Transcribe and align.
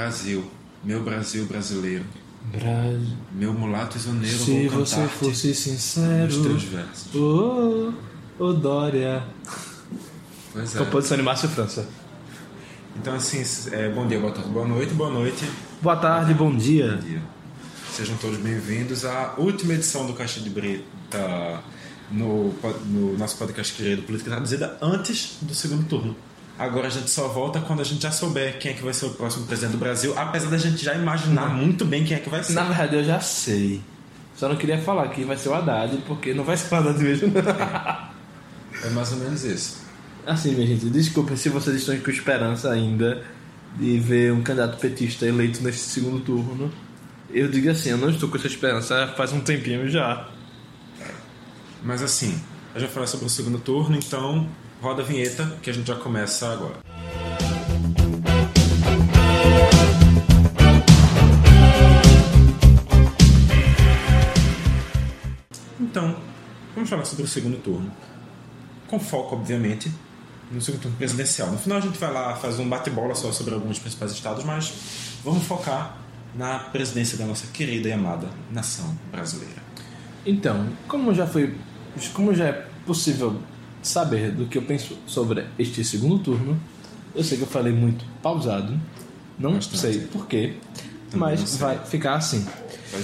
Brasil, 0.00 0.50
meu 0.82 1.02
Brasil 1.02 1.44
brasileiro, 1.44 2.06
Brasil. 2.50 3.16
meu 3.32 3.52
mulato 3.52 3.98
isoneiro, 3.98 4.38
Se 4.38 4.66
vou 4.68 4.86
você 4.86 5.06
fosse 5.08 5.54
sincero. 5.54 6.26
os 6.26 6.38
teus 6.38 6.62
versos. 6.62 7.14
Ô, 7.14 7.92
ô, 8.38 8.52
Dória. 8.54 9.22
Pois 10.54 10.74
é. 10.74 10.78
Composição 10.78 11.18
de 11.18 11.22
Márcio 11.22 11.50
França. 11.50 11.86
Então, 12.96 13.14
assim, 13.14 13.44
é, 13.72 13.90
bom 13.90 14.08
dia, 14.08 14.18
boa 14.18 14.32
tarde, 14.32 14.48
boa 14.48 14.66
noite, 14.66 14.94
boa 14.94 15.10
noite. 15.10 15.44
Boa 15.82 15.96
tarde, 15.96 16.32
bom 16.32 16.56
dia. 16.56 16.92
Bom 16.92 17.06
dia. 17.06 17.22
Sejam 17.92 18.16
todos 18.16 18.38
bem-vindos 18.38 19.04
à 19.04 19.34
última 19.36 19.74
edição 19.74 20.06
do 20.06 20.14
Caixa 20.14 20.40
de 20.40 20.48
Brita 20.48 21.60
no, 22.10 22.54
no 22.86 23.18
nosso 23.18 23.36
podcast 23.36 23.74
querido 23.74 24.00
Política 24.02 24.30
Traduzida 24.30 24.78
antes 24.80 25.36
do 25.42 25.54
segundo 25.54 25.84
turno. 25.86 26.16
Agora 26.60 26.88
a 26.88 26.90
gente 26.90 27.08
só 27.08 27.26
volta 27.26 27.58
quando 27.58 27.80
a 27.80 27.84
gente 27.84 28.02
já 28.02 28.10
souber 28.10 28.58
quem 28.58 28.72
é 28.72 28.74
que 28.74 28.82
vai 28.82 28.92
ser 28.92 29.06
o 29.06 29.10
próximo 29.12 29.46
presidente 29.46 29.72
do 29.72 29.78
Brasil, 29.78 30.12
apesar 30.14 30.50
da 30.50 30.58
gente 30.58 30.84
já 30.84 30.94
imaginar 30.94 31.48
muito 31.48 31.86
bem 31.86 32.04
quem 32.04 32.14
é 32.14 32.20
que 32.20 32.28
vai 32.28 32.44
ser. 32.44 32.52
Na 32.52 32.64
verdade, 32.64 32.96
eu 32.96 33.02
já 33.02 33.18
sei. 33.18 33.80
Só 34.36 34.46
não 34.46 34.56
queria 34.56 34.76
falar 34.78 35.08
que 35.08 35.24
vai 35.24 35.38
ser 35.38 35.48
o 35.48 35.54
Haddad, 35.54 35.96
porque 36.06 36.34
não 36.34 36.44
vai 36.44 36.58
ser 36.58 36.74
o 36.74 36.76
Haddad 36.76 37.02
mesmo. 37.02 37.32
É 38.82 38.90
mais 38.90 39.10
ou 39.12 39.18
menos 39.18 39.42
isso. 39.42 39.78
assim, 40.26 40.54
minha 40.54 40.66
gente, 40.66 40.90
desculpa 40.90 41.34
se 41.34 41.48
vocês 41.48 41.76
estão 41.76 41.98
com 41.98 42.10
esperança 42.10 42.70
ainda 42.70 43.24
de 43.76 43.98
ver 43.98 44.30
um 44.32 44.42
candidato 44.42 44.78
petista 44.78 45.26
eleito 45.26 45.62
neste 45.62 45.80
segundo 45.80 46.20
turno. 46.20 46.70
Eu 47.30 47.50
digo 47.50 47.70
assim, 47.70 47.90
eu 47.90 47.98
não 47.98 48.10
estou 48.10 48.28
com 48.28 48.36
essa 48.36 48.46
esperança 48.46 49.08
faz 49.16 49.32
um 49.32 49.40
tempinho 49.40 49.88
já. 49.88 50.28
Mas 51.82 52.02
assim, 52.02 52.38
a 52.74 52.78
gente 52.78 52.88
vai 52.88 52.94
falar 52.94 53.06
sobre 53.06 53.26
o 53.26 53.30
segundo 53.30 53.58
turno, 53.58 53.96
então 53.96 54.46
roda 54.80 55.02
a 55.02 55.04
vinheta 55.04 55.58
que 55.62 55.68
a 55.68 55.74
gente 55.74 55.86
já 55.86 55.94
começa 55.94 56.50
agora. 56.50 56.76
Então, 65.78 66.16
vamos 66.74 66.88
falar 66.88 67.04
sobre 67.04 67.24
o 67.24 67.28
segundo 67.28 67.58
turno. 67.58 67.92
Com 68.88 68.98
foco, 68.98 69.36
obviamente, 69.36 69.92
no 70.50 70.60
segundo 70.60 70.82
turno 70.82 70.96
presidencial. 70.96 71.50
No 71.50 71.58
final 71.58 71.78
a 71.78 71.80
gente 71.80 71.98
vai 71.98 72.12
lá 72.12 72.34
fazer 72.36 72.62
um 72.62 72.68
bate-bola 72.68 73.14
só 73.14 73.30
sobre 73.32 73.54
alguns 73.54 73.78
principais 73.78 74.12
estados, 74.12 74.44
mas 74.44 74.72
vamos 75.22 75.44
focar 75.44 75.98
na 76.34 76.58
presidência 76.58 77.18
da 77.18 77.26
nossa 77.26 77.46
querida 77.48 77.88
e 77.88 77.92
amada 77.92 78.28
nação 78.50 78.96
brasileira. 79.10 79.62
Então, 80.24 80.68
como 80.88 81.12
já 81.12 81.26
foi, 81.26 81.56
como 82.14 82.34
já 82.34 82.46
é 82.46 82.66
possível 82.86 83.40
saber 83.82 84.32
do 84.32 84.46
que 84.46 84.58
eu 84.58 84.62
penso 84.62 84.96
sobre 85.06 85.44
este 85.58 85.84
segundo 85.84 86.18
turno, 86.18 86.60
eu 87.14 87.24
sei 87.24 87.38
que 87.38 87.44
eu 87.44 87.48
falei 87.48 87.72
muito 87.72 88.04
pausado, 88.22 88.78
não 89.38 89.54
Bastante. 89.54 89.78
sei 89.78 89.98
porquê, 90.12 90.54
mas 91.14 91.56
vai 91.56 91.78
ficar 91.78 92.14
assim. 92.14 92.46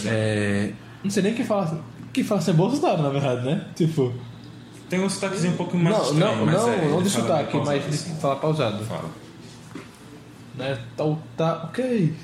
É. 0.04 0.08
É, 0.08 0.72
não 1.02 1.10
sei 1.10 1.22
nem 1.22 1.34
quem 1.34 1.44
fala, 1.44 1.82
quem 2.12 2.24
fala 2.24 2.40
sem 2.40 2.54
Bolsonaro, 2.54 3.02
na 3.02 3.08
verdade, 3.10 3.44
né? 3.44 3.66
Tipo, 3.74 4.12
Tem 4.88 5.00
um 5.00 5.08
sotaquezinho 5.08 5.54
um 5.54 5.56
pouco 5.56 5.76
mais 5.76 5.96
não, 5.96 6.04
estranho, 6.04 6.36
não, 6.36 6.46
não, 6.46 6.72
é, 6.72 6.88
não 6.88 7.02
de 7.02 7.10
sotaque, 7.10 7.56
mas 7.58 7.82
de 7.82 7.88
assim. 7.90 8.14
falar 8.16 8.36
pausado. 8.36 8.84
Fala. 8.84 9.10
Né? 10.56 10.78
Tá, 10.96 11.04
tá 11.36 11.64
ok. 11.64 12.14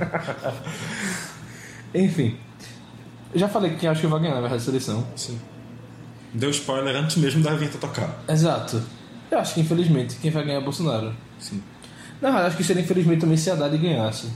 Enfim, 1.94 2.36
já 3.34 3.48
falei 3.48 3.76
quem 3.76 3.88
acho 3.88 4.00
que 4.00 4.06
vai 4.06 4.20
ganhar 4.20 4.34
na 4.34 4.40
verdade 4.40 4.60
essa 4.60 4.70
eleição. 4.70 5.06
Sim. 5.16 5.38
Deu 6.34 6.50
spoiler 6.50 6.94
antes 6.96 7.16
mesmo 7.16 7.42
da 7.42 7.54
vinheta 7.54 7.78
tocar. 7.78 8.22
Exato. 8.28 8.82
Eu 9.30 9.38
acho 9.38 9.54
que 9.54 9.60
infelizmente 9.60 10.16
quem 10.16 10.30
vai 10.30 10.44
ganhar 10.44 10.58
é 10.58 10.62
Bolsonaro. 10.62 11.14
Sim. 11.38 11.62
Na 12.20 12.28
verdade, 12.30 12.48
acho 12.48 12.56
que 12.56 12.64
seria 12.64 12.82
infelizmente 12.82 13.20
também 13.20 13.36
se 13.36 13.50
a 13.50 13.54
Haddad 13.54 13.76
ganhasse. 13.78 14.28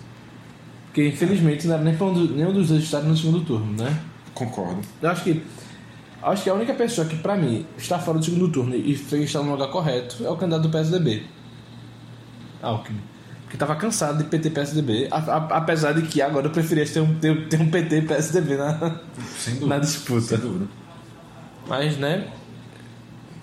Porque 0.87 1.09
infelizmente 1.09 1.67
não 1.67 1.75
era 1.75 1.83
nem 1.85 1.95
um 1.95 2.13
do- 2.15 2.35
nenhum 2.35 2.53
dos 2.53 2.69
dois 2.69 2.83
estados 2.85 3.09
no 3.09 3.17
segundo 3.17 3.41
turno, 3.45 3.73
né? 3.83 3.99
Concordo. 4.35 4.81
Eu 5.03 5.11
acho 5.11 5.25
que. 5.25 5.43
Acho 6.23 6.43
que 6.43 6.51
a 6.51 6.55
única 6.55 6.75
pessoa 6.75 7.07
que, 7.07 7.17
pra 7.17 7.37
mim, 7.37 7.65
está 7.77 7.99
fora 7.99 8.19
do 8.19 8.25
segundo 8.25 8.49
turno 8.51 8.75
e 8.75 8.97
fez 8.97 9.25
estar 9.25 9.41
no 9.43 9.53
lugar 9.53 9.69
correto 9.69 10.25
é 10.25 10.29
o 10.31 10.37
candidato 10.37 10.63
do 10.63 10.69
PSDB. 10.71 11.25
Alckmin. 12.63 13.01
Porque 13.45 13.57
tava 13.57 13.77
cansado 13.77 14.19
de 14.19 14.25
PT 14.25 14.49
e 14.49 14.51
PSDB, 14.51 15.09
a- 15.11 15.17
a- 15.17 15.57
apesar 15.59 15.93
de 15.93 16.03
que 16.03 16.21
agora 16.21 16.47
eu 16.47 16.51
preferia 16.51 16.85
ter 16.87 17.01
um, 17.01 17.15
ter, 17.19 17.49
ter 17.49 17.61
um 17.61 17.71
PT 17.71 17.99
e 17.99 18.03
PSDB 18.03 18.57
na, 18.57 19.01
na 19.63 19.79
disputa. 19.79 20.21
Sem 20.21 20.39
dúvida. 20.39 20.67
Mas, 21.69 21.97
né? 21.97 22.29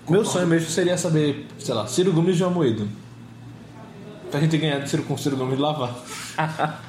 Meu 0.08 0.24
sonho 0.24 0.46
mesmo 0.46 0.68
seria 0.68 0.96
saber, 0.96 1.46
sei 1.58 1.74
lá, 1.74 1.86
Ciro 1.86 2.12
Gomes 2.12 2.34
e 2.34 2.38
João 2.38 2.52
Moedo. 2.52 2.88
Pra 4.30 4.40
gente 4.40 4.56
ganhar 4.58 4.78
de 4.80 4.88
Ciro 4.88 5.02
com 5.04 5.16
Ciro 5.16 5.36
Gomes 5.36 5.58
e 5.58 5.62
lavar. 5.62 5.96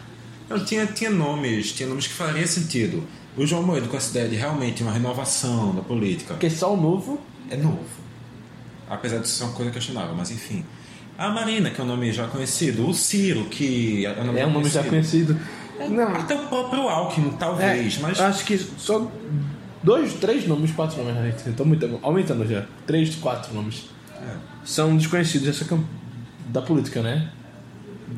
Não, 0.50 0.64
tinha, 0.64 0.86
tinha 0.86 1.10
nomes, 1.10 1.74
tinha 1.74 1.90
nomes 1.90 2.08
que 2.08 2.14
faria 2.14 2.48
sentido. 2.48 3.04
O 3.36 3.46
João 3.46 3.64
Moedo 3.64 3.90
com 3.90 3.98
essa 3.98 4.10
ideia 4.12 4.30
de 4.30 4.36
realmente 4.36 4.82
uma 4.82 4.92
renovação 4.92 5.76
da 5.76 5.82
política 5.82 6.34
Porque 6.34 6.50
só 6.50 6.74
o 6.74 6.78
novo. 6.78 7.20
é 7.52 7.58
novo. 7.58 7.84
Apesar 8.90 9.18
de 9.20 9.28
ser 9.28 9.44
uma 9.44 9.54
coisa 9.54 9.72
questionável, 9.72 10.16
mas 10.16 10.32
enfim. 10.32 10.66
A 11.18 11.30
Marina, 11.30 11.70
que 11.70 11.82
é 11.82 11.84
um 11.84 11.88
nome 11.88 12.12
já 12.12 12.28
conhecido. 12.28 12.88
O 12.88 12.94
Ciro, 12.94 13.46
que 13.46 14.06
é 14.06 14.22
um 14.22 14.26
nome, 14.26 14.40
É 14.40 14.48
um 14.48 14.52
nome 14.52 14.70
já 14.70 14.84
conhecido. 14.84 15.38
Não, 15.90 16.16
Até 16.16 16.36
o 16.36 16.48
próprio 16.48 16.88
Alckmin, 16.88 17.32
talvez, 17.32 17.98
é, 17.98 18.02
mas 18.02 18.20
acho 18.20 18.46
que 18.46 18.58
só 18.58 19.12
dois, 19.88 20.14
três 20.14 20.46
nomes, 20.48 20.72
quatro 20.72 20.98
nomes, 21.04 21.16
né? 21.16 21.34
Estão 21.48 21.66
muito, 21.66 22.00
aumentando 22.04 22.46
já. 22.48 22.66
Três, 22.86 23.16
quatro 23.16 23.54
nomes. 23.54 23.90
é, 24.22 24.36
São 24.66 24.96
desconhecidos 24.98 25.48
dessa 25.48 25.66
cam- 25.66 25.84
da 26.50 26.62
política, 26.62 27.02
né? 27.02 27.32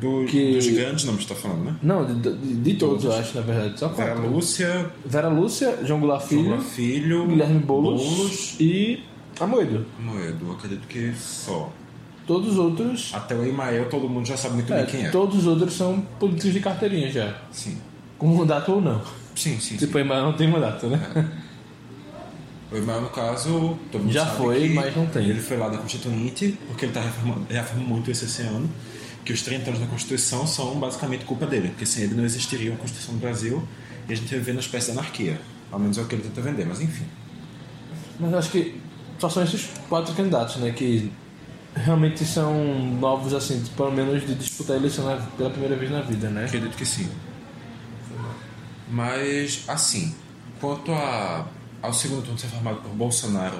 do- 0.00 0.24
que- 0.24 0.54
dos 0.54 0.68
grandes 0.68 1.04
nomes 1.04 1.22
que 1.22 1.28
tá 1.28 1.34
falando, 1.34 1.64
né? 1.64 1.74
Não, 1.82 2.04
de, 2.06 2.14
de- 2.30 2.54
de 2.56 2.74
todos, 2.74 3.04
eu 3.04 3.12
acho, 3.12 3.34
na 3.36 3.40
verdade. 3.42 3.78
Só 3.78 3.88
Vera 3.88 4.12
quatro. 4.14 4.30
Lúcia, 4.30 4.90
Vera 5.04 5.28
Lúcia, 5.28 5.78
João 5.84 5.98
Goulart 6.00 6.22
Filho, 6.26 6.42
Lula 6.50 6.60
Filho, 6.62 7.26
Guilherme 7.26 7.58
Boulos, 7.58 8.02
Boulos, 8.02 8.56
e 8.60 9.02
Amoedo. 9.40 9.84
Moedo, 9.98 10.46
eu 10.46 10.52
acredito 10.52 10.86
que 10.86 11.12
só. 11.16 11.72
Todos 12.26 12.50
os 12.52 12.58
outros. 12.58 13.10
Até 13.12 13.34
o 13.34 13.44
Imael 13.44 13.88
todo 13.88 14.08
mundo 14.08 14.26
já 14.26 14.36
sabe 14.36 14.54
muito 14.54 14.72
É, 14.72 14.76
bem 14.76 14.86
quem 14.86 15.06
é. 15.06 15.10
Todos 15.10 15.38
os 15.38 15.46
outros 15.48 15.72
são 15.74 16.00
políticos 16.20 16.52
de 16.52 16.60
carteirinha 16.60 17.10
já. 17.10 17.36
Sim. 17.50 17.76
Com 18.16 18.28
mandato 18.28 18.70
ou 18.72 18.80
não. 18.80 19.02
Sim, 19.34 19.58
sim. 19.58 19.76
Tipo, 19.76 19.96
o 19.98 20.00
Emael 20.00 20.22
não 20.22 20.32
tem 20.34 20.46
mandato, 20.48 20.86
né? 20.86 21.00
sim. 21.14 21.39
O 22.72 22.76
Imael, 22.76 23.00
no 23.00 23.10
caso, 23.10 23.76
todo 23.90 24.02
mundo 24.02 24.12
Já 24.12 24.24
sabe 24.26 24.36
foi, 24.38 24.68
que 24.68 24.74
mas 24.74 24.96
não 24.96 25.06
tem. 25.06 25.28
Ele 25.28 25.40
foi 25.40 25.56
lá 25.56 25.68
da 25.68 25.78
Constituinte, 25.78 26.56
porque 26.68 26.84
ele 26.86 26.92
tá 26.92 27.00
reformando, 27.00 27.46
reafirmando 27.50 27.88
muito 27.88 28.10
isso 28.10 28.24
esse 28.24 28.42
ano, 28.42 28.70
que 29.24 29.32
os 29.32 29.42
30 29.42 29.70
anos 29.70 29.80
da 29.80 29.86
Constituição 29.86 30.46
são 30.46 30.78
basicamente 30.78 31.24
culpa 31.24 31.46
dele, 31.46 31.68
porque 31.68 31.84
sem 31.84 32.04
ele 32.04 32.14
não 32.14 32.24
existiria 32.24 32.70
uma 32.70 32.78
Constituição 32.78 33.14
do 33.14 33.20
Brasil 33.20 33.66
e 34.08 34.12
a 34.12 34.16
gente 34.16 34.30
ia 34.30 34.38
viver 34.38 34.52
numa 34.52 34.60
espécie 34.60 34.92
de 34.92 34.98
anarquia. 34.98 35.40
Ao 35.72 35.78
menos 35.80 35.98
é 35.98 36.02
o 36.02 36.06
que 36.06 36.14
ele 36.14 36.22
tenta 36.22 36.40
vender, 36.40 36.64
mas 36.64 36.80
enfim. 36.80 37.04
Mas 38.20 38.32
eu 38.32 38.38
acho 38.38 38.50
que 38.50 38.80
só 39.18 39.28
são 39.28 39.42
esses 39.42 39.68
quatro 39.88 40.14
candidatos, 40.14 40.56
né? 40.56 40.70
Que 40.70 41.10
realmente 41.74 42.24
são 42.24 42.54
novos, 43.00 43.34
assim, 43.34 43.62
pelo 43.76 43.90
menos 43.92 44.24
de 44.26 44.34
disputar 44.34 44.76
a 44.76 44.78
eleição 44.78 45.04
na- 45.04 45.16
pela 45.36 45.50
primeira 45.50 45.74
vez 45.76 45.90
na 45.90 46.00
vida, 46.02 46.28
né? 46.30 46.44
Acredito 46.44 46.76
que 46.76 46.84
sim. 46.86 47.08
Mas, 48.90 49.64
assim, 49.68 50.14
quanto 50.60 50.90
a, 50.92 51.46
ao 51.82 51.92
segundo 51.92 52.22
turno 52.22 52.38
ser 52.38 52.48
formado 52.48 52.76
por 52.82 52.90
Bolsonaro 52.90 53.56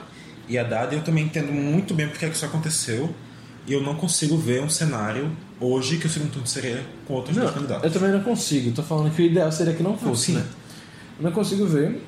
e 0.49 0.59
Haddad, 0.59 0.95
eu 0.95 1.03
também 1.03 1.25
entendo 1.25 1.53
muito 1.53 1.95
bem 1.95 2.09
porque 2.09 2.25
é 2.25 2.29
que 2.29 2.37
isso 2.37 2.45
aconteceu. 2.45 3.15
E 3.67 3.73
eu 3.73 3.83
não 3.83 3.95
consigo 3.95 4.37
ver 4.37 4.63
um 4.63 4.71
cenário 4.71 5.31
hoje 5.61 5.99
que 5.99 6.07
o 6.07 6.11
segundo 6.11 6.31
turno 6.33 6.47
seria 6.47 6.85
com 7.07 7.15
outros 7.15 7.37
Não, 7.37 7.43
dois 7.45 7.55
candidatos. 7.55 7.85
eu 7.85 7.91
também 7.93 8.11
não 8.11 8.21
consigo. 8.23 8.73
Tô 8.73 8.83
falando 8.83 9.15
que 9.15 9.23
o 9.23 9.25
ideal 9.25 9.53
seria 9.53 9.75
que 9.75 9.83
não 9.83 9.97
fosse, 9.97 10.27
sim. 10.27 10.33
né? 10.35 10.45
Eu 11.19 11.25
não 11.25 11.33
consigo 11.33 11.67
ver. 11.67 12.03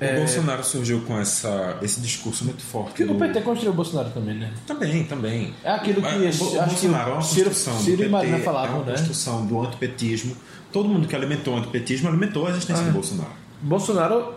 O 0.00 0.16
Bolsonaro 0.20 0.62
surgiu 0.64 1.00
com 1.02 1.18
essa, 1.18 1.76
esse 1.82 2.00
discurso 2.00 2.44
muito 2.44 2.62
forte. 2.62 2.88
Porque 2.90 3.04
do- 3.04 3.14
o 3.14 3.18
PT 3.18 3.40
construiu 3.42 3.72
o 3.72 3.74
Bolsonaro 3.74 4.10
também, 4.10 4.36
né? 4.36 4.52
Também, 4.66 5.04
também. 5.04 5.54
É 5.62 5.70
aquilo 5.72 5.96
que 5.96 6.02
Mas 6.02 6.40
o 6.40 6.44
acho 6.44 6.54
que 6.54 6.64
Bolsonaro 6.64 7.10
é 7.10 7.12
uma 7.14 7.22
Ciro- 7.22 7.44
construção 7.50 7.78
Ciro 7.80 7.96
do 7.96 8.02
e 8.02 8.06
PT, 8.06 8.08
Marina 8.12 8.36
é 8.36 8.40
falavam, 8.40 8.76
uma 8.76 8.84
né? 8.86 8.92
construção 8.92 9.44
do 9.46 9.60
antipetismo. 9.60 10.36
Todo 10.72 10.88
mundo 10.88 11.06
que 11.08 11.14
alimentou 11.16 11.54
o 11.54 11.58
antipetismo 11.58 12.08
alimentou 12.08 12.46
a 12.46 12.50
existência 12.50 12.82
Ah. 12.84 12.86
do 12.86 12.92
Bolsonaro. 12.92 13.30
Bolsonaro 13.60 14.34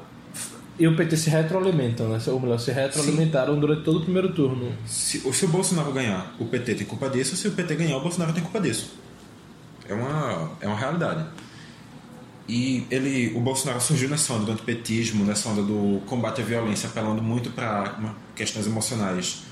e 0.81 0.87
o 0.87 0.95
PT 0.95 1.15
se 1.17 1.29
retroalimentam, 1.29 2.09
né? 2.09 2.19
Ou 2.27 2.39
melhor, 2.39 2.59
se 2.59 2.71
retroalimentaram 2.71 3.59
durante 3.59 3.83
todo 3.83 3.99
o 3.99 4.01
primeiro 4.01 4.33
turno. 4.33 4.71
Se, 4.85 5.19
se 5.31 5.45
o 5.45 5.47
Bolsonaro 5.47 5.91
ganhar, 5.91 6.35
o 6.39 6.45
PT 6.45 6.75
tem 6.75 6.87
culpa 6.87 7.09
disso. 7.09 7.35
Se 7.35 7.47
o 7.47 7.51
PT 7.51 7.75
ganhar, 7.75 7.97
o 7.97 8.01
Bolsonaro 8.01 8.33
tem 8.33 8.41
culpa 8.41 8.59
disso. 8.59 8.93
É 9.87 9.93
uma, 9.93 10.51
é 10.59 10.67
uma 10.67 10.75
realidade. 10.77 11.23
E 12.47 12.85
ele, 12.89 13.31
o 13.35 13.39
Bolsonaro 13.39 13.79
surgiu 13.79 14.09
nessa 14.09 14.33
onda 14.33 14.45
do 14.45 14.51
antipetismo, 14.53 15.23
nessa 15.23 15.47
onda 15.49 15.61
do 15.61 16.01
combate 16.05 16.41
à 16.41 16.43
violência, 16.43 16.89
apelando 16.89 17.21
muito 17.21 17.49
para 17.51 17.95
questões 18.35 18.65
emocionais. 18.67 19.43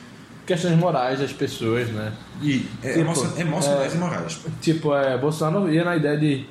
Questões 0.46 0.76
morais 0.78 1.20
das 1.20 1.32
pessoas, 1.32 1.88
né? 1.90 2.12
E 2.42 2.66
é, 2.82 2.90
Tipo, 2.90 3.00
emocio- 3.02 3.34
emocionais 3.40 3.94
é- 3.94 3.96
e 3.96 4.00
morais. 4.00 4.40
Tipo, 4.62 4.96
é, 4.96 5.18
Bolsonaro 5.18 5.72
ia 5.72 5.84
na 5.86 5.96
ideia 5.96 6.18
de. 6.18 6.46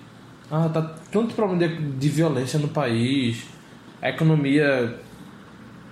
Ah, 0.51 0.69
tá 0.73 0.81
tanto 1.13 1.35
problema 1.35 1.67
de, 1.69 1.77
de 1.99 2.09
violência 2.09 2.59
no 2.59 2.69
país, 2.69 3.39
a 4.03 4.09
economia. 4.11 4.99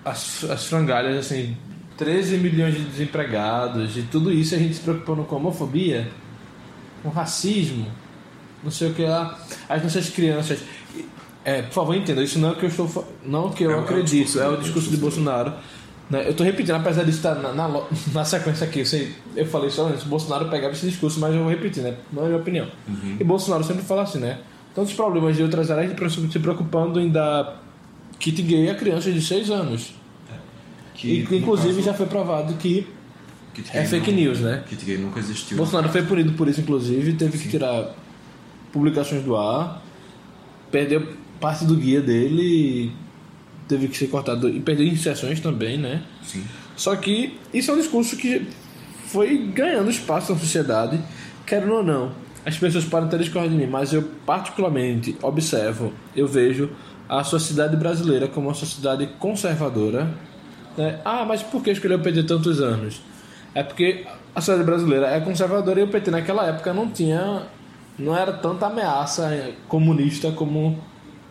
As, 0.05 0.44
as 0.44 0.67
frangalhas, 0.67 1.17
assim, 1.19 1.56
13 1.99 2.38
milhões 2.38 2.75
de 2.75 2.85
desempregados, 2.85 3.97
e 3.97 4.03
tudo 4.03 4.32
isso 4.32 4.55
a 4.55 4.58
gente 4.58 4.75
se 4.75 4.81
preocupando 4.81 5.25
com 5.25 5.35
homofobia, 5.37 6.08
com 7.03 7.08
racismo. 7.08 7.87
não 8.62 8.70
sei 8.70 8.91
o 8.91 8.94
que 8.94 9.03
lá. 9.03 9.37
As 9.69 9.82
nossas 9.82 10.08
crianças. 10.11 10.61
É, 11.44 11.62
por 11.62 11.73
favor, 11.73 11.94
entenda, 11.97 12.23
isso 12.23 12.38
não 12.38 12.49
é 12.50 12.53
o 12.53 12.56
que 12.56 12.64
eu 12.64 12.69
estou 12.69 13.14
não 13.25 13.49
é 13.49 13.53
que 13.53 13.62
eu 13.64 13.70
É 13.70 13.75
o- 13.75 13.79
é 13.79 13.81
o 13.81 13.85
acredito, 13.85 14.25
discurso 14.26 14.41
é 14.41 14.49
o 14.49 14.56
discurso 14.56 14.91
de 14.91 14.97
Bolsonaro. 14.97 15.53
Né? 16.11 16.25
Eu 16.26 16.31
estou 16.31 16.44
repetindo, 16.47 16.75
apesar 16.75 17.03
disso 17.05 17.19
estar 17.19 17.35
na, 17.37 17.53
na, 17.53 17.69
na 18.14 18.25
sequência 18.25 18.67
aqui, 18.67 18.81
eu, 18.81 18.87
sei, 18.87 19.12
eu 19.37 19.47
falei 19.47 19.70
só 19.70 19.87
antes, 19.88 20.03
Bolsonaro 20.05 20.49
pegava 20.49 20.73
esse 20.73 20.87
discurso, 20.88 21.19
mas 21.20 21.32
eu 21.35 21.41
vou 21.43 21.50
repetir, 21.50 21.82
né? 21.82 21.97
Não 22.12 22.23
é 22.25 22.26
minha 22.26 22.38
opinião. 22.38 22.67
Uhum. 22.88 23.17
E 23.20 23.25
Bolsonaro 23.25 23.62
sempre 23.64 23.82
fala 23.82 24.03
assim, 24.03 24.19
né? 24.19 24.38
Tantos 24.75 24.93
problemas 24.93 25.37
de 25.37 25.43
outras 25.43 25.70
áreas 25.70 25.93
de 25.94 26.32
se 26.32 26.38
preocupando 26.38 27.00
em 27.00 27.08
dar 27.11 27.62
kit 28.18 28.40
gay 28.42 28.70
a 28.70 28.74
crianças 28.74 29.12
de 29.14 29.20
6 29.20 29.50
anos. 29.50 29.94
Que, 30.94 31.08
e 31.12 31.26
que, 31.26 31.32
no 31.34 31.38
inclusive 31.40 31.74
caso, 31.74 31.82
já 31.86 31.94
foi 31.94 32.06
provado 32.06 32.54
que 32.54 32.86
é 33.72 33.84
fake 33.84 34.10
não- 34.10 34.18
news, 34.18 34.40
né? 34.40 34.64
Kit 34.68 34.84
Gay 34.84 34.98
nunca 34.98 35.18
existiu. 35.20 35.56
Bolsonaro 35.56 35.88
foi 35.90 36.02
punido 36.02 36.32
por 36.32 36.48
isso, 36.48 36.60
inclusive, 36.60 37.12
teve 37.14 37.32
que 37.38 37.44
Sim. 37.44 37.50
tirar 37.50 37.94
publicações 38.72 39.22
do 39.22 39.36
ar, 39.36 39.82
perdeu 40.70 41.06
parte 41.40 41.64
do 41.64 41.74
guia 41.76 42.00
dele, 42.00 42.92
teve 43.68 43.88
que 43.88 43.96
ser 43.96 44.08
cortado 44.08 44.48
e 44.48 44.60
perdeu 44.60 44.86
inserções 44.86 45.40
também, 45.40 45.76
né? 45.78 46.02
Sim. 46.22 46.44
Só 46.76 46.94
que 46.96 47.38
isso 47.52 47.70
é 47.70 47.74
um 47.74 47.78
discurso 47.78 48.16
que 48.16 48.46
foi 49.06 49.38
ganhando 49.38 49.90
espaço 49.90 50.32
na 50.32 50.38
sociedade, 50.38 51.00
querendo 51.46 51.72
ou 51.74 51.82
não. 51.82 52.12
As 52.44 52.56
pessoas 52.58 52.84
podem 52.84 53.08
ter 53.08 53.19
discordado 53.19 53.54
de 53.54 53.60
mim, 53.60 53.70
mas 53.70 53.92
eu 53.92 54.02
particularmente 54.24 55.16
observo, 55.22 55.92
eu 56.14 56.26
vejo 56.28 56.70
a 57.08 57.23
sociedade 57.25 57.76
brasileira 57.76 58.29
como 58.29 58.49
uma 58.49 58.55
sociedade 58.55 59.06
conservadora. 59.19 60.11
Né? 60.76 61.00
Ah, 61.05 61.25
mas 61.25 61.43
por 61.43 61.62
que 61.62 61.70
escolheu 61.70 61.99
o 61.99 62.03
PT 62.03 62.25
tantos 62.25 62.61
anos? 62.61 63.00
É 63.55 63.62
porque 63.62 64.06
a 64.35 64.41
sociedade 64.41 64.67
brasileira 64.67 65.06
é 65.08 65.20
conservadora 65.20 65.81
e 65.81 65.82
o 65.85 65.88
PT 65.88 66.11
naquela 66.11 66.47
época 66.47 66.75
não 66.75 66.88
tinha, 66.88 67.44
não 67.99 68.17
era 68.17 68.32
tanta 68.32 68.67
ameaça 68.67 69.55
comunista 69.69 70.31
como 70.32 70.79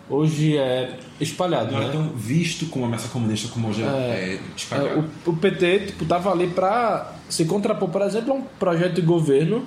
hoje 0.09 0.57
é 0.57 0.97
espalhado. 1.19 1.71
Não 1.71 1.79
né? 1.79 1.85
era 1.85 1.93
tão 1.93 2.09
visto 2.09 2.67
como 2.67 2.85
ameaça 2.85 3.09
comunista 3.09 3.47
como 3.49 3.69
hoje 3.69 3.83
é, 3.83 3.85
é 3.85 3.89
É, 3.89 4.39
espalhado. 4.55 5.09
o, 5.25 5.29
o 5.31 5.37
PT 5.37 5.79
tipo, 5.87 6.05
tava 6.05 6.31
ali 6.31 6.47
para 6.47 7.13
se 7.29 7.45
contrapor, 7.45 7.89
por 7.89 8.01
exemplo, 8.01 8.33
a 8.33 8.35
um 8.37 8.41
projeto 8.41 8.95
de 8.95 9.01
governo 9.01 9.65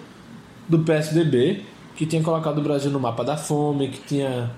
do 0.69 0.81
PSDB 0.81 1.63
que 1.97 2.07
tinha 2.07 2.23
colocado 2.23 2.59
o 2.59 2.63
Brasil 2.63 2.91
no 2.91 3.01
mapa 3.01 3.25
da 3.25 3.37
fome, 3.37 3.89
que 3.89 4.01
tinha 4.01 4.51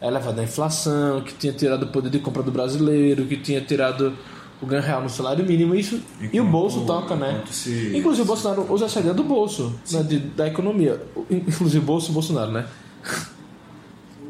elevado 0.00 0.40
a 0.40 0.44
inflação, 0.44 1.20
que 1.22 1.34
tinha 1.34 1.52
tirado 1.52 1.84
o 1.84 1.86
poder 1.88 2.10
de 2.10 2.18
compra 2.18 2.42
do 2.42 2.50
brasileiro, 2.50 3.24
que 3.26 3.36
tinha 3.36 3.60
tirado 3.60 4.12
o 4.60 4.66
ganho 4.66 4.82
real 4.82 5.02
no 5.02 5.08
salário 5.08 5.44
mínimo. 5.44 5.74
Isso, 5.74 6.00
e 6.32 6.40
o 6.40 6.44
bolso 6.44 6.84
toca, 6.86 7.14
né? 7.16 7.42
se- 7.50 7.92
Inclusive 7.94 8.22
o 8.22 8.24
Bolsonaro 8.26 8.66
usa 8.72 8.86
essa 8.86 9.00
ideia 9.00 9.14
do 9.14 9.22
bolso, 9.24 9.74
né, 9.92 10.02
de- 10.02 10.18
da 10.18 10.46
economia. 10.46 11.00
Inclusive 11.30 11.84
bolso 11.84 12.12
Bolsonaro, 12.12 12.50
né? 12.52 12.66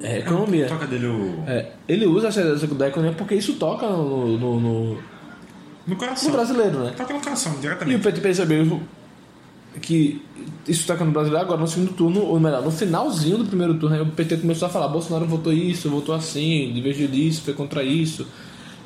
É, 0.02 0.18
economia. 0.18 0.66
Toca 0.66 0.86
dele 0.86 1.06
o... 1.06 1.42
É, 1.46 1.72
ele 1.88 2.06
usa 2.06 2.28
essa 2.28 2.40
ideia 2.40 2.56
da 2.56 2.88
economia 2.88 3.14
porque 3.16 3.34
isso 3.34 3.54
toca 3.54 3.88
no- 3.88 4.36
no- 4.38 4.60
no, 4.60 4.98
no 5.86 5.96
coração. 5.96 6.28
no 6.28 6.34
brasileiro, 6.36 6.78
né? 6.80 6.92
Toca 6.96 7.14
no 7.14 7.20
coração, 7.20 7.52
E 7.54 7.56
o 7.56 7.60
diretamente. 7.60 8.02
PT 8.02 8.20
percebeu 8.20 8.80
que 9.80 10.22
isso 10.66 10.86
toca 10.86 11.04
no 11.04 11.10
brasileiro 11.12 11.44
agora 11.44 11.60
no 11.60 11.66
segundo 11.68 11.92
turno, 11.92 12.22
ou 12.22 12.38
melhor, 12.40 12.62
no 12.62 12.70
finalzinho 12.70 13.38
do 13.38 13.44
primeiro 13.44 13.74
turno, 13.74 13.96
aí 13.96 14.02
o 14.02 14.06
PT 14.06 14.38
começou 14.38 14.66
a 14.66 14.68
falar: 14.70 14.88
Bolsonaro 14.88 15.26
votou 15.26 15.52
isso, 15.52 15.88
votou 15.90 16.14
assim, 16.14 16.72
de 16.72 16.80
vez 16.80 16.96
disso, 16.96 17.42
foi 17.42 17.54
contra 17.54 17.82
isso. 17.82 18.26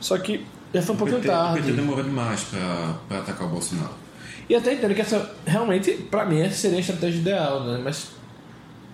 Só 0.01 0.17
que 0.19 0.45
já 0.73 0.83
foi 0.83 0.93
um 0.93 0.97
O 0.97 0.99
pouquinho 0.99 1.21
PT, 1.21 1.29
o 1.29 1.37
tarde. 1.37 1.61
PT 1.63 1.73
demorou 1.73 2.05
demais 2.05 2.43
pra 2.45 3.19
atacar 3.19 3.47
o 3.47 3.51
Bolsonaro. 3.51 3.91
E 4.49 4.55
até 4.55 4.75
entendo 4.75 4.95
que 4.95 5.01
essa, 5.01 5.31
realmente, 5.47 5.93
pra 6.11 6.25
mim, 6.27 6.41
essa 6.41 6.57
seria 6.57 6.79
a 6.79 6.81
estratégia 6.81 7.21
ideal, 7.21 7.65
né? 7.65 7.81
Mas 7.85 8.09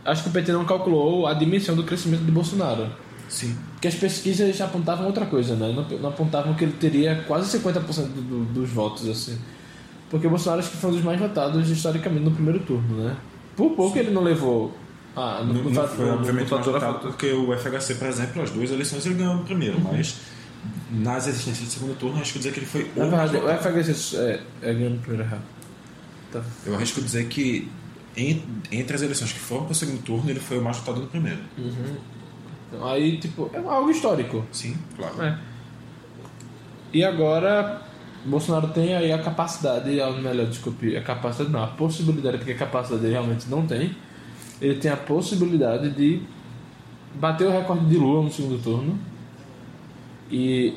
acho 0.04 0.22
que 0.22 0.28
o 0.28 0.32
PT 0.32 0.52
não 0.52 0.64
calculou 0.66 1.26
a 1.26 1.32
dimensão 1.34 1.74
do 1.74 1.82
crescimento 1.84 2.24
de 2.24 2.30
Bolsonaro. 2.30 2.88
Sim. 3.28 3.56
Porque 3.72 3.88
as 3.88 3.94
pesquisas 3.94 4.54
já 4.56 4.66
apontavam 4.66 5.06
outra 5.06 5.26
coisa, 5.26 5.54
né? 5.56 5.72
Não, 5.74 5.98
não 5.98 6.10
apontavam 6.10 6.54
que 6.54 6.62
ele 6.64 6.72
teria 6.78 7.24
quase 7.26 7.58
50% 7.58 8.06
do- 8.08 8.20
do- 8.22 8.44
dos 8.52 8.70
votos, 8.70 9.08
assim. 9.08 9.36
Porque 10.10 10.26
o 10.26 10.30
Bolsonaro 10.30 10.60
acho 10.60 10.70
que 10.70 10.76
foi 10.76 10.90
um 10.90 10.92
dos 10.94 11.02
mais 11.02 11.18
votados 11.18 11.68
historicamente 11.68 12.24
no 12.24 12.30
primeiro 12.30 12.60
turno, 12.60 13.02
né? 13.04 13.16
Por 13.56 13.70
pouco 13.70 13.98
ele 13.98 14.10
não 14.10 14.22
levou. 14.22 14.76
Ah, 15.16 15.42
no, 15.44 15.54
Não, 15.70 15.88
foi, 15.88 16.10
obviamente, 16.10 16.50
mais 16.52 16.66
votado 16.66 16.98
porque 17.00 17.32
o 17.32 17.52
FHC, 17.56 17.94
por 17.94 18.06
exemplo, 18.06 18.42
as 18.42 18.50
duas 18.50 18.70
eleições 18.70 19.04
ele 19.06 19.14
ganhou 19.14 19.34
no 19.36 19.44
primeiro, 19.44 19.80
mas 19.80 20.16
nas 20.90 21.26
existências 21.26 21.66
do 21.68 21.72
segundo 21.72 21.96
turno, 21.98 22.20
acho 22.20 22.32
que 22.34 22.38
dizer 22.38 22.52
que 22.52 22.58
ele 22.60 22.66
foi 22.66 22.90
Na 22.94 23.06
o 23.06 23.10
mais 23.10 23.30
verdade, 23.30 23.66
o. 23.68 23.72
FHC 23.84 24.16
é, 24.16 24.40
é 24.62 24.74
ganhando 24.74 24.94
no 24.96 24.98
primeiro 25.00 25.24
errado. 25.24 25.42
Tá. 26.30 26.42
Eu 26.66 26.74
arrisco 26.74 27.00
dizer 27.00 27.26
que 27.28 27.68
en- 28.16 28.42
entre 28.70 28.94
as 28.94 29.00
eleições 29.02 29.32
que 29.32 29.38
foram 29.38 29.64
para 29.64 29.72
o 29.72 29.74
segundo 29.74 30.02
turno, 30.02 30.28
ele 30.30 30.40
foi 30.40 30.58
o 30.58 30.62
mais 30.62 30.76
votado 30.76 31.00
no 31.00 31.06
primeiro. 31.06 31.40
Então, 32.68 32.86
aí, 32.86 33.16
tipo, 33.18 33.50
é 33.54 33.58
algo 33.58 33.90
histórico. 33.90 34.44
Sim, 34.52 34.76
claro. 34.96 35.22
É. 35.22 35.38
E 36.92 37.02
agora, 37.04 37.80
Bolsonaro 38.26 38.68
tem 38.68 38.94
aí 38.94 39.12
a 39.12 39.18
capacidade, 39.18 39.88
ou 40.00 40.18
melhor, 40.18 40.46
desculpe, 40.46 40.96
a 40.96 41.02
capacidade 41.02 41.50
não, 41.50 41.62
a 41.62 41.68
possibilidade, 41.68 42.38
porque 42.38 42.52
a 42.52 42.56
capacidade 42.56 43.04
ele 43.04 43.12
realmente 43.12 43.48
não 43.48 43.66
tem. 43.66 43.94
Ele 44.60 44.74
tem 44.80 44.90
a 44.90 44.96
possibilidade 44.96 45.90
de 45.90 46.22
bater 47.14 47.46
o 47.46 47.50
recorde 47.50 47.86
de 47.86 47.96
Lula 47.96 48.24
no 48.24 48.32
segundo 48.32 48.60
turno. 48.62 48.98
E 50.30 50.74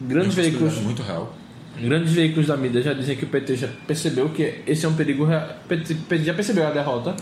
grandes 0.00 0.34
veículos, 0.34 0.74
possibilidade 0.74 0.86
muito 0.86 1.02
real. 1.02 1.34
grandes 1.78 2.12
veículos 2.12 2.46
da 2.46 2.56
mídia 2.56 2.80
já 2.80 2.94
dizem 2.94 3.16
que 3.16 3.24
o 3.24 3.28
PT 3.28 3.56
já 3.56 3.68
percebeu 3.86 4.30
que 4.30 4.62
esse 4.66 4.86
é 4.86 4.88
um 4.88 4.94
perigo 4.94 5.24
real. 5.24 5.46
Já 6.24 6.32
percebeu 6.32 6.66
a 6.66 6.70
derrota, 6.70 7.14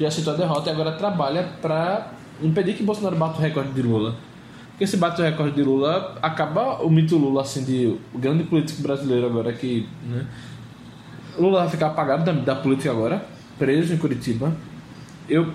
já 0.00 0.08
aceitou 0.08 0.32
a 0.32 0.36
derrota 0.36 0.70
e 0.70 0.72
agora 0.72 0.92
trabalha 0.92 1.42
para 1.60 2.12
impedir 2.42 2.74
que 2.74 2.82
Bolsonaro 2.82 3.16
bata 3.16 3.38
o 3.38 3.40
recorde 3.42 3.72
de 3.72 3.82
Lula. 3.82 4.16
Porque 4.74 4.88
se 4.88 4.96
bate 4.96 5.20
o 5.20 5.24
recorde 5.24 5.54
de 5.54 5.62
Lula, 5.62 6.18
acaba 6.20 6.82
o 6.82 6.90
mito 6.90 7.16
Lula 7.16 7.42
assim 7.42 7.62
de 7.62 7.96
o 8.12 8.18
grande 8.18 8.42
político 8.42 8.82
brasileiro 8.82 9.26
agora 9.26 9.52
que, 9.52 9.88
né? 10.04 10.26
Lula 11.38 11.60
vai 11.60 11.70
ficar 11.70 11.86
apagado 11.88 12.24
da, 12.24 12.32
da 12.32 12.56
política 12.56 12.90
agora, 12.90 13.24
preso 13.56 13.94
em 13.94 13.96
Curitiba. 13.96 14.52
Eu 15.28 15.52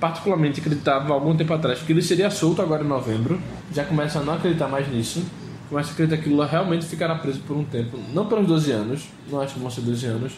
particularmente 0.00 0.60
acreditava 0.60 1.12
algum 1.12 1.36
tempo 1.36 1.52
atrás 1.52 1.80
que 1.80 1.92
ele 1.92 2.00
seria 2.00 2.30
solto 2.30 2.62
agora 2.62 2.82
em 2.82 2.88
novembro. 2.88 3.38
Já 3.74 3.84
começa 3.84 4.20
a 4.20 4.22
não 4.22 4.34
acreditar 4.34 4.68
mais 4.68 4.90
nisso. 4.90 5.22
Começa 5.68 5.90
a 5.90 5.92
acreditar 5.92 6.22
que 6.22 6.30
Lula 6.30 6.46
realmente 6.46 6.86
ficará 6.86 7.14
preso 7.16 7.40
por 7.40 7.56
um 7.56 7.64
tempo, 7.64 7.98
não 8.12 8.26
pelos 8.26 8.46
12 8.46 8.72
anos, 8.72 9.08
não 9.30 9.40
acho 9.40 9.54
que 9.54 9.60
vão 9.60 9.70
ser 9.70 9.80
12 9.80 10.06
anos, 10.06 10.32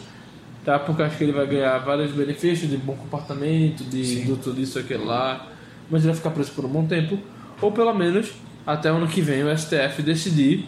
tá? 0.63 0.79
Porque 0.79 1.03
acho 1.03 1.17
que 1.17 1.23
ele 1.25 1.33
vai 1.33 1.45
ganhar 1.45 1.77
vários 1.79 2.11
benefícios 2.11 2.69
de 2.69 2.77
bom 2.77 2.95
comportamento, 2.95 3.83
de 3.83 4.25
tudo 4.41 4.61
isso 4.61 4.79
aquilo 4.79 5.05
lá, 5.05 5.45
mas 5.89 6.03
ele 6.03 6.13
vai 6.13 6.15
ficar 6.15 6.29
preso 6.29 6.51
por 6.51 6.63
um 6.63 6.69
bom 6.69 6.85
tempo, 6.85 7.19
ou 7.61 7.71
pelo 7.71 7.93
menos 7.93 8.31
até 8.65 8.91
o 8.91 8.95
ano 8.95 9.07
que 9.07 9.21
vem 9.21 9.43
o 9.43 9.57
STF 9.57 10.01
decidir 10.01 10.67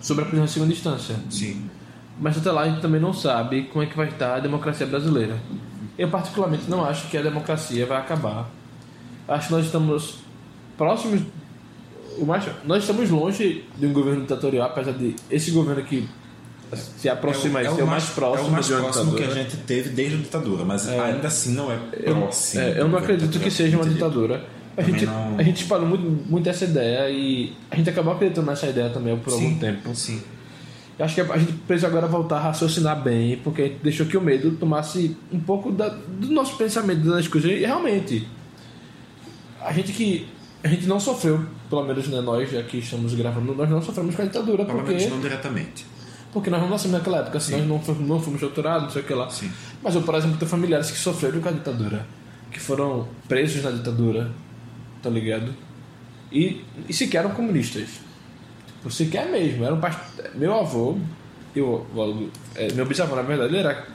sobre 0.00 0.24
a 0.24 0.26
prisão 0.26 0.44
em 0.44 0.48
segunda 0.48 0.72
instância. 0.72 1.16
Sim. 1.30 1.68
Mas 2.20 2.38
até 2.38 2.50
lá 2.50 2.62
a 2.62 2.68
gente 2.68 2.80
também 2.80 3.00
não 3.00 3.12
sabe 3.12 3.64
como 3.64 3.82
é 3.82 3.86
que 3.86 3.96
vai 3.96 4.08
estar 4.08 4.36
a 4.36 4.40
democracia 4.40 4.86
brasileira. 4.86 5.36
Eu 5.98 6.08
particularmente 6.08 6.68
não 6.68 6.84
acho 6.84 7.08
que 7.08 7.16
a 7.16 7.22
democracia 7.22 7.84
vai 7.86 7.98
acabar. 7.98 8.48
Acho 9.28 9.48
que 9.48 9.52
nós 9.54 9.66
estamos 9.66 10.18
próximos, 10.76 11.20
o 12.18 12.24
mais, 12.24 12.44
nós 12.64 12.82
estamos 12.82 13.10
longe 13.10 13.64
de 13.76 13.86
um 13.86 13.92
governo 13.92 14.22
ditatorial, 14.22 14.66
apesar 14.68 14.92
de 14.92 15.16
esse 15.30 15.50
governo 15.50 15.82
que 15.82 16.08
se 16.74 17.08
aproxima 17.08 17.60
aí 17.60 17.74
ser 17.74 17.82
o 17.82 17.86
mais 17.86 18.06
próximo 18.10 18.46
é 18.46 18.50
o 18.50 18.52
mais 18.52 18.68
próximo 18.68 19.14
que 19.14 19.22
a 19.22 19.26
ditadura. 19.26 19.44
gente 19.50 19.56
teve 19.64 19.90
desde 19.90 20.16
a 20.16 20.18
ditadura, 20.18 20.64
mas 20.64 20.88
ainda 20.88 21.28
assim 21.28 21.54
não 21.54 21.70
é 21.70 21.78
Eu, 21.92 22.16
próximo. 22.16 22.62
é, 22.62 22.80
eu 22.80 22.88
não 22.88 22.98
acredito 22.98 23.38
que 23.38 23.50
seja 23.50 23.76
uma 23.76 23.86
ditadura. 23.86 24.44
A 24.76 24.82
Também 24.82 24.92
gente, 25.00 25.06
não- 25.06 25.38
a 25.38 25.42
gente 25.42 25.62
espalhou 25.62 25.86
muito, 25.88 26.30
muito 26.30 26.48
essa 26.48 26.64
ideia 26.66 27.08
e 27.10 27.52
a 27.70 27.76
gente 27.76 27.88
acabou 27.88 28.12
acreditando 28.12 28.46
nessa 28.48 28.66
ideia 28.66 28.90
também 28.90 29.16
por 29.18 29.32
algum 29.32 29.48
Sim, 29.48 29.58
tempo. 29.58 29.94
Sim. 29.94 30.20
Eu 30.98 31.04
acho 31.04 31.14
que 31.14 31.20
a 31.20 31.38
gente 31.38 31.52
precisa 31.66 31.86
agora 31.88 32.06
voltar 32.06 32.36
a 32.36 32.40
raciocinar 32.40 33.02
bem, 33.02 33.38
porque 33.42 33.62
a 33.62 33.64
gente 33.66 33.78
deixou 33.82 34.06
que 34.06 34.16
o 34.16 34.20
medo 34.20 34.50
tomasse 34.52 35.16
um 35.32 35.40
pouco 35.40 35.70
da- 35.72 35.88
do 35.88 36.28
nosso 36.30 36.56
pensamento 36.56 37.08
das 37.08 37.26
coisas. 37.28 37.50
E 37.50 37.64
realmente, 37.66 38.26
a 39.60 39.72
gente 39.72 39.92
que. 39.92 40.26
A 40.64 40.68
gente 40.68 40.86
não 40.86 40.98
sofreu, 40.98 41.44
pelo 41.70 41.84
menos 41.84 42.08
né, 42.08 42.20
nós 42.20 42.52
aqui 42.56 42.78
estamos 42.78 43.14
gravando, 43.14 43.54
nós 43.54 43.70
não 43.70 43.80
sofremos 43.80 44.16
com 44.16 44.22
a 44.22 44.24
ditadura, 44.24 44.64
Pelo 44.64 44.82
menos 44.82 44.94
porque, 44.94 45.08
não 45.14 45.20
diretamente. 45.20 45.86
porque 46.32 46.50
nós 46.50 46.60
não 46.60 46.68
nascemos 46.68 46.96
naquela 46.98 47.18
época, 47.18 47.38
assim, 47.38 47.56
nós 47.58 47.68
não 47.68 47.78
fomos, 47.78 48.08
não 48.08 48.20
fomos 48.20 48.40
torturados, 48.40 48.82
não 48.84 48.90
sei 48.90 49.02
o 49.02 49.04
que 49.04 49.14
lá. 49.14 49.30
Sim. 49.30 49.48
Mas 49.80 49.94
eu, 49.94 50.02
por 50.02 50.14
exemplo, 50.16 50.36
tenho 50.38 50.50
familiares 50.50 50.90
que 50.90 50.96
sofreram 50.98 51.40
com 51.40 51.48
a 51.48 51.52
ditadura, 51.52 52.04
que 52.50 52.58
foram 52.58 53.06
presos 53.28 53.62
na 53.62 53.70
ditadura, 53.70 54.32
tá 55.06 55.10
ligado? 55.10 55.54
E, 56.32 56.64
e 56.88 56.92
sequer 56.92 57.18
eram 57.18 57.30
comunistas. 57.30 58.00
Tipo, 58.66 58.90
sequer 58.90 59.30
mesmo. 59.30 59.64
Era 59.64 59.74
um 59.74 59.80
past... 59.80 60.00
Meu 60.34 60.52
avô, 60.52 60.98
eu, 61.54 61.86
é, 62.56 62.72
meu 62.72 62.84
bisavô, 62.84 63.14
na 63.14 63.22
verdade, 63.22 63.50
ele 63.50 63.58
era 63.58 63.86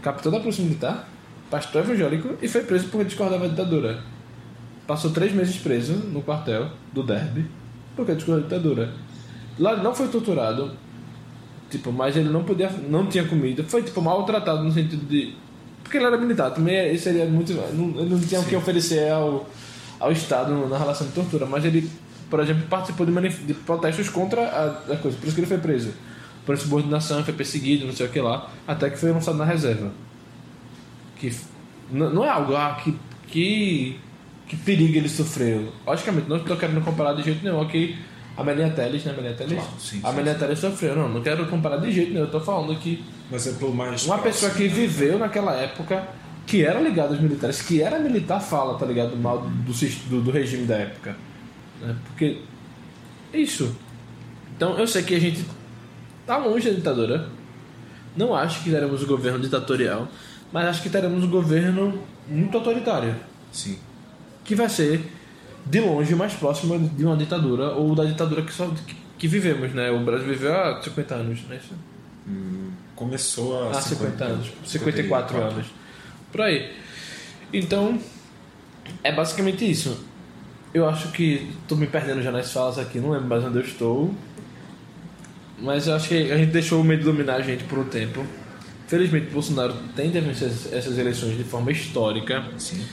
capitão 0.00 0.30
da 0.30 0.38
Polícia 0.38 0.62
Militar, 0.62 1.08
pastor 1.50 1.82
evangélico 1.82 2.36
e 2.40 2.46
foi 2.46 2.62
preso 2.62 2.88
porque 2.88 3.06
discordava 3.06 3.48
da 3.48 3.50
ditadura. 3.50 4.00
Passou 4.86 5.10
três 5.10 5.32
meses 5.32 5.56
preso 5.56 5.94
no 5.94 6.22
quartel 6.22 6.70
do 6.92 7.02
Derby 7.02 7.46
porque 7.96 8.14
discordava 8.14 8.48
da 8.48 8.56
ditadura. 8.56 8.92
Lá 9.58 9.72
ele 9.72 9.82
não 9.82 9.94
foi 9.94 10.06
torturado, 10.08 10.72
tipo, 11.68 11.90
mas 11.90 12.16
ele 12.16 12.28
não 12.28 12.44
podia, 12.44 12.70
não 12.88 13.06
tinha 13.06 13.24
comida. 13.24 13.64
Foi 13.64 13.82
tipo 13.82 14.00
maltratado 14.00 14.62
no 14.62 14.70
sentido 14.70 15.04
de 15.08 15.34
Porque 15.82 15.96
ele 15.96 16.06
era 16.06 16.16
militar, 16.16 16.50
também 16.52 16.96
seria 16.96 17.26
muito. 17.26 17.52
Não, 17.52 18.00
ele 18.00 18.10
não 18.10 18.20
tinha 18.20 18.40
o 18.40 18.44
que 18.44 18.54
oferecer 18.54 19.10
ao, 19.10 19.48
ao 20.00 20.12
Estado 20.12 20.66
na 20.68 20.76
relação 20.78 21.06
de 21.06 21.12
tortura, 21.12 21.46
mas 21.46 21.64
ele, 21.64 21.90
por 22.30 22.40
exemplo, 22.40 22.64
participou 22.68 23.04
de, 23.06 23.12
manif- 23.12 23.44
de 23.46 23.54
protestos 23.54 24.08
contra 24.08 24.42
a, 24.42 24.92
a 24.92 24.96
coisa, 24.96 25.16
por 25.18 25.26
isso 25.26 25.34
que 25.34 25.40
ele 25.40 25.46
foi 25.46 25.58
preso. 25.58 25.92
Por 26.44 26.54
insubordinação, 26.54 27.24
foi 27.24 27.32
perseguido, 27.32 27.86
não 27.86 27.92
sei 27.94 28.06
o 28.06 28.08
que 28.10 28.20
lá, 28.20 28.50
até 28.68 28.90
que 28.90 28.98
foi 28.98 29.10
lançado 29.12 29.38
na 29.38 29.44
reserva. 29.44 29.90
Que 31.16 31.28
n- 31.92 32.10
não 32.10 32.24
é 32.24 32.28
algo 32.28 32.54
ah, 32.54 32.78
que, 32.82 32.94
que, 33.28 33.98
que 34.46 34.56
perigo 34.56 34.96
ele 34.96 35.08
sofreu. 35.08 35.72
Logicamente, 35.86 36.28
não 36.28 36.36
estou 36.36 36.56
querendo 36.56 36.80
comparar 36.82 37.14
de 37.14 37.22
jeito 37.22 37.42
nenhum 37.42 37.60
aqui 37.60 37.96
a 38.36 38.42
Melinha 38.44 38.68
Teles, 38.70 39.04
né? 39.04 39.12
Melinha 39.16 39.34
Teles? 39.34 39.54
Claro, 39.54 39.70
sim, 39.78 40.00
a 40.02 40.12
Melinha 40.12 40.34
Teles 40.34 40.58
sofreu, 40.58 40.96
não, 40.96 41.08
não 41.08 41.22
quero 41.22 41.46
comparar 41.46 41.76
de 41.78 41.90
jeito 41.92 42.08
nenhum, 42.10 42.22
eu 42.22 42.26
estou 42.26 42.40
falando 42.40 42.76
que 42.78 43.02
Um 43.32 43.36
exemplo 43.36 43.72
mais. 43.74 44.04
uma 44.04 44.18
pessoa 44.18 44.50
que 44.50 44.64
próximo, 44.68 44.80
né? 44.80 44.86
viveu 44.86 45.18
naquela 45.18 45.52
época, 45.54 46.06
que 46.46 46.64
era 46.64 46.80
ligado 46.80 47.12
aos 47.12 47.20
militares, 47.20 47.62
que 47.62 47.80
era 47.82 47.98
militar, 47.98 48.40
fala, 48.40 48.78
tá 48.78 48.86
ligado? 48.86 49.16
Mal 49.16 49.40
do, 49.42 49.72
do, 49.72 50.22
do 50.22 50.30
regime 50.30 50.66
da 50.66 50.76
época. 50.76 51.16
né? 51.80 51.96
Porque. 52.06 52.40
é 53.32 53.38
Isso. 53.38 53.74
Então 54.56 54.78
eu 54.78 54.86
sei 54.86 55.02
que 55.02 55.14
a 55.14 55.20
gente 55.20 55.44
tá 56.26 56.36
longe 56.36 56.68
da 56.68 56.76
ditadura. 56.76 57.28
Não 58.16 58.34
acho 58.34 58.62
que 58.62 58.70
teremos 58.70 59.02
um 59.02 59.06
governo 59.06 59.40
ditatorial, 59.40 60.06
mas 60.52 60.66
acho 60.66 60.82
que 60.82 60.90
teremos 60.90 61.24
um 61.24 61.30
governo 61.30 62.00
muito 62.28 62.56
autoritário. 62.56 63.16
Sim. 63.50 63.76
Que 64.44 64.54
vai 64.54 64.68
ser, 64.68 65.10
de 65.66 65.80
longe, 65.80 66.14
mais 66.14 66.32
próximo 66.34 66.78
de 66.78 67.04
uma 67.04 67.16
ditadura 67.16 67.70
ou 67.72 67.94
da 67.94 68.04
ditadura 68.04 68.42
que, 68.42 68.52
só, 68.52 68.68
que, 68.68 68.94
que 69.18 69.26
vivemos, 69.26 69.72
né? 69.72 69.90
O 69.90 70.04
Brasil 70.04 70.28
viveu 70.28 70.54
há 70.54 70.80
50 70.80 71.14
anos, 71.14 71.42
né? 71.48 71.58
Isso? 71.60 71.74
Começou 72.94 73.68
a. 73.68 73.70
Há 73.72 73.80
50 73.80 74.24
anos, 74.24 74.52
54 74.64 75.36
anos. 75.38 75.66
Por 76.34 76.40
aí. 76.40 76.72
Então, 77.52 77.96
é 79.04 79.12
basicamente 79.12 79.70
isso. 79.70 80.04
Eu 80.74 80.88
acho 80.88 81.12
que 81.12 81.48
estou 81.62 81.78
me 81.78 81.86
perdendo 81.86 82.20
já 82.22 82.32
nas 82.32 82.52
falas 82.52 82.76
aqui, 82.76 82.98
não 82.98 83.10
lembro 83.10 83.28
mais 83.28 83.44
onde 83.44 83.58
eu 83.58 83.62
estou. 83.62 84.12
Mas 85.60 85.86
eu 85.86 85.94
acho 85.94 86.08
que 86.08 86.32
a 86.32 86.36
gente 86.36 86.50
deixou 86.50 86.80
o 86.80 86.84
medo 86.84 87.04
dominar 87.04 87.36
a 87.36 87.40
gente 87.40 87.62
por 87.62 87.78
um 87.78 87.84
tempo. 87.84 88.26
Felizmente, 88.88 89.30
Bolsonaro 89.30 89.74
tende 89.94 90.18
a 90.18 90.20
vencer 90.20 90.48
essas- 90.72 90.98
eleições 90.98 91.36
de 91.36 91.44
forma 91.44 91.70
histórica. 91.70 92.44
Sim. 92.58 92.84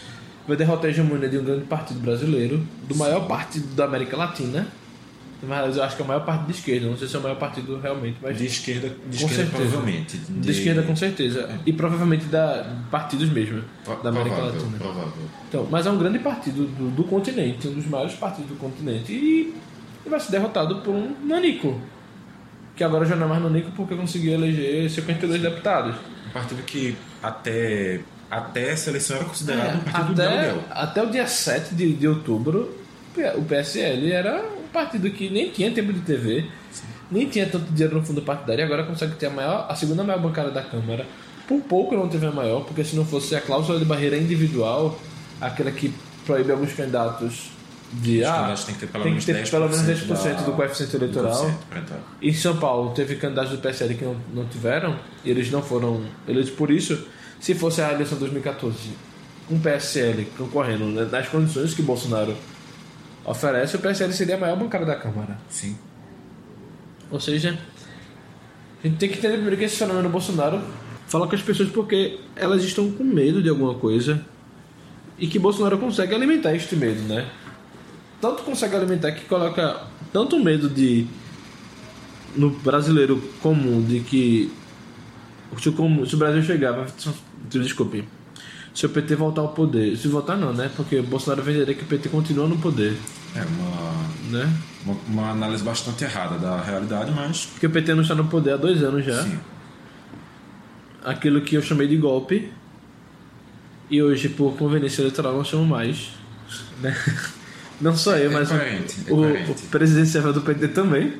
Vai 0.48 0.56
derrotar 0.56 0.86
a 0.86 0.90
hegemonia 0.90 1.28
de 1.28 1.40
um 1.40 1.44
grande 1.44 1.66
partido 1.66 2.00
brasileiro, 2.00 2.64
do 2.88 2.96
maior 2.96 3.28
partido 3.28 3.74
da 3.74 3.86
América 3.86 4.16
Latina. 4.16 4.68
Mas 5.44 5.76
eu 5.76 5.84
acho 5.84 5.96
que 5.96 6.02
é 6.02 6.06
o 6.06 6.08
maior 6.08 6.24
partido 6.24 6.46
de 6.48 6.52
esquerda, 6.54 6.88
não 6.88 6.96
sei 6.98 7.08
se 7.08 7.16
é 7.16 7.20
o 7.20 7.24
maior 7.24 7.36
partido 7.36 7.80
realmente, 7.80 8.18
mas 8.22 8.38
De 8.38 8.46
esquerda, 8.46 8.90
de 8.90 8.96
Com 8.96 9.10
esquerda 9.26 9.36
certeza. 9.36 9.52
provavelmente. 9.58 10.18
de 10.18 10.52
esquerda 10.52 10.84
com 10.84 10.96
certeza. 10.96 11.50
E 11.66 11.74
provavelmente 11.74 12.26
da 12.26 12.76
partidos 12.92 13.28
mesmo, 13.30 13.64
da 14.04 14.10
América 14.10 14.36
provável, 14.36 14.62
Latina. 14.62 14.78
Provável. 14.78 15.14
Então, 15.50 15.68
mas 15.72 15.86
é 15.88 15.90
um 15.90 15.98
grande 15.98 16.20
partido 16.20 16.66
do, 16.68 16.92
do 16.92 17.04
continente, 17.06 17.68
um 17.68 17.74
dos 17.74 17.88
maiores 17.88 18.14
partidos 18.14 18.50
do 18.52 18.56
continente, 18.58 19.12
e, 19.12 19.56
e 20.06 20.10
vai 20.10 20.20
ser 20.20 20.32
derrotado 20.32 20.76
por 20.82 20.94
um 20.94 21.16
nanico. 21.26 21.82
Que 22.76 22.84
agora 22.84 23.04
já 23.06 23.16
não 23.16 23.26
é 23.26 23.30
mais 23.30 23.42
nanico 23.44 23.72
porque 23.72 23.96
conseguiu 23.96 24.34
eleger 24.34 24.90
52 24.90 25.42
deputados. 25.42 25.96
Um 26.28 26.32
partido 26.32 26.62
que 26.64 26.96
até, 27.22 28.00
até 28.30 28.70
essa 28.70 28.90
eleição 28.92 29.18
era 29.18 29.26
considerado 29.26 29.76
um 29.76 29.80
partido 29.80 30.14
de 30.16 30.22
É, 30.22 30.26
até, 30.26 30.50
aluguel. 30.50 30.64
até 30.70 31.04
o 31.04 31.10
dia 31.10 31.28
7 31.28 31.76
de, 31.76 31.94
de 31.94 32.08
outubro, 32.08 32.78
o 33.38 33.44
PSL 33.44 34.12
era 34.12 34.42
um 34.42 34.68
partido 34.72 35.10
que 35.12 35.30
nem 35.30 35.50
tinha 35.50 35.72
tempo 35.72 35.92
de 35.92 36.00
TV, 36.02 36.46
nem 37.12 37.28
tinha 37.28 37.46
tanto 37.46 37.72
dinheiro 37.72 37.98
no 37.98 38.04
fundo 38.04 38.22
partidário, 38.22 38.62
e 38.62 38.64
agora 38.64 38.84
consegue 38.84 39.16
ter 39.16 39.28
a, 39.28 39.30
maior, 39.30 39.66
a 39.70 39.76
segunda 39.76 40.04
maior 40.04 40.22
bancada 40.22 40.50
da 40.50 40.62
Câmara. 40.62 41.06
Por 41.48 41.60
pouco 41.62 41.96
não 41.96 42.08
teve 42.08 42.26
a 42.26 42.32
maior, 42.32 42.64
porque 42.64 42.84
se 42.84 42.96
não 42.96 43.06
fosse 43.06 43.36
a 43.36 43.42
cláusula 43.42 43.78
de 43.78 43.86
barreira 43.86 44.16
individual, 44.18 44.98
aquela 45.42 45.72
que 45.72 45.94
proíbe 46.26 46.52
alguns 46.52 46.74
candidatos 46.74 47.52
de. 47.92 48.22
Os 48.22 48.28
ah, 48.28 48.34
candidatos 48.34 48.64
têm 48.64 48.76
que 48.76 48.80
ter 48.82 48.88
pelo 48.88 49.04
menos 49.04 49.26
que 49.26 49.34
ter 49.34 49.50
pelo 49.50 49.70
menos 49.70 49.82
10% 49.82 50.08
10% 50.08 50.46
do 50.46 50.52
coeficiente 50.54 50.92
do 50.92 51.04
eleitoral. 51.04 51.52
pra 51.70 51.80
entrar. 51.80 52.00
Em 52.22 52.34
São 52.34 52.58
Paulo 52.58 52.92
teve 52.94 53.16
candidatos 53.16 53.52
do 53.52 53.58
PSL 53.58 53.96
que 53.96 54.06
não, 54.06 54.16
não 54.34 54.46
tiveram, 54.46 54.98
e 55.26 55.30
eles 55.30 55.52
não 55.52 55.62
foram 55.62 56.02
eleitos 56.28 56.52
por 56.52 56.72
isso. 56.72 57.06
Se 57.40 57.56
fosse 57.56 57.82
a 57.82 57.92
eleição 57.92 58.18
de 58.18 58.26
2014, 58.26 58.78
um 59.50 59.60
PSL 59.60 60.26
concorrendo 60.38 60.86
nas 60.86 61.28
condições 61.28 61.74
que 61.74 61.82
Bolsonaro 61.82 62.36
oferece, 63.26 63.76
o 63.76 63.80
PSL 63.80 64.12
seria 64.14 64.36
a 64.36 64.38
maior 64.40 64.58
bancada 64.58 64.86
da 64.86 64.96
Câmara. 64.96 65.38
Sim. 65.50 65.78
Ou 67.10 67.20
seja, 67.20 67.58
a 68.84 68.88
gente 68.88 68.98
tem 68.98 69.10
que 69.10 69.18
entender 69.18 69.34
primeiro 69.36 69.58
que 69.58 69.66
esse 69.66 69.76
fenômeno 69.78 70.10
Bolsonaro 70.10 70.62
fala 71.08 71.28
com 71.28 71.36
as 71.36 71.42
pessoas 71.42 71.70
porque 71.70 72.20
elas 72.36 72.64
estão 72.64 72.90
com 72.92 73.04
medo 73.04 73.44
de 73.44 73.50
alguma 73.50 73.74
coisa 73.76 74.26
e 75.20 75.28
que 75.28 75.38
Bolsonaro 75.38 75.78
consegue 75.78 76.16
alimentar 76.16 76.56
este 76.56 76.76
medo, 76.76 77.02
né? 77.04 77.28
Tanto 78.22 78.44
consegue 78.44 78.76
alimentar 78.76 79.12
que 79.12 79.26
coloca 79.26 79.82
tanto 80.14 80.40
medo 80.40 80.70
de 80.70 81.06
no 82.36 82.50
brasileiro 82.52 83.18
comum 83.42 83.82
de 83.84 84.00
que 84.00 84.52
se 85.60 85.68
o, 85.70 85.74
comum- 85.74 86.06
se 86.06 86.16
o 86.16 86.18
Brasil 86.18 86.42
chegar, 86.44 86.88
desculpe, 87.50 88.06
se 88.74 88.86
o 88.86 88.90
PT 88.90 89.16
voltar 89.16 89.42
ao 89.42 89.50
poder, 89.50 89.98
se 89.98 90.08
voltar 90.08 90.36
não, 90.38 90.54
né? 90.54 90.70
Porque 90.76 90.98
o 91.00 91.04
Bolsonaro 91.04 91.42
venderia 91.44 91.74
que 91.76 91.84
o 91.84 91.88
PT 91.88 92.10
continua 92.10 92.48
no 92.48 92.58
poder, 92.58 92.98
É 93.36 93.42
uma, 93.42 94.40
né? 94.40 94.54
uma, 94.86 94.96
uma 95.08 95.30
análise 95.32 95.64
bastante 95.64 96.04
errada 96.04 96.38
da 96.38 96.62
realidade, 96.62 97.12
mas. 97.12 97.46
Porque 97.48 97.68
o 97.68 97.70
PT 97.70 97.94
não 97.94 98.02
está 98.04 98.16
no 98.16 98.26
poder 98.28 98.54
há 98.54 98.58
dois 98.58 98.82
anos 98.84 99.06
já. 99.06 99.24
Sim. 99.24 99.38
aquilo 101.04 101.42
que 101.42 101.56
eu 101.56 101.62
chamei 101.62 101.88
de 101.88 101.98
golpe 101.98 102.52
e 103.90 104.02
hoje 104.02 104.30
por 104.30 104.56
conveniência 104.56 105.02
eleitoral 105.02 105.34
não 105.36 105.44
chamo 105.44 105.66
mais 105.66 106.12
né? 106.82 106.96
não 107.82 107.96
só 107.96 108.16
eu 108.18 108.30
É 108.32 108.34
mas 108.34 108.50
o- 108.52 108.56
coerente, 108.56 108.96
é 109.08 109.12
o, 109.12 109.52
o 109.52 109.56
presidenciável 109.70 110.32
do 110.32 110.42
PT 110.42 110.70
também 110.70 111.14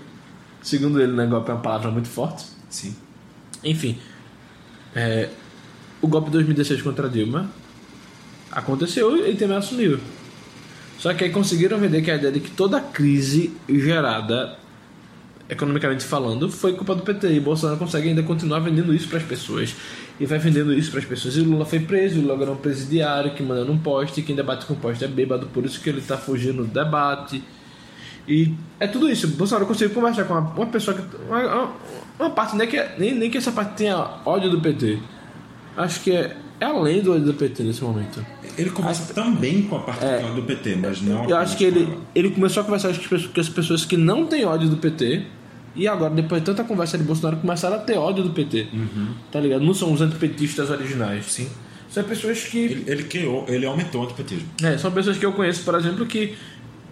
segundo 0.62 1.02
ele 1.02 1.12
né, 1.14 1.26
golpe 1.26 1.50
é 1.50 1.54
uma 1.54 1.62
palavra 1.62 1.90
muito 1.92 2.08
forte 2.08 2.46
Sim. 2.70 2.96
enfim 3.64 3.98
é, 4.96 5.30
o 6.02 6.08
golpe 6.08 6.28
de 6.28 6.34
2016 6.34 6.82
contra 6.82 7.10
Dilma 7.10 7.50
aconteceu 8.52 9.28
e 9.28 9.36
também 9.36 9.58
assumiu 9.58 10.00
só 10.98 11.14
que 11.16 11.24
aí 11.24 11.32
conseguiram 11.32 11.80
vender 11.80 12.04
que 12.04 12.12
a 12.12 12.16
ideia 12.16 12.32
de 12.32 12.40
que 12.40 12.52
toda 12.52 12.80
crise 12.80 13.52
gerada 13.68 14.56
economicamente 15.52 16.06
falando, 16.06 16.50
foi 16.50 16.74
culpa 16.74 16.96
do 16.96 17.04
PT. 17.04 17.34
E 17.34 17.40
Bolsonaro 17.40 17.78
consegue 17.78 18.08
ainda 18.08 18.24
continuar 18.24 18.60
vendendo 18.60 18.94
isso 18.94 19.10
para 19.10 19.18
as 19.18 19.24
pessoas. 19.24 19.76
E 20.18 20.26
vai 20.26 20.40
vendendo 20.40 20.74
isso 20.74 20.90
para 20.92 21.00
as 21.02 21.06
pessoas. 21.06 21.36
E 21.36 21.42
o 21.42 21.44
Lula 21.44 21.66
foi 21.66 21.80
preso, 21.82 22.20
o 22.20 22.22
Lula 22.22 22.36
agora 22.36 22.52
é 22.52 22.54
um 22.54 22.58
presidiário 22.58 23.34
que 23.34 23.44
manda 23.44 23.66
num 23.66 23.78
poste, 23.78 24.22
quem 24.22 24.34
debate 24.34 24.66
com 24.66 24.76
poste 24.76 25.04
é 25.04 25.08
bêbado, 25.08 25.48
por 25.48 25.66
isso 25.66 25.82
que 25.82 25.90
ele 25.90 26.02
tá 26.02 26.18
fugindo 26.18 26.64
do 26.64 26.72
debate. 26.72 27.44
E 28.26 28.54
é 28.80 28.88
tudo 28.88 29.10
isso. 29.10 29.28
Bolsonaro 29.30 29.66
conseguiu 29.66 29.94
conversar 29.94 30.24
com 30.24 30.34
uma, 30.34 30.52
uma 30.52 30.68
pessoa 30.68 30.96
que. 30.96 31.04
Uma, 31.28 31.72
uma- 32.18 32.30
parte, 32.30 32.56
nem 32.56 32.68
que, 32.68 32.82
nem, 32.98 33.16
nem 33.16 33.30
que 33.30 33.38
essa 33.38 33.52
parte 33.52 33.76
tenha 33.76 33.98
ódio 34.24 34.50
do 34.50 34.62
PT. 34.62 35.00
Acho 35.78 36.02
que 36.02 36.12
é, 36.12 36.36
é 36.60 36.66
além 36.66 37.02
do 37.02 37.14
ódio 37.14 37.26
do 37.26 37.34
PT 37.34 37.64
nesse 37.64 37.84
momento. 37.84 38.24
Ele 38.58 38.70
conversa 38.70 39.14
também 39.14 39.64
com 39.64 39.78
a 39.78 39.80
parte 39.80 40.04
do 40.36 40.42
PT, 40.44 40.76
mas 40.76 41.02
não. 41.02 41.24
É. 41.26 41.32
Eu 41.32 41.38
acho 41.38 41.56
que 41.58 41.64
ele, 41.64 41.98
ele 42.14 42.30
começou 42.32 42.62
a 42.62 42.64
conversar 42.66 42.90
com 42.94 43.40
as 43.40 43.50
pessoas- 43.50 43.86
que 43.86 43.96
não 43.98 44.26
têm 44.28 44.46
ódio 44.46 44.70
do 44.70 44.78
PT. 44.78 45.24
E 45.74 45.88
agora, 45.88 46.14
depois 46.14 46.42
de 46.42 46.46
tanta 46.46 46.66
conversa 46.66 46.98
de 46.98 47.04
Bolsonaro, 47.06 47.38
começaram 47.38 47.78
a 47.78 47.80
ter 47.80 47.98
ódio 47.98 48.24
do 48.26 48.32
PT. 48.32 48.68
Tá 49.32 49.40
ligado? 49.40 49.64
Não 49.64 49.74
são 49.74 49.94
os 49.94 50.02
antipetistas 50.02 50.70
originais. 50.70 51.26
Sim. 51.28 51.48
São 51.90 52.04
pessoas 52.04 52.44
que. 52.44 52.58
Ele, 52.58 52.84
ele 52.88 53.04
criou, 53.04 53.46
ele 53.48 53.66
aumentou 53.66 54.02
o 54.02 54.04
antipetismo. 54.06 54.48
É, 54.62 54.78
são 54.78 54.92
pessoas 54.92 55.18
que 55.18 55.26
eu 55.26 55.32
conheço, 55.32 55.64
por 55.64 55.76
exemplo, 55.76 56.06
que 56.06 56.36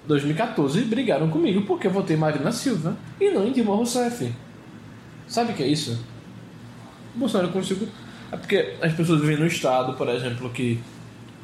2014 0.08 0.82
brigaram 0.84 1.30
comigo 1.30 1.62
porque 1.64 1.88
eu 1.88 1.92
votei 1.92 2.16
Marina 2.16 2.52
Silva 2.54 2.98
e 3.20 3.30
não 3.30 3.46
em 3.46 3.52
Dilma 3.52 3.76
Rousseff. 3.76 4.32
Sabe 5.28 5.52
o 5.52 5.56
que 5.56 5.64
é 5.64 5.68
isso? 5.68 6.00
Bolsonaro 7.16 7.50
conseguiu. 7.50 7.88
É 8.32 8.38
porque 8.38 8.76
as 8.82 8.94
pessoas 8.94 9.22
vivem 9.22 9.38
no 9.38 9.48
estado, 9.48 9.94
por 9.94 10.08
exemplo, 10.10 10.50
que. 10.50 10.80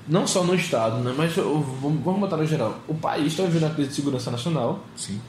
Não 0.07 0.27
só 0.27 0.43
no 0.43 0.53
estado, 0.53 0.97
né? 0.97 1.13
Mas 1.17 1.33
vamos 1.35 2.19
botar 2.19 2.37
no 2.37 2.45
geral. 2.45 2.79
O 2.87 2.93
país 2.93 3.27
está 3.27 3.41
vivendo 3.43 3.63
uma 3.63 3.73
crise 3.73 3.89
de 3.89 3.95
segurança 3.95 4.29
nacional. 4.29 4.83
Sim. 4.95 5.19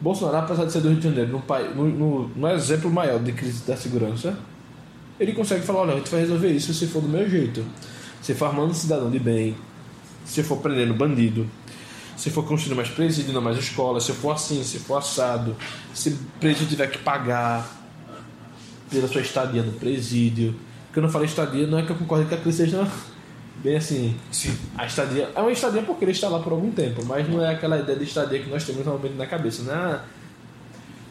Bolsonaro, 0.00 0.38
apesar 0.44 0.66
de 0.66 0.72
ser 0.72 0.80
do 0.82 0.88
Rio 0.90 0.98
de 0.98 1.04
Janeiro, 1.08 1.42
no, 1.74 1.84
no- 1.88 2.28
no 2.28 2.48
exemplo 2.48 2.90
maior 2.90 3.18
de 3.20 3.32
crise 3.32 3.64
da 3.66 3.74
segurança, 3.76 4.36
ele 5.18 5.32
consegue 5.32 5.64
falar: 5.64 5.80
olha, 5.80 5.94
a 5.94 5.96
gente 5.96 6.10
vai 6.10 6.20
resolver 6.20 6.48
isso 6.50 6.74
se 6.74 6.86
for 6.88 7.00
do 7.00 7.08
meu 7.08 7.26
jeito. 7.28 7.64
Se 8.20 8.34
for 8.34 8.46
armando 8.46 8.74
cidadão 8.74 9.10
de 9.10 9.18
bem, 9.18 9.56
se 10.26 10.42
for 10.42 10.58
prendendo 10.58 10.92
bandido, 10.92 11.46
se 12.16 12.28
for 12.30 12.44
construindo 12.44 12.76
mais 12.76 12.88
presídio, 12.88 13.32
não 13.32 13.40
mais 13.40 13.56
escola, 13.56 13.98
se 14.00 14.12
for 14.12 14.32
assim, 14.32 14.62
se 14.62 14.78
for 14.78 14.96
assado, 14.98 15.56
se 15.94 16.18
preso 16.38 16.66
tiver 16.66 16.88
que 16.90 16.98
pagar 16.98 17.66
pela 18.90 19.08
sua 19.08 19.22
estadia 19.22 19.62
no 19.62 19.72
presídio. 19.72 20.54
Porque 20.92 20.98
eu 20.98 21.04
não 21.04 21.08
falei 21.08 21.26
estadia, 21.26 21.66
não 21.66 21.78
é 21.78 21.82
que 21.82 21.88
eu 21.88 21.96
concordo 21.96 22.26
que 22.26 22.34
a 22.34 22.36
crise 22.36 22.66
seja 22.66 22.86
bem 23.64 23.76
assim. 23.76 24.14
Sim. 24.30 24.54
A 24.76 24.84
estadia 24.84 25.30
é 25.34 25.40
uma 25.40 25.50
estadia 25.50 25.80
porque 25.80 26.04
ele 26.04 26.12
está 26.12 26.28
lá 26.28 26.38
por 26.40 26.52
algum 26.52 26.70
tempo, 26.70 27.02
mas 27.06 27.26
não 27.30 27.42
é 27.42 27.50
aquela 27.50 27.78
ideia 27.78 27.96
de 27.96 28.04
estadia 28.04 28.40
que 28.40 28.50
nós 28.50 28.62
temos 28.62 28.84
normalmente 28.84 29.16
na 29.16 29.26
cabeça, 29.26 29.62
né? 29.62 30.00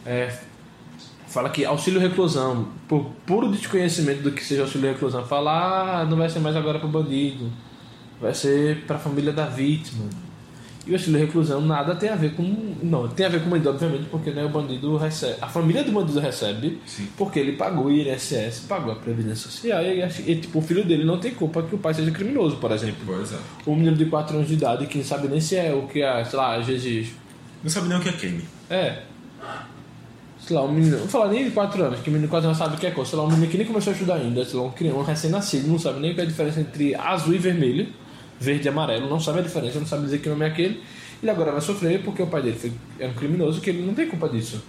É, 0.06 0.38
fala 1.26 1.50
que 1.50 1.64
auxílio 1.64 2.00
reclusão, 2.00 2.68
por 2.86 3.06
puro 3.26 3.50
desconhecimento 3.50 4.22
do 4.22 4.30
que 4.30 4.44
seja 4.44 4.62
auxílio 4.62 4.92
reclusão, 4.92 5.26
fala, 5.26 6.02
ah, 6.02 6.04
não 6.04 6.16
vai 6.16 6.30
ser 6.30 6.38
mais 6.38 6.54
agora 6.54 6.78
para 6.78 6.86
bandido, 6.86 7.50
vai 8.20 8.32
ser 8.32 8.84
para 8.86 8.94
a 8.94 9.00
família 9.00 9.32
da 9.32 9.46
vítima. 9.46 10.04
E 10.84 10.90
o 10.90 10.94
auxílio 10.94 11.20
reclusão 11.20 11.60
nada 11.60 11.94
tem 11.94 12.08
a 12.08 12.16
ver 12.16 12.34
com. 12.34 12.42
Não, 12.82 13.06
tem 13.06 13.26
a 13.26 13.28
ver 13.28 13.40
com 13.40 13.46
o 13.46 13.50
bandido, 13.50 13.70
obviamente, 13.70 14.06
porque 14.10 14.32
né, 14.32 14.44
o 14.44 14.48
bandido 14.48 14.96
recebe. 14.96 15.36
A 15.40 15.46
família 15.46 15.84
do 15.84 15.92
bandido 15.92 16.18
recebe 16.18 16.80
Sim. 16.84 17.06
porque 17.16 17.38
ele 17.38 17.52
pagou 17.52 17.86
o 17.86 17.92
INSS, 17.92 18.64
pagou 18.68 18.92
a 18.92 18.96
Previdência 18.96 19.48
Social 19.48 19.80
e, 19.82 20.02
e, 20.26 20.36
tipo, 20.36 20.58
o 20.58 20.62
filho 20.62 20.84
dele 20.84 21.04
não 21.04 21.18
tem 21.18 21.32
culpa 21.32 21.62
que 21.62 21.74
o 21.74 21.78
pai 21.78 21.94
seja 21.94 22.10
criminoso, 22.10 22.56
por 22.56 22.72
exemplo. 22.72 23.00
Pois 23.06 23.32
é. 23.32 23.36
Um 23.64 23.76
menino 23.76 23.96
de 23.96 24.06
4 24.06 24.36
anos 24.36 24.48
de 24.48 24.54
idade 24.54 24.86
que 24.86 24.98
não 24.98 25.04
sabe 25.04 25.28
nem 25.28 25.40
se 25.40 25.54
é 25.56 25.72
o 25.72 25.86
que 25.86 26.02
é, 26.02 26.24
sei 26.24 26.38
lá, 26.38 26.56
às 26.56 26.66
vezes. 26.66 27.12
Não 27.62 27.70
sabe 27.70 27.88
nem 27.88 27.98
o 27.98 28.00
que 28.00 28.08
é 28.08 28.12
crime. 28.12 28.42
É. 28.68 29.02
Sei 30.40 30.56
lá, 30.56 30.64
um 30.64 30.72
menino. 30.72 30.98
Não 30.98 31.06
falar 31.06 31.28
nem 31.28 31.44
de 31.44 31.52
4 31.52 31.80
anos, 31.80 32.00
que 32.00 32.08
o 32.08 32.12
menino 32.12 32.26
de 32.26 32.30
4 32.30 32.48
anos 32.48 32.58
sabe 32.58 32.74
o 32.74 32.78
que 32.78 32.88
é 32.88 32.90
coisa. 32.90 33.10
Sei 33.10 33.18
lá, 33.18 33.24
um 33.24 33.28
menino 33.30 33.46
que 33.46 33.56
nem 33.56 33.66
começou 33.66 33.92
a 33.92 33.94
estudar 33.94 34.16
ainda, 34.16 34.44
sei 34.44 34.58
lá, 34.58 34.64
um, 34.64 34.98
um 34.98 35.02
recém-nascido, 35.02 35.68
não 35.68 35.78
sabe 35.78 36.00
nem 36.00 36.12
qual 36.12 36.24
é 36.24 36.26
a 36.26 36.28
diferença 36.28 36.60
entre 36.60 36.92
azul 36.96 37.34
e 37.34 37.38
vermelho, 37.38 37.86
verde 38.38 38.66
e 38.66 38.68
amarelo, 38.68 39.08
não 39.08 39.20
sabe 39.20 39.40
a 39.40 39.42
diferença, 39.42 39.78
não 39.78 39.86
sabe 39.86 40.04
dizer 40.04 40.18
que 40.18 40.28
nome 40.28 40.44
é 40.44 40.48
aquele. 40.48 40.82
Ele 41.22 41.30
agora 41.30 41.52
vai 41.52 41.60
sofrer 41.60 42.02
porque 42.02 42.22
o 42.22 42.26
pai 42.26 42.42
dele 42.42 42.58
foi, 42.58 42.72
é 42.98 43.06
um 43.06 43.14
criminoso 43.14 43.60
que 43.60 43.70
ele 43.70 43.82
não 43.82 43.94
tem 43.94 44.08
culpa 44.08 44.28
disso. 44.28 44.62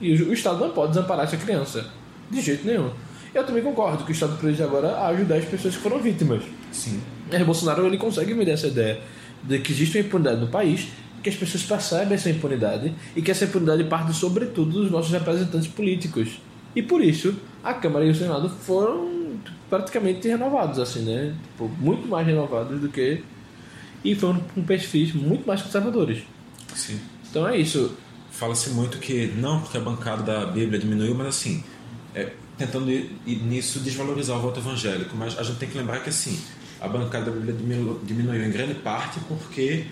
E 0.00 0.14
o, 0.14 0.30
o 0.30 0.32
Estado 0.32 0.60
não 0.60 0.70
pode 0.70 0.92
desamparar 0.92 1.24
essa 1.24 1.36
criança. 1.36 1.86
De 2.30 2.40
jeito 2.40 2.66
nenhum. 2.66 2.90
Eu 3.34 3.44
também 3.44 3.62
concordo 3.62 4.04
que 4.04 4.10
o 4.10 4.12
Estado 4.12 4.36
precisa 4.36 4.64
agora 4.64 5.06
ajudar 5.06 5.36
as 5.36 5.44
pessoas 5.44 5.76
que 5.76 5.82
foram 5.82 5.98
vítimas. 6.00 6.42
Sim. 6.70 7.00
Mas 7.30 7.42
Bolsonaro 7.42 7.86
ele 7.86 7.98
consegue 7.98 8.34
me 8.34 8.44
dar 8.44 8.52
essa 8.52 8.66
ideia 8.66 9.00
de 9.42 9.58
que 9.58 9.72
existe 9.72 9.98
uma 9.98 10.06
impunidade 10.06 10.40
no 10.40 10.48
país, 10.48 10.88
que 11.22 11.28
as 11.28 11.36
pessoas 11.36 11.62
percebem 11.62 12.14
essa 12.14 12.28
impunidade 12.28 12.92
e 13.14 13.22
que 13.22 13.30
essa 13.30 13.44
impunidade 13.44 13.84
parte 13.84 14.12
sobretudo 14.12 14.82
dos 14.82 14.90
nossos 14.90 15.12
representantes 15.12 15.68
políticos. 15.68 16.40
E 16.74 16.82
por 16.82 17.02
isso 17.02 17.34
a 17.62 17.74
Câmara 17.74 18.04
e 18.04 18.10
o 18.10 18.14
Senado 18.14 18.48
foram 18.48 19.21
praticamente 19.76 20.28
renovados, 20.28 20.78
assim, 20.78 21.00
né? 21.00 21.34
Tipo, 21.52 21.66
muito 21.80 22.06
mais 22.06 22.26
renovados 22.26 22.78
do 22.78 22.90
que. 22.90 23.24
E 24.04 24.14
foram 24.14 24.38
com 24.54 24.62
perfis 24.62 25.14
muito 25.14 25.46
mais 25.46 25.62
conservadores. 25.62 26.22
Sim. 26.74 27.00
Então 27.30 27.48
é 27.48 27.56
isso. 27.56 27.96
Fala-se 28.30 28.68
muito 28.70 28.98
que 28.98 29.28
não 29.28 29.60
porque 29.60 29.78
a 29.78 29.80
bancada 29.80 30.22
da 30.22 30.46
Bíblia 30.46 30.78
diminuiu, 30.78 31.14
mas 31.14 31.28
assim, 31.28 31.64
é, 32.14 32.32
tentando 32.58 32.90
ir- 32.90 33.16
ir 33.26 33.36
nisso 33.36 33.78
desvalorizar 33.80 34.36
o 34.36 34.40
voto 34.40 34.60
evangélico. 34.60 35.16
Mas 35.16 35.38
a 35.38 35.42
gente 35.42 35.56
tem 35.58 35.68
que 35.70 35.78
lembrar 35.78 36.00
que 36.00 36.10
assim, 36.10 36.38
a 36.80 36.86
bancada 36.88 37.26
da 37.26 37.30
Bíblia 37.30 37.54
diminu- 37.54 38.00
diminuiu 38.04 38.44
em 38.44 38.50
grande 38.50 38.74
parte 38.74 39.20
porque 39.28 39.86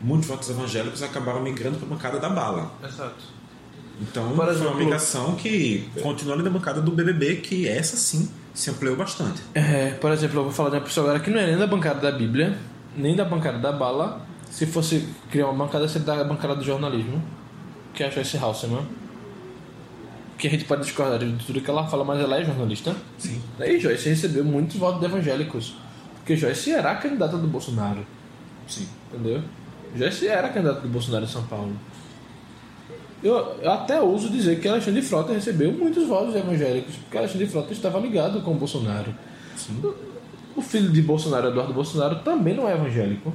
muitos 0.00 0.28
votos 0.28 0.48
evangélicos 0.48 1.02
acabaram 1.02 1.42
migrando 1.42 1.76
para 1.76 1.86
a 1.86 1.90
bancada 1.90 2.18
da 2.18 2.30
bala. 2.30 2.72
Exato. 2.82 3.35
Então 4.00 4.28
Por 4.30 4.44
foi 4.44 4.54
exemplo- 4.54 4.70
uma 4.72 4.78
migração 4.78 5.34
que 5.36 5.88
continua 6.02 6.34
ali 6.34 6.42
na 6.42 6.50
bancada 6.50 6.80
do 6.82 6.90
BBB, 6.92 7.36
que 7.36 7.66
essa 7.66 7.96
sim 7.96 8.28
se 8.54 8.70
ampliou 8.70 8.94
bastante. 8.96 9.40
É, 9.54 9.90
por 9.92 10.10
exemplo, 10.12 10.40
eu 10.40 10.44
vou 10.44 10.52
falar 10.52 10.70
de 10.70 10.76
uma 10.76 10.82
pessoa 10.82 11.06
agora 11.06 11.20
que 11.20 11.30
não 11.30 11.38
é 11.38 11.46
nem 11.46 11.56
da 11.56 11.66
bancada 11.66 12.00
da 12.00 12.10
Bíblia, 12.16 12.56
nem 12.96 13.16
da 13.16 13.24
bancada 13.24 13.58
da 13.58 13.72
bala. 13.72 14.20
Se 14.50 14.66
fosse 14.66 15.06
criar 15.30 15.48
uma 15.48 15.64
bancada, 15.66 15.88
seria 15.88 16.06
da 16.06 16.24
bancada 16.24 16.54
do 16.54 16.64
jornalismo, 16.64 17.22
que 17.94 18.02
é 18.02 18.06
a 18.06 18.10
Joyce 18.10 18.36
Halseman. 18.36 18.84
Que 20.38 20.46
a 20.48 20.50
gente 20.50 20.64
pode 20.66 20.82
discordar 20.82 21.18
de 21.18 21.32
tudo 21.46 21.60
que 21.62 21.70
ela 21.70 21.86
fala, 21.86 22.04
mas 22.04 22.20
ela 22.20 22.38
é 22.38 22.44
jornalista. 22.44 22.94
Sim. 23.18 23.40
E 23.58 23.78
Joyce 23.80 24.08
recebeu 24.10 24.44
muitos 24.44 24.76
votos 24.76 25.00
de 25.00 25.06
evangélicos. 25.06 25.74
Porque 26.18 26.36
Joyce 26.36 26.72
era 26.72 26.90
a 26.90 26.94
candidata 26.96 27.38
do 27.38 27.46
Bolsonaro, 27.48 28.06
Sim. 28.68 28.86
entendeu? 29.10 29.42
Joyce 29.96 30.26
era 30.28 30.48
a 30.48 30.50
candidata 30.50 30.80
do 30.82 30.88
Bolsonaro 30.88 31.24
em 31.24 31.28
São 31.28 31.42
Paulo. 31.44 31.72
Eu, 33.22 33.34
eu 33.62 33.70
até 33.72 34.00
ouso 34.00 34.28
dizer 34.28 34.60
que 34.60 34.68
Alexandre 34.68 35.02
Frota 35.02 35.32
recebeu 35.32 35.72
muitos 35.72 36.06
votos 36.06 36.34
evangélicos, 36.36 36.94
porque 36.96 37.16
Alexandre 37.18 37.46
Frota 37.46 37.72
estava 37.72 37.98
ligado 37.98 38.40
com 38.42 38.52
o 38.52 38.54
Bolsonaro. 38.54 39.12
Sim. 39.56 39.80
O 40.54 40.62
filho 40.62 40.90
de 40.90 41.02
Bolsonaro, 41.02 41.48
Eduardo 41.48 41.72
Bolsonaro, 41.72 42.16
também 42.16 42.54
não 42.54 42.68
é 42.68 42.74
evangélico. 42.74 43.34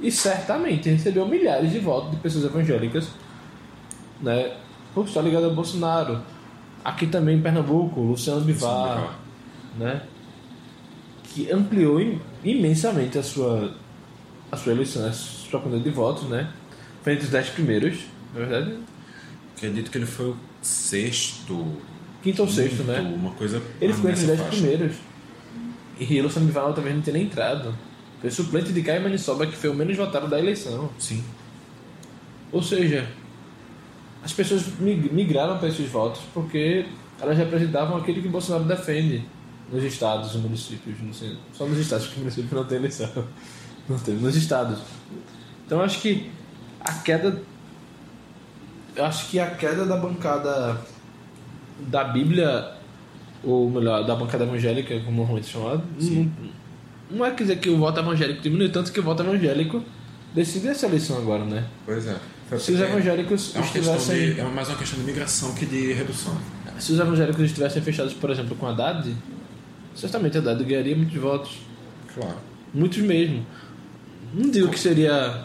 E 0.00 0.10
certamente 0.10 0.88
recebeu 0.90 1.26
milhares 1.26 1.70
de 1.72 1.78
votos 1.78 2.10
de 2.10 2.16
pessoas 2.16 2.44
evangélicas, 2.44 3.08
né? 4.20 4.52
Por 4.94 5.06
estar 5.06 5.20
ligado 5.22 5.44
ao 5.44 5.54
Bolsonaro. 5.54 6.20
Aqui 6.84 7.06
também 7.06 7.38
em 7.38 7.40
Pernambuco, 7.42 8.00
Luciano 8.00 8.40
Bivar, 8.40 8.96
Bivar. 8.96 9.18
né? 9.78 10.02
Que 11.24 11.50
ampliou 11.50 12.00
im- 12.00 12.20
imensamente 12.44 13.18
a 13.18 13.22
sua, 13.22 13.72
a 14.50 14.56
sua 14.56 14.72
eleição, 14.72 15.06
a 15.06 15.12
sua 15.12 15.60
quantidade 15.60 15.84
de 15.84 15.90
votos, 15.90 16.24
né? 16.28 16.50
Foi 17.02 17.12
entre 17.14 17.24
os 17.24 17.30
dez 17.30 17.48
primeiros, 17.48 18.00
na 18.32 18.40
verdade, 18.40 18.78
Acredito 19.56 19.90
que 19.90 19.98
ele 19.98 20.06
foi 20.06 20.26
o 20.30 20.36
sexto. 20.60 21.66
quinto 22.22 22.42
ou 22.42 22.48
sexto, 22.48 22.82
né? 22.82 23.00
Uma 23.00 23.30
coisa. 23.32 23.62
Ele 23.80 23.92
ficou 23.92 24.10
entre 24.10 24.22
os 24.22 24.28
nessa 24.28 24.42
10 24.42 24.48
faixa. 24.50 24.56
primeiros. 24.68 24.96
E 26.00 26.04
Bivar 26.46 26.66
outra 26.66 26.82
vez 26.82 26.94
não 26.96 27.02
tinha 27.02 27.12
nem 27.14 27.24
entrado. 27.24 27.74
Foi 28.20 28.30
suplente 28.30 28.72
de 28.72 28.82
Caio 28.82 29.02
Manisoba, 29.02 29.46
que 29.46 29.56
foi 29.56 29.70
o 29.70 29.74
menos 29.74 29.96
votado 29.96 30.26
da 30.28 30.38
eleição. 30.38 30.90
Sim. 30.98 31.22
Ou 32.50 32.62
seja, 32.62 33.08
as 34.24 34.32
pessoas 34.32 34.64
mig- 34.80 35.12
migraram 35.12 35.58
para 35.58 35.68
esses 35.68 35.88
votos 35.88 36.20
porque 36.34 36.86
elas 37.20 37.36
representavam 37.36 37.96
aquele 37.96 38.20
que 38.20 38.28
Bolsonaro 38.28 38.64
defende 38.64 39.24
nos 39.72 39.82
estados, 39.84 40.34
nos 40.34 40.42
municípios. 40.42 41.00
Não 41.00 41.12
sei, 41.12 41.36
só 41.52 41.66
nos 41.66 41.78
estados, 41.78 42.06
porque 42.06 42.20
o 42.20 42.24
município 42.24 42.56
não 42.56 42.64
tem 42.64 42.78
eleição. 42.78 43.10
Não 43.88 43.98
teve, 43.98 44.22
nos 44.22 44.36
estados. 44.36 44.78
Então 45.66 45.80
acho 45.80 46.00
que 46.00 46.30
a 46.80 46.92
queda. 46.94 47.42
Eu 48.94 49.04
acho 49.04 49.28
que 49.28 49.38
a 49.38 49.50
queda 49.50 49.86
da 49.86 49.96
bancada 49.96 50.78
da 51.88 52.04
Bíblia, 52.04 52.72
ou 53.42 53.70
melhor, 53.70 54.04
da 54.04 54.14
bancada 54.14 54.44
evangélica, 54.44 54.98
como 55.00 55.18
normalmente 55.18 55.48
é 55.48 55.52
chamado, 55.52 55.82
não, 56.00 56.32
não 57.10 57.26
é 57.26 57.30
quer 57.30 57.44
dizer 57.44 57.56
que 57.58 57.70
o 57.70 57.78
voto 57.78 57.98
evangélico 58.00 58.42
diminui, 58.42 58.68
tanto 58.68 58.92
que 58.92 59.00
o 59.00 59.02
voto 59.02 59.22
evangélico 59.22 59.82
decide 60.34 60.68
essa 60.68 60.86
eleição 60.86 61.18
agora, 61.18 61.44
né? 61.44 61.64
Pois 61.84 62.06
é. 62.06 62.16
Se 62.58 62.72
os 62.72 62.80
evangélicos 62.80 63.56
é, 63.56 63.60
estivessem. 63.60 64.34
de, 64.34 64.40
é 64.40 64.44
mais 64.44 64.68
uma 64.68 64.76
questão 64.76 64.98
de 64.98 65.06
migração 65.06 65.54
que 65.54 65.64
de 65.64 65.92
redução. 65.94 66.36
Se 66.78 66.92
os 66.92 66.98
evangélicos 66.98 67.42
estivessem 67.42 67.80
fechados, 67.80 68.12
por 68.12 68.30
exemplo, 68.30 68.54
com 68.56 68.66
Haddad, 68.66 69.14
certamente 69.94 70.36
Haddad 70.36 70.62
ganharia 70.62 70.94
muitos 70.94 71.16
votos. 71.16 71.58
Claro. 72.14 72.36
Muitos 72.74 72.98
mesmo. 72.98 73.46
Não 74.34 74.50
digo 74.50 74.68
que 74.68 74.78
seria 74.78 75.44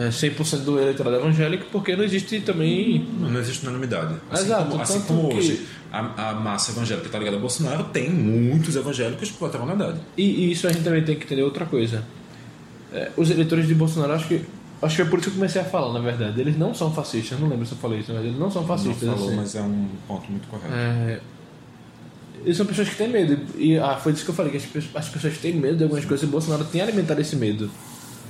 é, 0.00 0.08
100% 0.08 0.58
do 0.64 0.78
eleitorado 0.80 1.16
evangélico, 1.16 1.66
porque 1.70 1.94
não 1.96 2.04
existe 2.04 2.40
também. 2.40 3.06
Não, 3.20 3.30
não 3.30 3.40
existe 3.40 3.62
unanimidade. 3.66 4.14
Assim 4.30 4.44
Exato, 4.44 4.70
como, 4.70 4.82
assim 4.82 5.00
como 5.02 5.28
que- 5.28 5.36
hoje 5.36 5.66
a, 5.92 6.30
a 6.30 6.34
massa 6.34 6.70
evangélica 6.72 7.06
está 7.06 7.18
ligada 7.18 7.36
a 7.36 7.40
Bolsonaro, 7.40 7.84
tem 7.84 8.08
muitos 8.10 8.76
evangélicos 8.76 9.30
que 9.30 9.38
votaram 9.38 9.66
na 9.66 9.72
Haddad. 9.72 9.98
E, 10.16 10.22
e 10.22 10.52
isso 10.52 10.66
a 10.66 10.72
gente 10.72 10.84
também 10.84 11.04
tem 11.04 11.16
que 11.16 11.24
entender 11.24 11.42
outra 11.42 11.66
coisa. 11.66 12.04
É, 12.92 13.10
os 13.16 13.30
eleitores 13.30 13.66
de 13.68 13.74
Bolsonaro, 13.74 14.12
acho 14.14 14.26
que. 14.28 14.44
Acho 14.82 14.96
que 14.96 15.02
é 15.02 15.04
por 15.04 15.18
isso 15.18 15.28
que 15.28 15.34
eu 15.34 15.38
comecei 15.40 15.60
a 15.60 15.64
falar, 15.64 15.92
na 15.92 16.00
verdade. 16.00 16.40
Eles 16.40 16.56
não 16.56 16.72
são 16.72 16.90
fascistas, 16.90 17.38
não 17.38 17.48
lembro 17.48 17.66
se 17.66 17.72
eu 17.72 17.78
falei 17.78 18.00
isso, 18.00 18.12
mas 18.14 18.24
eles 18.24 18.38
não 18.38 18.50
são 18.50 18.62
Não 18.62 18.68
fascistas. 18.68 19.06
falou, 19.10 19.26
assim. 19.28 19.36
mas 19.36 19.54
é 19.54 19.60
um 19.60 19.86
ponto 20.08 20.30
muito 20.30 20.48
correto. 20.48 20.72
É, 20.72 21.20
eles 22.42 22.56
são 22.56 22.64
pessoas 22.64 22.88
que 22.88 22.96
têm 22.96 23.08
medo. 23.08 23.38
E 23.58 23.76
ah, 23.78 23.96
foi 23.96 24.12
disso 24.12 24.24
que 24.24 24.30
eu 24.30 24.34
falei, 24.34 24.50
que 24.50 24.56
as, 24.56 24.84
as 24.94 25.08
pessoas 25.10 25.36
têm 25.36 25.52
medo 25.54 25.76
de 25.76 25.82
algumas 25.82 26.04
coisas 26.06 26.26
e 26.26 26.30
Bolsonaro 26.30 26.64
tem 26.64 26.80
alimentado 26.80 27.20
esse 27.20 27.36
medo. 27.36 27.70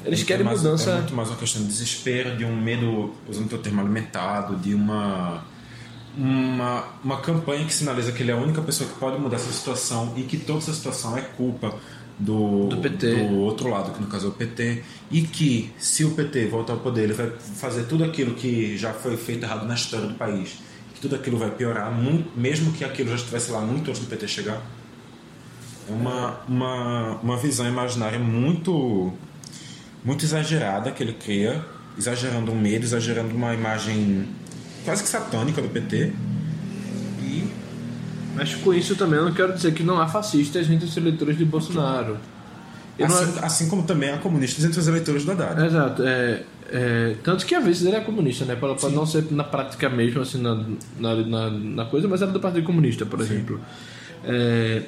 Eles 0.05 0.23
É 0.23 0.25
querem 0.25 0.45
mais- 0.45 0.63
mudança. 0.63 0.91
É 0.91 0.97
muito 0.97 1.15
mais 1.15 1.29
uma 1.29 1.37
questão 1.37 1.63
de 1.63 1.69
desespero, 1.69 2.37
de 2.37 2.45
um 2.45 2.57
medo, 2.61 3.13
usando 3.29 3.47
o 3.47 3.49
teu 3.49 3.59
termo 3.59 3.81
alimentado, 3.81 4.57
de 4.57 4.75
uma, 4.75 5.45
uma, 6.17 6.85
uma 7.05 7.17
campanha 7.19 7.65
que 7.65 7.73
sinaliza 7.75 8.13
que 8.13 8.23
ele 8.23 8.31
é 8.31 8.35
a 8.35 8.39
única 8.39 8.61
pessoa 8.63 8.89
que 8.89 8.99
pode 8.99 9.19
mudar 9.21 9.37
essa 9.37 9.53
situação 9.53 10.13
e 10.17 10.23
que 10.23 10.37
toda 10.37 10.59
essa 10.59 10.73
situação 10.73 11.17
é 11.17 11.21
culpa 11.21 11.75
do, 12.19 12.67
Do 12.69 12.77
PT. 12.79 13.29
do 13.29 13.37
outro 13.39 13.69
lado, 13.71 13.93
que 13.93 14.01
no 14.01 14.07
caso 14.07 14.27
é 14.27 14.29
o 14.29 14.33
PT, 14.33 14.83
e 15.11 15.23
que 15.23 15.73
se 15.79 16.05
o 16.05 16.11
PT 16.11 16.47
voltar 16.47 16.75
ao 16.75 16.81
poder, 16.81 17.05
ele 17.05 17.13
vai 17.15 17.31
fazer 17.57 17.85
tudo 17.85 18.05
aquilo 18.05 18.35
que 18.35 18.77
já 18.77 18.93
foi 18.93 19.17
feito 19.17 19.45
errado 19.45 19.67
na 19.67 19.75
história 19.75 20.07
do 20.07 20.15
país, 20.15 20.59
que 20.95 21.01
tudo 21.01 21.15
aquilo 21.17 21.39
vai 21.39 21.51
piorar, 21.51 21.91
mesmo 22.37 22.73
que 22.73 22.85
aquilo 22.85 23.09
já 23.11 23.17
estivesse 23.17 23.51
lá 23.51 23.61
muito 23.63 23.89
antes 23.91 24.01
do 24.03 24.07
PT 24.07 24.29
chegar. 24.29 24.61
É 25.89 25.93
uma, 25.93 26.41
uma, 26.47 27.17
uma 27.23 27.37
visão 27.39 27.67
imaginária 27.67 28.19
muito 28.19 29.13
muito 30.05 30.25
exagerada 30.25 30.91
que 30.91 31.03
ele 31.03 31.13
cria, 31.13 31.65
exagerando 31.99 32.51
um 32.53 32.59
medo, 32.59 32.85
exagerando 32.85 33.35
uma 33.35 33.55
imagem 33.55 34.27
quase 34.85 35.03
que 35.03 35.09
satânica 35.09 35.61
do 35.61 35.69
PT. 35.69 36.13
E 37.23 37.45
Mas 38.35 38.55
com 38.55 38.73
isso 38.73 38.97
também 38.97 39.19
eu 39.19 39.25
não 39.27 39.33
quero 39.33 39.53
dizer 39.53 39.73
que 39.75 39.83
não 39.83 40.01
há 40.01 40.09
fascistas 40.09 40.71
entre 40.71 40.87
os 40.87 40.97
eleitores 40.97 41.37
de 41.37 41.45
Bolsonaro. 41.45 42.17
Eu 42.99 43.09
não- 43.09 43.17
assim, 43.19 43.39
assim 43.43 43.69
como 43.69 43.83
também 43.85 44.11
há 44.11 44.19
comunistas 44.19 44.65
entre 44.65 44.79
os 44.79 44.87
eleitores 44.87 45.25
do 45.25 45.33
Haddad. 45.33 45.65
Exato. 45.65 46.03
É, 46.03 46.43
é, 46.71 47.17
tanto 47.23 47.45
que 47.47 47.55
às 47.55 47.65
vezes 47.65 47.85
ele 47.87 47.97
é 47.97 48.01
comunista, 48.01 48.45
né? 48.45 48.55
Pode, 48.57 48.81
pode 48.81 48.95
não 48.95 49.07
ser 49.07 49.25
na 49.31 49.43
prática 49.45 49.89
mesmo, 49.89 50.21
assim, 50.21 50.41
na, 50.41 50.55
na, 50.99 51.15
na, 51.17 51.51
na 51.51 51.85
coisa, 51.87 52.07
mas 52.07 52.21
era 52.23 52.31
do 52.31 52.41
Partido 52.41 52.65
Comunista, 52.65 53.05
por 53.07 53.21
exemplo. 53.21 53.61
É, 54.25 54.83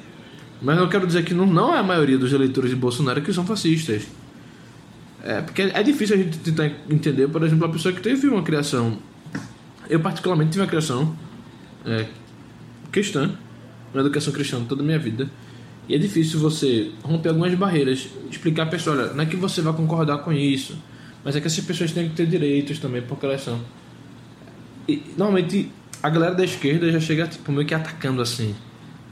mas 0.61 0.77
eu 0.77 0.87
quero 0.87 1.05
dizer 1.07 1.23
que 1.25 1.33
não, 1.33 1.45
não 1.45 1.73
é 1.73 1.79
a 1.79 1.83
maioria 1.83 2.17
dos 2.17 2.31
eleitores 2.31 2.69
de 2.69 2.75
Bolsonaro 2.75 3.21
que 3.21 3.33
são 3.33 3.45
fascistas. 3.45 4.03
É, 5.23 5.41
porque 5.41 5.61
é 5.61 5.81
difícil 5.81 6.17
a 6.17 6.19
gente 6.19 6.37
tentar 6.39 6.69
entender, 6.89 7.29
por 7.29 7.41
exemplo, 7.43 7.65
a 7.65 7.69
pessoa 7.69 7.93
que 7.93 8.01
teve 8.01 8.27
uma 8.27 8.43
criação. 8.43 8.99
Eu, 9.89 9.99
particularmente, 10.01 10.51
tive 10.51 10.61
uma 10.61 10.69
criação 10.69 11.15
é, 11.85 12.05
cristã, 12.91 13.31
uma 13.93 14.01
educação 14.01 14.33
cristã 14.33 14.61
toda 14.63 14.81
a 14.81 14.85
minha 14.85 14.99
vida. 14.99 15.29
E 15.87 15.95
é 15.95 15.97
difícil 15.97 16.39
você 16.39 16.91
romper 17.01 17.29
algumas 17.29 17.53
barreiras, 17.55 18.07
explicar 18.29 18.63
a 18.63 18.65
pessoa, 18.65 18.97
olha, 18.97 19.13
não 19.13 19.23
é 19.23 19.25
que 19.25 19.35
você 19.35 19.61
vai 19.61 19.73
concordar 19.73 20.19
com 20.19 20.31
isso, 20.31 20.77
mas 21.23 21.35
é 21.35 21.41
que 21.41 21.47
essas 21.47 21.63
pessoas 21.63 21.91
têm 21.91 22.09
que 22.09 22.15
ter 22.15 22.25
direitos 22.25 22.79
também, 22.79 23.01
porque 23.01 23.25
elas 23.25 23.41
são. 23.41 23.59
E, 24.87 25.01
normalmente 25.17 25.69
a 26.01 26.09
galera 26.09 26.35
da 26.35 26.43
esquerda 26.43 26.91
já 26.91 26.99
chega 26.99 27.27
tipo, 27.27 27.49
meio 27.51 27.65
que 27.65 27.73
atacando 27.73 28.21
assim, 28.21 28.53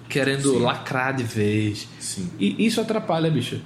querendo 0.10 0.52
Sim. 0.52 0.60
lacrar 0.60 1.15
de 1.15 1.24
vez. 1.24 1.88
Sim. 2.00 2.30
E 2.38 2.65
isso 2.65 2.82
atrapalha, 2.82 3.30
bicho. 3.30 3.62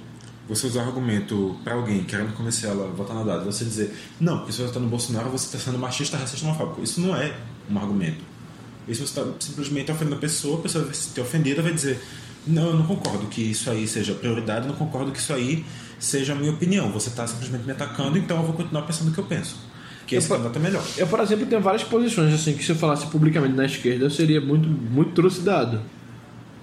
Você 0.48 0.66
usar 0.68 0.82
argumento 0.82 1.56
pra 1.64 1.74
alguém 1.74 2.04
querendo 2.04 2.32
convencer 2.36 2.70
ela 2.70 2.84
a 2.84 2.88
votar 2.88 3.16
na 3.16 3.22
Haddad, 3.22 3.44
você 3.44 3.64
dizer, 3.64 3.92
não, 4.20 4.38
porque 4.38 4.52
se 4.52 4.58
você 4.58 4.64
está 4.68 4.78
no 4.78 4.86
Bolsonaro, 4.88 5.28
você 5.28 5.46
está 5.46 5.58
sendo 5.58 5.78
machista, 5.78 6.16
racista, 6.16 6.46
homofóbico. 6.46 6.82
Isso 6.84 7.00
não 7.00 7.16
é 7.16 7.34
um 7.68 7.76
argumento. 7.76 8.22
Isso 8.86 9.04
você 9.04 9.20
está 9.20 9.32
simplesmente 9.40 9.90
ofendendo 9.90 10.14
a 10.16 10.18
pessoa, 10.18 10.58
a 10.58 10.62
pessoa 10.62 10.84
vai 10.84 10.94
se 10.94 11.10
ter 11.10 11.20
ofendida 11.20 11.60
vai 11.62 11.72
dizer, 11.72 12.00
não, 12.46 12.68
eu 12.68 12.76
não 12.76 12.86
concordo 12.86 13.26
que 13.26 13.40
isso 13.42 13.68
aí 13.68 13.88
seja 13.88 14.14
prioridade, 14.14 14.68
não 14.68 14.76
concordo 14.76 15.10
que 15.10 15.18
isso 15.18 15.32
aí 15.32 15.64
seja 15.98 16.32
a 16.32 16.36
minha 16.36 16.52
opinião. 16.52 16.92
Você 16.92 17.08
está 17.08 17.26
simplesmente 17.26 17.64
me 17.64 17.72
atacando, 17.72 18.16
então 18.16 18.36
eu 18.36 18.44
vou 18.44 18.52
continuar 18.52 18.82
pensando 18.82 19.08
o 19.08 19.12
que 19.12 19.18
eu 19.18 19.24
penso. 19.24 19.56
Que 20.06 20.14
esse 20.14 20.30
Eu- 20.30 20.36
candidato 20.36 20.56
é 20.56 20.62
melhor. 20.62 20.84
Eu, 20.96 21.08
por 21.08 21.18
exemplo, 21.18 21.44
tenho 21.46 21.60
várias 21.60 21.82
posições 21.82 22.32
assim 22.32 22.52
que 22.52 22.62
se 22.62 22.70
eu 22.70 22.76
falasse 22.76 23.06
publicamente 23.08 23.56
na 23.56 23.64
esquerda 23.64 24.04
eu 24.04 24.10
seria 24.10 24.40
muito, 24.40 24.68
muito 24.68 25.10
trucidado. 25.10 25.80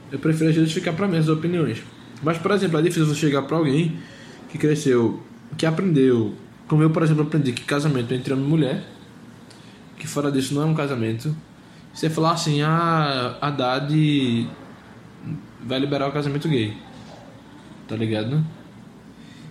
Eu 0.10 0.20
prefiro 0.20 0.50
às 0.52 0.56
vezes 0.56 0.72
ficar 0.72 0.94
para 0.94 1.06
minhas 1.06 1.28
opiniões. 1.28 1.80
Mas, 2.24 2.38
por 2.38 2.52
exemplo, 2.52 2.80
é 2.80 2.82
difícil 2.82 3.06
você 3.06 3.16
chegar 3.16 3.42
para 3.44 3.58
alguém 3.58 3.98
que 4.50 4.58
cresceu, 4.58 5.22
que 5.58 5.66
aprendeu, 5.66 6.34
como 6.68 6.82
eu, 6.82 6.90
por 6.90 7.04
exemplo, 7.04 7.24
aprendi 7.24 7.52
que 7.52 7.64
casamento 7.64 8.14
é 8.14 8.18
entre 8.18 8.34
homem 8.34 8.46
e 8.46 8.50
mulher, 8.50 8.84
que 9.98 10.08
fora 10.08 10.32
disso 10.32 10.54
não 10.54 10.64
é 10.64 10.66
um 10.66 10.74
casamento. 10.74 11.36
Você 11.94 12.10
falar 12.10 12.32
assim, 12.32 12.62
ah, 12.62 13.38
Haddad 13.42 14.48
vai 15.66 15.80
liberar 15.80 16.08
o 16.08 16.12
casamento 16.12 16.48
gay. 16.48 16.76
Tá 17.88 17.96
ligado? 17.96 18.44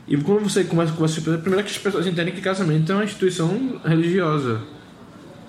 E 0.09 0.17
quando 0.17 0.43
você 0.43 0.65
começa 0.65 0.93
com 0.93 1.05
essa 1.05 1.21
primeiro 1.21 1.65
que 1.65 1.71
as 1.71 1.79
pessoas 1.79 2.07
entendem 2.07 2.35
que 2.35 2.41
casamento 2.41 2.91
é 2.91 2.95
uma 2.95 3.05
instituição 3.05 3.81
religiosa. 3.85 4.61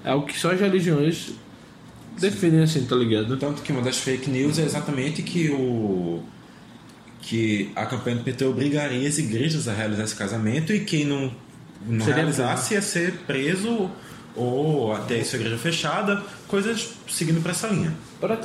É 0.04 0.12
algo 0.12 0.28
que 0.28 0.38
só 0.38 0.52
as 0.52 0.60
religiões 0.60 1.34
definem 2.20 2.62
assim, 2.62 2.86
tá 2.86 2.96
ligado? 2.96 3.36
Tanto 3.38 3.62
que 3.62 3.72
uma 3.72 3.82
das 3.82 3.98
fake 3.98 4.30
news 4.30 4.60
é 4.60 4.64
exatamente 4.64 5.24
que 5.24 5.50
o 5.50 6.24
que 7.24 7.72
a 7.76 7.86
campanha 7.86 8.18
do 8.18 8.24
PT 8.24 8.46
obrigaria 8.46 9.08
as 9.08 9.18
igrejas 9.18 9.68
a 9.68 9.74
realizar 9.74 10.04
esse 10.04 10.16
casamento 10.16 10.74
e 10.74 10.82
quem 10.82 11.06
não, 11.06 11.32
não 11.88 12.00
Seria 12.02 12.16
realizasse 12.16 12.74
ia 12.74 12.82
ser 12.82 13.14
preso 13.26 13.90
ou 14.36 14.94
até 14.94 15.20
isso 15.20 15.36
a 15.36 15.40
igreja 15.40 15.58
fechada, 15.58 16.22
coisas 16.48 16.96
seguindo 17.08 17.42
para 17.42 17.52
essa 17.52 17.68
linha. 17.68 17.94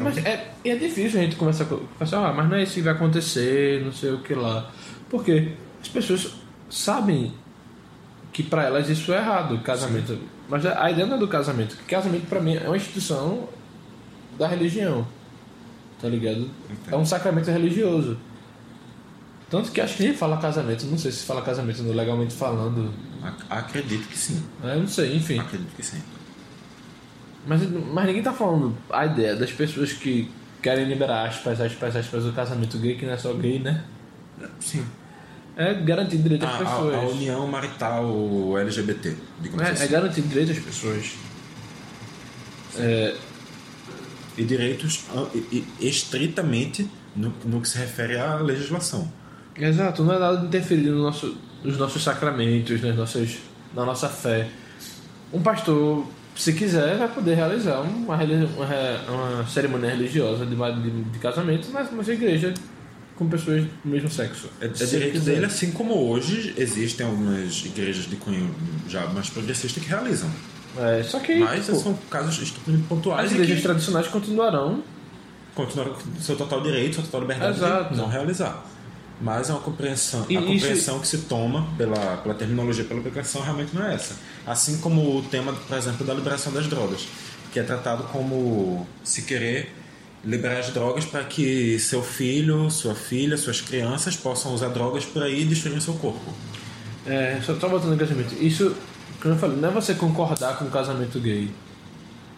Mas 0.00 0.18
é, 0.18 0.52
é 0.64 0.76
difícil 0.76 1.18
a 1.18 1.22
gente 1.24 1.36
conversar 1.36 1.64
com 1.64 1.76
o 1.76 1.88
pessoal, 1.98 2.26
ah, 2.26 2.32
mas 2.32 2.48
não 2.48 2.56
é 2.56 2.62
isso 2.62 2.74
que 2.74 2.82
vai 2.82 2.92
acontecer, 2.92 3.82
não 3.84 3.92
sei 3.92 4.12
o 4.12 4.20
que 4.20 4.34
lá. 4.34 4.70
Porque 5.10 5.52
as 5.80 5.88
pessoas 5.88 6.34
sabem 6.70 7.32
que 8.32 8.42
para 8.42 8.64
elas 8.64 8.88
isso 8.88 9.12
é 9.12 9.16
errado, 9.16 9.58
casamento. 9.62 10.18
Mas 10.48 10.64
a 10.64 10.84
a 10.84 10.90
ideia 10.90 11.06
não 11.06 11.16
é 11.16 11.18
do 11.18 11.28
casamento. 11.28 11.76
Casamento 11.86 12.26
para 12.26 12.40
mim 12.40 12.56
é 12.56 12.66
uma 12.66 12.76
instituição 12.76 13.48
da 14.38 14.46
religião. 14.46 15.06
Tá 16.00 16.08
ligado? 16.08 16.48
É 16.90 16.96
um 16.96 17.04
sacramento 17.04 17.50
religioso. 17.50 18.16
Tanto 19.50 19.70
que 19.72 19.80
acho 19.80 19.96
que 19.96 20.02
nem 20.04 20.14
fala 20.14 20.36
casamento, 20.36 20.84
não 20.86 20.98
sei 20.98 21.10
se 21.10 21.24
fala 21.24 21.40
casamento 21.42 21.82
no 21.82 21.92
legalmente 21.92 22.34
falando. 22.34 22.92
Ac- 23.22 23.44
Acredito 23.48 24.06
que 24.08 24.18
sim. 24.18 24.42
Eu 24.62 24.80
não 24.80 24.88
sei, 24.88 25.16
enfim. 25.16 25.38
Acredito 25.38 25.74
que 25.74 25.82
sim. 25.82 26.02
Mas, 27.46 27.62
mas 27.70 28.06
ninguém 28.06 28.22
tá 28.22 28.32
falando 28.32 28.76
a 28.90 29.06
ideia 29.06 29.34
das 29.34 29.50
pessoas 29.50 29.92
que 29.92 30.30
querem 30.60 30.84
liberar 30.86 31.26
aspas, 31.28 31.60
aspas, 31.62 31.96
aspas, 31.96 32.26
o 32.26 32.32
casamento 32.32 32.76
gay, 32.78 32.96
que 32.96 33.06
não 33.06 33.12
é 33.14 33.16
só 33.16 33.32
gay, 33.32 33.58
né? 33.58 33.84
Sim. 34.60 34.84
É 35.56 35.72
garantir 35.74 36.18
direito 36.18 36.44
A, 36.44 36.48
às 36.50 36.54
a- 36.56 36.58
pessoas. 36.58 36.94
a 36.94 37.00
união 37.06 37.46
marital 37.46 38.58
LGBT, 38.58 39.16
digamos 39.40 39.66
É, 39.66 39.70
assim. 39.70 39.84
é 39.84 39.86
garantir 39.88 40.20
direito 40.22 40.52
às 40.52 40.58
pessoas. 40.58 41.12
É, 42.76 43.16
E 44.36 44.44
direitos 44.44 45.04
ah, 45.16 45.26
estritamente 45.80 46.88
no, 47.16 47.32
no 47.44 47.60
que 47.60 47.68
se 47.68 47.78
refere 47.78 48.16
à 48.18 48.36
legislação. 48.36 49.10
Exato, 49.66 50.02
não 50.04 50.14
é 50.14 50.18
nada 50.18 50.36
de 50.38 50.46
interferir 50.46 50.90
no 50.90 51.02
nosso, 51.02 51.36
nos 51.62 51.76
nossos 51.76 52.02
sacramentos, 52.02 52.80
nas 52.80 52.96
nossas, 52.96 53.38
na 53.74 53.84
nossa 53.84 54.08
fé. 54.08 54.48
Um 55.32 55.40
pastor, 55.40 56.06
se 56.34 56.52
quiser, 56.52 56.96
vai 56.96 57.08
poder 57.08 57.34
realizar 57.34 57.80
uma, 57.80 58.16
uma, 58.16 59.36
uma 59.36 59.46
cerimônia 59.46 59.90
religiosa 59.90 60.46
de, 60.46 60.54
de, 60.54 61.02
de 61.04 61.18
casamento 61.18 61.70
na 61.70 61.82
nossa 61.84 62.12
igreja 62.12 62.54
com 63.16 63.28
pessoas 63.28 63.64
do 63.64 63.90
mesmo 63.90 64.08
sexo. 64.08 64.48
É, 64.60 64.66
é 64.66 64.68
direito 64.68 65.12
quiser. 65.12 65.34
dele, 65.34 65.46
assim 65.46 65.72
como 65.72 65.94
hoje 65.94 66.54
existem 66.56 67.04
algumas 67.04 67.64
igrejas 67.64 68.04
de 68.04 68.16
cunho 68.16 68.54
já 68.88 69.06
mais 69.08 69.28
progressista 69.28 69.80
que 69.80 69.88
realizam. 69.88 70.30
É, 70.78 71.02
só 71.02 71.18
que 71.18 71.34
Mas 71.40 71.64
são 71.64 71.98
casos 72.08 72.40
estupidamente 72.40 72.86
pontuais 72.86 73.26
as 73.26 73.32
igrejas 73.32 73.56
que 73.56 73.62
tradicionais 73.62 74.06
continuarão 74.06 74.82
continuaram 75.58 75.94
com 75.94 76.20
seu 76.20 76.36
total 76.36 76.60
direito, 76.60 76.94
sua 76.94 77.04
total 77.04 77.20
liberdade 77.22 77.58
Exato. 77.58 77.92
de 77.92 78.00
não 78.00 78.06
realizar. 78.06 78.64
Mas 79.20 79.50
é 79.50 79.52
uma 79.52 79.60
compreensão, 79.60 80.24
E 80.28 80.36
a 80.36 80.40
isso- 80.40 80.52
compreensão 80.52 81.00
que 81.00 81.08
se 81.08 81.18
toma 81.22 81.66
pela, 81.76 82.18
pela 82.18 82.34
terminologia, 82.34 82.84
pela 82.84 83.00
aplicação, 83.00 83.42
realmente 83.42 83.74
não 83.74 83.84
é 83.84 83.94
essa. 83.94 84.14
Assim 84.46 84.78
como 84.78 85.18
o 85.18 85.22
tema, 85.22 85.52
por 85.52 85.76
exemplo, 85.76 86.06
da 86.06 86.14
liberação 86.14 86.52
das 86.52 86.68
drogas, 86.68 87.08
que 87.52 87.58
é 87.58 87.62
tratado 87.64 88.04
como 88.04 88.86
se 89.02 89.22
querer 89.22 89.74
liberar 90.24 90.58
as 90.58 90.70
drogas 90.70 91.04
para 91.04 91.24
que 91.24 91.78
seu 91.80 92.02
filho, 92.02 92.70
sua 92.70 92.94
filha, 92.94 93.36
suas 93.36 93.60
crianças 93.60 94.16
possam 94.16 94.54
usar 94.54 94.68
drogas 94.68 95.04
por 95.04 95.22
aí 95.22 95.42
e 95.42 95.44
destruir 95.44 95.80
seu 95.80 95.94
corpo. 95.94 96.32
É, 97.06 97.40
só 97.44 97.54
tô 97.54 97.68
botando 97.68 97.90
no 97.90 97.96
casamento. 97.96 98.34
Isso, 98.40 98.74
como 99.20 99.34
eu 99.34 99.38
falei, 99.38 99.56
não 99.56 99.68
é 99.68 99.72
você 99.72 99.94
concordar 99.94 100.58
com 100.58 100.66
o 100.66 100.70
casamento 100.70 101.18
gay. 101.18 101.50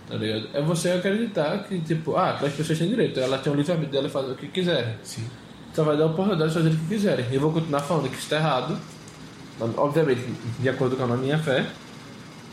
Tá 0.09 0.15
ligado? 0.17 0.49
É 0.55 0.63
você 0.63 0.91
acreditar 0.93 1.59
que, 1.65 1.79
tipo, 1.81 2.17
ah, 2.17 2.39
as 2.43 2.53
pessoas 2.53 2.79
têm 2.79 2.89
direito, 2.89 3.21
ela 3.21 3.39
tem 3.39 3.53
o 3.53 3.57
livre-arbítrio 3.57 4.01
dela 4.01 4.11
fazer 4.11 4.33
o 4.33 4.35
que 4.35 4.49
quiserem. 4.49 4.95
Sim. 5.03 5.25
Só 5.75 5.85
vai 5.85 5.97
dar 5.97 6.05
a 6.05 6.07
oportunidade 6.07 6.51
de 6.51 6.57
fazer 6.57 6.69
o 6.69 6.77
que 6.77 6.87
quiserem. 6.87 7.27
Eu 7.31 7.41
vou 7.41 7.53
continuar 7.53 7.81
falando 7.81 8.11
que 8.11 8.17
isso 8.17 8.29
tá 8.29 8.37
errado, 8.37 8.79
obviamente, 9.77 10.23
de 10.59 10.69
acordo 10.69 10.97
com 10.97 11.05
a 11.05 11.17
minha 11.17 11.39
fé. 11.39 11.67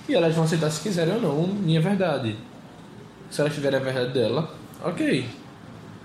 E 0.07 0.13
elas 0.13 0.35
vão 0.35 0.43
aceitar 0.43 0.69
se 0.69 0.81
quiserem 0.81 1.15
ou 1.15 1.21
não 1.21 1.47
minha 1.47 1.81
verdade. 1.81 2.37
Se 3.29 3.41
elas 3.41 3.53
tiverem 3.53 3.79
a 3.79 3.83
verdade 3.83 4.13
dela, 4.13 4.53
ok. 4.83 5.27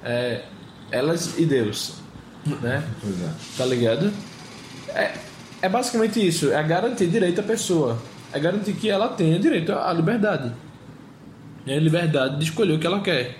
É, 0.03 0.42
elas 0.90 1.38
e 1.38 1.46
Deus, 1.46 1.94
né? 2.61 2.83
Pois 3.01 3.22
é. 3.22 3.31
Tá 3.57 3.64
ligado? 3.66 4.12
É, 4.88 5.12
é 5.62 5.68
basicamente 5.68 6.27
isso. 6.27 6.53
É 6.53 6.62
garantir 6.62 7.07
direito 7.07 7.40
à 7.40 7.44
pessoa. 7.44 7.98
É 8.33 8.40
garantir 8.40 8.72
que 8.72 8.88
ela 8.88 9.09
tenha 9.09 9.38
direito 9.38 9.72
à 9.72 9.92
liberdade. 9.92 10.53
É 11.66 11.77
a 11.77 11.81
liberdade 11.81 12.38
de 12.38 12.44
escolher 12.44 12.72
o 12.72 12.79
que 12.79 12.87
ela 12.87 13.01
quer. 13.01 13.37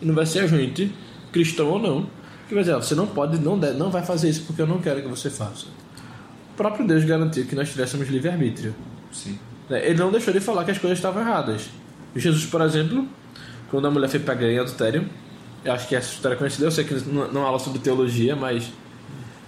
E 0.00 0.04
não 0.04 0.14
vai 0.14 0.26
ser 0.26 0.40
a 0.40 0.46
gente, 0.48 0.92
cristão 1.30 1.68
ou 1.68 1.78
não, 1.78 2.06
que 2.52 2.54
vai 2.54 2.62
dizer, 2.64 2.74
ó, 2.74 2.80
você 2.80 2.94
não 2.94 3.06
pode, 3.06 3.38
não, 3.38 3.58
deve, 3.58 3.78
não 3.78 3.90
vai 3.90 4.02
fazer 4.02 4.28
isso 4.28 4.44
porque 4.46 4.62
eu 4.62 4.66
não 4.66 4.80
quero 4.80 5.02
que 5.02 5.08
você 5.08 5.30
faça. 5.30 5.66
O 6.52 6.56
próprio 6.56 6.86
Deus 6.86 7.04
garantiu 7.04 7.44
que 7.46 7.54
nós 7.54 7.70
tivéssemos 7.70 8.08
livre-arbítrio. 8.08 8.74
Sim. 9.10 9.38
né? 9.68 9.86
Ele 9.86 9.98
não 9.98 10.10
deixou 10.10 10.32
de 10.32 10.40
falar 10.40 10.64
que 10.64 10.70
as 10.70 10.78
coisas 10.78 10.98
estavam 10.98 11.22
erradas. 11.22 11.70
Jesus, 12.14 12.44
por 12.46 12.60
exemplo, 12.60 13.06
quando 13.70 13.86
a 13.86 13.90
mulher 13.90 14.08
foi 14.08 14.20
pega 14.20 14.46
em 14.46 14.58
adultério, 14.58 15.08
eu 15.64 15.72
acho 15.72 15.88
que 15.88 15.96
essa 15.96 16.12
história 16.12 16.34
é 16.34 16.38
conhecida, 16.38 16.66
eu 16.66 16.70
sei 16.70 16.84
que 16.84 16.94
não 17.08 17.42
é 17.42 17.44
aula 17.44 17.58
sobre 17.58 17.78
teologia, 17.78 18.36
mas 18.36 18.70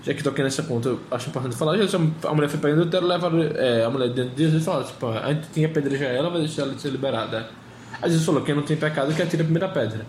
já 0.02 0.14
que 0.14 0.22
toquei 0.22 0.44
nessa 0.44 0.62
ponta, 0.62 0.90
eu 0.90 1.00
acho 1.10 1.28
importante 1.28 1.56
falar. 1.56 1.76
Jesus, 1.76 1.94
a 1.94 2.34
mulher 2.34 2.48
foi 2.48 2.58
pega 2.58 2.74
em 2.74 2.78
adultério, 2.78 3.06
levaram 3.06 3.42
é, 3.42 3.84
a 3.84 3.90
mulher 3.90 4.10
dentro 4.10 4.34
de 4.34 4.44
Jesus 4.44 4.62
e 4.62 4.64
falaram, 4.64 4.86
tipo, 4.86 5.06
a 5.08 5.32
gente 5.32 5.48
tinha 5.52 5.66
apedrejar 5.66 6.10
ela, 6.10 6.30
vai 6.30 6.40
deixar 6.40 6.62
ela 6.62 6.78
ser 6.78 6.90
liberada. 6.90 7.48
Aí 8.00 8.10
Jesus 8.10 8.24
falou, 8.24 8.42
quem 8.42 8.54
não 8.54 8.62
tem 8.62 8.76
pecado, 8.76 9.14
que 9.14 9.22
atire 9.22 9.42
a 9.42 9.44
primeira 9.44 9.68
pedra. 9.68 10.06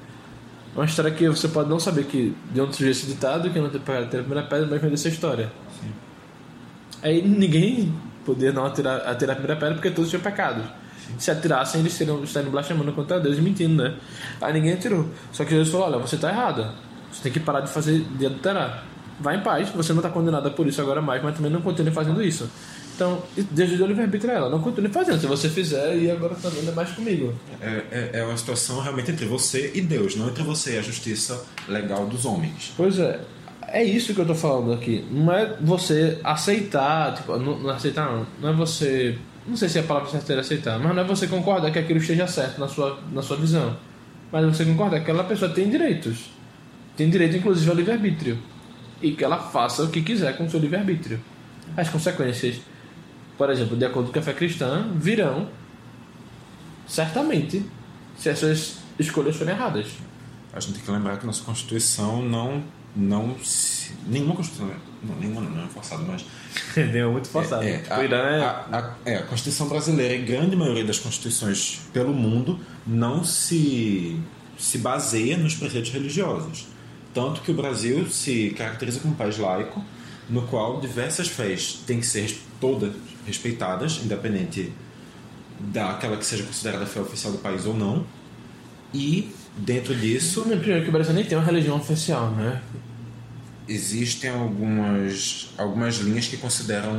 É 0.76 0.80
uma 0.80 0.86
história 0.86 1.10
que 1.10 1.28
você 1.30 1.48
pode 1.48 1.70
não 1.70 1.80
saber 1.80 2.04
que 2.04 2.36
de 2.52 2.60
onde 2.60 2.76
surgiu 2.76 2.92
esse 2.92 3.06
ditado, 3.06 3.50
quem 3.50 3.62
não 3.62 3.70
tem 3.70 3.80
a 3.80 3.84
primeira 3.84 4.44
pedra, 4.44 4.68
mas 4.70 4.82
vem 4.82 4.92
dessa 4.92 5.08
história. 5.08 5.50
Aí 7.02 7.22
ninguém 7.22 7.94
podia 8.26 8.52
não 8.52 8.66
atirar, 8.66 9.08
atirar 9.08 9.34
a 9.34 9.36
primeira 9.36 9.60
pedra 9.60 9.76
porque 9.76 9.90
todos 9.90 10.10
tinham 10.10 10.22
pecado. 10.22 10.62
Se 11.18 11.32
atirassem, 11.32 11.80
eles 11.80 11.94
seriam 11.94 12.24
estariam 12.24 12.52
blasfemando 12.52 12.92
contra 12.92 13.20
Deus 13.20 13.38
e 13.38 13.42
mentindo, 13.42 13.82
né? 13.82 13.96
Aí 14.42 14.52
ninguém 14.52 14.74
atirou. 14.74 15.08
Só 15.32 15.46
que 15.46 15.52
Jesus 15.52 15.70
falou: 15.70 15.88
olha, 15.88 15.98
você 16.00 16.16
está 16.16 16.30
errada. 16.30 16.74
Você 17.12 17.24
tem 17.24 17.32
que 17.32 17.40
parar 17.40 17.62
de 17.62 17.70
fazer, 17.70 18.00
de 18.18 18.26
adulterar. 18.26 18.84
Vá 19.20 19.34
em 19.34 19.42
paz, 19.42 19.70
você 19.70 19.94
não 19.94 20.00
está 20.00 20.10
condenada 20.10 20.52
por 20.52 20.68
isso 20.68 20.82
agora 20.82 21.02
mais, 21.02 21.24
mas 21.24 21.36
também 21.36 21.50
não 21.50 21.62
continue 21.62 21.94
fazendo 21.94 22.22
isso. 22.22 22.50
Então, 22.96 23.22
Deus 23.52 23.70
deu 23.72 23.88
livre-arbítrio 23.88 24.32
a 24.32 24.36
ela. 24.36 24.50
Não 24.50 24.62
continue 24.62 24.90
fazendo. 24.90 25.20
Se 25.20 25.28
você 25.28 25.50
fizer, 25.50 25.98
e 25.98 26.10
agora 26.10 26.34
também 26.36 26.66
é 26.66 26.72
mais 26.72 26.92
comigo. 26.92 27.34
É, 27.62 27.84
é, 27.92 28.10
é 28.20 28.24
uma 28.24 28.38
situação 28.38 28.80
realmente 28.80 29.12
entre 29.12 29.26
você 29.26 29.72
e 29.76 29.82
Deus, 29.82 30.16
não 30.16 30.30
entre 30.30 30.44
você 30.44 30.76
e 30.76 30.78
a 30.78 30.82
justiça 30.82 31.46
legal 31.68 32.08
dos 32.08 32.26
homens. 32.26 32.74
Pois 32.78 32.98
é. 32.98 33.20
É 33.68 33.84
isso 33.84 34.14
que 34.14 34.22
eu 34.22 34.26
tô 34.26 34.34
falando 34.34 34.72
aqui. 34.72 35.04
Não 35.12 35.34
é 35.34 35.58
você 35.60 36.20
aceitar, 36.24 37.14
tipo, 37.16 37.38
não, 37.38 37.60
não 37.60 37.70
aceitar 37.72 38.10
não. 38.10 38.26
Não 38.42 38.50
é 38.50 38.54
você. 38.54 39.18
Não 39.46 39.58
sei 39.58 39.68
se 39.68 39.78
é 39.78 39.82
a 39.82 39.84
palavra 39.84 40.10
certa 40.10 40.34
é 40.34 40.40
aceitar, 40.40 40.80
mas 40.80 40.96
não 40.96 41.04
é 41.04 41.06
você 41.06 41.28
concordar 41.28 41.72
que 41.72 41.78
aquilo 41.78 42.00
esteja 42.00 42.26
certo 42.26 42.60
na 42.60 42.68
sua, 42.68 43.00
na 43.12 43.22
sua 43.22 43.36
visão. 43.36 43.76
Mas 44.32 44.46
você 44.46 44.64
concorda 44.64 44.96
que 44.96 45.04
aquela 45.04 45.24
pessoa 45.26 45.52
tem 45.52 45.70
direitos. 45.70 46.32
Tem 46.96 47.10
direito, 47.10 47.36
inclusive, 47.36 47.70
ao 47.70 47.76
livre-arbítrio. 47.76 48.38
E 49.02 49.12
que 49.12 49.24
ela 49.24 49.38
faça 49.38 49.84
o 49.84 49.90
que 49.90 50.02
quiser 50.02 50.38
com 50.38 50.46
o 50.46 50.50
seu 50.50 50.60
livre-arbítrio. 50.60 51.20
As 51.76 51.90
consequências, 51.90 52.62
por 53.38 53.50
exemplo, 53.50 53.76
de 53.78 53.86
acordo 53.86 54.12
com 54.12 54.20
a 54.20 54.22
fé 54.22 54.34
cristã, 54.34 54.88
virão 54.96 55.48
certamente 56.88 57.66
se 58.18 58.30
essas 58.30 58.78
escolhas 59.00 59.36
forem 59.36 59.54
erradas. 59.54 59.88
A 60.54 60.60
gente 60.60 60.74
tem 60.76 60.84
que 60.84 60.92
lembrar 60.92 61.18
que 61.18 61.26
nossa 61.26 61.44
Constituição 61.44 62.22
não. 62.22 62.64
não 62.96 63.36
se, 63.44 63.94
nenhuma 64.08 64.36
Constituição. 64.36 64.70
Não, 65.04 65.16
nenhuma 65.18 65.42
não, 65.42 65.50
não 65.52 65.66
é 65.66 65.68
forçada, 65.68 66.04
mas. 66.08 66.24
Deu 66.92 67.12
muito 67.12 67.28
forçado. 67.28 67.64
É, 67.64 67.80
Tipo, 67.80 67.94
a, 67.94 68.04
é- 68.04 68.42
a- 68.42 68.66
a- 68.72 68.96
é, 69.06 69.16
a 69.18 69.24
Constituição 69.24 69.68
brasileira 69.68 70.14
e 70.16 70.22
grande 70.24 70.56
maioria 70.56 70.86
das 70.86 70.98
constituições 70.98 71.82
pelo 71.92 72.14
mundo 72.14 72.58
não 72.88 73.24
se, 73.24 74.18
se 74.58 74.78
baseia 74.78 75.36
nos 75.38 75.56
preceitos 75.56 75.92
religiosos. 75.92 76.68
Tanto 77.14 77.42
que 77.42 77.52
o 77.52 77.54
Brasil 77.54 78.08
se 78.10 78.52
caracteriza 78.58 79.00
como 79.02 79.14
um 79.14 79.18
país 79.18 79.38
laico, 79.38 79.84
no 80.30 80.44
qual 80.44 80.80
diversas 80.80 81.28
fés 81.28 81.80
têm 81.86 82.00
que 82.00 82.06
ser 82.06 82.38
todas 82.60 82.94
respeitadas, 83.26 84.02
independente 84.04 84.72
daquela 85.60 86.18
que 86.18 86.26
seja 86.26 86.44
considerada 86.44 86.84
a 86.84 86.88
fé 86.88 87.00
oficial 87.02 87.32
do 87.32 87.40
país 87.40 87.66
ou 87.66 87.74
não. 87.74 88.06
E, 88.94 89.30
dentro 89.58 89.96
disso, 89.96 90.42
Primeiro 90.44 90.84
que 90.84 90.90
o 90.90 90.92
Brasil 90.92 91.14
nem 91.14 91.24
tem 91.26 91.38
uma 91.38 91.46
religião 91.46 91.78
oficial, 91.78 92.32
né? 92.32 92.62
existem 93.68 94.30
algumas, 94.30 95.50
algumas 95.58 95.96
linhas 95.98 96.28
que 96.28 96.38
consideram 96.38 96.92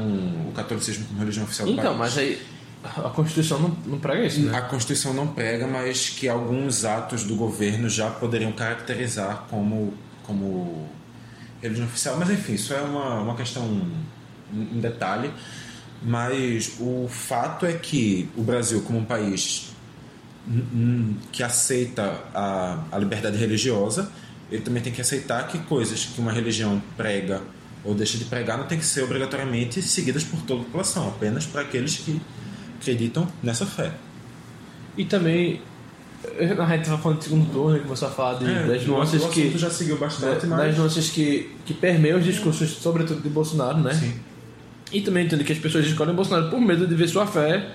o 0.48 0.52
catolicismo 0.54 1.06
como 1.06 1.20
religião 1.20 1.44
oficial 1.44 1.68
do 1.68 1.74
Então, 1.74 1.96
país. 1.96 1.98
mas 1.98 2.18
aí 2.18 2.42
a 2.84 3.08
Constituição 3.10 3.58
não, 3.60 3.76
não 3.86 3.98
prega 4.00 4.26
isso, 4.26 4.40
né? 4.40 4.56
A 4.56 4.62
Constituição 4.62 5.14
não 5.14 5.28
prega, 5.28 5.66
mas 5.66 6.08
que 6.10 6.28
alguns 6.28 6.84
atos 6.84 7.24
do 7.24 7.36
governo 7.36 7.88
já 7.88 8.10
poderiam 8.10 8.52
caracterizar 8.52 9.46
como, 9.48 9.94
como 10.24 10.88
religião 11.66 11.86
oficial. 11.86 12.16
Mas 12.18 12.30
enfim, 12.30 12.54
isso 12.54 12.72
é 12.72 12.80
uma, 12.80 13.20
uma 13.20 13.34
questão, 13.34 13.62
um, 13.64 14.04
um 14.52 14.80
detalhe. 14.80 15.30
Mas 16.02 16.76
o 16.78 17.08
fato 17.08 17.64
é 17.66 17.72
que 17.72 18.28
o 18.36 18.42
Brasil, 18.42 18.82
como 18.82 18.98
um 18.98 19.04
país 19.04 19.74
que 21.32 21.42
aceita 21.42 22.20
a, 22.34 22.84
a 22.92 22.98
liberdade 22.98 23.36
religiosa, 23.36 24.10
ele 24.50 24.62
também 24.62 24.82
tem 24.82 24.92
que 24.92 25.00
aceitar 25.00 25.48
que 25.48 25.58
coisas 25.60 26.04
que 26.04 26.20
uma 26.20 26.30
religião 26.30 26.80
prega 26.96 27.42
ou 27.84 27.94
deixa 27.94 28.18
de 28.18 28.24
pregar 28.24 28.58
não 28.58 28.66
tem 28.66 28.78
que 28.78 28.84
ser 28.84 29.02
obrigatoriamente 29.02 29.80
seguidas 29.82 30.24
por 30.24 30.40
toda 30.42 30.62
a 30.62 30.64
população, 30.64 31.08
apenas 31.08 31.46
para 31.46 31.62
aqueles 31.62 31.96
que 31.96 32.20
acreditam 32.80 33.26
nessa 33.42 33.66
fé. 33.66 33.92
E 34.96 35.04
também, 35.04 35.62
a 36.60 36.66
gente 36.66 36.82
estava 36.82 37.02
falando 37.02 37.18
de 37.18 37.24
segundo 37.24 37.52
turno, 37.52 37.78
que 37.78 37.84
começou 37.84 38.08
a 38.08 38.10
falar 38.10 38.38
de, 38.38 38.44
das 38.44 38.86
nuances 38.86 39.22
É, 39.22 39.26
o 39.26 39.30
que. 39.30 39.58
já 39.58 39.70
seguiu 39.70 39.98
bastante, 39.98 40.46
das 40.46 40.48
mas... 40.48 40.78
nuances 40.78 41.10
que, 41.10 41.54
que 41.64 41.74
permeiam 41.74 42.18
os 42.18 42.24
discursos, 42.24 42.70
sobretudo 42.70 43.20
de 43.20 43.28
Bolsonaro, 43.28 43.78
né? 43.78 43.94
Sim. 43.94 44.14
E 44.92 45.00
também 45.00 45.26
entendo 45.26 45.44
que 45.44 45.52
as 45.52 45.58
pessoas 45.58 45.86
escolhem 45.86 46.14
Bolsonaro 46.14 46.50
por 46.50 46.60
medo 46.60 46.86
de 46.86 46.94
ver 46.94 47.08
sua 47.08 47.26
fé, 47.26 47.70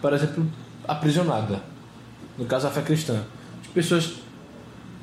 por 0.00 0.12
exemplo, 0.12 0.46
aprisionada. 0.86 1.62
No 2.36 2.44
caso, 2.44 2.68
a 2.68 2.70
fé 2.70 2.82
cristã. 2.82 3.22
As 3.60 3.66
pessoas 3.68 4.14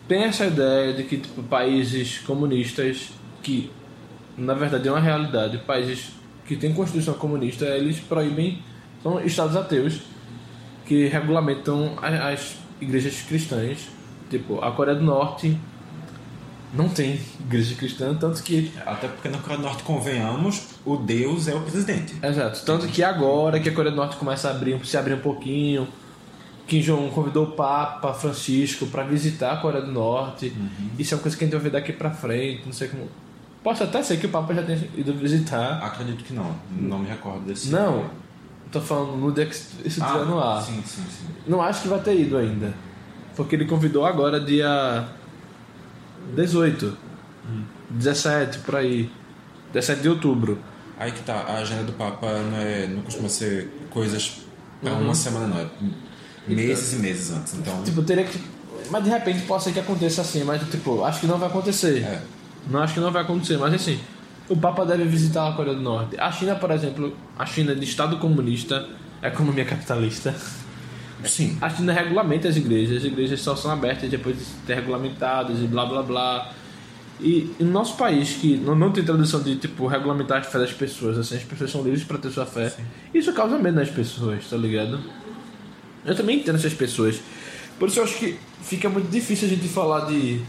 têm 0.08 0.24
essa 0.24 0.46
ideia 0.46 0.94
de 0.94 1.04
que 1.04 1.18
tipo, 1.18 1.44
países 1.44 2.20
comunistas, 2.20 3.10
que 3.44 3.70
na 4.38 4.54
verdade 4.54 4.88
é 4.88 4.92
uma 4.92 5.00
realidade, 5.00 5.58
países 5.60 6.12
que 6.46 6.56
têm 6.56 6.74
constituição 6.74 7.16
comunista, 7.16 7.66
eles 7.66 8.00
proíbem, 8.00 8.62
são 9.02 9.20
estados 9.22 9.56
ateus 9.56 10.02
que 10.86 11.08
regulamentam 11.08 11.98
as 12.02 12.56
igrejas 12.80 13.22
cristãs. 13.22 13.90
Tipo, 14.30 14.60
a 14.60 14.72
Coreia 14.72 14.98
do 14.98 15.04
Norte 15.04 15.58
não 16.74 16.90
tem 16.90 17.20
igreja 17.40 17.76
cristã, 17.76 18.14
tanto 18.16 18.44
que 18.44 18.72
Até 18.86 19.08
porque 19.08 19.30
na 19.30 19.38
Coreia 19.38 19.60
do 19.60 19.64
Norte, 19.64 19.84
convenhamos, 19.84 20.64
o 20.86 20.98
Deus 20.98 21.48
é 21.48 21.56
o 21.56 21.62
presidente. 21.62 22.16
Exato. 22.22 22.66
Tanto 22.66 22.88
que 22.88 23.02
agora 23.04 23.60
que 23.60 23.70
a 23.70 23.74
Coreia 23.74 23.92
do 23.92 23.98
Norte 23.98 24.18
começa 24.18 24.50
a 24.50 24.52
abrir, 24.52 24.84
se 24.86 24.98
abrir 24.98 25.14
um 25.14 25.20
pouquinho, 25.20 25.88
Kim 26.68 26.82
Jong-un 26.82 27.10
convidou 27.10 27.46
o 27.46 27.52
Papa 27.52 28.14
Francisco 28.14 28.88
para 28.88 29.04
visitar 29.04 29.54
a 29.54 29.58
Coreia 29.58 29.84
do 29.84 29.92
Norte. 29.92 30.54
Isso 30.98 31.14
é 31.14 31.18
uma 31.18 31.22
coisa 31.22 31.38
que 31.38 31.44
a 31.44 31.48
gente 31.48 31.54
vai 31.54 31.64
ver 31.64 31.72
daqui 31.72 31.94
para 31.94 32.12
frente, 32.12 32.64
não 32.66 32.74
sei 32.74 32.88
como. 32.88 33.08
Posso 33.64 33.84
até 33.84 34.04
ser 34.04 34.18
que 34.18 34.26
o 34.26 34.30
Papa 34.30 34.54
já 34.54 34.64
tenha 34.64 34.78
ido 34.96 35.14
visitar. 35.14 35.84
Acredito 35.84 36.24
que 36.24 36.34
não. 36.34 36.56
Não 36.72 37.00
me 37.00 37.08
recordo 37.08 37.46
desse. 37.46 37.70
Não, 37.70 38.10
tô 38.80 38.82
falando 38.86 39.18
no 39.18 39.32
dia 39.32 39.46
que 39.46 39.56
isso 39.56 39.74
estiver 39.86 40.26
no 40.26 40.40
ar. 40.40 40.58
Ah, 40.58 40.62
Sim, 40.62 40.82
sim, 40.86 41.04
sim. 41.10 41.26
Não 41.48 41.62
acho 41.62 41.82
que 41.82 41.88
vai 41.88 42.00
ter 42.00 42.20
ido 42.20 42.38
ainda. 42.38 42.74
Porque 43.36 43.56
ele 43.56 43.66
convidou 43.66 44.06
agora 44.06 44.40
dia 44.40 45.08
18, 46.36 46.98
17 47.90 48.60
por 48.60 48.76
aí. 48.76 49.10
17 49.74 50.02
de 50.02 50.10
outubro. 50.10 50.58
Aí 50.98 51.12
que 51.12 51.22
tá, 51.24 51.34
a 51.48 51.58
agenda 51.58 51.84
do 51.84 51.94
Papa 51.94 52.28
não, 52.40 52.58
é, 52.58 52.88
não 52.88 53.02
costuma 53.02 53.28
ser 53.30 53.70
coisas 53.90 54.42
pra 54.82 54.94
Uhum. 54.94 55.04
uma 55.06 55.16
semana, 55.16 55.48
não. 55.48 55.58
É 55.60 55.68
meses 56.54 56.94
e 56.94 56.96
meses 56.98 57.32
antes. 57.32 57.54
Então, 57.56 57.84
Tipo, 57.84 58.02
teria 58.04 58.24
que. 58.24 58.40
Mas 58.92 59.04
de 59.04 59.10
repente 59.10 59.42
pode 59.44 59.64
ser 59.64 59.74
que 59.74 59.80
aconteça 59.80 60.22
assim, 60.22 60.44
mas 60.44 60.62
tipo, 60.70 61.04
acho 61.04 61.20
que 61.20 61.28
não 61.28 61.38
vai 61.38 61.50
acontecer. 61.50 62.04
É. 62.04 62.22
Não 62.70 62.80
acho 62.82 62.94
que 62.94 63.00
não 63.00 63.12
vai 63.12 63.24
acontecer, 63.24 63.58
mas 63.58 63.74
assim, 63.74 64.00
o 64.48 64.56
Papa 64.56 64.86
deve 64.86 65.06
visitar 65.06 65.50
a 65.50 65.54
Coreia 65.54 65.76
do 65.76 65.82
Norte. 65.82 66.20
A 66.20 66.32
China, 66.32 66.56
por 66.56 66.72
exemplo, 66.72 67.16
a 67.38 67.46
China 67.46 67.76
de 67.76 67.84
Estado 67.84 68.18
comunista, 68.18 68.88
economia 69.22 69.66
capitalista. 69.66 70.36
sim. 71.26 71.58
A 71.62 71.70
China 71.70 71.94
regulamenta 71.94 72.48
as 72.48 72.56
igrejas, 72.56 72.98
as 72.98 73.04
igrejas 73.04 73.42
só 73.42 73.56
são 73.56 73.72
abertas 73.72 74.10
depois 74.10 74.38
de 74.38 74.44
ser 74.44 74.76
regulamentadas 74.76 75.60
e 75.60 75.68
blá 75.68 75.86
blá 75.86 76.04
blá. 76.04 76.52
E, 77.20 77.56
no 77.60 77.72
nosso 77.72 77.96
país, 77.96 78.34
que 78.34 78.58
não, 78.58 78.76
não 78.76 78.92
tem 78.92 79.04
tradição 79.04 79.42
de 79.42 79.56
tipo 79.56 79.88
regulamentar 79.88 80.40
a 80.40 80.44
fé 80.44 80.60
das 80.60 80.74
pessoas, 80.74 81.18
assim, 81.18 81.36
as 81.38 81.44
pessoas 81.44 81.72
são 81.72 81.82
livres 81.82 82.04
para 82.04 82.18
ter 82.18 82.30
sua 82.30 82.46
fé, 82.46 82.74
isso 83.14 83.32
causa 83.32 83.58
medo 83.58 83.76
nas 83.76 83.90
pessoas, 83.90 84.48
tá 84.50 84.58
ligado? 84.58 85.00
Eu 86.04 86.14
também 86.14 86.40
entendo 86.40 86.56
essas 86.56 86.74
pessoas. 86.74 87.20
Por 87.80 87.88
isso 87.88 88.00
eu 88.00 88.04
acho 88.04 88.18
que 88.18 88.38
fica 88.62 88.90
muito 88.90 89.10
difícil 89.10 89.48
a 89.48 89.52
gente 89.52 89.68
falar 89.68 90.02
de, 90.02 90.42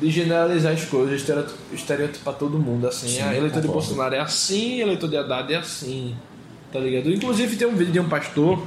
de 0.00 0.10
generalizar 0.10 0.72
as 0.72 0.84
coisas, 0.84 1.20
estereotip- 1.20 1.58
estereotipar 1.74 2.34
todo 2.34 2.58
mundo, 2.58 2.86
assim. 2.88 3.08
Sim, 3.08 3.22
a 3.22 3.36
eleitor 3.36 3.60
de 3.60 3.66
concordo. 3.68 3.72
Bolsonaro 3.88 4.14
é 4.14 4.20
assim, 4.20 4.80
eleitor 4.80 5.08
de 5.10 5.16
Haddad 5.16 5.52
é 5.52 5.56
assim, 5.56 6.14
tá 6.72 6.78
ligado? 6.78 7.12
Inclusive 7.12 7.56
tem 7.56 7.66
um 7.68 7.76
vídeo 7.76 7.92
de 7.92 8.00
um 8.00 8.08
pastor, 8.08 8.66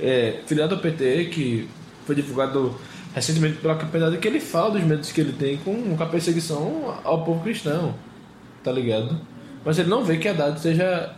é, 0.00 0.40
filiado 0.46 0.74
ao 0.74 0.80
PT, 0.80 1.26
que 1.26 1.68
foi 2.06 2.14
divulgado 2.14 2.74
recentemente 3.14 3.56
pela 3.58 3.74
campanha 3.76 4.16
que 4.16 4.26
ele 4.28 4.40
fala 4.40 4.72
dos 4.72 4.82
medos 4.82 5.10
que 5.12 5.20
ele 5.20 5.32
tem 5.32 5.56
com, 5.58 5.96
com 5.96 6.02
a 6.02 6.06
perseguição 6.06 6.98
ao 7.04 7.24
povo 7.24 7.42
cristão, 7.42 7.94
tá 8.62 8.70
ligado? 8.72 9.20
Mas 9.64 9.78
ele 9.78 9.88
não 9.88 10.04
vê 10.04 10.16
que 10.18 10.28
Haddad 10.28 10.60
seja 10.60 11.14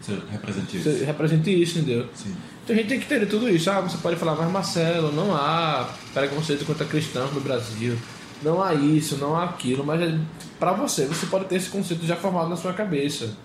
Ser 0.00 0.18
representativo. 0.30 0.82
se- 0.84 1.04
represente 1.04 1.62
isso, 1.62 1.78
entendeu? 1.78 2.06
Sim. 2.14 2.34
Então 2.64 2.74
a 2.74 2.78
gente 2.78 2.88
tem 2.88 2.98
que 2.98 3.06
entender 3.06 3.26
tudo 3.26 3.48
isso. 3.48 3.70
Ah, 3.70 3.80
você 3.80 3.96
pode 3.98 4.16
falar, 4.16 4.34
mas 4.34 4.50
Marcelo, 4.50 5.10
não 5.12 5.34
há 5.34 5.88
preconceito 6.12 6.64
contra 6.64 6.84
cristãos 6.84 7.32
no 7.32 7.40
Brasil. 7.40 7.96
Não 8.42 8.62
há 8.62 8.74
isso, 8.74 9.16
não 9.16 9.36
há 9.36 9.44
aquilo. 9.44 9.84
Mas 9.84 10.00
é, 10.00 10.18
pra 10.58 10.72
você, 10.72 11.06
você 11.06 11.26
pode 11.26 11.46
ter 11.46 11.56
esse 11.56 11.70
conceito 11.70 12.04
já 12.04 12.16
formado 12.16 12.48
na 12.48 12.56
sua 12.56 12.72
cabeça. 12.72 13.36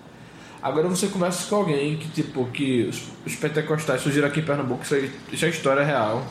Agora 0.62 0.88
você 0.88 1.08
conversa 1.08 1.50
com 1.50 1.56
alguém 1.56 1.98
que, 1.98 2.08
tipo, 2.10 2.46
que 2.48 2.84
os, 2.84 3.02
os 3.26 3.36
pentecostais 3.36 4.02
surgiram 4.02 4.28
aqui 4.28 4.42
em 4.42 4.44
Pernambuco, 4.44 4.84
isso, 4.84 4.96
isso 5.32 5.46
é 5.46 5.50
história 5.50 5.84
real. 5.84 6.24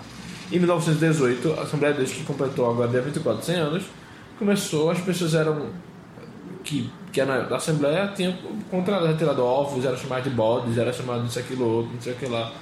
Em 0.53 0.59
1918, 0.59 1.55
a 1.59 1.63
Assembleia 1.63 1.95
de 1.95 2.01
Deus, 2.01 2.13
que 2.13 2.25
completou 2.25 2.71
agora 2.71 2.89
dia 2.89 3.01
24, 3.01 3.45
100 3.45 3.57
anos, 3.57 3.85
começou, 4.39 4.91
as 4.91 5.01
pessoas 5.01 5.35
eram 5.35 5.71
que, 6.63 6.91
que 7.13 7.21
era 7.21 7.43
da 7.43 7.57
Assembleia 7.57 8.13
tinham 8.15 8.35
contra 8.71 9.07
retirado 9.07 9.43
ovos, 9.43 9.85
era 9.85 9.97
chamado 9.97 10.25
de 10.25 10.31
bodes, 10.31 10.79
era 10.79 10.93
chamado 10.93 11.25
disso, 11.25 11.39
aquilo, 11.39 11.67
outro, 11.67 11.93
não 11.95 12.01
sei 12.01 12.13
o 12.13 12.17
que 12.17 12.27
lá. 12.27 12.53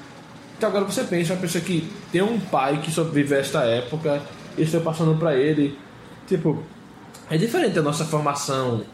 Então 0.56 0.70
agora 0.70 0.84
você 0.84 1.04
pensa, 1.04 1.34
uma 1.34 1.40
pessoa 1.40 1.62
que 1.62 1.88
tem 2.10 2.22
um 2.22 2.40
pai 2.40 2.80
que 2.82 2.90
sobrevive 2.90 3.34
a 3.34 3.38
esta 3.38 3.62
época, 3.62 4.22
isso 4.56 4.72
foi 4.72 4.80
passando 4.80 5.16
pra 5.18 5.34
ele. 5.34 5.78
Tipo, 6.28 6.62
é 7.30 7.38
diferente 7.38 7.78
a 7.78 7.82
nossa 7.82 8.04
formação, 8.04 8.84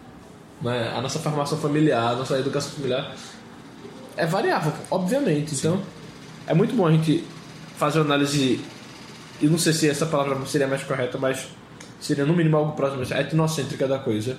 né? 0.63 0.93
a 0.97 1.01
nossa 1.01 1.19
formação 1.19 1.59
familiar, 1.59 2.13
a 2.13 2.17
nossa 2.17 2.39
educação 2.39 2.71
familiar. 2.71 3.13
É 4.17 4.25
variável, 4.25 4.73
obviamente. 4.91 5.55
Então, 5.55 5.83
é 6.47 6.55
muito 6.55 6.75
bom 6.75 6.87
a 6.87 6.93
gente 6.93 7.25
fazer 7.77 7.99
uma 7.99 8.07
análise. 8.07 8.65
E 9.41 9.47
não 9.47 9.59
sei 9.59 9.73
se 9.73 9.91
essa 9.91 10.07
palavra 10.07 10.39
seria 10.47 10.69
mais 10.69 10.85
correta, 10.85 11.19
mas 11.19 11.49
seria 12.01 12.25
no 12.25 12.35
mínimo 12.35 12.57
algo 12.57 12.73
próximo, 12.73 13.03
é 13.13 13.21
etnocêntrica 13.21 13.89
da 13.89 13.99
coisa. 13.99 14.39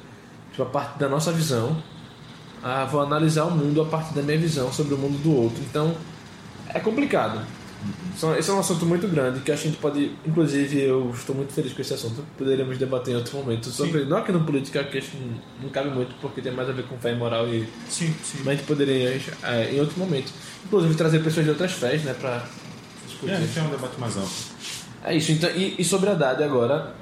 Tipo, 0.52 0.64
a 0.64 0.68
partir 0.68 1.00
da 1.00 1.10
nossa 1.10 1.32
visão. 1.32 1.76
Ah, 2.64 2.86
vou 2.86 3.02
analisar 3.02 3.44
o 3.44 3.52
mundo 3.52 3.82
a 3.82 3.86
partir 3.86 4.16
da 4.16 4.24
minha 4.24 4.40
visão 4.40 4.72
sobre 4.74 4.96
o 4.96 4.98
mundo 4.98 5.22
do 5.22 5.36
outro. 5.36 5.62
Então, 5.70 5.96
é 6.74 6.80
complicado. 6.80 7.46
Esse 8.38 8.50
é 8.50 8.54
um 8.54 8.60
assunto 8.60 8.86
muito 8.86 9.08
grande 9.08 9.40
que 9.42 9.52
a 9.52 9.56
gente 9.56 9.78
pode. 9.78 10.12
Inclusive, 10.26 10.82
eu 10.82 11.12
estou 11.14 11.36
muito 11.36 11.52
feliz 11.54 11.74
com 11.74 11.82
esse 11.82 11.94
assunto. 11.94 12.24
Poderíamos 12.38 12.78
debater 12.78 13.14
em 13.14 13.18
outro 13.18 13.38
momento 13.38 13.70
sobre. 13.70 14.06
Não 14.06 14.18
aqui 14.18 14.32
no 14.32 14.44
política, 14.44 14.84
que 14.84 14.98
acho 14.98 15.12
que 15.12 15.18
não- 15.62 15.70
cabe 15.70 15.90
muito, 15.90 16.16
porque 16.22 16.42
tem 16.42 16.52
mais 16.52 16.70
a 16.70 16.72
ver 16.72 16.84
com 16.88 16.98
fé 16.98 17.12
e 17.12 17.16
moral 17.16 17.48
e 17.48 17.68
Sim, 17.90 18.14
sim. 18.24 18.38
mas 18.40 18.48
a 18.48 18.52
gente 18.56 18.66
poderia 18.66 19.20
é, 19.44 19.72
em 19.74 19.80
outro 19.80 20.00
momento. 20.00 20.32
Inclusive 20.66 20.96
trazer 20.96 21.20
pessoas 21.24 21.46
de 21.46 21.52
outras 21.52 21.72
fés, 21.74 22.04
né, 22.04 22.14
pra 22.14 22.46
discutir. 23.08 23.32
É, 23.34 23.38
a 23.38 23.40
gente 23.42 23.60
é 23.60 23.62
um 23.62 23.70
debate 23.70 24.00
mais 24.00 24.16
amplo. 24.18 24.30
É 25.04 25.16
isso, 25.16 25.32
então, 25.32 25.50
e, 25.52 25.76
e 25.78 25.84
sobre 25.84 26.10
Haddad 26.10 26.42
agora, 26.44 26.96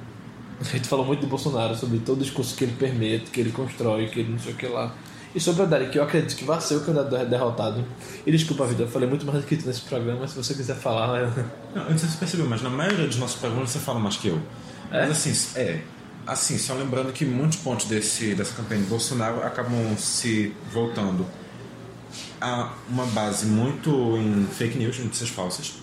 a 0.60 0.64
gente 0.64 0.88
falou 0.88 1.06
muito 1.06 1.22
de 1.22 1.28
Bolsonaro, 1.28 1.76
sobre 1.76 2.00
todo 2.00 2.20
o 2.20 2.24
discurso 2.24 2.56
que 2.56 2.64
ele 2.66 2.74
permite, 2.78 3.32
que 3.32 3.40
ele 3.40 3.52
constrói, 3.52 4.08
que 4.08 4.20
ele 4.20 4.32
não 4.32 4.40
sei 4.40 4.54
o 4.54 4.56
que 4.56 4.68
lá. 4.68 4.94
E 5.36 5.40
sobre 5.40 5.64
Haddad, 5.64 5.90
que 5.90 5.98
eu 5.98 6.04
acredito 6.04 6.36
que 6.36 6.44
vai 6.44 6.62
ser 6.62 6.76
o 6.76 6.82
candidato 6.82 7.26
derrotado. 7.26 7.84
E 8.26 8.32
desculpa, 8.32 8.66
Vitor, 8.66 8.86
eu 8.86 8.92
falei 8.92 9.10
muito 9.10 9.26
mais 9.26 9.40
do 9.42 9.48
que 9.48 9.58
tu 9.58 9.66
nesse 9.66 9.82
programa, 9.82 10.28
se 10.28 10.36
você 10.36 10.54
quiser 10.54 10.76
falar. 10.76 11.22
Eu... 11.22 11.28
Não, 11.74 11.84
eu 11.84 11.92
não 11.92 11.98
sei 11.98 12.08
se 12.08 12.14
você 12.14 12.18
percebeu, 12.20 12.46
mas 12.48 12.62
na 12.62 12.70
maioria 12.70 13.08
dos 13.08 13.18
nossos 13.18 13.40
programas 13.40 13.72
você 13.72 13.80
fala 13.80 14.00
mais 14.00 14.16
que 14.16 14.28
eu. 14.28 14.40
É? 14.92 15.08
Mas 15.08 15.12
assim, 15.12 15.60
é. 15.60 15.82
Assim, 16.26 16.58
só 16.58 16.74
lembrando 16.76 17.12
que 17.12 17.26
muitos 17.26 17.58
pontos 17.58 17.88
desse, 17.88 18.36
dessa 18.36 18.54
campanha 18.54 18.82
de 18.82 18.88
Bolsonaro 18.88 19.44
acabam 19.44 19.98
se 19.98 20.56
voltando 20.72 21.26
a 22.40 22.72
uma 22.88 23.06
base 23.08 23.46
muito 23.46 23.90
em 24.18 24.46
fake 24.46 24.78
news, 24.78 25.00
notícias 25.00 25.30
falsas. 25.30 25.74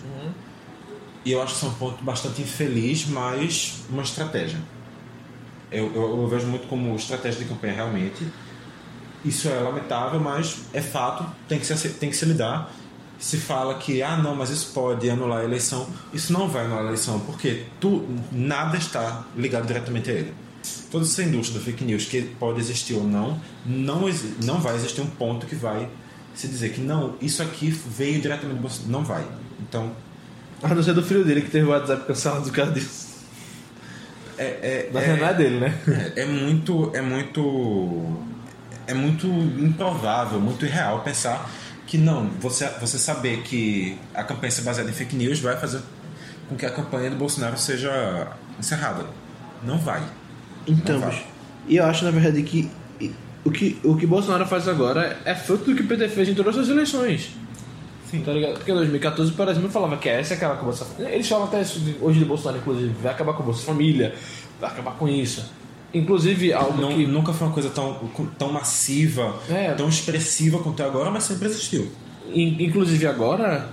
E 1.23 1.31
eu 1.31 1.41
acho 1.41 1.53
que 1.53 1.57
isso 1.57 1.65
é 1.67 1.69
um 1.69 1.73
ponto 1.73 2.03
bastante 2.03 2.41
infeliz, 2.41 3.05
mas 3.05 3.83
uma 3.89 4.01
estratégia. 4.01 4.59
Eu, 5.71 5.93
eu, 5.93 6.21
eu 6.21 6.27
vejo 6.27 6.47
muito 6.47 6.67
como 6.67 6.95
estratégia 6.95 7.39
de 7.39 7.45
campanha 7.45 7.73
realmente. 7.73 8.25
Isso 9.23 9.47
é 9.47 9.53
lamentável, 9.59 10.19
mas 10.19 10.57
é 10.73 10.81
fato, 10.81 11.25
tem 11.47 11.59
que, 11.59 11.65
se, 11.65 11.89
tem 11.89 12.09
que 12.09 12.15
se 12.15 12.25
lidar. 12.25 12.71
Se 13.19 13.37
fala 13.37 13.75
que, 13.75 14.01
ah, 14.01 14.17
não, 14.17 14.35
mas 14.35 14.49
isso 14.49 14.71
pode 14.73 15.07
anular 15.07 15.41
a 15.41 15.43
eleição. 15.43 15.87
Isso 16.11 16.33
não 16.33 16.47
vai 16.47 16.65
anular 16.65 16.83
a 16.83 16.87
eleição, 16.87 17.19
porque 17.19 17.65
tu, 17.79 18.03
nada 18.31 18.77
está 18.77 19.25
ligado 19.37 19.67
diretamente 19.67 20.09
a 20.09 20.13
ele. 20.13 20.33
Toda 20.89 21.05
essa 21.05 21.21
indústria 21.23 21.59
da 21.59 21.65
fake 21.65 21.83
news, 21.83 22.05
que 22.05 22.21
pode 22.39 22.59
existir 22.59 22.95
ou 22.95 23.03
não, 23.03 23.39
não, 23.65 24.09
não 24.43 24.59
vai 24.59 24.75
existir 24.75 25.01
um 25.01 25.05
ponto 25.07 25.45
que 25.45 25.55
vai 25.55 25.87
se 26.33 26.47
dizer 26.47 26.71
que 26.73 26.81
não, 26.81 27.15
isso 27.21 27.43
aqui 27.43 27.69
veio 27.69 28.19
diretamente 28.19 28.55
do 28.55 28.61
Bolsonaro. 28.61 28.91
Não 28.91 29.03
vai. 29.03 29.23
Então, 29.59 29.91
A 30.63 30.73
não 30.73 30.81
ser 30.81 30.93
do 30.93 31.03
filho 31.03 31.23
dele 31.23 31.41
que 31.41 31.49
teve 31.51 31.65
o 31.67 31.69
WhatsApp 31.69 32.05
cancelado 32.07 32.45
do 32.45 32.51
cara 32.51 32.71
disso. 32.71 33.07
é, 34.37 34.43
é, 34.45 34.89
Mas 34.91 35.03
é- 35.03 35.15
não 35.17 35.27
é 35.27 35.33
dele, 35.33 35.59
né? 35.59 35.77
É, 36.15 36.21
é 36.21 36.25
muito, 36.25 36.91
é 36.95 37.01
muito, 37.01 38.03
é 38.87 38.93
muito 38.93 39.27
improvável, 39.27 40.39
muito 40.39 40.65
irreal 40.65 41.01
pensar 41.01 41.49
que 41.87 41.97
não, 41.97 42.29
você, 42.39 42.67
você 42.79 42.97
saber 42.97 43.41
que 43.43 43.97
a 44.13 44.23
campanha 44.23 44.51
ser 44.51 44.61
baseada 44.61 44.89
em 44.89 44.93
fake 44.93 45.15
news 45.15 45.39
vai 45.39 45.57
fazer 45.57 45.81
com 46.47 46.55
que 46.55 46.65
a 46.65 46.69
campanha 46.69 47.09
do 47.09 47.15
Bolsonaro 47.15 47.57
seja 47.57 48.31
encerrada. 48.59 49.05
Não 49.63 49.77
vai. 49.77 50.01
Então, 50.67 50.99
Não 50.99 51.07
vai. 51.07 51.25
e 51.67 51.77
eu 51.77 51.85
acho, 51.85 52.05
na 52.05 52.11
verdade, 52.11 52.43
que 52.43 52.71
o 53.43 53.51
que 53.51 53.79
o 53.83 53.97
que 53.97 54.05
Bolsonaro 54.05 54.45
faz 54.45 54.67
agora 54.67 55.17
é 55.25 55.33
fruto 55.33 55.65
do 55.65 55.75
que 55.75 55.81
o 55.81 55.87
PT 55.87 56.09
fez 56.09 56.29
em 56.29 56.35
todas 56.35 56.57
as 56.57 56.69
eleições. 56.69 57.31
Sim. 58.09 58.21
Tá 58.23 58.33
ligado? 58.33 58.55
Porque 58.55 58.71
em 58.71 58.75
2014, 58.75 59.31
por 59.31 59.47
exemplo, 59.47 59.69
falava 59.69 59.97
que 59.97 60.09
essa 60.09 60.33
é 60.33 60.37
aquela 60.37 60.57
com 60.57 60.65
Bolsa 60.65 60.85
Eles 60.99 61.27
falam 61.27 61.45
até 61.45 61.61
isso 61.61 61.79
hoje 62.01 62.19
de 62.19 62.25
Bolsonaro, 62.25 62.59
inclusive, 62.59 62.93
vai 63.01 63.13
acabar 63.13 63.33
com 63.33 63.43
a 63.43 63.45
Bolsa 63.45 63.65
Família, 63.65 64.13
vai 64.59 64.69
acabar 64.69 64.91
com 64.91 65.07
isso. 65.07 65.49
Inclusive, 65.93 66.53
algo 66.53 66.81
Não- 66.81 66.95
que. 66.95 67.05
Nunca 67.05 67.33
foi 67.33 67.47
uma 67.47 67.53
coisa 67.53 67.69
tão, 67.69 67.93
tão 68.37 68.51
massiva, 68.51 69.35
É. 69.49 69.73
tão 69.73 69.89
expressiva 69.89 70.59
quanto 70.59 70.81
é 70.81 70.85
agora, 70.85 71.11
mas 71.11 71.23
sempre 71.25 71.47
existiu. 71.47 71.91
In- 72.33 72.63
Inclusive 72.63 73.05
agora, 73.07 73.69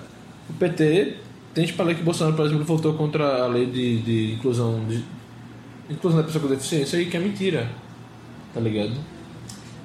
o 0.51 0.53
PT 0.55 1.17
tem 1.55 1.65
espalhado 1.65 1.97
que 1.99 2.03
Bolsonaro, 2.03 2.35
por 2.37 2.45
exemplo, 2.47 2.65
votou 2.65 2.95
contra 2.95 3.45
a 3.45 3.47
lei 3.47 3.67
de, 3.67 3.99
de 4.03 4.35
inclusão 4.35 4.85
de, 4.89 5.05
inclusão 5.89 6.19
da 6.21 6.25
pessoa 6.27 6.43
com 6.43 6.51
deficiência 6.51 6.97
e 6.97 7.07
que 7.07 7.17
é 7.17 7.21
mentira. 7.21 7.71
Tá 8.53 8.61
ligado? 8.61 8.93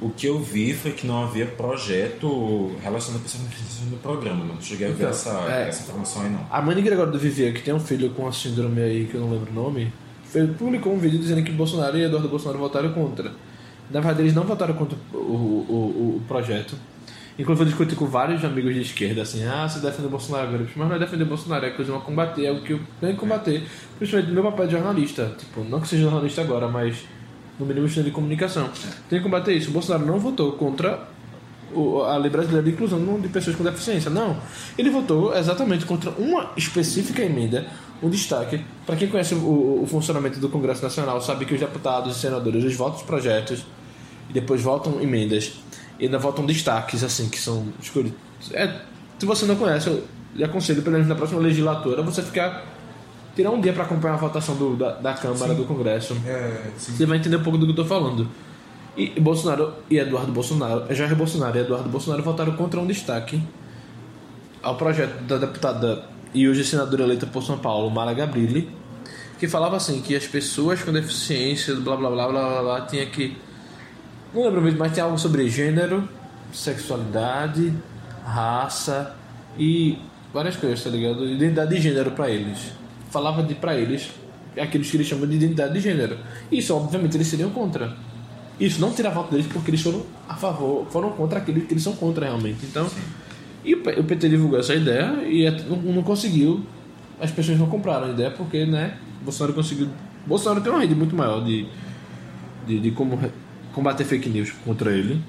O 0.02 0.10
que 0.10 0.26
eu 0.26 0.40
vi 0.40 0.74
foi 0.74 0.92
que 0.92 1.06
não 1.08 1.24
havia 1.24 1.46
projeto 1.46 2.72
relacionado 2.82 3.20
com 3.22 3.24
pessoas 3.26 3.44
com 3.44 3.50
deficiência 3.50 3.86
no 3.92 3.98
programa. 3.98 4.44
Não 4.44 4.60
cheguei 4.60 4.88
a 4.88 4.90
ver 4.90 4.96
Então, 4.96 5.10
essa, 5.10 5.30
é. 5.50 5.70
essa 5.70 5.84
informação 5.84 6.24
aí, 6.24 6.30
não. 6.30 6.46
A 6.50 6.62
mãe 6.62 6.76
de 6.76 6.82
Gregório 6.82 7.12
do 7.12 7.20
Vivier, 7.20 7.54
que 7.54 7.62
tem 7.62 7.74
um 7.74 7.80
filho 7.80 8.10
com 8.10 8.28
a 8.28 8.32
síndrome 8.32 8.82
aí, 8.82 9.06
que 9.06 9.16
eu 9.16 9.22
não 9.22 9.30
lembro 9.32 9.52
o 9.52 9.54
nome, 9.54 9.94
publicou 10.58 10.94
um 10.94 10.98
vídeo 10.98 11.20
dizendo 11.20 11.44
que 11.44 11.52
Bolsonaro 11.52 11.98
e 11.98 12.04
Eduardo 12.04 12.28
Bolsonaro 12.28 12.60
votaram 12.60 12.92
contra. 12.92 13.32
Na 13.90 14.00
verdade, 14.00 14.22
eles 14.22 14.34
não 14.34 14.44
votaram 14.44 14.74
contra 14.74 14.98
o, 15.14 15.18
o, 15.18 15.66
o, 15.70 16.18
o 16.18 16.22
projeto. 16.28 16.76
Inclusive, 17.38 17.64
eu 17.64 17.70
discuti 17.70 17.96
com 17.96 18.06
vários 18.06 18.46
amigos 18.46 18.74
de 18.74 18.82
esquerda, 18.82 19.24
assim, 19.24 19.44
ah, 19.44 19.68
você 19.68 19.80
defende 19.80 20.08
o 20.08 20.10
Bolsonaro 20.10 20.48
agora. 20.48 20.68
Mas 20.76 20.88
não 20.88 20.96
é 20.96 21.00
defender 21.00 21.26
Bolsonaro, 21.26 21.66
é 21.66 21.72
coisa 21.72 21.92
uma 21.92 22.02
combater, 22.02 22.46
é 22.46 22.52
o 22.52 22.62
que 22.62 22.74
eu 22.74 22.80
tenho 23.02 23.14
que 23.14 23.20
combater. 23.20 23.64
Principalmente 23.98 24.30
no 24.30 24.34
meu 24.36 24.52
papel 24.52 24.68
de 24.68 24.72
jornalista. 24.74 25.36
Tipo, 25.38 25.64
não 25.64 25.82
que 25.82 25.88
seja 25.88 26.04
jornalista 26.04 26.42
agora, 26.42 26.68
mas 26.68 26.98
no 27.60 27.66
mínimo 27.66 27.88
estudante 27.88 28.10
de 28.10 28.16
comunicação. 28.16 28.70
Tem 29.10 29.20
que 29.20 29.24
combater 29.24 29.54
isso. 29.54 29.70
O 29.70 29.74
Bolsonaro 29.74 30.06
não 30.06 30.20
votou 30.20 30.52
contra 30.54 31.08
a 32.08 32.18
lei 32.18 32.30
brasileira 32.30 32.64
de 32.64 32.72
inclusão 32.72 33.20
de 33.20 33.28
pessoas 33.30 33.56
com 33.56 33.64
deficiência. 33.64 34.12
Não. 34.12 34.38
Ele 34.78 34.92
votou 34.92 35.36
exatamente 35.36 35.86
contra 35.86 36.12
uma 36.12 36.52
específica 36.56 37.24
emenda, 37.24 37.66
um 38.04 38.10
destaque. 38.10 38.64
Para 38.86 38.96
quem 38.96 39.08
conhece 39.08 39.34
o, 39.36 39.82
o 39.84 39.88
funcionamento 39.88 40.40
do 40.40 40.50
Congresso 40.50 40.84
Nacional, 40.84 41.22
sabe 41.22 41.46
que 41.46 41.54
os 41.54 41.60
deputados 41.60 42.16
e 42.18 42.20
senadores 42.20 42.64
eles 42.64 42.76
votam 42.76 42.98
os 42.98 43.04
projetos 43.04 43.66
e 44.30 44.34
depois 44.34 44.62
votam 44.62 45.02
emendas 45.02 45.54
e 46.00 46.06
ainda 46.06 46.20
votam 46.20 46.46
destaques, 46.46 47.04
assim, 47.04 47.30
que 47.30 47.40
são 47.40 47.68
escolhidos. 47.82 48.18
É, 48.52 48.82
se 49.18 49.26
você 49.26 49.46
não 49.46 49.56
conhece, 49.56 49.88
eu 49.88 50.04
lhe 50.36 50.44
aconselho, 50.44 50.82
pelo 50.82 50.94
menos 50.94 51.08
na 51.08 51.16
próxima 51.16 51.40
legislatura, 51.40 52.02
você 52.04 52.22
ficar. 52.22 52.66
tirar 53.36 53.52
um 53.52 53.62
dia 53.62 53.74
para 53.74 53.84
acompanhar 53.84 54.14
a 54.16 54.18
votação 54.18 54.56
do- 54.56 54.76
da, 54.76 54.92
da 54.94 55.14
Câmara, 55.14 55.54
do 55.56 55.64
Congresso. 55.66 56.16
É, 56.26 56.70
sim. 56.78 56.92
Você 56.96 57.06
vai 57.06 57.18
entender 57.18 57.38
um 57.38 57.44
pouco 57.44 57.58
do 57.58 57.66
que 57.66 57.72
eu 57.72 57.76
tô 57.76 57.86
falando. 57.86 58.28
E 58.96 59.10
Bolsonaro 59.20 59.74
e 59.90 59.98
Eduardo 59.98 60.32
Bolsonaro, 60.32 60.94
Jair 60.94 61.16
Bolsonaro 61.16 61.58
e 61.58 61.62
Eduardo 61.62 61.90
Bolsonaro 61.90 62.22
votaram 62.22 62.54
contra 62.56 62.80
um 62.80 62.86
destaque 62.86 63.42
ao 64.62 64.76
projeto 64.76 65.24
da 65.24 65.38
deputada 65.38 66.06
e 66.34 66.48
hoje 66.48 66.64
senadora 66.64 67.04
eleita 67.04 67.26
por 67.28 67.44
São 67.44 67.58
Paulo, 67.58 67.90
Mara 67.90 68.14
Gabrilli, 68.14 68.70
que 69.40 69.48
falava 69.48 69.78
assim 69.78 70.02
que 70.02 70.16
as 70.16 70.26
pessoas 70.26 70.82
com 70.82 70.92
deficiência, 70.92 71.76
blá 71.76 71.96
blá 71.96 72.10
blá 72.10 72.28
blá 72.28 72.50
blá, 72.50 72.62
blá 72.62 72.82
tinha 72.82 73.06
que 73.06 73.36
não 74.34 74.46
lembro 74.46 74.62
mesmo, 74.62 74.80
mas 74.80 74.92
tinha 74.94 75.06
algo 75.06 75.18
sobre 75.18 75.48
gênero, 75.48 76.10
sexualidade, 76.52 77.72
raça 78.26 79.16
e 79.60 80.00
várias 80.34 80.56
coisas, 80.56 80.84
tá 80.84 80.90
ligado? 80.90 81.24
Identidade 81.30 81.76
de 81.76 81.80
gênero 81.80 82.12
pra 82.12 82.32
eles. 82.32 82.72
Falava 83.12 83.44
de 83.44 83.54
para 83.54 83.76
eles 83.76 84.10
aqueles 84.58 84.90
que 84.90 84.98
eles 84.98 85.08
chamam 85.08 85.28
de 85.28 85.36
identidade 85.36 85.74
de 85.74 85.80
gênero. 85.80 86.18
Isso, 86.52 86.76
obviamente, 86.76 87.16
eles 87.16 87.28
seriam 87.28 87.52
contra. 87.52 87.96
Isso 88.60 88.82
não 88.82 88.92
tira 88.92 89.10
a 89.10 89.12
voto 89.12 89.32
deles 89.32 89.46
porque 89.46 89.70
eles 89.70 89.82
foram 89.82 90.04
a 90.28 90.34
favor, 90.36 90.88
foram 90.90 91.12
contra 91.12 91.38
aqueles 91.38 91.68
que 91.68 91.74
eles 91.74 91.84
são 91.84 91.94
contra 91.94 92.26
realmente. 92.26 92.66
Então, 92.66 92.90
e 93.64 93.74
o 93.76 94.04
PT 94.04 94.30
divulgou 94.30 94.60
essa 94.60 94.74
ideia 94.76 95.24
e 95.26 95.46
é- 95.46 95.52
não, 95.52 96.04
conseguiu. 96.04 96.64
As 97.20 97.32
pessoas 97.32 97.58
não 97.58 97.68
compraram 97.68 98.08
a 98.08 98.10
ideia 98.10 98.32
porque, 98.32 98.66
né? 98.66 98.98
Bolsonaro 99.24 99.54
conseguiu. 99.54 99.88
Bolsonaro 100.26 100.62
tem 100.62 100.72
uma 100.72 100.82
rede 100.82 100.96
muito 100.96 101.16
maior 101.16 101.44
de, 101.44 101.66
de, 102.68 102.80
de 102.80 102.92
como 102.92 103.20
combater 103.74 104.04
fake 104.04 104.28
news 104.30 104.52
contra 104.66 104.92
ele. 104.92 105.22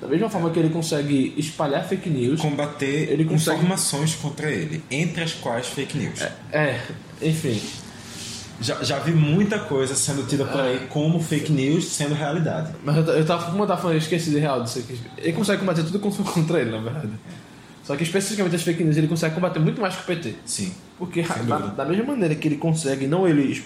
Da 0.00 0.08
mesma 0.08 0.30
forma 0.30 0.48
que 0.50 0.58
ele 0.58 0.70
consegue 0.70 1.34
espalhar 1.36 1.84
fake 1.86 2.08
news. 2.08 2.40
Combater 2.40 3.10
Ele 3.12 3.24
consegue- 3.24 3.58
informações 3.58 4.14
contra 4.14 4.50
ele, 4.50 4.82
entre 4.90 5.22
as 5.22 5.32
quais 5.34 5.66
fake 5.66 5.98
news. 5.98 6.22
É, 6.50 6.80
enfim. 7.20 7.60
Já, 8.62 8.82
já 8.82 8.98
vi 8.98 9.12
muita 9.12 9.58
coisa 9.58 9.94
sendo 9.94 10.26
tida 10.26 10.44
por 10.44 10.60
aí 10.60 10.86
como 10.90 11.18
fake 11.20 11.50
news 11.52 11.84
sendo 11.86 12.14
realidade. 12.14 12.72
Mas 12.84 12.96
eu, 12.96 13.02
eu 13.04 13.24
tava, 13.26 13.50
como 13.50 13.62
eu 13.62 13.66
tava 13.66 13.80
falando, 13.80 13.96
eu 13.96 14.00
esqueci 14.00 14.30
de 14.30 14.38
real 14.38 14.62
disso 14.62 14.78
aqui. 14.80 14.98
Ele 15.18 15.32
consegue 15.32 15.60
combater 15.60 15.82
tudo 15.82 15.98
con- 15.98 16.10
contra 16.10 16.60
ele, 16.60 16.70
na 16.70 16.78
verdade. 16.78 17.08
Só 17.90 17.96
que 17.96 18.04
especificamente 18.04 18.54
as 18.54 18.62
fake 18.62 18.84
news 18.84 18.96
ele 18.96 19.08
consegue 19.08 19.34
combater 19.34 19.58
muito 19.58 19.80
mais 19.80 19.96
que 19.96 20.02
o 20.02 20.04
PT. 20.04 20.36
Sim. 20.46 20.72
Porque 20.96 21.22
da, 21.22 21.58
da 21.58 21.84
mesma 21.84 22.04
maneira 22.04 22.36
que 22.36 22.46
ele 22.46 22.56
consegue, 22.56 23.08
não 23.08 23.26
ele 23.26 23.64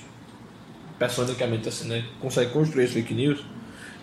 personicamente 0.99 1.69
assim, 1.69 1.89
né? 1.89 2.03
Consegue 2.23 2.51
construir 2.51 2.85
as 2.85 2.91
fake 2.93 3.13
news, 3.13 3.45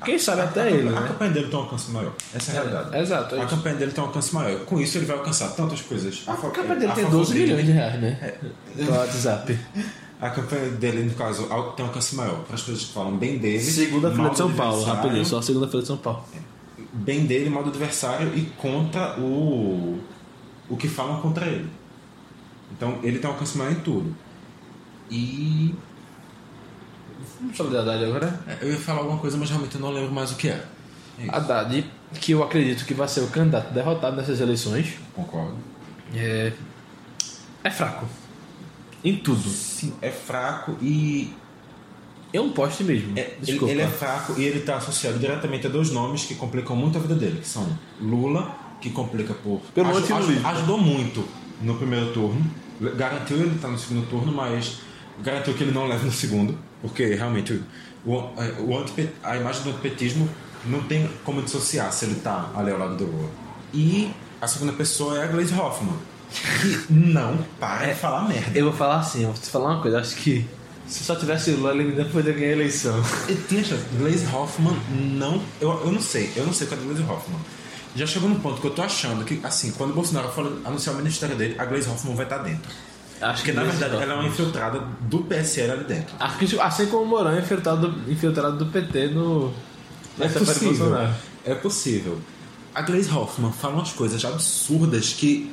quem 0.06 0.20
sabe 0.20 0.44
até 0.44 0.70
ele, 0.70 0.90
A 0.90 0.92
né? 0.92 1.08
campanha 1.08 1.32
dele 1.32 1.48
tem 1.48 1.58
um 1.58 1.64
alcance 1.64 1.90
maior. 1.90 2.14
Essa 2.36 2.52
é 2.52 2.58
a 2.58 2.62
realidade. 2.62 2.98
Exato, 3.00 3.36
é 3.36 3.42
A 3.42 3.46
campanha 3.48 3.76
dele 3.78 3.92
tem 3.94 4.04
um 4.04 4.08
alcance 4.08 4.36
maior. 4.36 4.60
Com 4.60 4.80
isso 4.80 5.00
ele 5.00 5.06
vai 5.08 5.18
alcançar 5.18 5.48
tantas 5.56 5.82
coisas. 5.82 6.24
A 6.28 6.36
capa 6.36 6.76
dele 6.76 6.92
a 6.92 6.94
tem 6.94 7.04
favor 7.06 7.18
12 7.18 7.34
dele. 7.34 7.46
milhões 7.46 7.66
de 7.66 7.72
reais, 7.72 8.00
né? 8.00 8.34
No 8.78 8.92
WhatsApp. 8.92 9.60
A 10.22 10.30
campanha 10.30 10.70
dele, 10.70 11.02
no 11.02 11.16
caso, 11.16 11.48
tem 11.76 11.84
um 11.84 11.88
alcance 11.88 12.16
maior. 12.16 12.44
Para 12.44 12.54
as 12.54 12.62
pessoas 12.62 12.84
que 12.86 12.94
falam 12.94 13.18
bem 13.18 13.40
dele. 13.40 13.60
Segunda-feira 13.60 14.24
de 14.26 14.30
do 14.30 14.38
São 14.38 14.54
Paulo, 14.54 14.84
rapidinho, 14.84 15.26
só 15.26 15.40
a 15.40 15.42
segunda-feira 15.42 15.82
de 15.82 15.88
São 15.88 15.98
Paulo. 15.98 16.24
Bem 16.94 17.26
dele, 17.26 17.50
mal 17.50 17.64
do 17.64 17.70
adversário 17.70 18.38
e 18.38 18.42
contra 18.58 19.18
o, 19.20 20.00
o 20.70 20.76
que 20.78 20.88
falam 20.90 21.22
contra 21.22 21.46
ele. 21.46 21.70
Então 22.72 23.00
ele 23.04 23.20
tem 23.20 23.30
um 23.30 23.34
alcance 23.34 23.58
maior 23.58 23.72
em 23.72 23.80
tudo. 23.82 24.16
E. 25.10 25.74
Vamos 27.40 27.58
falar 27.58 27.70
de 27.70 27.78
Haddad 27.78 28.06
agora? 28.06 28.40
é, 28.48 28.58
Eu 28.62 28.72
ia 28.72 28.78
falar 28.78 29.00
alguma 29.00 29.18
coisa, 29.20 29.38
mas 29.38 29.50
realmente 29.50 29.76
eu 29.76 29.82
não 29.82 29.90
lembro 29.92 30.12
mais 30.12 30.32
o 30.32 30.36
que 30.36 30.50
é. 30.50 30.66
É 31.20 31.24
isso. 31.24 31.32
Haddad, 31.36 31.86
que 32.20 32.32
eu 32.34 32.44
acredito 32.44 32.86
que 32.86 32.94
vai 32.94 33.08
ser 33.08 33.22
o 33.22 33.28
candidato 33.28 33.74
derrotado 33.74 34.16
nessas 34.16 34.40
eleições, 34.42 34.96
Concordo. 35.14 35.56
é, 36.14 36.52
é 37.64 37.70
fraco. 37.70 38.06
Em 39.04 39.18
tudo. 39.18 39.48
Sim, 39.50 39.94
é 40.02 40.12
fraco 40.12 40.78
e 40.82 41.34
É 42.34 42.40
um 42.40 42.50
poste 42.52 42.84
mesmo. 42.84 43.12
É, 43.18 43.22
ele, 43.22 43.36
Desculpa. 43.42 43.72
ele 43.74 43.82
é 43.82 43.88
fraco 43.88 44.40
e 44.40 44.44
ele 44.44 44.60
está 44.60 44.78
associado 44.78 45.20
diretamente 45.20 45.68
a 45.68 45.70
dois 45.70 45.92
nomes 45.92 46.24
que 46.24 46.36
complicam 46.36 46.76
muito 46.76 46.98
a 46.98 47.02
vida 47.02 47.16
dele, 47.16 47.40
que 47.42 47.48
são 47.48 47.68
Lula, 48.00 48.56
que 48.80 48.90
complica 48.90 49.34
por. 49.34 49.60
Pelo 49.76 49.90
aju- 49.90 50.00
antilulismo. 50.00 50.48
aju- 50.48 50.58
ajudou 50.58 50.78
muito 50.78 51.26
no 51.62 51.76
primeiro 51.76 52.12
turno, 52.14 52.42
Garantiu 52.98 53.38
ele 53.38 53.56
estar 53.56 53.68
no 53.68 53.78
segundo 53.78 54.08
turno, 54.10 54.32
mas 54.32 54.80
garantiu 55.24 55.54
que 55.54 55.62
ele 55.64 55.72
não 55.72 55.86
leva 55.88 56.04
no 56.04 56.12
segundo, 56.12 56.58
porque 56.82 57.14
realmente 57.14 57.62
o, 58.04 58.14
o 58.14 58.76
anti, 58.76 59.08
a 59.22 59.38
imagem 59.38 59.62
do 59.62 59.70
antipetismo 59.70 60.28
não 60.66 60.82
tem 60.82 61.08
como 61.24 61.44
dissociar 61.44 61.92
se 61.94 62.06
ele 62.06 62.14
está 62.16 62.50
ali 62.56 62.72
ao 62.72 62.80
lado 62.80 62.96
do 62.98 63.06
Lula. 63.06 63.30
E 63.72 64.12
a 64.42 64.48
segunda 64.48 64.74
pessoa 64.74 65.20
é 65.20 65.26
a 65.26 65.28
Glaze 65.28 65.54
Hoffman, 65.54 65.94
que 66.32 66.92
não 66.92 67.38
para 67.60 67.86
de 67.94 67.94
falar 68.00 68.28
merda. 68.28 68.58
Eu 68.58 68.66
vou 68.66 68.74
falar 68.74 68.98
assim, 69.02 69.22
eu 69.26 69.32
vou 69.32 69.40
te 69.40 69.48
falar 69.50 69.74
uma 69.76 69.82
coisa, 69.84 70.00
acho 70.00 70.16
que 70.16 70.44
se 70.92 71.06
só 71.06 71.16
tivesse 71.16 71.52
Lula, 71.52 71.72
ele 71.72 71.92
ainda 71.92 72.04
poderia 72.04 72.34
ganhar 72.34 72.50
a 72.50 72.52
eleição. 72.52 73.02
E 73.30 73.34
tinha 73.34 73.64
chance. 73.64 73.82
Glaze 73.98 74.28
Hoffman 74.28 74.78
não. 74.90 75.42
Eu, 75.62 75.70
eu 75.86 75.92
não 75.92 76.02
sei, 76.02 76.30
eu 76.36 76.46
não 76.46 76.52
sei 76.52 76.68
qual 76.68 76.78
é 76.78 76.84
a 76.84 76.86
Glaze 76.86 77.04
Hoffman. 77.04 77.40
Já 77.96 78.06
chegou 78.06 78.28
num 78.28 78.40
ponto 78.42 78.60
que 78.60 78.68
eu 78.68 78.72
tô 78.72 78.82
achando 78.82 79.24
que, 79.24 79.40
assim, 79.42 79.72
quando 79.72 79.92
o 79.92 79.94
Bolsonaro 79.94 80.28
for 80.30 80.46
anunciar 80.66 80.94
o 80.94 80.98
ministério 80.98 81.36
dele, 81.38 81.56
a 81.58 81.64
Glaze 81.64 81.90
Hoffman 81.90 82.14
vai 82.14 82.26
estar 82.26 82.40
dentro. 82.40 82.70
Acho 83.22 83.38
Porque, 83.38 83.54
na 83.54 83.64
verdade, 83.64 83.96
ela 83.96 84.14
é 84.14 84.16
uma 84.16 84.28
infiltrada 84.28 84.80
do 85.02 85.20
PSL 85.20 85.72
ali 85.72 85.84
dentro. 85.86 86.14
Acho 86.20 86.38
que 86.38 86.60
assim 86.60 86.86
como 86.88 87.04
o 87.04 87.08
Mourão 87.08 87.32
é 87.32 87.40
infiltrado, 87.40 87.96
infiltrado 88.10 88.58
do 88.58 88.66
PT 88.66 89.08
no. 89.08 89.54
É 90.20 90.28
possível. 90.28 90.68
Bolsonaro. 90.68 91.14
É 91.46 91.56
possível. 91.56 92.20
A 92.76 92.82
Glaze 92.82 93.10
Hoffman 93.10 93.54
fala 93.54 93.76
umas 93.76 93.94
coisas 93.94 94.26
absurdas 94.26 95.14
que, 95.14 95.50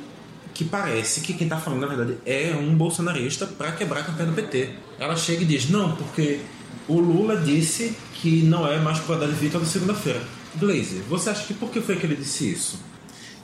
que 0.53 0.65
parece 0.65 1.21
que 1.21 1.33
quem 1.33 1.47
tá 1.47 1.57
falando, 1.57 1.79
na 1.79 1.87
verdade, 1.87 2.17
é 2.25 2.53
um 2.59 2.75
bolsonarista 2.75 3.45
pra 3.45 3.71
quebrar 3.71 4.01
a 4.01 4.03
campanha 4.03 4.31
do 4.31 4.35
PT. 4.35 4.88
Ela 4.99 5.15
chega 5.15 5.43
e 5.43 5.45
diz, 5.45 5.69
não, 5.69 5.95
porque 5.95 6.41
o 6.87 6.99
Lula 6.99 7.37
disse 7.37 7.95
que 8.15 8.41
não 8.43 8.67
é 8.67 8.79
mais 8.79 8.99
pro 8.99 9.15
Haddad 9.15 9.31
vir 9.33 9.51
toda 9.51 9.65
segunda-feira. 9.65 10.21
Glaze, 10.55 11.01
você 11.07 11.29
acha 11.29 11.45
que 11.45 11.53
por 11.53 11.69
que 11.69 11.79
foi 11.79 11.95
que 11.95 12.05
ele 12.05 12.15
disse 12.15 12.51
isso? 12.51 12.79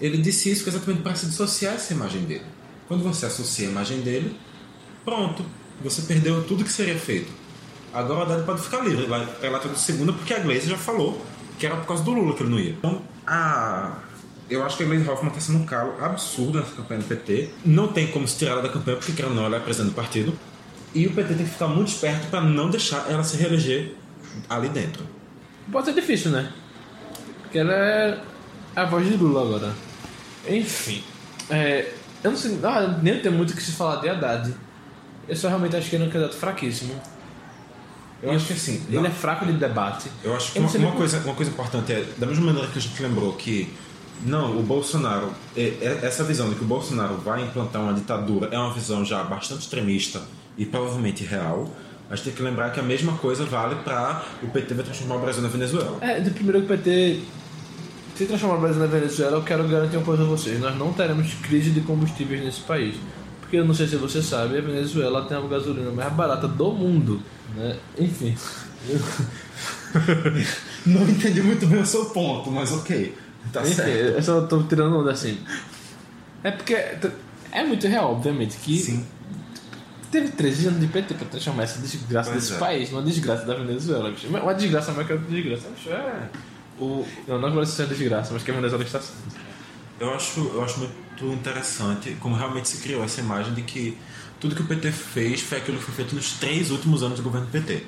Ele 0.02 0.18
disse 0.18 0.52
isso 0.52 0.68
exatamente 0.68 1.02
para 1.02 1.16
se 1.16 1.28
dissociar 1.28 1.76
essa 1.76 1.94
imagem 1.94 2.24
dele. 2.24 2.46
Quando 2.88 3.04
você 3.04 3.26
associa 3.26 3.68
a 3.68 3.72
imagem 3.72 4.02
dele, 4.02 4.36
pronto, 5.06 5.46
você 5.82 6.02
perdeu 6.02 6.44
tudo 6.44 6.64
que 6.64 6.72
seria 6.72 6.98
feito. 6.98 7.32
Agora 7.94 8.20
o 8.20 8.24
Haddad 8.24 8.44
pode 8.46 8.62
ficar 8.62 8.80
livre, 8.80 9.06
vai 9.06 9.26
pra 9.26 9.50
lá 9.50 9.60
toda 9.60 9.76
segunda, 9.76 10.12
porque 10.12 10.34
a 10.34 10.40
Glaze 10.40 10.68
já 10.68 10.78
falou 10.78 11.26
que 11.58 11.66
era 11.66 11.78
por 11.78 11.86
causa 11.86 12.04
do 12.04 12.12
Lula 12.12 12.36
que 12.36 12.44
ele 12.44 12.50
não 12.50 12.60
ia. 12.60 12.72
Então, 12.72 13.02
a... 13.26 14.00
eu 14.50 14.66
acho 14.66 14.76
que 14.76 14.84
a 14.84 14.86
Glaze 14.86 15.10
Hoffmann 15.10 15.30
está 15.30 15.40
sendo 15.40 15.60
um 15.60 15.66
calo 15.66 16.04
absurdo 16.04 16.60
nessa 16.60 16.76
campanha 16.76 17.02
do 17.02 17.08
PT. 17.08 17.50
Não 17.64 17.88
tem 17.88 18.08
como 18.08 18.28
se 18.28 18.38
tirar 18.38 18.54
ela 18.54 18.62
da 18.64 18.70
campanha, 18.70 18.98
porque 18.98 19.24
ou 19.24 19.34
não, 19.34 19.46
ela 19.46 19.58
é 19.58 19.60
presidente 19.62 19.92
do 19.92 19.96
partido. 19.96 20.38
E 20.96 21.06
o 21.08 21.12
PT 21.14 21.34
tem 21.36 21.46
que 21.46 21.52
ficar 21.52 21.68
muito 21.68 21.90
esperto 21.90 22.28
para 22.32 22.42
não 22.42 22.70
deixar 22.70 23.06
ela 23.12 23.24
se 23.24 23.36
reeleger 23.38 23.94
ali 24.50 24.70
dentro. 24.70 25.04
Pode 25.72 25.86
ser 25.88 25.94
difícil, 25.94 26.32
né? 26.32 26.52
Porque 27.42 27.60
ela 27.60 27.74
é 27.74 28.20
a 28.76 28.86
voz 28.86 29.06
de 29.08 29.16
Lula 29.18 29.42
agora. 29.42 29.74
Enfim. 30.48 31.04
É, 31.50 31.92
eu 32.24 32.32
não 32.32 32.38
sei. 32.38 32.58
Ah, 32.64 32.98
nem 33.04 33.20
tem 33.20 33.32
muito 33.32 33.52
o 33.52 33.56
que 33.56 33.62
se 33.62 33.74
falar 33.74 33.98
de 33.98 34.08
Haddad. 34.10 34.54
Eu 35.28 35.36
só 35.36 35.50
realmente 35.50 35.76
acho 35.76 35.90
que 35.90 35.96
ele 35.96 36.06
é 36.06 36.08
um 36.08 36.10
candidato 36.10 36.38
fraquíssimo. 36.38 37.00
Eu 38.24 38.32
acho 38.32 38.48
que 38.48 38.54
assim, 38.54 38.82
Ele 38.88 38.98
não- 38.98 39.06
é 39.06 39.10
fraco 39.10 39.46
de 39.46 39.54
debate. 39.54 40.10
Eu 40.24 40.36
acho 40.36 40.54
que 40.54 40.58
Eu 40.60 40.64
não 40.64 40.70
uma, 40.70 40.80
uma 40.88 40.92
coisa, 40.94 41.20
uma 41.20 41.34
coisa 41.36 41.52
importante 41.52 41.92
é, 41.92 42.06
da 42.18 42.26
mesma 42.26 42.46
maneira 42.46 42.68
que 42.70 42.80
a 42.80 42.82
gente 42.82 43.00
lembrou 43.04 43.34
que, 43.34 43.72
não, 44.26 44.58
o 44.58 44.64
Bolsonaro, 44.64 45.32
é- 45.58 45.62
é- 45.82 46.00
essa 46.04 46.24
visão 46.24 46.50
de 46.50 46.56
que 46.56 46.64
o 46.64 46.66
Bolsonaro 46.68 47.18
vai 47.18 47.44
implantar 47.44 47.82
uma 47.82 47.94
ditadura 47.94 48.48
é 48.52 48.58
uma 48.58 48.74
visão 48.74 49.04
já 49.04 49.22
bastante 49.24 49.62
extremista 49.62 50.22
e 50.58 50.66
provavelmente 50.66 51.24
real. 51.24 51.70
A 52.10 52.16
gente 52.16 52.26
tem 52.26 52.34
que 52.34 52.44
lembrar 52.44 52.72
que 52.72 52.80
a 52.80 52.84
mesma 52.84 53.14
coisa 53.14 53.46
vale 53.46 53.76
para 53.84 54.24
o 54.44 54.48
PT 54.48 54.76
vai 54.76 54.86
transformar 54.86 55.16
o 55.16 55.20
Brasil 55.20 55.42
na 55.42 55.50
Venezuela. 55.50 55.98
É, 56.02 56.20
de 56.20 56.30
primeiro 56.30 56.60
que 56.60 56.66
o 56.66 56.78
PT 56.78 57.20
se 58.16 58.26
transformar 58.26 58.56
o 58.56 58.62
Brasil 58.62 58.80
na 58.80 58.88
Venezuela, 58.88 59.38
eu 59.38 59.44
quero 59.44 59.68
garantir 59.68 59.98
uma 59.98 60.06
coisa 60.06 60.24
a 60.24 60.26
vocês: 60.26 60.60
nós 60.60 60.78
não 60.78 60.94
teremos 60.94 61.34
crise 61.36 61.72
de 61.72 61.82
combustíveis 61.82 62.44
nesse 62.44 62.62
país. 62.62 62.96
Porque 63.42 63.58
eu 63.58 63.66
não 63.66 63.74
sei 63.74 63.88
se 63.88 63.96
você 63.96 64.22
sabe, 64.22 64.58
a 64.58 64.62
Venezuela 64.62 65.26
tem 65.26 65.38
a 65.38 65.42
gasolina 65.42 65.92
mais 65.92 66.12
barata 66.14 66.48
do 66.48 66.72
mundo. 66.72 67.22
Né? 67.56 67.78
Enfim. 68.00 68.36
Não 70.86 71.10
entendi 71.10 71.42
muito 71.42 71.66
bem 71.68 71.82
o 71.82 71.86
seu 71.86 72.06
ponto, 72.06 72.52
mas 72.52 72.72
ok. 72.72 73.16
Tá 73.52 73.62
Enfim, 73.62 73.74
certo. 73.74 74.18
eu 74.18 74.24
só 74.24 74.42
tô 74.42 74.64
tirando 74.64 74.98
onda 74.98 75.12
assim. 75.12 75.38
É 76.44 76.52
porque 76.52 76.76
é 77.52 77.64
muito 77.64 77.88
real, 77.88 78.12
obviamente, 78.12 78.58
que 78.58 78.78
Sim. 78.78 79.06
Teve 80.16 80.30
13 80.30 80.68
anos 80.68 80.80
de 80.80 80.88
PT 80.88 81.14
pra 81.16 81.28
transformar 81.28 81.64
essa 81.64 81.80
desgraça 81.80 82.32
Pois 82.32 82.44
desse 82.44 82.56
é. 82.56 82.58
país 82.58 82.92
numa 82.92 83.02
desgraça 83.04 83.46
da 83.46 83.56
Venezuela. 83.56 84.10
bicho. 84.12 84.28
Uma 84.28 84.54
desgraça 84.54 84.92
maior 84.92 85.06
que 85.06 85.14
a 85.14 85.18
desgraça. 85.18 85.68
bicho, 85.76 85.90
É. 85.90 86.30
O, 86.80 87.06
Não, 87.28 87.40
não 87.40 87.48
é 87.48 87.52
que 87.52 87.58
vai 87.58 87.66
ser 87.66 87.88
desgraça, 87.88 88.34
mas 88.34 88.44
que 88.44 88.52
a 88.52 88.54
Venezuela 88.54 88.84
está 88.84 89.00
sendo. 89.00 89.18
Eu 90.00 90.14
acho, 90.14 90.40
eu 90.54 90.64
acho 90.64 90.80
muito 90.80 91.26
interessante 91.34 92.18
como 92.20 92.36
realmente 92.36 92.68
se 92.68 92.78
criou 92.78 93.04
essa 93.04 93.22
imagem 93.22 93.54
de 93.54 93.62
que 93.62 93.98
tudo 94.42 94.54
que 94.56 94.62
o 94.62 94.66
PT 94.66 94.92
fez 94.92 95.40
foi 95.42 95.58
aquilo 95.60 95.78
que 95.78 95.84
foi 95.86 95.96
feito 95.96 96.16
nos 96.16 96.34
três 96.34 96.72
últimos 96.72 97.02
anos 97.02 97.18
do 97.18 97.24
governo 97.24 97.48
PT. 97.48 97.84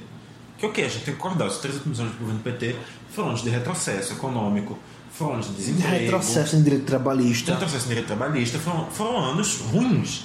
Que 0.57 0.65
ok, 0.65 0.86
a 0.86 0.88
gente 0.88 1.03
tem 1.03 1.13
que 1.13 1.19
acordar, 1.19 1.47
os 1.47 1.57
três 1.57 1.75
últimos 1.75 1.99
anos 1.99 2.13
do 2.13 2.19
governo 2.19 2.39
PT 2.41 2.75
foram 3.11 3.30
anos 3.30 3.43
de 3.43 3.49
retrocesso 3.49 4.13
econômico, 4.13 4.80
foram 5.11 5.34
anos 5.34 5.47
de 5.47 5.53
desemprego, 5.53 5.88
em 5.88 6.63
direito 6.63 6.86
trabalhista. 6.86 7.51
retrocesso 7.51 7.86
em 7.86 7.89
direito 7.89 8.07
trabalhista, 8.07 8.57
foram, 8.59 8.86
foram 8.88 9.17
anos 9.17 9.59
ruins. 9.59 10.23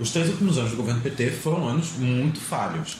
Os 0.00 0.10
três 0.10 0.28
últimos 0.30 0.56
anos 0.56 0.70
do 0.70 0.78
governo 0.78 1.02
PT 1.02 1.30
foram 1.30 1.68
anos 1.68 1.92
muito 1.98 2.40
falhos. 2.40 2.94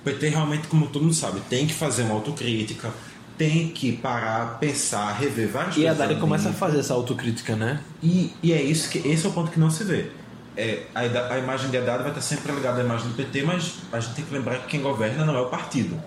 O 0.00 0.04
PT 0.04 0.28
realmente, 0.28 0.68
como 0.68 0.86
todo 0.86 1.02
mundo 1.02 1.14
sabe, 1.14 1.40
tem 1.50 1.66
que 1.66 1.74
fazer 1.74 2.02
uma 2.02 2.14
autocrítica, 2.14 2.92
tem 3.36 3.68
que 3.70 3.92
parar, 3.92 4.58
pensar, 4.58 5.12
rever 5.12 5.48
várias 5.48 5.76
E 5.76 5.80
a 5.80 5.82
coisas. 5.82 5.98
Dari 5.98 6.12
ali 6.12 6.20
começa 6.20 6.50
a 6.50 6.52
fazer 6.52 6.78
essa 6.78 6.94
autocrítica, 6.94 7.56
né? 7.56 7.80
E, 8.00 8.32
e 8.40 8.52
é 8.52 8.62
isso 8.62 8.88
que 8.88 8.98
esse 8.98 9.26
é 9.26 9.28
o 9.28 9.32
ponto 9.32 9.50
que 9.50 9.58
não 9.58 9.70
se 9.70 9.82
vê. 9.82 10.10
É, 10.56 10.84
a, 10.94 11.00
a 11.34 11.38
imagem 11.38 11.70
de 11.70 11.76
Haddad 11.76 11.98
vai 11.98 12.08
estar 12.08 12.20
sempre 12.20 12.52
ligada 12.52 12.80
à 12.80 12.84
imagem 12.84 13.08
do 13.08 13.14
PT, 13.14 13.42
mas 13.42 13.74
a 13.92 13.98
gente 13.98 14.14
tem 14.14 14.24
que 14.24 14.32
lembrar 14.32 14.58
que 14.58 14.68
quem 14.68 14.80
governa 14.80 15.24
não 15.24 15.36
é 15.36 15.40
o 15.40 15.46
partido. 15.46 16.00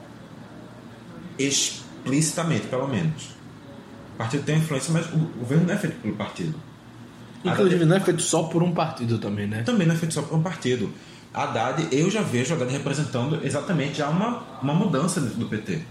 Explicitamente, 1.37 2.67
pelo 2.67 2.87
menos. 2.87 3.29
O 4.13 4.17
partido 4.17 4.43
tem 4.43 4.57
influência, 4.57 4.93
mas 4.93 5.05
o 5.07 5.17
governo 5.17 5.65
não 5.65 5.73
é 5.73 5.77
feito 5.77 6.01
pelo 6.01 6.15
partido. 6.15 6.70
Inclusive, 7.43 7.85
não 7.85 7.95
é 7.95 7.99
feito 7.99 8.21
só 8.21 8.43
por 8.43 8.61
um 8.61 8.71
partido 8.73 9.17
também, 9.17 9.47
né? 9.47 9.63
Também 9.63 9.87
não 9.87 9.95
é 9.95 9.97
feito 9.97 10.13
só 10.13 10.21
por 10.21 10.37
um 10.37 10.41
partido. 10.43 10.91
Haddad, 11.33 11.87
eu 11.91 12.09
já 12.11 12.21
vejo 12.21 12.53
Haddad 12.53 12.71
representando 12.71 13.39
exatamente 13.43 13.97
já 13.99 14.09
uma, 14.09 14.43
uma 14.61 14.73
mudança 14.73 15.19
dentro 15.21 15.37
do 15.39 15.45
PT. 15.47 15.81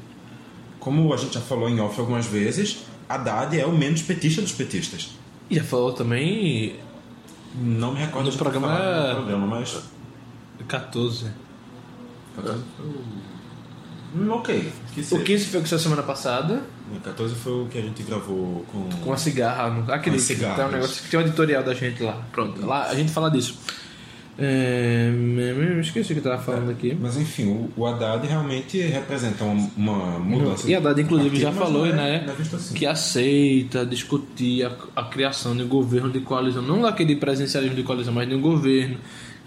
Como 0.78 1.12
a 1.12 1.16
gente 1.16 1.34
já 1.34 1.40
falou 1.40 1.68
em 1.68 1.80
off 1.80 1.98
algumas 1.98 2.26
vezes, 2.26 2.78
Haddad 3.08 3.58
é 3.58 3.66
o 3.66 3.72
menos 3.72 4.02
petista 4.02 4.40
dos 4.42 4.52
petistas. 4.52 5.10
E 5.48 5.56
já 5.56 5.64
falou 5.64 5.92
também 5.92 6.76
Não 7.54 7.92
me 7.94 8.00
recordo 8.00 8.30
ter 8.30 8.38
programa- 8.38 8.68
falado 8.68 9.08
no 9.08 9.14
programa, 9.16 9.46
mas 9.46 9.78
14. 10.68 11.26
Hum, 14.14 14.30
ok. 14.30 14.72
Que 14.94 15.00
O 15.00 15.04
seja. 15.04 15.22
15 15.22 15.44
foi 15.46 15.60
o 15.60 15.62
que 15.62 15.68
saiu 15.68 15.78
semana 15.78 16.02
passada, 16.02 16.62
O 16.94 16.98
14 17.00 17.34
foi 17.36 17.52
o 17.62 17.66
que 17.66 17.78
a 17.78 17.82
gente 17.82 18.02
gravou 18.02 18.64
com. 18.72 18.88
com 19.04 19.12
a 19.12 19.16
cigarra. 19.16 19.70
no- 19.70 19.92
Aquele 19.92 20.16
Com 20.18 20.22
que 20.26 20.34
tem 20.36 20.64
um 20.64 20.70
negócio 20.70 21.02
que 21.04 21.10
tem 21.10 21.20
um 21.20 21.22
editorial 21.22 21.62
da 21.62 21.74
gente 21.74 22.02
lá. 22.02 22.20
Pronto, 22.32 22.64
lá 22.66 22.86
a 22.88 22.94
gente 22.94 23.12
fala 23.12 23.30
disso. 23.30 23.56
É, 24.42 25.10
eu 25.58 25.80
esqueci 25.80 26.12
o 26.12 26.14
que 26.14 26.20
eu 26.26 26.30
tava 26.32 26.42
falando 26.42 26.70
aqui. 26.70 26.96
Mas 26.98 27.16
enfim, 27.18 27.46
o, 27.48 27.70
o 27.76 27.86
Haddad 27.86 28.26
realmente 28.26 28.80
representa 28.80 29.44
uma, 29.44 29.68
uma 29.76 30.18
mudança. 30.18 30.68
E 30.70 30.74
a 30.74 30.78
Haddad, 30.78 31.00
inclusive, 31.02 31.38
já 31.38 31.52
falou, 31.52 31.84
é- 31.86 31.92
né? 31.92 32.24
é 32.26 32.56
assim. 32.56 32.74
Que 32.74 32.86
aceita 32.86 33.84
discutir 33.84 34.64
a, 34.64 34.72
a 34.96 35.04
criação 35.04 35.54
de 35.54 35.62
um 35.62 35.68
governo 35.68 36.10
de 36.10 36.20
coalizão, 36.20 36.62
não 36.62 36.80
daquele 36.82 37.16
presencialismo 37.16 37.76
de 37.76 37.82
coalizão, 37.82 38.14
mas 38.14 38.26
de 38.28 38.34
um 38.34 38.40
governo 38.40 38.96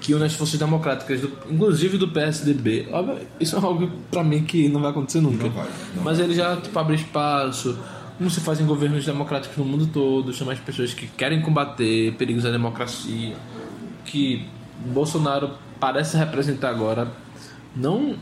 que 0.04 0.14
une 0.14 0.24
as 0.26 0.34
forças 0.34 0.60
democráticas, 0.60 1.22
do- 1.22 1.32
inclusive 1.50 1.98
do 1.98 2.10
PSDB. 2.10 2.88
Óbvio, 2.92 3.20
isso 3.40 3.56
é 3.56 3.60
algo 3.60 3.90
pra 4.12 4.24
mim 4.24 4.44
que 4.44 4.68
não 4.70 4.82
vai 4.82 4.92
acontecer 4.92 5.22
nunca. 5.22 5.46
Não 5.46 5.50
vai, 5.52 5.68
não 5.96 6.04
mas 6.04 6.20
ele 6.20 6.36
já 6.36 6.58
tipo, 6.58 6.78
abre 6.78 6.96
espaço, 6.96 7.80
como 8.18 8.30
se 8.30 8.42
faz 8.42 8.60
em 8.60 8.66
governos 8.66 9.06
democráticos 9.06 9.58
no 9.58 9.66
mundo 9.66 9.88
todo, 9.88 10.32
chama 10.34 10.52
as 10.54 10.60
pessoas 10.60 10.94
que 10.94 11.08
querem 11.08 11.42
combater 11.42 12.14
perigos 12.16 12.46
à 12.46 12.52
democracia, 12.52 13.34
que 14.06 14.46
Bolsonaro 14.86 15.52
parece 15.80 16.18
representar 16.18 16.70
agora, 16.70 17.10
não 17.76 18.16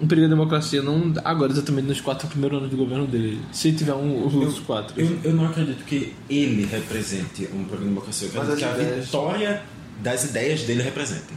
um 0.00 0.06
perigo 0.08 0.26
à 0.26 0.30
democracia, 0.30 0.82
não 0.82 1.12
agora 1.24 1.52
exatamente 1.52 1.86
nos 1.86 2.00
quatro 2.00 2.26
primeiros 2.28 2.58
anos 2.58 2.70
de 2.70 2.76
governo 2.76 3.06
dele, 3.06 3.40
se 3.52 3.72
tiver 3.72 3.94
um, 3.94 4.26
os 4.26 4.34
outros 4.34 4.58
quatro. 4.60 5.00
Eu, 5.00 5.18
eu 5.24 5.32
não 5.32 5.46
acredito 5.46 5.84
que 5.84 6.12
ele 6.28 6.66
represente 6.66 7.44
um 7.54 7.64
programa 7.64 7.78
de 7.80 7.88
democracia. 7.90 8.28
Eu 8.28 8.32
Mas 8.34 8.50
acredito 8.50 8.74
que 8.74 8.80
a 8.80 8.84
ideias- 8.84 9.04
vitória 9.06 9.62
das 10.02 10.24
ideias 10.24 10.62
dele 10.62 10.82
representem. 10.82 11.36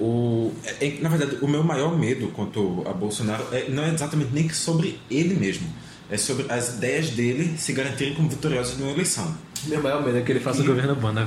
O, 0.00 0.52
é- 0.64 0.86
é- 0.86 0.98
na 1.00 1.08
verdade, 1.08 1.38
o 1.42 1.46
meu 1.48 1.62
maior 1.62 1.96
medo 1.96 2.28
quanto 2.28 2.82
a 2.86 2.92
Bolsonaro 2.92 3.44
é, 3.52 3.68
não 3.68 3.84
é 3.84 3.92
exatamente 3.92 4.30
nem 4.32 4.48
que 4.48 4.54
sobre 4.56 4.98
ele 5.10 5.34
mesmo. 5.34 5.66
É 6.10 6.16
sobre 6.16 6.44
as 6.50 6.74
ideias 6.74 7.10
dele 7.10 7.56
se 7.56 7.72
garantirem 7.72 8.14
como 8.14 8.28
vitoriosas 8.28 8.76
numa 8.78 8.90
eleição. 8.90 9.34
Meu 9.66 9.80
maior 9.82 10.04
medo 10.04 10.18
é 10.18 10.22
que 10.22 10.32
ele 10.32 10.40
faça 10.40 10.62
um 10.62 10.66
governo 10.66 10.94
bom, 10.96 11.12
né? 11.12 11.26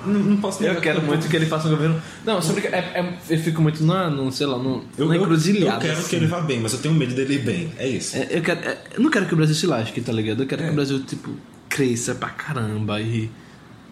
Não, 0.06 0.14
não 0.22 0.38
posso 0.38 0.64
Eu 0.64 0.80
quero 0.80 1.00
eu- 1.00 1.04
muito 1.04 1.28
que 1.28 1.36
ele 1.36 1.48
faça 1.48 1.68
um 1.68 1.72
governo. 1.72 2.02
Não, 2.24 2.42
sobre 2.42 2.66
é, 2.68 2.78
é- 2.78 3.14
eu 3.30 3.38
fico 3.40 3.62
muito 3.62 3.84
na, 3.84 4.10
no, 4.10 4.32
sei 4.32 4.46
lá, 4.48 4.58
no, 4.58 4.86
eu, 4.98 5.06
na 5.08 5.18
encruzilhada. 5.18 5.76
eu 5.76 5.80
quero 5.82 6.00
assim. 6.00 6.10
que 6.10 6.16
ele 6.16 6.28
vá 6.28 6.40
bem, 6.40 6.62
mas 6.62 6.72
eu 6.72 6.80
tenho 6.80 6.94
medo 6.96 7.14
dele 7.14 7.34
ir 7.36 7.40
bem. 7.44 7.74
É 7.78 7.86
isso. 7.86 8.16
É, 8.16 8.28
eu, 8.30 8.42
quero, 8.42 8.62
é, 8.62 8.78
eu 8.96 9.02
não 9.02 9.10
quero 9.12 9.26
que 9.26 9.34
o 9.34 9.36
Brasil 9.38 9.54
se 9.54 9.68
lasque, 9.68 10.00
tá 10.00 10.14
ligado? 10.14 10.44
Eu 10.44 10.48
quero 10.48 10.64
que 10.64 10.70
o 10.70 10.74
Brasil, 10.74 11.04
tipo, 11.04 11.32
cresça 11.76 12.16
pra 12.16 12.30
caramba 12.30 13.02
e 13.02 13.30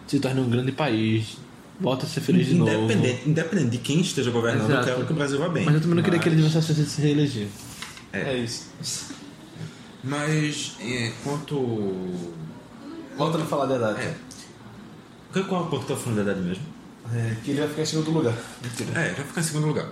se 0.07 0.17
torne 0.19 0.39
um 0.39 0.49
grande 0.49 0.71
país. 0.71 1.37
Volta 1.81 2.05
a 2.05 2.09
ser 2.09 2.21
feliz 2.21 2.47
de 2.47 2.53
novo. 2.53 2.71
Independente, 2.71 3.29
independente 3.29 3.69
de 3.71 3.77
quem 3.79 3.99
esteja 3.99 4.31
governando, 4.31 4.69
Exato. 4.69 4.87
eu 4.89 4.93
quero 4.95 5.07
que 5.07 5.11
o 5.11 5.15
Brasil 5.15 5.37
vá 5.39 5.49
bem. 5.49 5.65
Mas 5.65 5.73
eu 5.75 5.81
também 5.81 5.95
não 5.97 6.03
queria 6.03 6.19
que 6.19 6.29
ele 6.29 6.35
Mas- 6.41 6.51
tivesse 6.51 6.71
a 6.71 6.75
chance 6.75 6.85
de 6.87 6.89
se 6.95 7.01
reeleger. 7.01 7.47
É. 8.13 8.37
isso. 8.37 8.67
Mas, 10.03 10.75
é, 10.79 11.11
quanto. 11.23 11.55
Volta 13.17 13.37
a 13.37 13.45
falar 13.45 13.65
da 13.65 13.75
idade. 13.75 14.01
É. 14.01 14.15
Qual 15.33 15.61
é 15.61 15.65
o 15.65 15.67
ponto 15.67 15.85
que 15.85 15.91
eu 15.91 15.95
tô 15.97 16.01
falando 16.03 16.17
da 16.23 16.31
idade 16.31 16.41
mesmo? 16.47 16.63
É, 17.13 17.35
que 17.43 17.51
ele 17.51 17.59
vai 17.59 17.69
ficar 17.69 17.81
em 17.81 17.85
segundo 17.85 18.11
lugar. 18.11 18.35
Mentira. 18.63 19.01
É, 19.01 19.09
já 19.15 19.23
fica 19.23 19.39
em 19.39 19.43
segundo 19.43 19.67
lugar. 19.67 19.89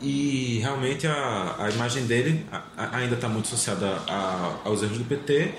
E 0.00 0.58
realmente 0.62 1.06
a, 1.06 1.56
a 1.58 1.70
imagem 1.70 2.06
dele 2.06 2.46
a- 2.50 2.62
a- 2.76 2.96
ainda 2.96 3.16
está 3.16 3.28
muito 3.28 3.46
associada 3.46 3.86
a- 4.08 4.56
aos 4.64 4.82
erros 4.82 4.98
do 4.98 5.04
PT. 5.04 5.52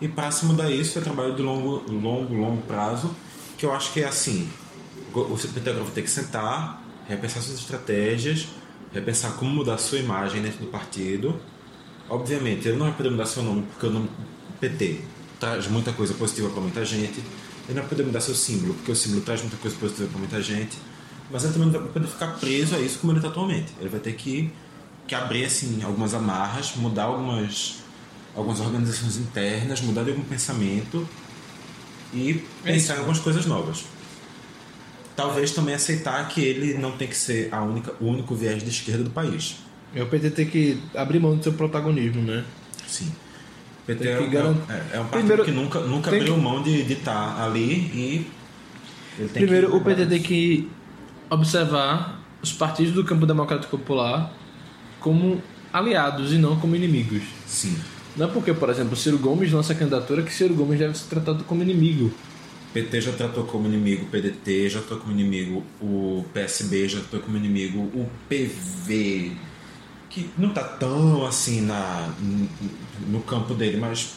E 0.00 0.10
se 0.30 0.44
mudar 0.46 0.70
isso 0.70 0.98
é 0.98 1.02
trabalho 1.02 1.34
de 1.34 1.42
longo, 1.42 1.82
longo, 1.90 2.34
longo 2.34 2.62
prazo. 2.62 3.10
Que 3.56 3.66
eu 3.66 3.72
acho 3.72 3.92
que 3.92 4.00
é 4.00 4.06
assim: 4.06 4.48
o 5.12 5.20
o 5.20 5.36
PT 5.36 5.70
agora 5.70 5.84
vai 5.84 5.94
ter 5.94 6.02
que 6.02 6.10
sentar, 6.10 6.82
repensar 7.08 7.42
suas 7.42 7.58
estratégias, 7.58 8.48
repensar 8.92 9.32
como 9.32 9.50
mudar 9.50 9.78
sua 9.78 9.98
imagem 9.98 10.42
dentro 10.42 10.60
do 10.60 10.66
partido. 10.66 11.40
Obviamente, 12.08 12.68
ele 12.68 12.76
não 12.76 12.86
vai 12.86 12.94
poder 12.94 13.10
mudar 13.10 13.26
seu 13.26 13.42
nome 13.42 13.62
porque 13.62 13.86
o 13.86 13.90
nome 13.90 14.08
PT 14.60 15.00
traz 15.38 15.66
muita 15.68 15.92
coisa 15.92 16.14
positiva 16.14 16.48
para 16.50 16.60
muita 16.60 16.84
gente. 16.84 17.18
Ele 17.68 17.74
não 17.74 17.82
vai 17.82 17.88
poder 17.88 18.04
mudar 18.04 18.20
seu 18.20 18.34
símbolo 18.34 18.74
porque 18.74 18.92
o 18.92 18.96
símbolo 18.96 19.22
traz 19.22 19.40
muita 19.40 19.56
coisa 19.56 19.76
positiva 19.76 20.08
para 20.08 20.18
muita 20.18 20.42
gente. 20.42 20.78
Mas 21.30 21.44
ele 21.44 21.52
também 21.52 21.68
não 21.70 21.80
vai 21.80 21.88
poder 21.88 22.06
ficar 22.06 22.38
preso 22.38 22.74
a 22.74 22.80
isso 22.80 22.98
como 23.00 23.12
ele 23.12 23.18
está 23.18 23.28
atualmente. 23.28 23.72
Ele 23.78 23.88
vai 23.88 24.00
ter 24.00 24.14
que, 24.14 24.50
que 25.06 25.14
abrir 25.14 25.44
assim, 25.44 25.82
algumas 25.82 26.14
amarras, 26.14 26.74
mudar 26.76 27.04
algumas, 27.04 27.80
algumas 28.38 28.60
organizações 28.60 29.16
internas, 29.16 29.80
mudar 29.80 30.04
de 30.04 30.10
algum 30.10 30.22
pensamento 30.22 31.06
e 32.14 32.42
pensar 32.62 32.94
em 32.94 32.98
algumas 32.98 33.18
coisas 33.18 33.44
novas. 33.46 33.84
Talvez 35.16 35.50
também 35.50 35.74
aceitar 35.74 36.28
que 36.28 36.40
ele 36.40 36.74
não 36.74 36.92
tem 36.92 37.08
que 37.08 37.16
ser 37.16 37.48
a 37.52 37.60
única, 37.62 37.92
o 38.00 38.06
único 38.06 38.34
viés 38.36 38.62
de 38.62 38.70
esquerda 38.70 39.02
do 39.02 39.10
país. 39.10 39.56
É 39.94 40.02
o 40.02 40.06
PT 40.06 40.30
tem 40.30 40.46
que 40.46 40.80
abrir 40.94 41.18
mão 41.18 41.36
do 41.36 41.42
seu 41.42 41.52
protagonismo, 41.52 42.22
né? 42.22 42.44
Sim. 42.86 43.12
PT 43.86 44.06
é, 44.08 44.16
que 44.18 44.22
um- 44.24 44.30
garan- 44.30 44.56
é, 44.68 44.96
é 44.96 45.00
um 45.00 45.04
partido 45.06 45.10
Primeiro, 45.10 45.44
que 45.44 45.50
nunca, 45.50 45.80
nunca 45.80 46.10
abriu 46.10 46.34
que- 46.34 46.40
mão 46.40 46.62
de 46.62 46.92
estar 46.92 47.42
ali 47.42 47.72
e. 47.72 48.30
Primeiro, 49.32 49.70
que 49.70 49.76
o 49.76 49.80
PT 49.80 50.06
tem 50.06 50.22
que 50.22 50.70
observar 51.28 52.20
os 52.40 52.52
partidos 52.52 52.92
do 52.92 53.02
campo 53.04 53.26
democrático 53.26 53.76
popular 53.76 54.32
como 55.00 55.42
aliados 55.72 56.32
e 56.32 56.38
não 56.38 56.56
como 56.60 56.76
inimigos. 56.76 57.22
Sim. 57.46 57.76
Não 58.18 58.26
é 58.26 58.30
porque, 58.30 58.52
por 58.52 58.68
exemplo, 58.68 58.96
Ciro 58.96 59.16
Gomes 59.16 59.52
lança 59.52 59.72
a 59.72 59.76
candidatura 59.76 60.22
que 60.22 60.32
Ciro 60.32 60.52
Gomes 60.52 60.78
deve 60.78 60.98
ser 60.98 61.06
tratado 61.08 61.44
como 61.44 61.62
inimigo. 61.62 62.12
PT 62.74 63.00
já 63.00 63.12
tratou 63.12 63.44
como 63.44 63.66
inimigo 63.66 64.04
o 64.04 64.08
PDT, 64.08 64.68
já 64.68 64.80
tratou 64.80 64.98
como 64.98 65.12
inimigo 65.12 65.62
o 65.80 66.24
PSB, 66.34 66.88
já 66.88 66.98
tratou 66.98 67.20
como 67.20 67.36
inimigo 67.36 67.78
o 67.78 68.08
PV, 68.28 69.32
que 70.10 70.28
não 70.36 70.50
tá 70.50 70.64
tão 70.64 71.24
assim 71.24 71.60
na, 71.62 72.12
no 73.06 73.20
campo 73.20 73.54
dele, 73.54 73.76
mas 73.76 74.16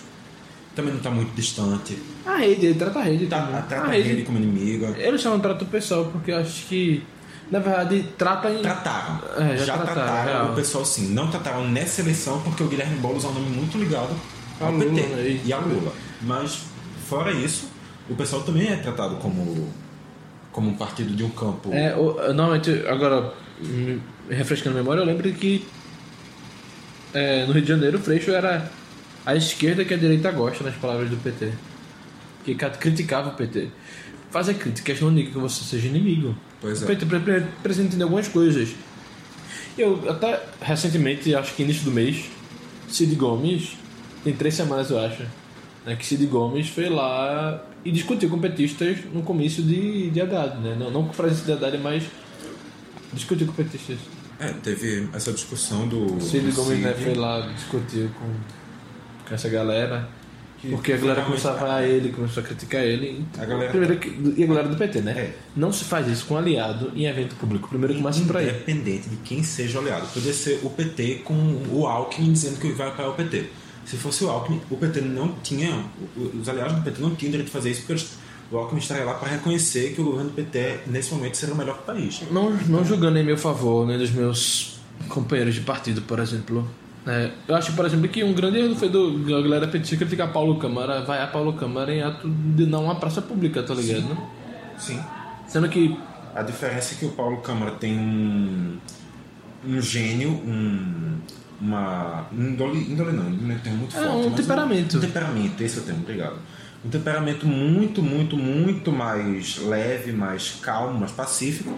também 0.75 0.93
não 0.93 0.99
tá 0.99 1.11
muito 1.11 1.33
distante. 1.35 1.97
A 2.25 2.37
rede, 2.37 2.65
ele 2.67 2.75
trata 2.75 2.99
a 2.99 3.03
rede. 3.03 3.27
Tá, 3.27 3.63
trata 3.67 3.89
a 3.89 3.97
ele 3.97 4.23
como 4.23 4.37
inimigo. 4.37 4.85
Ele 4.97 5.17
chama 5.17 5.39
trato 5.39 5.65
pessoal 5.65 6.05
porque 6.05 6.31
eu 6.31 6.37
acho 6.37 6.65
que, 6.67 7.03
na 7.51 7.59
verdade, 7.59 8.05
trata 8.17 8.49
em. 8.49 8.61
Trataram. 8.61 9.19
É, 9.37 9.57
já 9.57 9.65
já 9.65 9.73
trataram, 9.77 9.93
trataram 10.03 10.31
real. 10.31 10.51
o 10.51 10.55
pessoal 10.55 10.85
sim. 10.85 11.09
Não 11.13 11.29
trataram 11.29 11.67
nessa 11.67 12.01
eleição 12.01 12.41
porque 12.41 12.63
o 12.63 12.67
Guilherme 12.67 12.95
Boulos 12.97 13.23
é 13.25 13.27
um 13.27 13.33
nome 13.33 13.49
muito 13.49 13.77
ligado 13.77 14.15
ao 14.59 14.71
Lula, 14.71 14.85
PT 14.85 15.01
né? 15.07 15.41
e 15.45 15.51
ao 15.53 15.61
Lula. 15.61 15.91
Mas, 16.21 16.61
fora 17.07 17.31
isso, 17.31 17.69
o 18.09 18.15
pessoal 18.15 18.41
também 18.43 18.67
é 18.69 18.77
tratado 18.77 19.17
como, 19.17 19.67
como 20.51 20.69
um 20.69 20.75
partido 20.77 21.13
de 21.15 21.23
um 21.23 21.29
campo. 21.29 21.71
É, 21.73 21.95
o- 21.95 22.13
normalmente, 22.33 22.71
agora, 22.87 23.33
refrescando 24.29 24.77
a 24.77 24.81
memória, 24.81 25.01
eu 25.01 25.05
lembro 25.05 25.31
que 25.33 25.67
é, 27.13 27.45
no 27.45 27.51
Rio 27.53 27.61
de 27.61 27.67
Janeiro 27.67 27.97
o 27.97 28.01
Freixo 28.01 28.31
era 28.31 28.71
a 29.25 29.35
esquerda 29.35 29.83
que 29.83 29.93
a 29.93 29.97
direita 29.97 30.31
gosta, 30.31 30.63
nas 30.63 30.75
palavras 30.75 31.09
do 31.09 31.17
PT. 31.17 31.51
Que 32.45 32.55
ca- 32.55 32.69
criticava 32.69 33.29
o 33.29 33.33
PT. 33.33 33.67
Fazer 34.31 34.53
críticas 34.53 35.01
não 35.01 35.11
indica 35.11 35.31
que 35.31 35.37
você 35.37 35.63
seja 35.63 35.87
inimigo. 35.87 36.35
Pois 36.61 36.81
é. 36.81 36.85
Precisa 37.61 37.85
entender 37.85 38.03
algumas 38.03 38.27
coisas. 38.27 38.69
Eu 39.77 40.09
até 40.09 40.41
recentemente, 40.61 41.35
acho 41.35 41.53
que 41.53 41.63
início 41.63 41.83
do 41.83 41.91
mês, 41.91 42.25
Cid 42.87 43.13
Gomes, 43.15 43.77
tem 44.23 44.33
três 44.33 44.55
semanas 44.55 44.89
eu 44.89 44.99
acho, 44.99 45.23
né, 45.85 45.95
que 45.95 46.05
Cid 46.05 46.25
Gomes 46.27 46.69
foi 46.69 46.89
lá 46.89 47.65
e 47.83 47.91
discutiu 47.91 48.29
com 48.29 48.39
petistas 48.39 48.99
no 49.13 49.21
comício 49.23 49.63
de, 49.63 50.09
de 50.11 50.21
Haddad, 50.21 50.59
né? 50.59 50.75
Não, 50.77 50.91
não 50.91 51.07
com 51.07 51.13
presença 51.13 51.45
de 51.45 51.51
Haddad, 51.53 51.77
mas 51.79 52.03
discutiu 53.13 53.47
com 53.47 53.53
petistas. 53.53 53.97
É, 54.39 54.53
teve 54.53 55.09
essa 55.13 55.31
discussão 55.31 55.87
do. 55.87 56.21
Cid 56.21 56.51
Gomes 56.51 56.79
né, 56.79 56.93
Cid. 56.93 57.03
foi 57.03 57.15
lá, 57.15 57.41
discutiu 57.53 58.09
com, 58.19 59.27
com 59.27 59.33
essa 59.33 59.49
galera. 59.49 60.07
Que 60.61 60.69
Porque 60.69 60.93
a 60.93 60.97
galera 60.97 61.23
começou 61.23 61.51
a 61.51 61.53
falar 61.55 61.83
ele, 61.87 62.09
começou 62.09 62.43
a 62.43 62.45
criticar 62.45 62.83
ele. 62.83 63.25
A 63.39 63.45
galera- 63.45 63.71
Primeiro 63.71 63.97
que- 63.97 64.15
e 64.37 64.43
a 64.43 64.47
galera 64.47 64.67
do 64.67 64.75
PT, 64.77 65.01
né? 65.01 65.11
É. 65.11 65.33
Não 65.55 65.73
se 65.73 65.85
faz 65.85 66.07
isso 66.07 66.25
com 66.27 66.37
aliado 66.37 66.91
em 66.95 67.07
evento 67.07 67.35
público. 67.35 67.67
Primeiro 67.67 67.95
começa 67.95 68.21
por 68.25 68.37
aí. 68.37 68.47
Independente 68.49 69.09
de 69.09 69.15
quem 69.17 69.41
seja 69.41 69.79
o 69.79 69.81
aliado. 69.81 70.05
Podia 70.13 70.33
ser 70.33 70.59
o 70.63 70.69
PT 70.69 71.21
com 71.23 71.33
o 71.71 71.87
Alckmin 71.87 72.31
dizendo 72.31 72.59
que 72.59 72.71
vai 72.73 72.89
apoiar 72.89 73.09
o 73.09 73.13
PT. 73.13 73.45
Se 73.85 73.97
fosse 73.97 74.23
o 74.23 74.29
Alckmin, 74.29 74.61
o 74.69 74.77
PT 74.77 75.01
não 75.01 75.33
tinha. 75.41 75.83
o- 76.15 76.37
Os 76.39 76.47
aliados 76.47 76.75
do 76.75 76.81
PT 76.83 77.01
não 77.01 77.15
tinham 77.15 77.31
direito 77.31 77.47
de 77.47 77.51
fazer 77.53 77.71
isso 77.71 77.79
porque 77.81 77.93
eles- 77.93 78.11
o 78.51 78.57
Alckmin 78.57 78.79
estaria 78.79 79.03
lá 79.03 79.15
para 79.15 79.29
reconhecer 79.29 79.93
que 79.95 80.01
o 80.01 80.03
governo 80.05 80.29
do 80.29 80.35
PT, 80.35 80.81
nesse 80.85 81.11
momento, 81.11 81.37
seria 81.37 81.55
o 81.55 81.57
melhor 81.57 81.77
do 81.77 81.83
país. 81.83 82.21
Não, 82.29 82.51
não 82.67 82.85
julgando 82.85 83.17
em 83.17 83.23
meu 83.25 83.37
favor, 83.37 83.87
nem 83.87 83.97
dos 83.97 84.11
meus 84.11 84.79
companheiros 85.09 85.55
de 85.55 85.61
partido, 85.61 86.03
por 86.03 86.19
exemplo. 86.19 86.67
É, 87.07 87.31
eu 87.47 87.55
acho, 87.55 87.73
por 87.73 87.85
exemplo, 87.85 88.07
que 88.07 88.23
um 88.23 88.33
grande 88.33 88.59
erro 88.59 88.75
foi 88.75 88.87
do 88.89 89.19
da 89.19 89.41
galera 89.41 89.67
petista 89.67 89.97
criticar 89.97 90.31
Paulo 90.31 90.57
Câmara, 90.59 91.01
vai 91.01 91.21
a 91.21 91.27
Paulo 91.27 91.53
Câmara 91.53 91.91
em 91.93 92.01
ato 92.03 92.29
de 92.29 92.65
não 92.67 92.83
uma 92.85 92.95
praça 92.95 93.21
pública, 93.21 93.63
tá 93.63 93.73
ligado? 93.73 94.15
Sim. 94.77 94.99
Sendo 95.47 95.67
que 95.67 95.97
A 96.35 96.43
diferença 96.43 96.93
é 96.93 96.97
que 96.97 97.05
o 97.05 97.09
Paulo 97.09 97.37
Câmara 97.37 97.71
tem 97.71 97.97
um, 97.97 98.77
um 99.67 99.81
gênio, 99.81 100.29
um, 100.29 101.17
uma. 101.59 102.27
Índole, 102.31 102.79
índole 102.91 103.11
não, 103.13 103.29
índole 103.29 103.51
é 103.51 103.55
um 103.55 103.59
termo 103.59 103.77
muito 103.79 103.97
É, 103.97 104.03
forte. 104.03 104.27
um 104.27 104.31
temperamento. 104.33 104.97
Um, 104.97 105.01
temperamento, 105.01 105.61
esse 105.63 105.79
é 105.79 105.81
o 105.81 105.85
termo, 105.85 106.01
obrigado. 106.01 106.35
Um 106.85 106.89
temperamento 106.89 107.45
muito, 107.47 108.01
muito, 108.01 108.37
muito 108.37 108.91
mais 108.91 109.57
leve, 109.57 110.11
mais 110.11 110.59
calmo, 110.61 110.99
mais 110.99 111.11
pacífico. 111.11 111.73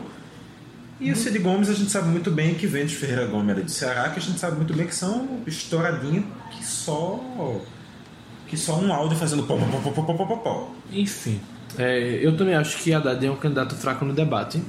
E 0.99 1.11
o 1.11 1.15
Cid 1.15 1.39
Gomes 1.39 1.69
a 1.69 1.73
gente 1.73 1.91
sabe 1.91 2.07
muito 2.09 2.31
bem 2.31 2.53
que 2.53 2.67
vem 2.67 2.85
de 2.85 2.95
Ferreira 2.95 3.25
Gomes 3.25 3.49
ali 3.51 3.63
do 3.63 3.71
Ceará, 3.71 4.09
que 4.09 4.19
a 4.19 4.21
gente 4.21 4.39
sabe 4.39 4.57
muito 4.57 4.73
bem 4.73 4.87
que 4.87 4.95
são 4.95 5.41
estouradinhos 5.45 6.25
que 6.51 6.63
só. 6.63 7.19
que 8.47 8.55
só 8.55 8.79
um 8.79 8.93
áudio 8.93 9.17
fazendo 9.17 9.43
pó, 9.43 9.57
pó, 9.57 9.65
pó, 9.65 9.91
pó, 9.91 10.03
pó, 10.03 10.13
pó, 10.13 10.25
pó, 10.25 10.35
pó. 10.37 10.71
Enfim, 10.91 11.41
é, 11.77 12.19
eu 12.21 12.37
também 12.37 12.55
acho 12.55 12.77
que 12.77 12.93
Haddad 12.93 13.25
é 13.25 13.31
um 13.31 13.35
candidato 13.35 13.75
fraco 13.75 14.05
no 14.05 14.13
debate. 14.13 14.61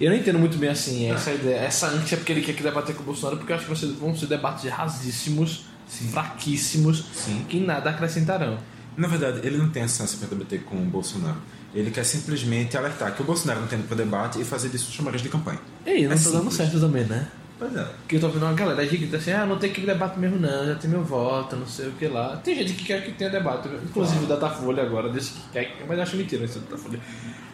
Eu 0.00 0.10
não 0.10 0.16
entendo 0.16 0.38
muito 0.38 0.58
bem 0.58 0.70
assim 0.70 1.10
essa 1.10 1.32
ideia, 1.32 1.56
essa 1.56 1.88
ânsia 1.88 2.16
porque 2.16 2.32
ele 2.32 2.42
quer 2.42 2.54
que 2.54 2.62
debater 2.62 2.94
com 2.94 3.02
o 3.02 3.06
Bolsonaro, 3.06 3.36
porque 3.36 3.52
eu 3.52 3.56
acho 3.56 3.66
que 3.66 3.70
vocês 3.70 3.92
vão 3.92 4.14
ser 4.16 4.26
debates 4.26 4.70
rasíssimos, 4.70 5.64
fraquíssimos, 6.12 7.04
Sim. 7.14 7.44
que 7.48 7.60
nada 7.60 7.90
acrescentarão. 7.90 8.58
Na 8.96 9.08
verdade, 9.08 9.46
ele 9.46 9.58
não 9.58 9.68
tem 9.68 9.82
essa 9.82 10.02
ânsia 10.02 10.18
para 10.18 10.28
debater 10.28 10.62
com 10.62 10.76
o 10.76 10.84
Bolsonaro. 10.84 11.36
Ele 11.74 11.90
quer 11.90 12.04
simplesmente 12.04 12.76
alertar 12.76 13.14
que 13.14 13.20
o 13.20 13.24
Bolsonaro 13.24 13.60
não 13.60 13.68
tem 13.68 13.78
para 13.80 13.96
debate 13.96 14.40
e 14.40 14.44
fazer 14.44 14.70
disso 14.70 14.90
chamariz 14.90 15.20
de 15.20 15.28
campanha. 15.28 15.60
E 15.84 15.90
aí, 15.90 16.06
não 16.06 16.14
É 16.14 16.18
tá 16.18 16.30
dando 16.30 16.50
certo 16.50 16.80
também, 16.80 17.04
né? 17.04 17.28
Pois 17.58 17.74
é. 17.74 17.84
Porque 17.84 18.16
eu 18.16 18.20
tô 18.20 18.28
vendo 18.28 18.44
uma 18.44 18.52
galera 18.52 18.86
que 18.86 19.06
tá 19.06 19.16
assim, 19.16 19.32
ah, 19.32 19.46
não 19.46 19.58
tem 19.58 19.72
que 19.72 19.80
debate 19.80 20.18
mesmo 20.18 20.38
não, 20.38 20.66
já 20.66 20.74
tem 20.74 20.90
meu 20.90 21.02
voto, 21.02 21.56
não 21.56 21.66
sei 21.66 21.88
o 21.88 21.92
que 21.92 22.06
lá. 22.06 22.36
Tem 22.36 22.54
gente 22.54 22.74
que 22.74 22.84
quer 22.84 23.02
que 23.02 23.12
tenha 23.12 23.30
debate, 23.30 23.68
inclusive 23.68 24.24
o 24.24 24.28
Datafolha 24.28 24.82
agora, 24.82 25.10
desse 25.10 25.32
que 25.32 25.40
quer, 25.52 25.74
mas 25.88 25.96
eu 25.96 26.02
acho 26.02 26.16
mentira 26.16 26.44
isso 26.44 26.58
do 26.58 26.66
Datafolha. 26.66 27.00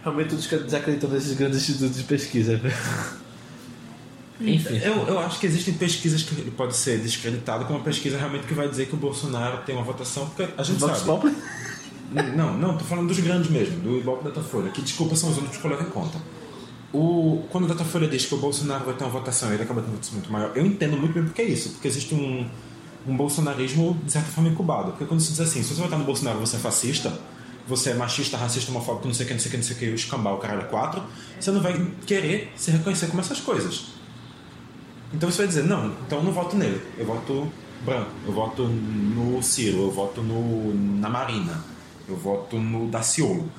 Realmente 0.02 0.30
todos 0.30 0.46
desacreditando 0.46 1.14
nesses 1.14 1.36
grandes 1.36 1.58
institutos 1.58 1.96
de 1.96 2.02
pesquisa. 2.04 2.60
Enfim. 4.50 4.76
Eu, 4.78 5.06
eu 5.06 5.18
acho 5.18 5.38
que 5.38 5.46
existem 5.46 5.74
pesquisas 5.74 6.22
que 6.22 6.34
ele 6.34 6.50
pode 6.50 6.76
ser 6.76 6.98
descreditado 6.98 7.64
como 7.64 7.78
uma 7.78 7.84
pesquisa 7.84 8.18
realmente 8.18 8.46
que 8.46 8.54
vai 8.54 8.68
dizer 8.68 8.86
que 8.86 8.94
o 8.94 8.98
Bolsonaro 8.98 9.58
tem 9.64 9.74
uma 9.74 9.84
votação, 9.84 10.26
porque 10.26 10.52
a 10.56 10.62
gente 10.62 10.78
Vox 10.78 10.98
sabe. 10.98 11.06
Populi? 11.06 11.34
Não, 12.36 12.56
não, 12.58 12.76
tô 12.76 12.84
falando 12.84 13.08
dos 13.08 13.18
grandes 13.20 13.50
mesmo, 13.50 13.80
do 13.80 13.96
Ibope 13.96 14.24
Datafolha, 14.24 14.70
que 14.70 14.82
desculpa 14.82 15.16
são 15.16 15.30
os 15.30 15.38
únicos 15.38 15.56
que 15.56 15.66
em 15.66 15.90
conta. 15.90 16.18
O, 16.92 17.44
quando 17.50 17.64
o 17.64 17.68
Datafolha 17.68 18.06
diz 18.06 18.26
que 18.26 18.34
o 18.34 18.38
Bolsonaro 18.38 18.84
vai 18.84 18.94
ter 18.94 19.04
uma 19.04 19.10
votação 19.10 19.50
e 19.50 19.54
ele 19.54 19.62
acaba 19.62 19.80
tendo 19.80 19.90
uma 19.90 19.96
votação 19.96 20.14
muito 20.14 20.30
maior, 20.30 20.52
eu 20.54 20.66
entendo 20.66 20.96
muito 20.98 21.14
bem 21.14 21.24
porque 21.24 21.40
é 21.40 21.46
isso, 21.46 21.70
porque 21.70 21.88
existe 21.88 22.14
um, 22.14 22.46
um 23.06 23.16
bolsonarismo 23.16 23.98
de 24.04 24.12
certa 24.12 24.30
forma 24.30 24.50
incubado. 24.50 24.90
Porque 24.90 25.06
quando 25.06 25.20
se 25.20 25.30
diz 25.30 25.40
assim, 25.40 25.62
se 25.62 25.74
você 25.74 25.80
votar 25.80 25.98
no 25.98 26.04
Bolsonaro 26.04 26.38
você 26.38 26.56
é 26.56 26.58
fascista, 26.58 27.18
você 27.66 27.90
é 27.90 27.94
machista, 27.94 28.36
racista, 28.36 28.70
homofóbico, 28.70 29.06
não 29.06 29.14
sei 29.14 29.24
o 29.24 29.28
que, 29.28 29.34
não 29.34 29.40
sei 29.40 29.48
o 29.48 29.50
que, 29.50 29.56
não 29.56 29.64
sei 29.64 29.76
o 29.76 29.78
que, 29.78 29.86
o 29.86 29.94
escambau, 29.94 30.34
o 30.34 30.38
caralho, 30.38 30.68
quatro, 30.68 31.02
você 31.40 31.50
não 31.50 31.62
vai 31.62 31.80
querer 32.06 32.52
se 32.56 32.70
reconhecer 32.70 33.06
como 33.06 33.20
essas 33.20 33.40
coisas. 33.40 33.86
Então 35.12 35.30
você 35.30 35.38
vai 35.38 35.46
dizer, 35.46 35.64
não, 35.64 35.92
então 36.06 36.18
eu 36.18 36.24
não 36.24 36.32
voto 36.32 36.56
nele, 36.56 36.80
eu 36.96 37.04
voto 37.04 37.48
branco, 37.84 38.10
eu 38.26 38.32
voto 38.32 38.62
no 38.64 39.42
Ciro, 39.42 39.78
eu 39.82 39.90
voto 39.90 40.22
no, 40.22 40.74
na 41.00 41.08
Marina, 41.08 41.62
eu 42.08 42.16
voto 42.16 42.56
no 42.58 42.88
Daciolo. 42.88 43.50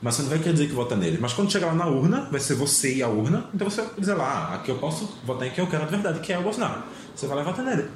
Mas 0.00 0.16
você 0.16 0.22
não 0.22 0.30
vai 0.30 0.38
querer 0.38 0.52
dizer 0.52 0.66
que 0.66 0.74
vota 0.74 0.96
nele. 0.96 1.18
Mas 1.20 1.32
quando 1.32 1.50
chegar 1.50 1.68
lá 1.68 1.74
na 1.74 1.86
urna, 1.86 2.28
vai 2.30 2.40
ser 2.40 2.54
você 2.54 2.96
e 2.96 3.02
a 3.02 3.08
urna, 3.08 3.46
então 3.54 3.70
você 3.70 3.82
vai 3.82 3.90
dizer 3.98 4.14
lá, 4.14 4.48
ah, 4.50 4.54
aqui 4.56 4.70
eu 4.70 4.78
posso 4.78 5.08
votar 5.24 5.46
em 5.46 5.50
quem 5.52 5.62
eu 5.64 5.70
quero 5.70 5.84
de 5.84 5.90
verdade, 5.90 6.18
que 6.20 6.32
é 6.32 6.38
o 6.38 6.42
Bolsonaro. 6.42 6.82
Você 7.14 7.26
vai 7.26 7.36
lá 7.36 7.42
e 7.42 7.44
vota 7.44 7.62
nele. 7.62 7.88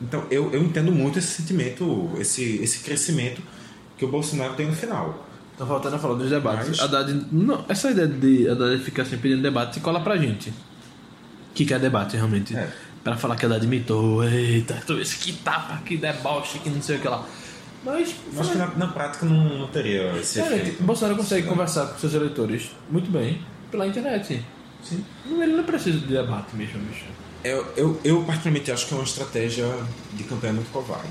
Então 0.00 0.24
eu, 0.30 0.52
eu 0.52 0.62
entendo 0.62 0.92
muito 0.92 1.18
esse 1.18 1.28
sentimento, 1.28 2.10
esse, 2.18 2.56
esse 2.62 2.80
crescimento 2.80 3.42
que 3.96 4.04
o 4.04 4.08
Bolsonaro 4.08 4.54
tem 4.54 4.66
no 4.66 4.72
final. 4.72 5.26
Então, 5.54 5.66
voltando 5.66 5.94
a 5.94 5.98
falar 5.98 6.14
dos 6.14 6.30
debates, 6.30 6.68
Mas- 6.68 6.80
Haddad, 6.80 7.26
não, 7.30 7.64
essa 7.68 7.90
ideia 7.90 8.08
de 8.08 8.48
Haddad 8.48 8.82
ficar 8.82 9.02
assim 9.02 9.16
pedindo 9.18 9.40
debate 9.42 9.78
cola 9.80 10.00
pra 10.00 10.16
gente. 10.16 10.52
Que 11.54 11.64
quer 11.64 11.78
debate, 11.80 12.16
realmente. 12.16 12.56
É. 12.56 12.68
Pra 13.02 13.16
falar 13.16 13.36
que 13.36 13.44
Haddad 13.46 13.64
imitou, 13.64 14.24
eita, 14.24 14.82
tu 14.86 14.98
isso 14.98 15.18
que 15.18 15.32
tapa, 15.34 15.76
que 15.84 15.96
deboche, 15.96 16.58
que 16.58 16.70
não 16.70 16.80
sei 16.82 16.96
o 16.96 17.00
que 17.00 17.08
lá. 17.08 17.24
Mas, 17.84 18.14
Acho 18.38 18.50
que 18.52 18.56
na, 18.58 18.66
na 18.68 18.86
prática 18.88 19.26
não, 19.26 19.58
não 19.58 19.66
teria 19.68 20.10
esse 20.16 20.40
Cara, 20.40 20.56
efeito. 20.56 20.82
Bolsonaro 20.82 21.18
consegue 21.18 21.46
conversar 21.46 21.86
com 21.86 21.98
seus 21.98 22.14
eleitores 22.14 22.70
muito 22.90 23.10
bem 23.10 23.42
pela 23.70 23.86
internet. 23.86 24.42
Sim. 24.82 25.04
Ele 25.26 25.52
não 25.54 25.64
precisa 25.64 25.98
de 25.98 26.06
debate 26.06 26.56
mesmo, 26.56 26.78
bicho. 26.80 27.04
Eu, 27.44 27.66
eu, 27.76 28.00
eu 28.02 28.22
particularmente 28.24 28.72
acho 28.72 28.86
que 28.86 28.94
é 28.94 28.96
uma 28.96 29.04
estratégia 29.04 29.66
de 30.14 30.24
campanha 30.24 30.54
muito 30.54 30.70
covarde. 30.72 31.10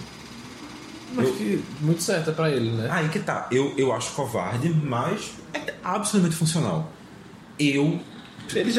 Mas 1.14 1.28
Eu- 1.28 1.34
que 1.36 1.64
muito 1.80 2.02
certa 2.02 2.32
pra 2.32 2.50
ele, 2.50 2.72
né? 2.72 2.88
Aí 2.92 3.08
que 3.10 3.20
tá. 3.20 3.48
Eu, 3.52 3.72
eu 3.78 3.94
acho 3.94 4.12
covarde, 4.14 4.70
mas 4.70 5.34
é 5.54 5.76
absolutamente 5.84 6.36
funcional. 6.36 6.92
Eu, 7.60 8.00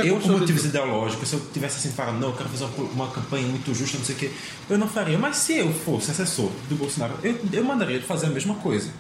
eu 0.05 0.19
por 0.21 0.31
motivos 0.41 0.65
ideológicos, 0.65 1.29
se 1.29 1.35
eu 1.37 1.41
tivesse 1.53 1.79
assim, 1.79 1.91
falando, 1.95 2.21
não, 2.21 2.29
eu 2.29 2.35
quero 2.35 2.49
fazer 2.49 2.65
uma, 2.65 2.85
uma 2.91 3.07
campanha 3.09 3.47
muito 3.47 3.75
justa, 3.75 3.99
não 3.99 4.05
sei 4.05 4.15
o 4.15 4.19
quê, 4.19 4.31
eu 4.71 4.79
não 4.79 4.89
faria. 4.89 5.19
Mas 5.19 5.37
se 5.37 5.57
eu 5.59 5.73
fosse 5.73 6.11
assessor 6.11 6.51
do 6.69 6.77
Bolsonaro, 6.77 7.15
eu, 7.23 7.39
eu 7.53 7.65
mandaria 7.65 7.97
ele 7.97 8.05
fazer 8.05 8.27
a 8.27 8.31
mesma 8.31 8.55
coisa. 8.57 8.91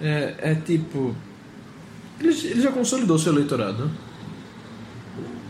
É, 0.00 0.34
é 0.38 0.54
tipo. 0.54 1.14
Ele, 2.20 2.30
ele 2.46 2.60
já 2.62 2.72
consolidou 2.72 3.18
seu 3.18 3.32
eleitorado. 3.32 3.90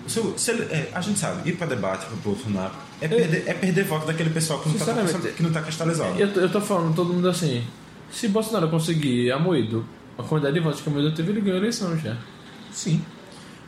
Se 0.07 0.19
eu- 0.19 0.37
se 0.37 0.51
ele- 0.51 0.65
é, 0.65 0.91
a 0.93 1.01
gente 1.01 1.19
sabe, 1.19 1.49
ir 1.49 1.57
para 1.57 1.69
debate 1.69 2.07
com 2.07 2.15
o 2.15 2.19
Bolsonaro 2.19 2.73
é 3.01 3.07
perder, 3.09 3.45
é 3.47 3.55
perder 3.55 3.85
voto 3.85 4.07
daquele 4.07 4.31
pessoal 4.31 4.59
que 4.61 4.69
não 4.69 4.77
está 4.77 4.87
Sinceramente, 4.95 5.35
que 5.37 5.43
não 5.43 5.53
tá 5.53 5.63
cristalizado. 5.63 6.19
Eu, 6.19 6.29
eu 6.29 6.51
tô 6.51 6.61
falando 6.61 6.95
todo 6.95 7.13
mundo 7.13 7.29
assim. 7.29 7.65
Se 8.11 8.29
Bolsonaro 8.29 8.69
conseguir 8.69 9.31
a 9.33 9.39
Moído, 9.39 9.87
a 10.19 10.23
quantidade 10.23 10.55
de 10.55 10.61
votos 10.61 10.81
que 10.81 10.89
a 10.89 10.93
Moído 10.93 11.13
teve, 11.15 11.31
ele 11.31 11.41
ganhou 11.41 11.57
a 11.57 11.61
eleição 11.61 11.97
já. 11.97 12.17
Sim. 12.71 13.03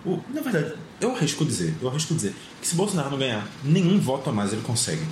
O, 0.05 0.21
na 0.33 0.41
verdade, 0.43 0.75
eu 1.01 1.15
arrisco 1.15 1.45
dizer, 1.45 1.75
eu 1.81 1.89
arrisco 1.89 2.15
dizer 2.15 2.35
que 2.61 2.67
se 2.69 2.75
Bolsonaro 2.75 3.11
não 3.11 3.19
ganhar 3.19 3.47
nenhum 3.63 3.99
voto 3.99 4.29
a 4.31 4.33
mais, 4.33 4.53
ele 4.53 4.63
consegue. 4.63 5.03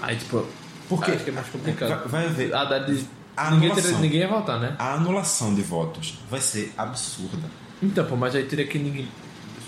Aí, 0.00 0.16
tipo. 0.16 0.46
Por 0.88 1.04
quê? 1.04 1.12
Acho 1.12 1.24
que 1.24 1.30
é 1.30 1.32
mais 1.32 1.48
complicado. 1.48 1.88
Vai, 2.08 2.08
vai 2.08 2.26
haver. 2.26 2.54
A 2.54 2.62
Haddad. 2.62 3.06
A 3.36 3.50
Ninguém, 3.52 3.68
anulação. 3.70 3.82
teria, 3.92 3.98
ninguém 4.00 4.20
ia 4.20 4.28
votar, 4.28 4.60
né? 4.60 4.74
A 4.78 4.94
anulação 4.94 5.54
de 5.54 5.62
votos 5.62 6.18
vai 6.30 6.40
ser 6.40 6.72
absurda. 6.76 7.38
Então, 7.82 8.04
pô, 8.04 8.16
mas 8.16 8.34
aí 8.34 8.44
teria 8.44 8.66
que 8.66 8.78
ninguém. 8.78 9.08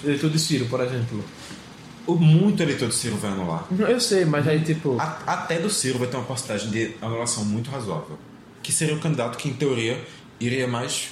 Eleitor 0.05 0.31
de 0.31 0.39
Ciro, 0.39 0.67
por 0.67 0.81
exemplo. 0.81 1.25
O 2.07 2.17
muito 2.17 2.61
eleitor 2.63 2.89
do 2.89 2.95
Ciro 2.95 3.17
vai 3.17 3.31
anular. 3.31 3.65
Eu 3.79 4.01
sei, 4.01 4.25
mas 4.25 4.47
aí, 4.49 4.61
tipo. 4.61 4.97
A- 5.01 5.19
até 5.27 5.59
do 5.61 5.71
Ciro 5.71 5.99
vai 5.99 6.09
ter 6.09 6.17
uma 6.17 6.27
porcentagem 6.27 6.71
de 6.71 6.97
anulação 7.01 7.45
muito 7.45 7.71
razoável. 7.71 8.19
Que 8.63 8.73
seria 8.73 8.95
o 8.95 9.01
candidato 9.01 9.39
que, 9.39 9.49
em 9.49 9.53
teoria, 9.55 10.05
iria 10.41 10.67
mais 10.67 11.11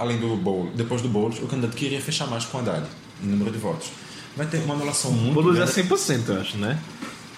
além 0.00 0.18
do 0.18 0.36
Boulos. 0.36 0.74
Depois 0.74 1.02
do 1.02 1.08
Boulos, 1.08 1.38
o 1.38 1.46
candidato 1.46 1.76
que 1.76 1.84
iria 1.84 2.00
fechar 2.00 2.26
mais 2.26 2.44
com 2.44 2.58
o 2.58 2.60
Haddad, 2.60 2.86
em 3.22 3.26
número 3.26 3.50
de 3.50 3.58
votos. 3.58 3.90
Vai 4.36 4.46
ter 4.46 4.58
uma 4.58 4.74
anulação 4.74 5.12
muito 5.12 5.34
Boulos 5.34 5.56
é 5.56 5.64
grande. 5.64 5.72
100%, 5.72 6.28
eu 6.28 6.40
acho, 6.40 6.56
né? 6.58 6.78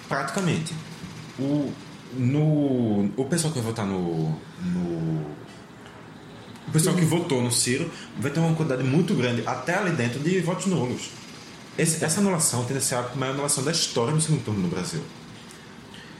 Praticamente. 0.07 0.73
O, 1.39 1.71
no, 2.13 3.09
o 3.17 3.25
pessoal 3.29 3.51
que 3.51 3.59
vai 3.59 3.67
votar 3.71 3.85
no, 3.85 4.29
no. 4.61 5.33
O 6.67 6.71
pessoal 6.71 6.95
que 6.95 7.03
votou 7.03 7.41
no 7.41 7.51
Ciro 7.51 7.89
vai 8.19 8.31
ter 8.31 8.39
uma 8.39 8.53
quantidade 8.55 8.83
muito 8.83 9.13
grande, 9.13 9.43
até 9.45 9.75
ali 9.75 9.91
dentro, 9.91 10.19
de 10.19 10.39
votos 10.39 10.65
nulos. 10.67 11.09
Esse- 11.77 12.03
essa 12.03 12.19
anulação 12.19 12.63
tende 12.65 12.79
a 12.79 12.81
ser 12.81 12.95
a 12.95 13.09
maior 13.15 13.33
anulação 13.33 13.63
da 13.63 13.71
história 13.71 14.13
do 14.13 14.21
segundo 14.21 14.43
turno 14.45 14.61
no 14.61 14.67
Brasil. 14.67 15.01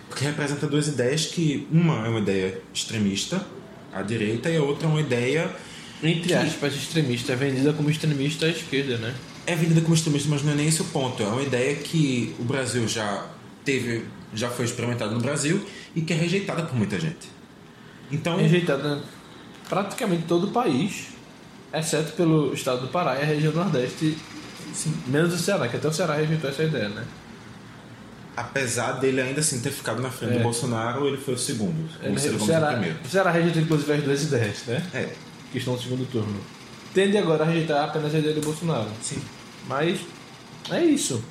Porque 0.09 0.25
representa 0.25 0.67
duas 0.67 0.87
ideias 0.87 1.25
que. 1.27 1.67
Uma 1.71 2.05
é 2.05 2.09
uma 2.09 2.19
ideia 2.19 2.59
extremista, 2.73 3.45
à 3.93 4.01
direita, 4.01 4.49
e 4.49 4.57
a 4.57 4.63
outra 4.63 4.87
é 4.87 4.89
uma 4.91 5.01
ideia. 5.01 5.55
Entre 6.03 6.33
aspas, 6.33 6.75
extremista. 6.75 7.33
É 7.33 7.35
vendida 7.35 7.73
como 7.73 7.89
extremista 7.89 8.45
à 8.45 8.49
esquerda, 8.49 8.97
né? 8.97 9.13
é 9.45 9.55
vendida 9.55 9.81
como 9.81 9.93
extremista, 9.93 10.29
mas 10.29 10.41
não 10.43 10.53
é 10.53 10.55
nem 10.55 10.67
esse 10.67 10.81
o 10.81 10.85
ponto. 10.85 11.21
É 11.21 11.25
uma 11.25 11.41
ideia 11.41 11.75
que 11.75 12.33
o 12.39 12.43
Brasil 12.43 12.87
já 12.87 13.25
teve, 13.65 14.05
já 14.33 14.49
foi 14.49 14.63
experimentada 14.65 15.11
no 15.11 15.19
Brasil 15.19 15.65
e 15.95 16.01
que 16.01 16.13
é 16.13 16.15
rejeitada 16.15 16.63
por 16.63 16.75
muita 16.77 16.97
gente. 16.99 17.27
Então, 18.11 18.37
Rejeitada 18.37 19.01
praticamente 19.67 20.23
todo 20.27 20.47
o 20.47 20.51
país, 20.51 21.07
exceto 21.73 22.13
pelo 22.13 22.53
estado 22.53 22.81
do 22.81 22.87
Pará 22.87 23.17
e 23.19 23.21
a 23.21 23.25
região 23.25 23.51
Nordeste, 23.51 24.17
menos 25.07 25.33
o 25.33 25.37
Ceará, 25.37 25.67
que 25.67 25.75
até 25.77 25.87
o 25.87 25.91
Ceará 25.93 26.15
rejeitou 26.15 26.49
essa 26.49 26.63
ideia, 26.63 26.87
né? 26.89 27.03
apesar 28.35 28.93
dele 28.93 29.21
ainda 29.21 29.41
assim 29.41 29.59
ter 29.61 29.69
ficado 29.71 30.01
na 30.01 30.09
frente 30.09 30.33
É. 30.33 30.37
do 30.37 30.43
Bolsonaro, 30.43 31.07
ele 31.07 31.17
foi 31.17 31.35
o 31.35 31.37
segundo. 31.37 31.87
Ele- 32.01 32.13
o 32.13 32.35
o, 32.35 32.45
Ceará, 32.45 32.67
o 32.69 32.71
primeiro. 32.71 32.97
o 33.05 33.07
Ceará 33.07 33.31
rejeitou 33.31 33.61
inclusive 33.61 33.93
as 33.93 34.03
duas 34.03 34.23
ideias, 34.23 34.63
né? 34.65 34.83
É, 34.93 35.09
Que 35.53 35.59
estão 35.59 35.75
no 35.75 35.79
segundo 35.79 36.05
turno. 36.11 36.41
Tende 36.93 37.17
agora 37.17 37.43
a 37.43 37.47
rejeitar 37.47 37.85
apenas 37.85 38.13
a 38.13 38.19
ideia 38.19 38.35
do 38.35 38.41
Bolsonaro. 38.41 38.89
sim. 39.01 39.21
Mas 39.65 40.01
é 40.69 40.83
isso. 40.83 41.23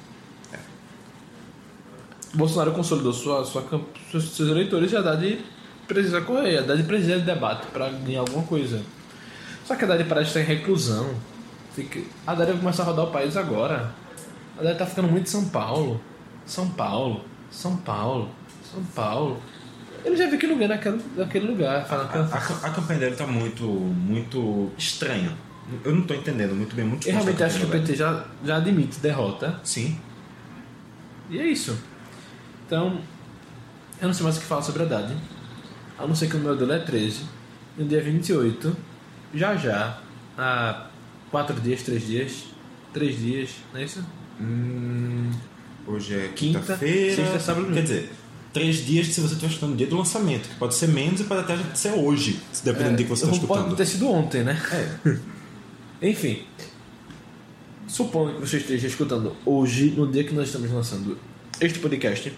Bolsonaro 2.35 2.73
consolidou 2.73 3.13
sua, 3.13 3.45
sua, 3.45 3.63
seus, 4.11 4.41
eleitores 4.41 4.93
e 4.93 4.97
a 4.97 5.01
Haddad 5.01 5.45
precisa 5.87 6.23
correr. 6.23 6.59
A 6.59 6.61
Haddad 6.61 6.83
precisa 6.85 7.19
de 7.19 7.27
debate 7.27 7.67
para 7.67 7.91
ganhar 7.91 8.21
alguma 8.21 8.45
coisa. 8.45 8.83
Só 9.67 9.77
que 9.77 9.85
a 9.85 9.87
Haddad 9.87 10.09
parece 10.09 10.29
estar 10.29 10.41
em 10.41 10.45
reclusão. 10.45 11.15
Fica... 11.75 12.01
A 12.27 12.33
Haddad 12.33 12.53
vai 12.53 12.61
começar 12.61 12.85
a 12.85 12.87
rodar 12.87 13.05
o 13.05 13.11
país 13.11 13.37
agora. 13.37 13.93
A 14.57 14.61
Haddad 14.61 14.79
tá 14.79 14.87
ficando 14.87 15.09
muito 15.09 15.29
São 15.29 15.45
Paulo. 15.49 16.01
São 16.47 16.71
Paulo. 16.71 17.21
São 17.51 17.77
Paulo. 17.77 18.31
São 18.73 18.83
Paulo. 18.83 19.39
Ele 20.05 20.17
já 20.17 20.29
viu 20.29 20.39
que 20.39 20.47
ganha 20.47 20.69
naquele, 20.69 21.01
naquele 21.17 21.47
lugar. 21.47 21.87
A, 21.89 21.95
a- 21.95 22.67
a 22.67 22.71
campanha 22.71 23.01
dele 23.01 23.17
tá 23.17 23.27
muito, 23.27 23.65
muito 23.65 24.71
estranha. 24.77 25.33
Eu 25.85 25.95
não 25.95 26.03
tô 26.03 26.13
entendendo 26.15 26.55
muito 26.55 26.75
bem, 26.75 26.85
muito 26.85 27.07
Eu 27.07 27.13
realmente 27.13 27.43
acho 27.43 27.61
que 27.61 27.65
o 27.67 27.69
PT 27.69 27.95
já, 27.95 28.25
já 28.45 28.57
admite 28.57 28.99
derrota. 29.01 29.61
Sim. 29.63 29.97
E 31.31 31.39
é 31.39 31.47
isso. 31.47 31.79
Então, 32.67 33.01
eu 34.01 34.09
não 34.09 34.13
sei 34.15 34.25
mais 34.25 34.37
o 34.37 34.41
que 34.41 34.47
falar 34.47 34.63
sobre 34.63 34.83
a 34.83 34.87
Haddad. 34.87 35.15
A 35.99 36.07
não 36.07 36.15
ser 36.15 36.29
que 36.29 36.35
o 36.37 36.39
número 36.39 36.57
dele 36.59 36.73
é 36.73 36.79
13. 36.81 37.23
No 37.79 37.85
dia 37.87 38.03
28, 38.03 38.77
já 39.35 39.57
já, 39.57 39.99
há 40.37 40.87
4 41.31 41.59
dias, 41.61 41.83
3 41.83 42.07
dias, 42.07 42.45
3 42.93 43.19
dias, 43.19 43.51
não 43.73 43.81
é 43.81 43.85
isso? 43.85 44.05
Hum, 44.41 45.31
hoje 45.87 46.15
é 46.17 46.29
Quinta, 46.35 46.59
quinta-feira. 46.59 47.17
sexta, 47.17 47.39
sábado 47.41 47.67
domingo. 47.67 47.77
Quer 47.77 47.83
dizer, 47.85 48.13
três 48.53 48.85
dias 48.85 49.07
se 49.09 49.21
você 49.21 49.35
estiver 49.35 49.49
escutando 49.49 49.71
no 49.71 49.77
dia 49.77 49.87
do 49.87 49.97
lançamento, 49.97 50.49
que 50.49 50.55
pode 50.57 50.75
ser 50.75 50.89
menos 50.89 51.21
e 51.21 51.25
pode 51.25 51.41
até 51.41 51.57
ser 51.75 51.93
hoje, 51.93 52.41
dependendo 52.63 52.91
do 52.93 52.97
dia 52.97 53.07
que 53.07 53.11
você 53.11 53.25
está 53.25 53.37
Pode 53.37 53.45
escutando. 53.45 53.77
ter 53.77 53.87
sido 53.87 54.09
ontem, 54.09 54.43
né? 54.43 54.61
É. 54.73 55.17
Enfim, 56.11 56.43
supondo 57.87 58.35
que 58.35 58.41
você 58.41 58.59
esteja 58.59 58.87
escutando 58.87 59.35
hoje, 59.45 59.91
no 59.97 60.11
dia 60.11 60.25
que 60.25 60.35
nós 60.35 60.47
estamos 60.47 60.71
lançando 60.71 61.19
este 61.61 61.79
podcast, 61.79 62.33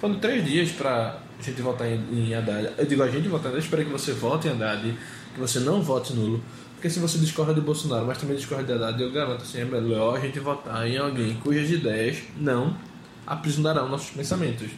falando 0.00 0.20
três 0.20 0.44
dias 0.44 0.70
pra 0.70 1.20
gente 1.40 1.60
votar 1.62 1.88
em, 1.88 2.02
em 2.12 2.34
Haddad. 2.34 2.70
Eu 2.78 2.86
digo 2.86 3.02
a 3.02 3.08
gente 3.08 3.28
votar, 3.28 3.52
eu 3.52 3.58
espero 3.58 3.84
que 3.84 3.90
você 3.90 4.12
vote 4.12 4.48
em 4.48 4.52
Haddad, 4.52 4.94
que 5.34 5.40
você 5.40 5.60
não 5.60 5.82
vote 5.82 6.12
nulo. 6.14 6.42
Porque 6.74 6.88
se 6.88 6.98
você 6.98 7.18
discorda 7.18 7.52
de 7.52 7.60
Bolsonaro, 7.60 8.06
mas 8.06 8.16
também 8.16 8.36
discorda 8.36 8.64
de 8.64 8.72
Haddad, 8.72 9.02
eu 9.02 9.12
garanto 9.12 9.42
assim, 9.42 9.58
é 9.60 9.64
melhor 9.66 10.16
a 10.16 10.20
gente 10.20 10.40
votar 10.40 10.88
em 10.88 10.96
alguém 10.96 11.34
cujas 11.34 11.70
ideias 11.70 12.18
não 12.38 12.74
aprisionarão 13.26 13.88
nossos 13.88 14.10
pensamentos. 14.10 14.70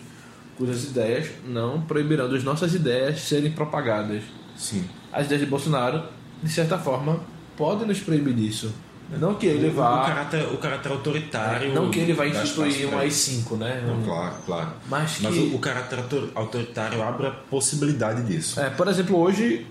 Cujas 0.56 0.84
ideias 0.84 1.28
não 1.46 1.80
proibirão 1.82 2.28
das 2.30 2.44
nossas 2.44 2.74
ideias 2.74 3.20
serem 3.22 3.50
propagadas 3.52 4.22
Sim. 4.56 4.84
as 5.12 5.26
ideias 5.26 5.40
de 5.44 5.46
Bolsonaro, 5.48 6.02
de 6.42 6.50
certa 6.50 6.78
forma, 6.78 7.20
podem 7.56 7.86
nos 7.86 8.00
proibir 8.00 8.34
disso. 8.34 8.72
Não 9.18 9.34
que 9.34 9.44
ele 9.46 9.68
O, 9.68 9.72
vá. 9.72 10.06
caráter, 10.06 10.42
o 10.54 10.56
caráter 10.56 10.90
autoritário. 10.92 11.74
Não 11.74 11.90
que 11.90 11.98
ele 12.00 12.14
das 12.14 12.28
instituir 12.44 12.86
um 12.86 12.90
classes 12.90 13.44
AI-5, 13.44 13.56
né? 13.58 13.84
Não, 13.86 14.02
claro, 14.02 14.34
claro. 14.46 14.70
Mas 14.88 15.16
que- 15.18 15.26
o, 15.26 15.56
o 15.56 15.58
caráter 15.58 15.98
autor- 15.98 16.30
autoritário 16.34 17.02
abre 17.02 17.26
a 17.26 17.30
possibilidade 17.30 18.22
disso. 18.22 18.58
É, 18.58 18.70
por 18.70 18.88
exemplo, 18.88 19.18
hoje, 19.18 19.66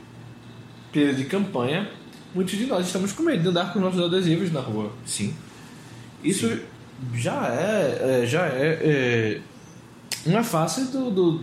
período 0.92 1.18
de 1.18 1.26
campanha, 1.26 1.90
muitos 2.36 2.56
de 2.56 2.68
nós 2.68 2.86
estamos 2.86 3.12
com 3.14 3.24
medo 3.24 3.42
de 3.42 3.50
andar 3.50 3.74
com 3.74 3.80
nossos 3.80 4.00
adesivos 4.04 4.52
na 4.52 4.60
rua. 4.60 4.92
Sim. 5.06 5.34
Isso 6.24 6.60
já 7.16 7.48
é, 7.48 8.22
é, 8.24 8.26
já 8.28 8.46
é, 8.46 8.80
é, 8.84 9.42
uma 10.26 10.44
face 10.44 10.86
do, 10.92 11.10
do- 11.12 11.42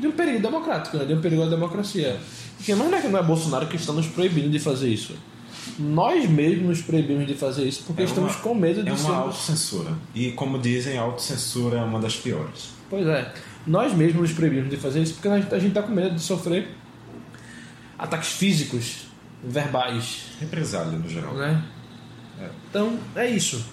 de 0.00 0.06
um 0.06 0.12
perigo 0.12 0.40
democrático, 0.40 0.96
né? 0.96 1.04
de 1.04 1.14
um 1.14 1.20
perigo 1.20 1.42
à 1.42 1.46
democracia. 1.46 2.18
Porque 2.56 2.74
não 2.74 2.94
é 2.94 3.00
que 3.00 3.08
não 3.08 3.18
é 3.18 3.22
Bolsonaro 3.22 3.66
que 3.66 3.76
está 3.76 3.92
nos 3.92 4.06
proibindo 4.06 4.50
de 4.50 4.58
fazer 4.58 4.88
isso. 4.88 5.14
Nós 5.78 6.28
mesmos 6.28 6.66
nos 6.66 6.82
proibimos 6.82 7.26
de 7.26 7.34
fazer 7.34 7.64
isso 7.64 7.84
porque 7.86 8.02
É 8.02 8.04
estamos 8.04 8.32
uma- 8.34 8.40
com 8.42 8.54
medo 8.54 8.82
de 8.82 8.88
É 8.88 8.92
uma 8.92 8.98
sermos... 8.98 9.16
autocensura. 9.18 9.92
E 10.14 10.32
como 10.32 10.58
dizem, 10.58 10.98
a 10.98 11.02
autocensura 11.02 11.78
é 11.78 11.82
uma 11.82 11.98
das 12.00 12.16
piores. 12.16 12.70
Pois 12.88 13.06
é. 13.06 13.32
nós 13.66 13.92
mesmos 13.94 14.22
nos 14.22 14.32
proibimos 14.32 14.68
de 14.70 14.76
fazer 14.76 15.00
isso 15.02 15.14
porque 15.14 15.28
a 15.28 15.38
gente, 15.38 15.54
a 15.54 15.58
gente 15.58 15.72
tá 15.74 15.82
com 15.82 15.92
medo 15.92 16.14
de 16.14 16.20
sofrer 16.22 16.68
ataques 17.98 18.30
físicos, 18.32 19.06
verbais, 19.44 20.24
Represália 20.40 20.98
no 20.98 21.08
geral. 21.08 21.34
né? 21.34 21.62
É. 22.40 22.48
Então, 22.70 22.98
é 23.14 23.28
isso. 23.28 23.64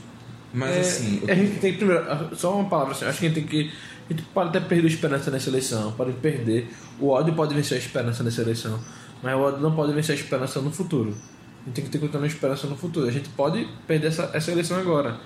Mas 0.53 0.75
É, 0.75 0.79
assim, 0.79 1.21
a 1.27 1.35
gente 1.35 1.59
tem 1.59 1.73
primeiro, 1.75 2.03
só 2.35 2.53
uma 2.59 2.69
palavra 2.69 2.93
assim, 2.93 3.05
acho 3.05 3.19
que 3.19 3.25
a 3.25 3.29
gente 3.29 3.39
tem 3.41 3.47
que 3.47 3.71
a 4.09 4.13
gente 4.13 4.23
pode 4.33 4.49
até 4.49 4.59
perder 4.59 4.87
a 4.87 4.89
esperança 4.89 5.29
nessa 5.29 5.49
eleição, 5.49 5.91
pode 5.91 6.13
perder. 6.13 6.69
O 6.99 7.09
ódio 7.09 7.33
pode 7.33 7.53
vencer 7.53 7.77
a 7.77 7.79
esperança 7.79 8.23
nessa 8.23 8.41
eleição, 8.41 8.79
mas 9.21 9.35
o 9.35 9.39
ódio 9.39 9.59
não 9.59 9.75
pode 9.75 9.93
vencer 9.93 10.15
a 10.15 10.17
esperança 10.17 10.61
no 10.61 10.71
futuro. 10.71 11.09
A 11.09 11.65
gente 11.65 11.75
tem 11.75 11.85
que 11.85 11.91
ter 11.91 11.99
continuando 11.99 12.25
a 12.25 12.29
esperança 12.29 12.67
no 12.67 12.77
futuro. 12.77 13.07
A 13.07 13.11
gente 13.11 13.27
pode 13.29 13.67
perder 13.85 14.07
essa, 14.07 14.31
essa 14.33 14.51
eleição 14.51 14.79
agora, 14.79 15.19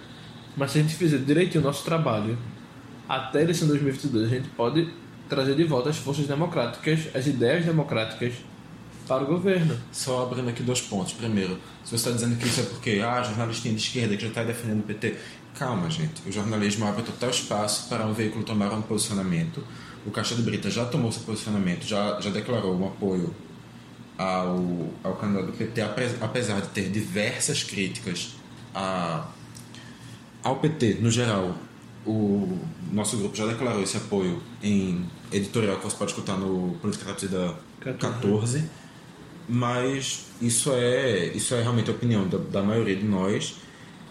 mas 0.57 0.71
se 0.71 0.79
a 0.79 0.81
gente 0.81 0.95
fizer 0.95 1.19
direitinho 1.19 1.63
o 1.63 1.67
nosso 1.67 1.85
trabalho 1.85 2.37
até 3.07 3.39
a 3.39 3.41
eleição 3.43 3.67
de 3.67 3.73
2022, 3.73 4.25
a 4.25 4.35
gente 4.35 4.49
pode 4.49 4.89
trazer 5.29 5.55
de 5.55 5.63
volta 5.63 5.89
as 5.89 5.97
forças 5.97 6.25
democráticas, 6.25 7.07
as 7.13 7.27
ideias 7.27 7.63
democráticas 7.63 8.33
para 9.07 9.23
o 9.23 9.27
governo. 9.27 9.77
Só 9.91 10.23
abrindo 10.23 10.49
aqui 10.49 10.63
dois 10.63 10.81
pontos. 10.81 11.13
Primeiro, 11.13 11.57
se 11.83 11.91
você 11.91 11.95
está 11.95 12.11
dizendo 12.11 12.37
que 12.37 12.47
isso 12.47 12.61
é 12.61 12.63
porque 12.63 13.01
ah, 13.03 13.21
jornalistinha 13.21 13.73
de 13.73 13.81
esquerda 13.81 14.15
que 14.15 14.23
já 14.23 14.29
está 14.29 14.43
defendendo 14.43 14.79
o 14.79 14.83
PT, 14.83 15.17
calma, 15.57 15.89
gente. 15.89 16.21
O 16.27 16.31
jornalismo 16.31 16.85
abre 16.85 17.03
total 17.03 17.29
espaço 17.29 17.87
para 17.89 18.05
um 18.05 18.13
veículo 18.13 18.43
tomar 18.43 18.71
um 18.73 18.81
posicionamento. 18.81 19.63
O 20.05 20.11
Caixa 20.11 20.35
de 20.35 20.41
Brita 20.41 20.69
já 20.69 20.85
tomou 20.85 21.11
seu 21.11 21.21
posicionamento, 21.23 21.85
já, 21.85 22.19
já 22.19 22.29
declarou 22.29 22.75
um 22.75 22.87
apoio 22.87 23.33
ao, 24.17 24.89
ao 25.03 25.15
candidato 25.15 25.47
do 25.47 25.53
PT, 25.53 25.81
ape- 25.81 26.17
apesar 26.21 26.61
de 26.61 26.67
ter 26.69 26.89
diversas 26.89 27.63
críticas 27.63 28.35
a, 28.73 29.27
ao 30.43 30.55
PT 30.57 30.97
no 31.01 31.11
geral. 31.11 31.55
O 32.03 32.57
nosso 32.91 33.15
grupo 33.17 33.35
já 33.35 33.45
declarou 33.45 33.83
esse 33.83 33.95
apoio 33.97 34.41
em 34.63 35.05
editorial 35.31 35.77
que 35.77 35.83
você 35.83 35.95
pode 35.95 36.11
escutar 36.11 36.35
no 36.35 36.75
Política 36.81 37.05
Traduzida 37.05 37.55
14 37.79 38.63
mas 39.49 40.25
isso 40.41 40.71
é 40.73 41.27
isso 41.27 41.53
é 41.53 41.61
realmente 41.61 41.89
a 41.89 41.93
opinião 41.93 42.27
da, 42.27 42.37
da 42.37 42.61
maioria 42.63 42.95
de 42.95 43.03
nós 43.05 43.55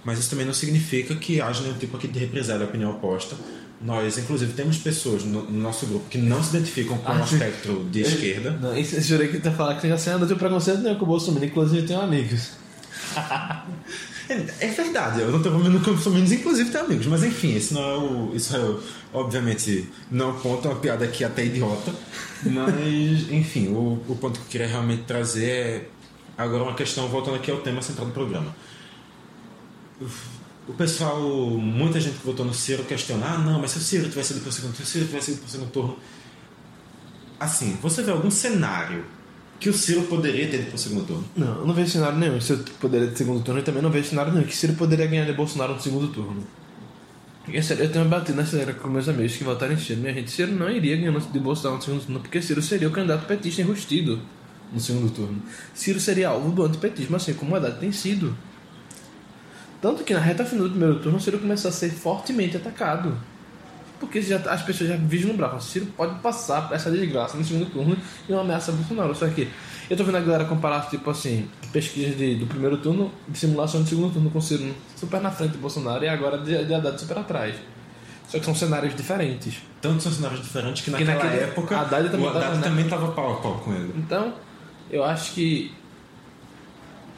mas 0.04 0.18
isso 0.18 0.30
também 0.30 0.46
não 0.46 0.54
significa 0.54 1.14
que 1.14 1.40
haja 1.40 1.62
nenhum 1.62 1.78
tipo 1.78 1.96
aqui 1.96 2.08
de 2.08 2.18
represália 2.18 2.64
à 2.64 2.68
opinião 2.68 2.90
oposta 2.92 3.36
nós 3.82 4.18
inclusive 4.18 4.52
temos 4.52 4.76
pessoas 4.76 5.24
no, 5.24 5.42
no 5.50 5.58
nosso 5.60 5.86
grupo 5.86 6.04
que 6.10 6.18
não 6.18 6.42
se 6.42 6.54
identificam 6.56 6.98
com 6.98 7.12
o 7.12 7.14
Ah, 7.14 7.26
sim. 7.26 7.36
espectro 7.36 7.84
de 7.90 8.00
esquerda 8.02 8.50
Não, 8.60 8.76
isso, 8.78 8.96
eu 8.96 9.00
jurei 9.02 9.28
que 9.28 9.38
tu 9.38 9.46
ia 9.46 9.52
falar 9.52 9.74
que 9.80 9.88
você 9.88 10.10
não 10.10 10.26
tem 10.26 10.36
preconceito 10.36 10.80
nenhum 10.80 10.96
com 10.96 11.04
o 11.04 11.08
Bolsonaro, 11.08 11.44
inclusive 11.44 11.86
tenho 11.86 12.00
amigos. 12.00 12.50
é, 14.28 14.66
é 14.66 14.68
verdade 14.68 15.20
eu 15.20 15.30
não 15.30 15.38
estou 15.38 15.52
com 15.52 16.10
menos 16.10 16.32
inclusive 16.32 16.70
tenho 16.70 16.84
amigos 16.84 17.06
mas 17.06 17.24
enfim 17.24 17.56
isso 17.56 17.74
não 17.74 17.82
é 17.82 17.96
o 17.96 18.32
isso 18.34 18.54
é 18.54 18.60
o- 18.60 18.80
obviamente 19.12 19.88
não 20.10 20.26
é 20.28 20.32
um 20.32 20.38
ponto 20.40 20.68
é 20.68 20.70
uma 20.70 20.78
piada 20.80 21.04
aqui 21.04 21.24
até 21.24 21.44
idiota 21.44 21.92
mas 22.44 23.30
enfim 23.30 23.68
o, 23.68 24.00
o 24.08 24.16
ponto 24.20 24.38
que 24.38 24.46
eu 24.46 24.50
queria 24.50 24.66
realmente 24.68 25.02
trazer 25.02 25.44
é 25.48 25.88
agora 26.38 26.62
uma 26.62 26.74
questão 26.74 27.08
voltando 27.08 27.36
aqui 27.36 27.50
ao 27.50 27.58
tema 27.58 27.82
central 27.82 28.06
do 28.06 28.12
programa 28.12 28.54
o 30.68 30.72
pessoal, 30.72 31.20
muita 31.20 32.00
gente 32.00 32.18
que 32.18 32.26
votou 32.26 32.46
no 32.46 32.54
Ciro 32.54 32.84
questiona: 32.84 33.26
ah, 33.26 33.38
não, 33.38 33.60
mas 33.60 33.72
se 33.72 33.78
o 33.78 33.80
Ciro 33.80 34.08
tivesse 34.08 34.32
ido 34.32 34.40
para 34.40 34.50
o 34.50 34.52
segundo 34.52 34.72
turno, 34.72 34.86
se 34.86 34.90
o 34.90 34.92
Ciro 34.92 35.06
tivesse 35.06 35.30
ido 35.32 35.40
para 35.40 35.46
o 35.46 35.50
segundo 35.50 35.70
turno. 35.70 35.96
Assim, 37.38 37.78
você 37.80 38.02
vê 38.02 38.10
algum 38.10 38.30
cenário 38.30 39.04
que 39.58 39.68
o 39.68 39.74
Ciro 39.74 40.02
poderia 40.02 40.48
ter 40.48 40.60
ido 40.60 40.66
para 40.66 40.74
o 40.74 40.78
segundo 40.78 41.06
turno? 41.06 41.24
Não, 41.36 41.60
eu 41.60 41.66
não 41.66 41.74
vejo 41.74 41.90
cenário 41.90 42.18
nenhum. 42.18 42.40
Se 42.40 42.52
eu 42.52 42.58
poderia 42.78 43.08
de 43.08 43.16
segundo 43.16 43.42
turno, 43.42 43.60
eu 43.60 43.64
também 43.64 43.82
não 43.82 43.90
vejo 43.90 44.08
cenário 44.08 44.32
nenhum. 44.32 44.46
Que 44.46 44.56
Ciro 44.56 44.74
poderia 44.74 45.06
ganhar 45.06 45.24
de 45.24 45.32
Bolsonaro 45.32 45.74
no 45.74 45.80
segundo 45.80 46.08
turno. 46.08 46.42
E, 47.48 47.62
sério, 47.62 47.84
eu 47.84 47.90
tenho 47.90 48.04
batido 48.04 48.36
nessa 48.36 48.58
era 48.58 48.72
com 48.74 48.88
meus 48.88 49.08
amigos 49.08 49.36
que 49.36 49.44
votaram 49.44 49.72
em 49.72 49.78
Ciro. 49.78 50.00
Minha 50.00 50.14
gente, 50.14 50.30
Ciro 50.30 50.52
não 50.52 50.70
iria 50.70 50.96
ganhar 50.96 51.18
de 51.18 51.38
Bolsonaro 51.38 51.76
no 51.76 51.82
segundo 51.82 52.04
turno, 52.04 52.20
porque 52.20 52.40
Ciro 52.40 52.62
seria 52.62 52.88
o 52.88 52.90
candidato 52.90 53.26
petista 53.26 53.62
enrustido 53.62 54.20
no 54.72 54.78
segundo 54.78 55.10
turno. 55.10 55.42
Ciro 55.74 55.98
seria 55.98 56.28
alvo 56.28 56.50
do 56.52 56.62
antipetismo, 56.62 57.16
assim 57.16 57.34
como 57.34 57.52
o 57.52 57.56
Haddad 57.56 57.78
tem 57.80 57.90
sido. 57.90 58.36
Tanto 59.80 60.04
que 60.04 60.12
na 60.12 60.20
reta 60.20 60.44
final 60.44 60.64
do 60.66 60.70
primeiro 60.70 60.98
turno, 61.00 61.18
o 61.18 61.20
Ciro 61.20 61.38
começou 61.38 61.68
a 61.68 61.72
ser 61.72 61.90
fortemente 61.90 62.56
atacado. 62.56 63.16
Porque 63.98 64.20
já, 64.22 64.36
as 64.36 64.62
pessoas 64.62 64.88
já 64.90 64.96
vislumbravam, 64.96 65.60
Ciro 65.60 65.86
pode 65.96 66.18
passar 66.20 66.70
essa 66.72 66.90
desgraça 66.90 67.36
no 67.36 67.44
segundo 67.44 67.70
turno 67.70 67.96
e 68.28 68.32
não 68.32 68.40
ameaça 68.40 68.72
Bolsonaro. 68.72 69.14
Só 69.14 69.26
que 69.28 69.48
eu 69.90 69.96
tô 69.96 70.04
vendo 70.04 70.16
a 70.16 70.20
galera 70.20 70.44
comparar, 70.46 70.88
tipo 70.88 71.08
assim, 71.10 71.48
pesquisas 71.72 72.16
de, 72.16 72.34
do 72.36 72.46
primeiro 72.46 72.78
turno 72.78 73.10
de 73.28 73.38
simulação 73.38 73.82
de 73.82 73.90
segundo 73.90 74.12
turno 74.12 74.30
com 74.30 74.38
o 74.38 74.42
Ciro 74.42 74.74
super 74.96 75.20
na 75.20 75.30
frente 75.30 75.52
de 75.52 75.58
Bolsonaro 75.58 76.02
e 76.04 76.08
agora 76.08 76.38
de, 76.38 76.64
de 76.64 76.74
Haddad 76.74 76.98
super 76.98 77.18
atrás. 77.18 77.56
Só 78.28 78.38
que 78.38 78.44
são 78.44 78.54
cenários 78.54 78.94
diferentes. 78.94 79.56
Tanto 79.82 80.02
são 80.02 80.12
cenários 80.12 80.40
diferentes 80.40 80.82
que 80.82 80.90
Que 80.92 81.04
naquela 81.04 81.24
naquele- 81.24 81.42
época 81.44 81.76
Haddad 81.78 82.08
também 82.10 82.26
o 82.26 82.28
Haddad 82.30 82.44
tava, 82.46 82.62
também 82.62 82.84
estava 82.84 83.12
pau 83.12 83.32
a 83.32 83.36
pau 83.40 83.58
com 83.58 83.74
ele. 83.74 83.92
Então, 83.96 84.32
eu 84.90 85.04
acho 85.04 85.32
que 85.32 85.74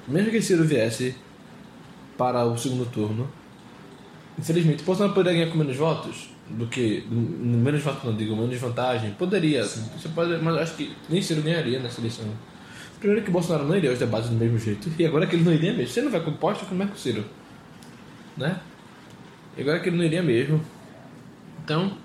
mesmo 0.08 0.30
que 0.30 0.42
Ciro 0.42 0.64
viesse 0.64 1.14
para 2.16 2.44
o 2.44 2.56
segundo 2.56 2.86
turno, 2.86 3.28
infelizmente, 4.38 4.82
Bolsonaro 4.82 5.14
poderia 5.14 5.40
ganhar 5.40 5.52
com 5.52 5.58
menos 5.58 5.76
votos 5.76 6.32
do 6.48 6.66
que 6.66 7.04
menos 7.10 7.82
votos, 7.82 8.04
não 8.04 8.14
digo 8.14 8.36
menos 8.36 8.58
vantagem. 8.58 9.12
Poderia, 9.12 9.64
você 9.64 10.08
pode, 10.14 10.42
mas 10.42 10.56
acho 10.56 10.74
que 10.74 10.94
nem 11.08 11.22
Ciro 11.22 11.42
ganharia 11.42 11.78
nessa 11.78 12.00
eleição. 12.00 12.26
Primeiro 12.98 13.24
que 13.24 13.30
Bolsonaro 13.30 13.66
não 13.66 13.76
iria 13.76 13.90
aos 13.90 13.98
debates 13.98 14.28
do 14.28 14.36
mesmo 14.36 14.58
jeito, 14.58 14.90
e 14.98 15.04
agora 15.04 15.26
que 15.26 15.34
ele 15.34 15.44
não 15.44 15.52
iria 15.52 15.72
mesmo. 15.72 15.92
Você 15.92 16.02
não 16.02 16.10
vai 16.10 16.20
com 16.20 16.32
posto, 16.32 16.66
como 16.66 16.82
é 16.82 16.86
com 16.86 16.94
o 16.94 16.98
Ciro? 16.98 17.24
Né? 18.36 18.60
E 19.56 19.62
agora 19.62 19.80
que 19.80 19.88
ele 19.88 19.96
não 19.96 20.04
iria 20.04 20.22
mesmo. 20.22 20.60
Então, 21.64 21.96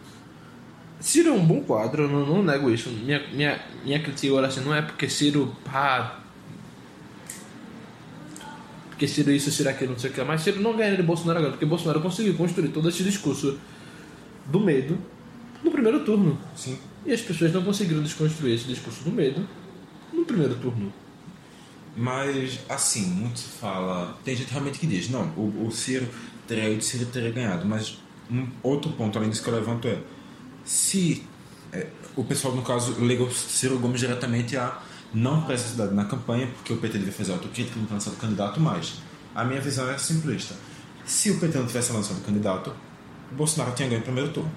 Ciro 0.99 1.29
é 1.29 1.31
um 1.33 1.45
bom 1.45 1.61
quadro, 1.61 2.03
eu 2.03 2.09
não, 2.09 2.25
não 2.25 2.43
nego 2.43 2.69
isso. 2.71 2.89
Minha, 2.89 3.21
minha, 3.31 3.59
minha 3.83 3.99
crítica 3.99 4.27
agora 4.27 4.47
assim, 4.47 4.61
não 4.61 4.73
é 4.73 4.81
porque 4.81 5.07
Ciro. 5.09 5.55
Ah, 5.71 6.19
porque 8.97 9.07
Ciro 9.07 9.31
isso, 9.31 9.51
Ciro 9.51 9.69
aquilo, 9.69 9.91
não 9.91 9.99
sei 9.99 10.09
o 10.09 10.13
que. 10.13 10.23
Mas 10.23 10.41
Ciro 10.41 10.59
não 10.59 10.75
ganharia 10.75 10.97
de 10.97 11.03
Bolsonaro 11.03 11.37
agora, 11.37 11.51
porque 11.53 11.67
Bolsonaro 11.67 12.01
conseguiu 12.01 12.33
construir 12.33 12.69
todo 12.69 12.89
esse 12.89 13.03
discurso 13.03 13.59
do 14.47 14.59
medo 14.59 14.97
no 15.63 15.69
primeiro 15.69 16.03
turno. 16.03 16.35
Sim. 16.55 16.79
E 17.05 17.13
as 17.13 17.21
pessoas 17.21 17.53
não 17.53 17.63
conseguiram 17.63 18.01
desconstruir 18.01 18.55
esse 18.55 18.65
discurso 18.65 19.03
do 19.03 19.11
medo 19.11 19.47
no 20.11 20.25
primeiro 20.25 20.55
turno. 20.55 20.91
Mas, 21.95 22.59
assim, 22.67 23.05
muito 23.05 23.37
se 23.37 23.59
fala. 23.59 24.17
Tem 24.25 24.35
gente 24.35 24.49
realmente 24.49 24.79
que 24.79 24.87
diz: 24.87 25.09
não, 25.09 25.27
o, 25.37 25.67
o 25.67 25.71
Ciro 25.71 26.07
teria 26.47 26.67
ido, 26.67 26.83
Ciro 26.83 27.05
teria 27.05 27.29
ganhado. 27.29 27.67
Mas 27.67 27.99
um 28.31 28.47
outro 28.63 28.91
ponto, 28.93 29.15
além 29.19 29.29
disso 29.29 29.43
que 29.43 29.49
eu 29.49 29.53
levanto, 29.53 29.87
é: 29.87 29.99
se 30.65 31.23
é, 31.71 31.85
o 32.15 32.23
pessoal, 32.23 32.55
no 32.55 32.63
caso, 32.63 32.93
liga 32.99 33.21
o 33.21 33.31
Ciro 33.31 33.77
Gomes 33.77 33.99
diretamente 33.99 34.57
a 34.57 34.81
não 35.17 35.47
necessidade 35.47 35.93
na 35.93 36.05
campanha, 36.05 36.47
porque 36.47 36.73
o 36.73 36.77
PT 36.77 36.99
devia 36.99 37.13
fazer 37.13 37.31
autocrítica, 37.31 37.79
não 37.79 37.85
ter 37.85 37.93
lançado 37.93 38.15
candidato, 38.17 38.59
mas 38.59 38.95
a 39.35 39.43
minha 39.43 39.59
visão 39.59 39.89
é 39.89 39.97
simplista: 39.97 40.55
se 41.05 41.31
o 41.31 41.39
PT 41.39 41.57
não 41.57 41.65
tivesse 41.65 41.91
lançado 41.91 42.23
candidato, 42.25 42.73
o 43.31 43.35
Bolsonaro 43.35 43.73
tinha 43.75 43.89
ganho 43.89 44.01
o 44.01 44.03
primeiro 44.03 44.31
turno. 44.31 44.51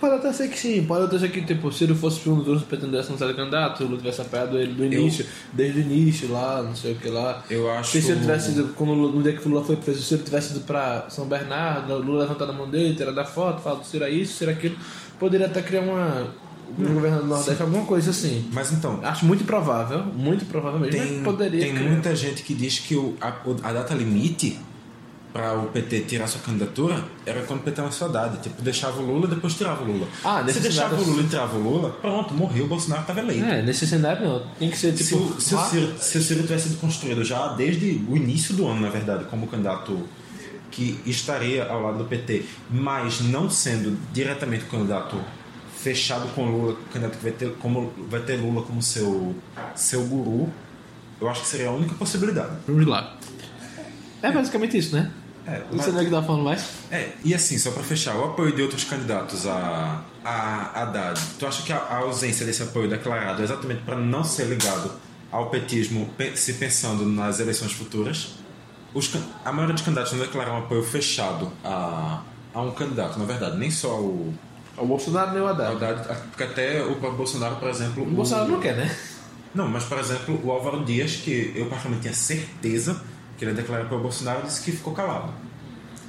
Pode 0.00 0.16
até 0.16 0.32
ser 0.34 0.48
que 0.48 0.58
sim, 0.58 0.84
pode 0.84 1.06
até 1.06 1.18
ser 1.18 1.30
que 1.30 1.40
tipo, 1.40 1.72
se 1.72 1.84
ele 1.84 1.94
fosse 1.94 2.28
o 2.28 2.60
PT 2.60 2.82
não 2.82 2.90
tivesse 2.90 3.10
lançado 3.10 3.34
candidato, 3.34 3.84
o 3.84 3.86
Lula 3.86 3.96
tivesse 3.96 4.20
apoiado 4.20 4.58
ele 4.58 4.74
do 4.74 4.84
início, 4.84 5.24
desde 5.50 5.80
o 5.80 5.82
início 5.82 6.30
lá, 6.30 6.62
não 6.62 6.76
sei 6.76 6.92
o 6.92 6.96
que 6.96 7.08
lá. 7.08 7.42
Eu 7.48 7.70
acho. 7.70 7.92
Se 7.92 8.10
ele 8.10 8.20
tivesse 8.20 8.50
ido, 8.50 8.74
quando, 8.74 8.94
no 8.94 9.22
dia 9.22 9.32
que 9.32 9.46
o 9.46 9.50
Lula 9.50 9.64
foi 9.64 9.76
preso, 9.76 10.02
se 10.02 10.12
ele 10.12 10.22
tivesse 10.22 10.50
ido 10.50 10.60
pra 10.60 11.06
São 11.08 11.26
Bernardo, 11.26 11.94
o 11.94 11.98
Lula 12.02 12.24
levantando 12.24 12.50
a 12.50 12.54
mão 12.54 12.68
dele, 12.68 12.94
tirar 12.94 13.12
da 13.12 13.24
foto, 13.24 13.62
falar 13.62 13.80
é 14.06 14.10
isso, 14.10 14.44
é 14.44 14.50
aquilo, 14.50 14.76
poderia 15.18 15.46
até 15.46 15.62
criar 15.62 15.80
uma. 15.80 16.28
Um 16.78 16.94
governo 16.94 17.20
do 17.20 17.26
Nordeste, 17.26 17.62
alguma 17.62 17.84
coisa 17.84 18.10
assim. 18.10 18.48
Mas 18.52 18.72
então, 18.72 19.00
Acho 19.02 19.24
muito 19.24 19.42
improvável, 19.42 20.04
muito 20.04 20.44
provável 20.46 20.80
mesmo, 20.80 20.98
Tem, 21.00 21.12
mas 21.16 21.24
poderia 21.24 21.60
tem 21.60 21.74
criar. 21.74 21.88
muita 21.90 22.16
gente 22.16 22.42
que 22.42 22.54
diz 22.54 22.78
que 22.80 22.96
o, 22.96 23.14
a, 23.20 23.28
a 23.62 23.72
data 23.72 23.94
limite 23.94 24.58
para 25.32 25.52
o 25.58 25.66
PT 25.66 26.00
tirar 26.02 26.28
sua 26.28 26.40
candidatura 26.42 27.02
era 27.26 27.42
quando 27.42 27.58
o 27.60 27.62
PT 27.64 27.80
lançou 27.80 28.06
Haddad. 28.08 28.38
Tipo, 28.40 28.62
deixava 28.62 29.00
o 29.00 29.04
Lula 29.04 29.26
depois 29.26 29.54
tirava 29.54 29.82
o 29.82 29.86
Lula. 29.86 30.06
Ah, 30.24 30.44
Se 30.48 30.60
deixava 30.60 30.90
cenário- 30.90 31.06
o 31.06 31.10
Lula 31.10 31.22
e 31.22 31.26
tirava 31.28 31.56
o 31.56 31.60
Lula, 31.60 31.90
pronto, 32.00 32.32
morreu, 32.34 32.64
o 32.66 32.68
Bolsonaro 32.68 33.00
estava 33.02 33.18
eleito. 33.20 33.44
É, 33.44 33.60
nesse 33.62 33.84
cenário 33.84 34.24
não, 34.28 34.42
tem 34.58 34.70
que 34.70 34.78
ser 34.78 34.92
tipo. 34.92 35.04
se, 35.04 35.14
o, 35.14 35.40
se, 35.40 35.54
o 35.56 35.58
Ciro, 35.58 35.92
se 35.98 36.18
o 36.18 36.22
Ciro 36.22 36.42
tivesse 36.42 36.68
sido 36.68 36.80
construído 36.80 37.24
já 37.24 37.48
desde 37.54 38.00
o 38.08 38.16
início 38.16 38.54
do 38.54 38.66
ano, 38.68 38.80
na 38.82 38.90
verdade, 38.90 39.24
como 39.24 39.46
candidato 39.48 40.08
que 40.70 41.00
estaria 41.04 41.64
ao 41.68 41.82
lado 41.82 41.98
do 41.98 42.04
PT, 42.04 42.44
mas 42.70 43.20
não 43.20 43.50
sendo 43.50 43.96
diretamente 44.12 44.64
o 44.64 44.68
candidato 44.68 45.16
fechado 45.88 46.26
com 46.34 46.46
Lula, 46.46 46.76
candidato 46.92 47.18
que 47.18 47.22
vai 47.22 47.32
ter, 47.32 47.50
como, 47.56 47.92
vai 48.08 48.20
ter 48.22 48.36
Lula 48.36 48.62
como 48.62 48.82
seu, 48.82 49.34
seu 49.74 50.02
guru, 50.06 50.48
eu 51.20 51.28
acho 51.28 51.42
que 51.42 51.46
seria 51.46 51.68
a 51.68 51.72
única 51.72 51.94
possibilidade. 51.94 52.52
Vamos 52.66 52.86
lá. 52.86 53.14
É 54.22 54.32
basicamente 54.32 54.78
isso, 54.78 54.96
né? 54.96 55.10
É, 55.46 55.58
Não 55.70 55.76
mas- 55.76 55.86
o 55.88 55.98
que 55.98 56.10
tava 56.10 56.26
falando 56.26 56.42
mais. 56.44 56.64
É, 56.90 57.12
e 57.22 57.34
assim, 57.34 57.58
só 57.58 57.70
pra 57.70 57.82
fechar, 57.82 58.16
o 58.16 58.24
apoio 58.24 58.56
de 58.56 58.62
outros 58.62 58.82
candidatos 58.84 59.46
a, 59.46 60.02
a 60.24 60.82
Haddad, 60.82 61.20
tu 61.38 61.46
acha 61.46 61.62
que 61.62 61.70
a, 61.70 61.76
a 61.76 61.98
ausência 61.98 62.46
desse 62.46 62.62
apoio 62.62 62.88
declarado 62.88 63.42
é 63.42 63.44
exatamente 63.44 63.82
para 63.82 63.96
não 63.96 64.24
ser 64.24 64.44
ligado 64.46 64.90
ao 65.30 65.50
petismo, 65.50 66.08
pe- 66.16 66.34
se 66.34 66.54
pensando 66.54 67.04
nas 67.04 67.40
eleições 67.40 67.72
futuras? 67.72 68.36
Os 68.94 69.10
a 69.44 69.52
maioria 69.52 69.74
dos 69.74 69.82
candidatos 69.82 70.12
não 70.12 70.20
declararam 70.20 70.58
apoio 70.60 70.82
fechado 70.82 71.52
a, 71.62 72.22
a 72.54 72.62
um 72.62 72.70
candidato, 72.70 73.18
na 73.18 73.26
verdade, 73.26 73.58
nem 73.58 73.70
só 73.70 74.00
o 74.00 74.32
O 74.76 74.86
Bolsonaro 74.86 75.32
nem 75.32 75.40
o 75.40 75.46
Haddad. 75.46 75.76
Haddad, 75.76 76.18
porque 76.30 76.42
até 76.42 76.82
o 76.82 76.94
Bolsonaro, 77.12 77.56
por 77.56 77.68
exemplo. 77.68 78.02
O 78.02 78.06
Bolsonaro 78.06 78.50
não 78.50 78.60
quer, 78.60 78.76
né? 78.76 78.96
Não, 79.54 79.68
mas 79.68 79.84
por 79.84 79.98
exemplo, 79.98 80.40
o 80.42 80.50
Álvaro 80.50 80.84
Dias, 80.84 81.16
que 81.16 81.52
eu 81.54 81.66
particularmente 81.66 82.02
tinha 82.02 82.14
certeza 82.14 83.00
que 83.38 83.44
ele 83.44 83.52
ia 83.52 83.56
declarar 83.56 83.86
para 83.86 83.96
o 83.96 84.00
Bolsonaro, 84.00 84.42
disse 84.42 84.62
que 84.62 84.72
ficou 84.72 84.92
calado. 84.92 85.32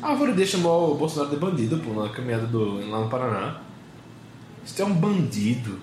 Álvaro 0.01 0.33
Dias 0.33 0.49
chamou 0.49 0.93
o 0.93 0.97
Bolsonaro 0.97 1.29
de 1.29 1.37
bandido, 1.37 1.77
pô, 1.77 1.93
na 1.93 2.09
caminhada 2.09 2.47
do, 2.47 2.89
lá 2.89 3.01
no 3.01 3.09
Paraná. 3.09 3.61
Isso 4.65 4.81
é 4.81 4.85
um 4.85 4.93
bandido. 4.93 5.79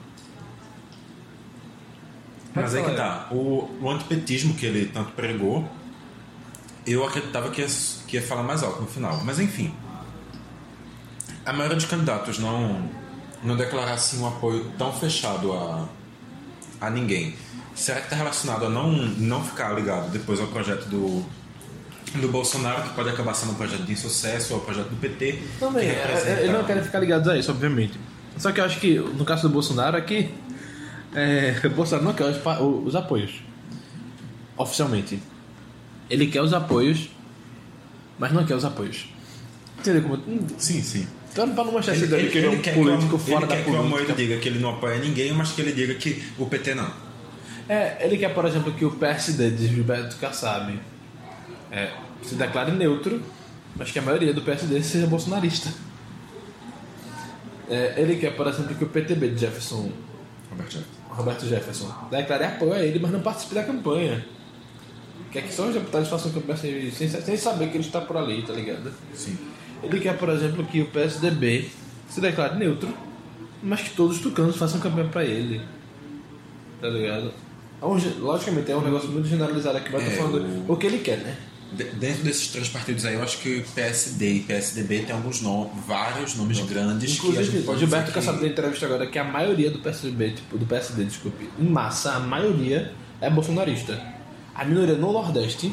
Mas 2.54 2.74
aí 2.74 2.82
que 2.82 2.90
falar. 2.90 3.26
tá. 3.28 3.34
O, 3.34 3.70
o 3.80 3.90
antipetismo 3.90 4.54
que 4.54 4.66
ele 4.66 4.86
tanto 4.86 5.12
pregou, 5.12 5.66
eu 6.86 7.04
acreditava 7.06 7.50
que 7.50 7.60
ia, 7.60 7.66
que 8.06 8.16
ia 8.16 8.22
falar 8.22 8.42
mais 8.42 8.62
alto 8.62 8.82
no 8.82 8.86
final. 8.88 9.22
Mas 9.24 9.38
enfim. 9.38 9.72
A 11.44 11.52
maioria 11.52 11.76
dos 11.76 11.86
candidatos 11.86 12.38
não, 12.38 12.88
não 13.42 13.56
declarasse 13.56 14.16
um 14.16 14.26
apoio 14.26 14.70
tão 14.78 14.92
fechado 14.92 15.52
a, 15.52 15.88
a 16.80 16.90
ninguém. 16.90 17.34
Será 17.74 17.98
que 18.00 18.06
está 18.06 18.16
relacionado 18.16 18.66
a 18.66 18.68
não, 18.70 18.92
não 18.92 19.42
ficar 19.44 19.72
ligado 19.74 20.10
depois 20.10 20.38
ao 20.40 20.46
projeto 20.48 20.84
do, 20.88 21.24
do 22.20 22.28
Bolsonaro, 22.28 22.82
que 22.82 22.90
pode 22.90 23.08
acabar 23.08 23.34
sendo 23.34 23.52
um 23.52 23.54
projeto 23.56 23.82
de 23.82 23.92
insucesso, 23.92 24.52
ou 24.54 24.60
ao 24.60 24.64
projeto 24.66 24.88
do 24.88 24.96
PT? 24.96 25.42
Também, 25.58 25.88
que 25.88 25.94
é, 25.96 26.04
representa- 26.06 26.28
é, 26.30 26.42
eles 26.44 26.52
não 26.52 26.64
querem 26.64 26.82
ficar 26.84 27.00
ligados 27.00 27.26
a 27.28 27.36
isso, 27.36 27.50
obviamente. 27.50 27.98
Só 28.38 28.52
que 28.52 28.60
eu 28.60 28.64
acho 28.64 28.78
que 28.78 28.98
no 28.98 29.24
caso 29.24 29.42
do 29.42 29.48
Bolsonaro 29.48 29.96
aqui, 29.96 30.32
é, 31.14 31.60
o 31.64 31.70
Bolsonaro 31.74 32.04
não 32.04 32.12
quer 32.14 32.24
os, 32.26 32.36
o- 32.60 32.84
os 32.86 32.94
apoios. 32.94 33.42
Oficialmente. 34.56 35.20
Ele 36.08 36.26
quer 36.28 36.42
os 36.42 36.52
apoios, 36.52 37.08
mas 38.18 38.32
não 38.32 38.44
quer 38.44 38.54
os 38.54 38.64
apoios. 38.64 39.08
Entendeu 39.78 40.02
como? 40.02 40.22
Sim, 40.58 40.82
sim. 40.82 41.06
Então 41.32 41.54
para 41.54 41.64
Ele, 41.64 41.78
esse 41.78 42.14
ele, 42.14 42.28
que 42.30 42.38
ele 42.38 42.46
é 42.46 42.50
um 42.50 42.58
quer 42.60 42.74
político 42.74 43.08
que, 43.08 43.14
o- 43.14 43.18
fora 43.18 43.38
ele 43.38 43.46
da 43.46 43.56
quer 43.56 43.64
que 43.64 43.70
o 43.70 43.78
Amoedo 43.78 44.12
diga 44.12 44.36
que 44.36 44.48
ele 44.48 44.58
não 44.58 44.70
apoia 44.70 44.98
ninguém, 44.98 45.32
mas 45.32 45.52
que 45.52 45.62
ele 45.62 45.72
diga 45.72 45.94
que 45.94 46.22
o 46.38 46.46
PT 46.46 46.74
não. 46.74 46.90
É, 47.68 47.96
ele 48.04 48.18
quer, 48.18 48.34
por 48.34 48.44
exemplo, 48.44 48.72
que 48.72 48.84
o 48.84 48.90
PSD 48.90 49.50
de 49.50 49.66
Gilberto 49.68 50.16
Kassab 50.16 50.78
é, 51.70 51.90
se 52.22 52.34
declare 52.34 52.70
neutro, 52.72 53.22
mas 53.74 53.90
que 53.90 53.98
a 53.98 54.02
maioria 54.02 54.34
do 54.34 54.42
PSD 54.42 54.82
seja 54.82 55.06
bolsonarista. 55.06 55.70
É, 57.70 57.94
ele 57.96 58.16
quer, 58.16 58.36
por 58.36 58.46
exemplo, 58.46 58.74
que 58.74 58.84
o 58.84 58.88
PTB 58.88 59.30
de 59.30 59.40
Jefferson, 59.40 59.90
Roberto 60.50 60.72
Jefferson. 60.72 60.92
Roberto 61.08 61.46
Jefferson, 61.46 61.94
declare 62.10 62.44
apoio 62.44 62.72
a 62.74 62.80
ele, 62.80 62.98
mas 62.98 63.10
não 63.10 63.20
participe 63.20 63.54
da 63.54 63.62
campanha. 63.64 64.24
Quer 65.30 65.42
que 65.44 65.54
só 65.54 65.66
os 65.68 65.74
deputados 65.74 66.08
façam 66.08 66.30
campanha 66.32 66.58
sem, 66.58 66.90
sem, 66.90 67.08
sem 67.08 67.36
saber 67.38 67.68
que 67.70 67.76
ele 67.78 67.84
está 67.86 68.02
por 68.02 68.18
ali, 68.18 68.42
tá 68.42 68.52
ligado? 68.52 68.92
Sim. 69.14 69.38
Ele 69.82 70.00
quer, 70.00 70.16
por 70.16 70.28
exemplo, 70.28 70.64
que 70.64 70.80
o 70.80 70.86
PSDB 70.86 71.68
se 72.08 72.20
declare 72.20 72.56
neutro, 72.58 72.88
mas 73.62 73.80
que 73.82 73.90
todos 73.90 74.16
os 74.16 74.22
tucanos 74.22 74.56
façam 74.56 74.80
campanha 74.80 75.08
pra 75.08 75.24
ele. 75.24 75.60
Tá 76.80 76.88
ligado? 76.88 77.32
É 77.80 77.84
logicamente, 78.20 78.70
é 78.70 78.76
um 78.76 78.80
negócio 78.82 79.08
muito 79.08 79.26
generalizado 79.28 79.78
aqui, 79.78 79.90
mas 79.92 80.02
É, 80.02 80.10
tô 80.10 80.16
falando 80.16 80.66
o- 80.68 80.72
o 80.72 80.76
que 80.76 80.86
ele 80.86 80.98
quer, 80.98 81.18
né? 81.18 81.36
De- 81.72 81.84
Dentro 81.84 82.22
desses 82.22 82.48
três 82.48 82.68
partidos 82.68 83.04
aí, 83.06 83.14
eu 83.14 83.22
acho 83.22 83.38
que 83.38 83.64
PSD 83.74 84.34
e 84.34 84.40
PSDB 84.40 85.00
tem 85.00 85.14
alguns 85.16 85.40
nomes, 85.40 85.72
vários 85.86 86.36
nomes 86.36 86.60
grandes 86.60 87.18
que 87.18 87.26
a 87.26 87.30
Inclusive, 87.30 87.56
gente 87.56 87.64
pode 87.66 87.80
Gilberto 87.80 88.08
que- 88.08 88.12
Kassab 88.12 88.38
deu 88.38 88.48
entrevista 88.48 88.86
agora 88.86 89.06
que 89.06 89.18
a 89.18 89.24
maioria 89.24 89.70
do 89.70 89.78
PSDB, 89.78 90.32
tipo, 90.32 90.58
do 90.58 90.66
PSD, 90.66 91.04
desculpe, 91.04 91.48
em 91.58 91.64
massa, 91.64 92.12
a 92.12 92.20
maioria 92.20 92.92
é 93.20 93.30
bolsonarista. 93.30 94.00
A 94.54 94.64
minoria 94.66 94.94
no 94.96 95.12
Nordeste, 95.12 95.72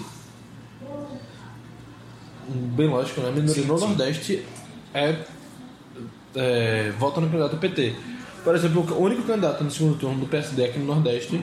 bem 2.49 2.87
lógico, 2.87 3.21
né? 3.21 3.29
A 3.29 3.31
minoria 3.31 3.53
Sim, 3.53 3.67
no 3.67 3.77
sim. 3.77 3.85
Nordeste 3.87 4.45
é, 4.93 5.15
é 6.35 6.91
vota 6.97 7.21
no 7.21 7.27
candidato 7.27 7.55
do 7.55 7.57
PT. 7.59 7.95
Por 8.43 8.55
exemplo, 8.55 8.81
o 8.95 9.03
único 9.03 9.23
candidato 9.23 9.63
no 9.63 9.71
segundo 9.71 9.97
turno 9.97 10.19
do 10.19 10.27
PSD 10.27 10.65
aqui 10.65 10.79
no 10.79 10.85
Nordeste, 10.85 11.41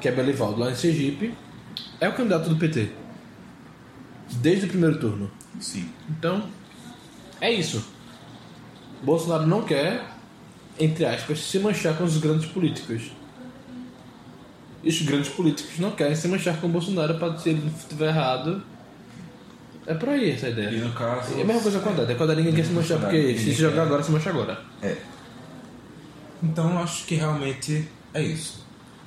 que 0.00 0.08
é 0.08 0.12
Belivaldo, 0.12 0.60
lá 0.60 0.70
em 0.70 0.74
Sergipe, 0.74 1.34
é 2.00 2.08
o 2.08 2.12
candidato 2.14 2.48
do 2.48 2.56
PT. 2.56 2.90
Desde 4.40 4.66
o 4.66 4.68
primeiro 4.68 4.98
turno. 4.98 5.30
Sim. 5.60 5.88
Então, 6.08 6.48
é 7.40 7.52
isso. 7.52 7.84
Bolsonaro 9.02 9.46
não 9.46 9.62
quer, 9.62 10.04
entre 10.78 11.04
aspas, 11.04 11.40
se 11.40 11.58
manchar 11.58 11.96
com 11.96 12.04
os 12.04 12.16
grandes 12.18 12.46
políticos. 12.46 13.10
E 14.82 14.88
os 14.88 15.02
grandes 15.02 15.28
políticos 15.28 15.78
não 15.78 15.90
querem 15.92 16.14
se 16.14 16.26
manchar 16.28 16.60
com 16.60 16.66
o 16.66 16.70
Bolsonaro 16.70 17.18
para 17.18 17.36
se 17.38 17.50
ele 17.50 17.70
estiver 17.76 18.08
errado. 18.08 18.62
É 19.86 19.94
por 19.94 20.08
aí 20.10 20.30
essa 20.30 20.48
E 20.48 20.52
ideia. 20.52 20.70
no 20.84 20.92
caso. 20.92 21.36
É 21.36 21.42
a 21.42 21.44
mesma 21.44 21.60
coisa 21.62 21.80
com 21.80 21.88
a 21.88 21.92
Haddad. 21.92 22.12
É 22.12 22.14
quando 22.14 22.36
ninguém 22.36 22.54
quer 22.54 22.64
se 22.64 22.72
manchar, 22.72 22.98
porque 23.00 23.36
se 23.36 23.52
jogar 23.52 23.82
agora, 23.82 24.02
se 24.02 24.10
mancha 24.12 24.30
agora. 24.30 24.60
É. 24.82 24.96
Então, 26.42 26.78
acho 26.78 27.04
que 27.06 27.14
realmente 27.14 27.88
é 28.14 28.22
isso. 28.22 28.64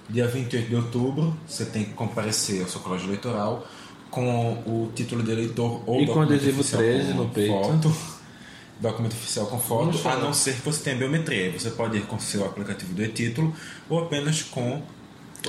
Dia 0.09 0.27
28 0.27 0.69
de 0.69 0.75
outubro, 0.75 1.35
você 1.47 1.65
tem 1.65 1.83
que 1.85 1.93
comparecer 1.93 2.61
ao 2.61 2.67
seu 2.67 2.79
colégio 2.81 3.07
eleitoral 3.07 3.65
com 4.11 4.53
o 4.65 4.91
título 4.95 5.23
de 5.23 5.31
eleitor 5.31 5.81
ou 5.85 5.95
E 6.01 6.05
com 6.05 6.13
documento 6.13 6.33
adesivo 6.33 6.61
oficial 6.61 6.81
13 6.81 7.11
com 7.11 7.17
no 7.17 7.29
peito. 7.29 7.51
Foto, 7.53 7.95
documento 8.79 9.13
oficial 9.13 9.47
com 9.47 9.59
foto, 9.59 10.07
a 10.07 10.17
não 10.17 10.33
ser 10.33 10.53
que 10.55 10.61
você 10.61 10.83
tenha 10.83 10.95
biometria. 10.95 11.51
Você 11.51 11.71
pode 11.71 11.97
ir 11.97 12.01
com 12.03 12.15
o 12.15 12.19
seu 12.21 12.45
aplicativo 12.45 12.93
do 12.93 13.03
e-título 13.03 13.53
ou 13.89 13.99
apenas 14.03 14.41
com 14.43 14.81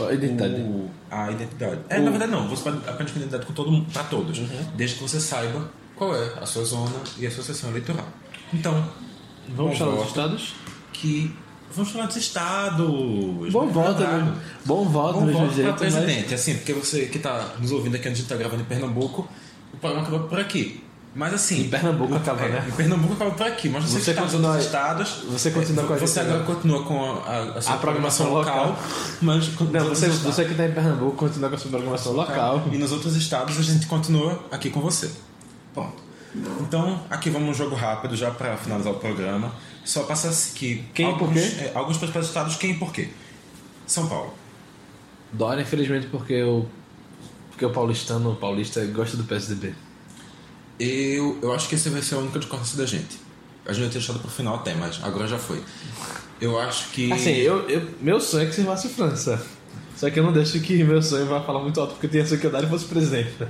A 0.04 0.12
identidade. 0.12 0.54
o- 0.54 0.90
a 1.10 1.30
identidade. 1.30 1.80
É, 1.88 1.94
O- 1.96 1.98
Uhum. 1.98 2.04
na 2.04 2.10
verdade 2.10 2.32
não, 2.32 2.48
você 2.48 2.62
pode 2.62 2.76
apenas 2.88 3.12
com 3.12 3.18
identidade 3.18 3.46
com 3.46 3.52
todo 3.52 3.70
mundo, 3.70 3.86
para 3.92 4.04
todos, 4.04 4.38
desde 4.74 4.96
que 4.96 5.02
você 5.02 5.20
saiba 5.20 5.70
qual 5.94 6.14
é 6.14 6.32
a 6.40 6.46
sua 6.46 6.64
zona 6.64 6.92
e 7.18 7.26
a 7.26 7.30
sua 7.30 7.42
sessão 7.44 7.70
eleitoral. 7.70 8.06
Então, 8.52 8.84
Vamos 9.48 9.78
falar 9.78 9.90
dos 9.92 9.98
voto. 10.00 10.08
estados? 10.08 10.54
que 10.92 11.30
vamos 11.74 11.90
falar 11.92 12.06
dos 12.06 12.16
estados. 12.16 13.52
Bom 13.52 13.66
voto, 13.68 13.98
Caralho. 14.02 14.24
né? 14.26 14.36
Bom 14.64 14.84
voto, 14.86 15.20
Bom 15.20 15.26
do 15.26 15.32
voto 15.32 15.44
para 15.46 15.54
jeito, 15.54 15.68
mas... 15.70 15.78
presidente, 15.94 16.34
assim, 16.34 16.54
porque 16.56 16.72
você 16.72 17.06
que 17.06 17.18
está 17.18 17.54
nos 17.58 17.70
ouvindo 17.70 17.96
aqui 17.96 18.08
a 18.08 18.10
gente 18.10 18.22
está 18.22 18.34
gravando 18.36 18.62
em 18.62 18.64
Pernambuco, 18.64 19.28
o 19.72 19.76
programa 19.76 20.06
acaba 20.08 20.24
por 20.26 20.38
aqui. 20.40 20.82
Mas 21.16 21.32
assim. 21.32 21.62
Em 21.62 21.68
Pernambuco 21.70 22.12
o- 22.12 22.16
acaba, 22.16 22.42
é, 22.44 22.48
né? 22.50 22.64
Em 22.68 22.72
Pernambuco 22.72 23.14
acaba 23.14 23.30
por 23.30 23.46
aqui, 23.46 23.70
mas 23.70 23.84
você, 23.84 24.12
nos 24.12 24.20
continua- 24.32 24.58
estados. 24.58 25.08
você 25.30 25.50
continua 25.50 25.84
é, 25.84 25.86
com 25.86 25.94
a 25.94 25.96
Você 25.96 26.20
agora 26.20 26.40
agora. 26.40 26.54
continua 26.54 26.82
com 26.84 27.04
a, 27.24 27.38
a, 27.56 27.62
sua 27.62 27.74
A 27.74 27.78
programação 27.78 28.32
local. 28.34 28.78
mas 29.22 29.48
com- 29.48 29.64
Não, 29.64 29.88
você, 29.88 30.08
você 30.10 30.44
que 30.44 30.50
está 30.50 30.66
em 30.66 30.72
Pernambuco 30.72 31.16
continua 31.16 31.48
com 31.48 31.54
a 31.54 31.58
sua 31.58 31.70
programação 31.70 32.12
local. 32.12 32.62
e 32.70 32.76
nos 32.76 32.92
outros 32.92 33.16
estados 33.16 33.58
a 33.58 33.62
gente 33.62 33.86
continua 33.86 34.44
aqui 34.50 34.68
com 34.68 34.80
você. 34.80 35.10
Pronto. 35.72 36.04
Então, 36.60 37.02
aqui 37.08 37.30
vamos 37.30 37.48
um 37.48 37.54
jogo 37.54 37.74
rápido 37.74 38.14
já 38.14 38.30
para 38.30 38.54
finalizar 38.58 38.92
o 38.92 38.96
programa. 38.96 39.52
Só 39.86 40.02
passa 40.02 40.28
que 40.54 40.84
Quem 40.92 41.08
e 41.08 41.12
por 41.14 41.22
alguns, 41.22 41.40
quê? 41.40 41.64
é, 41.64 41.72
alguns 41.74 41.96
estados, 42.26 42.56
quem 42.56 42.72
e 42.72 42.74
por 42.74 42.92
quê? 42.92 43.08
São 43.86 44.06
Paulo. 44.06 44.34
Dória, 45.32 45.62
infelizmente, 45.62 46.08
porque 46.08 46.42
o, 46.42 46.66
porque 47.50 47.64
o 47.64 47.70
paulistano, 47.70 48.32
o 48.32 48.36
paulista, 48.36 48.84
gosta 48.86 49.16
do 49.16 49.24
PSDB. 49.24 49.74
Eu, 50.78 51.38
eu 51.42 51.52
acho 51.52 51.68
que 51.68 51.74
esse 51.74 51.88
vai 51.88 52.02
ser 52.02 52.16
a 52.16 52.18
única 52.18 52.38
discordância 52.38 52.76
da 52.76 52.86
gente. 52.86 53.18
A 53.64 53.72
gente 53.72 53.84
ia 53.84 53.88
ter 53.88 53.94
deixado 53.94 54.18
pro 54.18 54.30
final 54.30 54.56
até, 54.56 54.74
mas 54.74 55.00
agora 55.02 55.26
já 55.26 55.38
foi. 55.38 55.60
Eu 56.40 56.58
acho 56.58 56.90
que. 56.90 57.12
Assim, 57.12 57.32
eu, 57.32 57.68
eu, 57.68 57.88
meu 58.00 58.20
sonho 58.20 58.44
é 58.44 58.46
que 58.46 58.54
você 58.54 58.62
fosse 58.62 58.88
França. 58.88 59.42
Só 59.96 60.10
que 60.10 60.18
eu 60.18 60.22
não 60.22 60.32
deixo 60.32 60.60
que 60.60 60.84
meu 60.84 61.00
sonho 61.00 61.26
vá 61.26 61.40
falar 61.40 61.60
muito 61.60 61.80
alto, 61.80 61.92
porque 61.92 62.06
tem 62.06 62.20
essa 62.20 62.36
que 62.36 62.46
o 62.46 62.50
Dário 62.50 62.68
fosse 62.68 62.84
presidente. 62.84 63.32
né? 63.40 63.48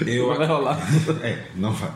eu, 0.00 0.28
Não 0.28 0.36
vai 0.36 0.46
rolar. 0.46 0.78
É, 1.22 1.46
não 1.54 1.72
vai. 1.72 1.92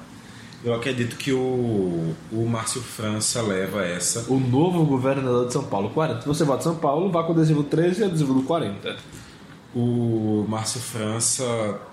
Eu 0.63 0.75
acredito 0.75 1.17
que 1.17 1.33
o, 1.33 2.15
o 2.31 2.47
Márcio 2.47 2.83
França 2.83 3.41
leva 3.43 3.85
essa. 3.85 4.31
O 4.31 4.39
novo 4.39 4.85
governador 4.85 5.47
de 5.47 5.53
São 5.55 5.65
Paulo, 5.65 5.91
40. 5.91 6.27
Você 6.27 6.45
vota 6.45 6.63
São 6.63 6.77
Paulo, 6.77 7.11
vá 7.11 7.23
com 7.25 7.33
o 7.33 7.35
adesivo 7.35 7.65
13 7.65 8.03
e 8.03 8.05
adesivo 8.05 8.35
do 8.35 8.43
40. 8.43 8.97
O 9.75 10.45
Márcio 10.49 10.81
França 10.81 11.45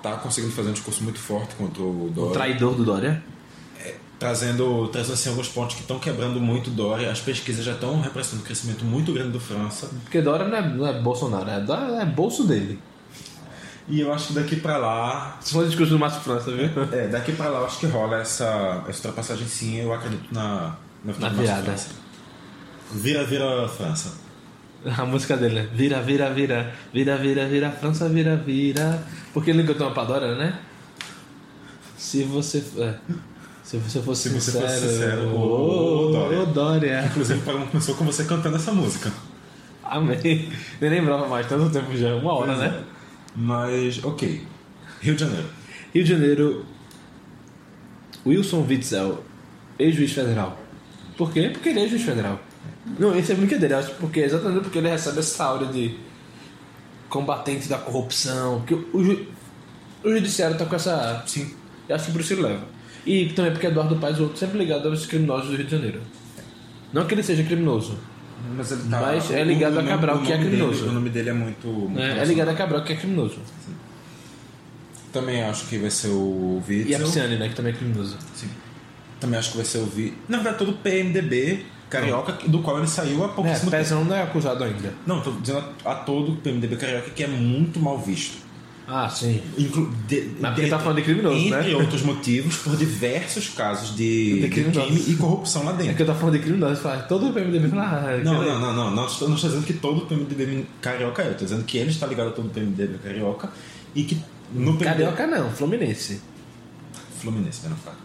tá 0.02 0.14
conseguindo 0.14 0.52
fazer 0.54 0.70
um 0.70 0.74
discurso 0.74 1.04
muito 1.04 1.20
forte 1.20 1.54
contra 1.56 1.82
o 1.82 2.08
O 2.08 2.10
Dória. 2.10 2.34
traidor 2.34 2.74
do 2.76 2.84
Dória. 2.84 3.24
Trazendo, 4.20 4.88
trazendo 4.88 5.14
assim, 5.14 5.30
alguns 5.30 5.48
pontos 5.48 5.76
que 5.76 5.82
estão 5.82 6.00
quebrando 6.00 6.40
muito 6.40 6.72
o 6.72 6.74
Dória. 6.74 7.12
As 7.12 7.20
pesquisas 7.20 7.64
já 7.64 7.74
estão 7.74 8.02
representando 8.02 8.40
um 8.40 8.44
crescimento 8.44 8.84
muito 8.84 9.14
grande 9.14 9.30
do 9.30 9.40
França. 9.40 9.92
Porque 10.04 10.22
Dória 10.22 10.48
não 10.48 10.58
é, 10.58 10.68
não 10.68 10.88
é 10.88 11.00
Bolsonaro, 11.00 11.48
é, 11.48 11.60
Dória 11.60 12.02
é 12.02 12.06
bolso 12.06 12.44
dele. 12.44 12.80
E 13.88 14.02
eu 14.02 14.12
acho 14.12 14.28
que 14.30 14.34
daqui 14.34 14.56
pra 14.58 14.78
lá 14.78 15.38
Isso 15.42 15.54
foi 15.54 15.64
o 15.64 15.68
discurso 15.68 15.94
do 15.94 16.00
Márcio 16.00 16.20
França, 16.22 16.52
viu? 16.52 16.68
É, 16.92 17.08
daqui 17.08 17.32
pra 17.32 17.48
lá 17.48 17.60
eu 17.60 17.66
acho 17.68 17.80
que 17.80 17.86
rola 17.86 18.18
essa, 18.18 18.84
essa 18.88 18.98
ultrapassagem 19.08 19.48
sim, 19.48 19.78
eu 19.78 19.94
acredito 19.94 20.34
na, 20.34 20.76
na, 21.06 21.14
Na. 21.30 21.32
França. 21.64 21.90
Vira, 22.92 23.24
vira 23.24 23.68
França. 23.70 24.14
A 24.96 25.06
música 25.06 25.36
dele 25.36 25.60
é 25.60 25.64
Vira, 25.64 26.02
vira, 26.02 26.30
vira, 26.34 26.72
vira, 26.94 27.18
vira, 27.18 27.48
vira, 27.48 27.72
França, 27.72 28.08
vira, 28.08 28.36
vira. 28.38 29.04
Porque 29.34 29.50
ele 29.52 29.64
cantou 29.64 29.88
uma 29.88 29.94
pra 29.94 30.04
Dória, 30.06 30.36
né? 30.36 30.60
Se 31.98 32.24
você. 32.24 32.64
É, 32.78 32.94
se 33.64 33.78
você 33.78 34.02
fosse 34.02 34.30
Se 34.30 34.36
você 34.40 34.52
sincero. 34.52 34.68
fosse 34.72 34.88
sincero, 34.90 35.22
ô, 35.36 36.08
ô, 36.08 36.12
Dória. 36.12 36.40
ô, 36.40 36.46
Dória. 36.46 37.06
Inclusive 37.06 37.40
o 37.40 37.44
programa 37.44 37.70
começou 37.70 37.96
com 37.96 38.06
você 38.06 38.24
cantando 38.24 38.56
essa 38.56 38.72
música. 38.72 39.12
Amém. 39.84 40.50
Nem 40.80 40.90
lembrava 40.90 41.28
mais, 41.28 41.48
tanto 41.48 41.70
tempo 41.72 41.96
já, 41.98 42.16
uma 42.16 42.34
hora, 42.34 42.54
Pois 42.54 42.66
é. 42.66 42.72
né? 42.72 42.84
Mas, 43.36 44.04
ok. 44.04 44.42
Rio 45.02 45.16
de 45.16 45.22
Janeiro. 45.22 45.48
Rio 45.94 46.04
de 46.04 46.10
Janeiro, 46.10 46.66
Wilson 48.26 48.66
Witzel 48.68 49.24
ex-juiz 49.80 50.12
federal. 50.14 50.58
Por 51.18 51.32
quê? 51.32 51.50
Porque 51.52 51.70
ele 51.70 51.80
é 51.82 51.88
juiz 51.88 52.04
federal. 52.04 52.40
Não, 53.00 53.18
isso 53.18 53.32
é 53.32 53.36
brincadeira, 53.36 53.80
acho 53.80 53.92
porque 53.96 54.22
exatamente 54.22 54.62
porque 54.62 54.78
ele 54.78 54.90
recebe 54.90 55.20
essa 55.20 55.44
aura 55.44 55.66
de 55.68 55.96
combatente 57.10 57.68
da 57.68 57.78
corrupção, 57.78 58.62
que 58.62 58.74
o, 58.74 59.04
ju- 59.04 59.26
o 60.04 60.10
judiciário 60.10 60.58
tá 60.58 60.66
com 60.66 60.76
essa. 60.76 61.24
Sim. 61.28 61.54
Eu 61.88 61.96
acho 61.96 62.06
que 62.08 62.12
por 62.12 62.22
isso 62.22 62.34
ele 62.34 62.42
leva. 62.44 62.66
E 63.06 63.28
também 63.30 63.52
porque 63.52 63.68
Eduardo 63.68 63.96
Paes, 63.98 64.20
o 64.20 64.24
outro, 64.24 64.38
sempre 64.38 64.58
ligado 64.58 64.88
aos 64.90 65.06
criminosos 65.06 65.50
do 65.50 65.56
Rio 65.56 65.66
de 65.66 65.72
Janeiro. 65.72 66.02
Não 66.92 67.06
que 67.06 67.14
ele 67.14 67.24
seja 67.24 67.44
criminoso, 67.44 67.98
Mas, 68.56 68.72
ele 68.72 68.82
Mas 68.90 69.32
é 69.32 69.44
ligado 69.44 69.76
o 69.76 69.80
a 69.80 69.84
Cabral, 69.84 70.18
o 70.18 70.22
que 70.24 70.32
é 70.34 70.38
criminoso. 70.38 70.80
Dele, 70.80 70.90
o 70.90 70.94
nome 70.94 71.10
dele 71.10 71.30
é 71.30 71.34
muito. 71.34 71.68
muito 71.68 71.98
é 71.98 72.02
relacionado. 72.02 72.28
ligado 72.30 72.50
a 72.50 72.54
Cabral, 72.54 72.84
que 72.84 72.94
é 72.94 72.96
criminoso. 72.96 73.40
Também 75.12 75.42
acho 75.44 75.66
que 75.68 75.78
vai 75.78 75.90
ser 75.90 76.10
o 76.10 76.62
E 76.68 76.74
a 76.74 76.78
Witzel. 76.78 77.00
Pisciani, 77.06 77.38
né, 77.38 77.50
que 77.50 77.56
também 77.56 77.74
é 77.74 77.76
criminoso. 77.76 78.18
Sim. 78.36 78.50
Também 79.20 79.40
acho 79.40 79.52
que 79.52 79.58
vai 79.58 79.66
ser 79.66 79.80
o 79.80 79.86
Vi. 79.86 80.14
Na 80.28 80.38
verdade, 80.38 80.58
todo 80.60 80.72
o 80.72 80.78
PMDB 80.78 81.66
carioca, 81.90 82.34
do 82.48 82.60
qual 82.60 82.78
ele 82.80 82.88
saiu 82.88 83.24
há 83.24 83.28
É, 83.28 83.32
pouquíssimo 83.32 83.72
tempo. 83.72 83.84
Pezão 83.84 84.04
não 84.06 84.16
é 84.16 84.22
acusado 84.24 84.64
ainda. 84.64 84.94
Não, 85.06 85.22
tô 85.22 85.32
dizendo 85.32 85.64
a, 85.86 85.92
a 85.92 85.96
todo 85.96 86.34
o 86.34 86.36
PMDB 86.38 86.76
carioca 86.76 87.10
que 87.12 87.24
é 87.24 87.28
muito 87.28 87.80
mal 87.80 87.98
visto. 88.00 88.46
Ah, 88.90 89.10
sim. 89.10 89.42
Inclu 89.58 89.92
de, 90.08 90.30
Mas 90.40 90.54
porque 90.56 90.70
tá 90.70 90.80
falando 90.80 90.96
de 90.98 91.04
criminoso, 91.04 91.36
entre 91.36 91.72
né? 91.72 91.76
outros 91.76 92.04
motivos, 92.08 92.56
por 92.56 92.78
diversos 92.78 93.50
casos 93.50 93.94
de, 93.98 94.36
De 94.36 94.42
de 94.44 94.50
crime 94.50 95.04
e 95.10 95.16
corrupção 95.18 95.66
lá 95.66 95.74
É 95.74 95.76
dentro. 95.76 95.96
que 95.96 96.02
eu 96.04 96.06
tô 96.06 96.16
falando 96.16 96.36
de 96.36 96.40
criminoso, 96.40 96.82
fala, 96.82 97.00
todo 97.00 97.28
o 97.28 97.34
PMDB 97.34 97.68
fala, 97.68 97.84
ah, 97.84 98.18
Não, 98.24 98.36
aquele- 98.42 98.50
não, 98.54 98.60
não, 98.62 98.74
não, 98.74 98.92
não, 98.96 99.06
estou, 99.06 99.28
não 99.28 99.36
estou 99.36 99.50
dizendo 99.50 99.66
que 99.68 99.74
todo 99.74 100.04
o 100.04 100.06
PMDB 100.06 100.66
carioca 100.80 101.22
é. 101.22 101.28
Eu 101.28 101.32
estou 101.34 101.46
dizendo 101.48 101.66
que 101.66 101.78
ele 101.78 101.90
está 101.90 102.08
ligado 102.08 102.30
a 102.30 102.32
todo 102.32 102.46
o 102.46 102.50
PMDB 102.50 102.98
carioca 103.00 103.50
e 103.94 104.04
que 104.04 104.16
no 104.54 104.78
PMDB 104.78 104.86
Carioca 104.86 105.28
não, 105.28 105.50
Fluminense. 105.52 106.22
Fluminense, 107.20 107.68
não 107.68 107.76
falar. 107.76 107.98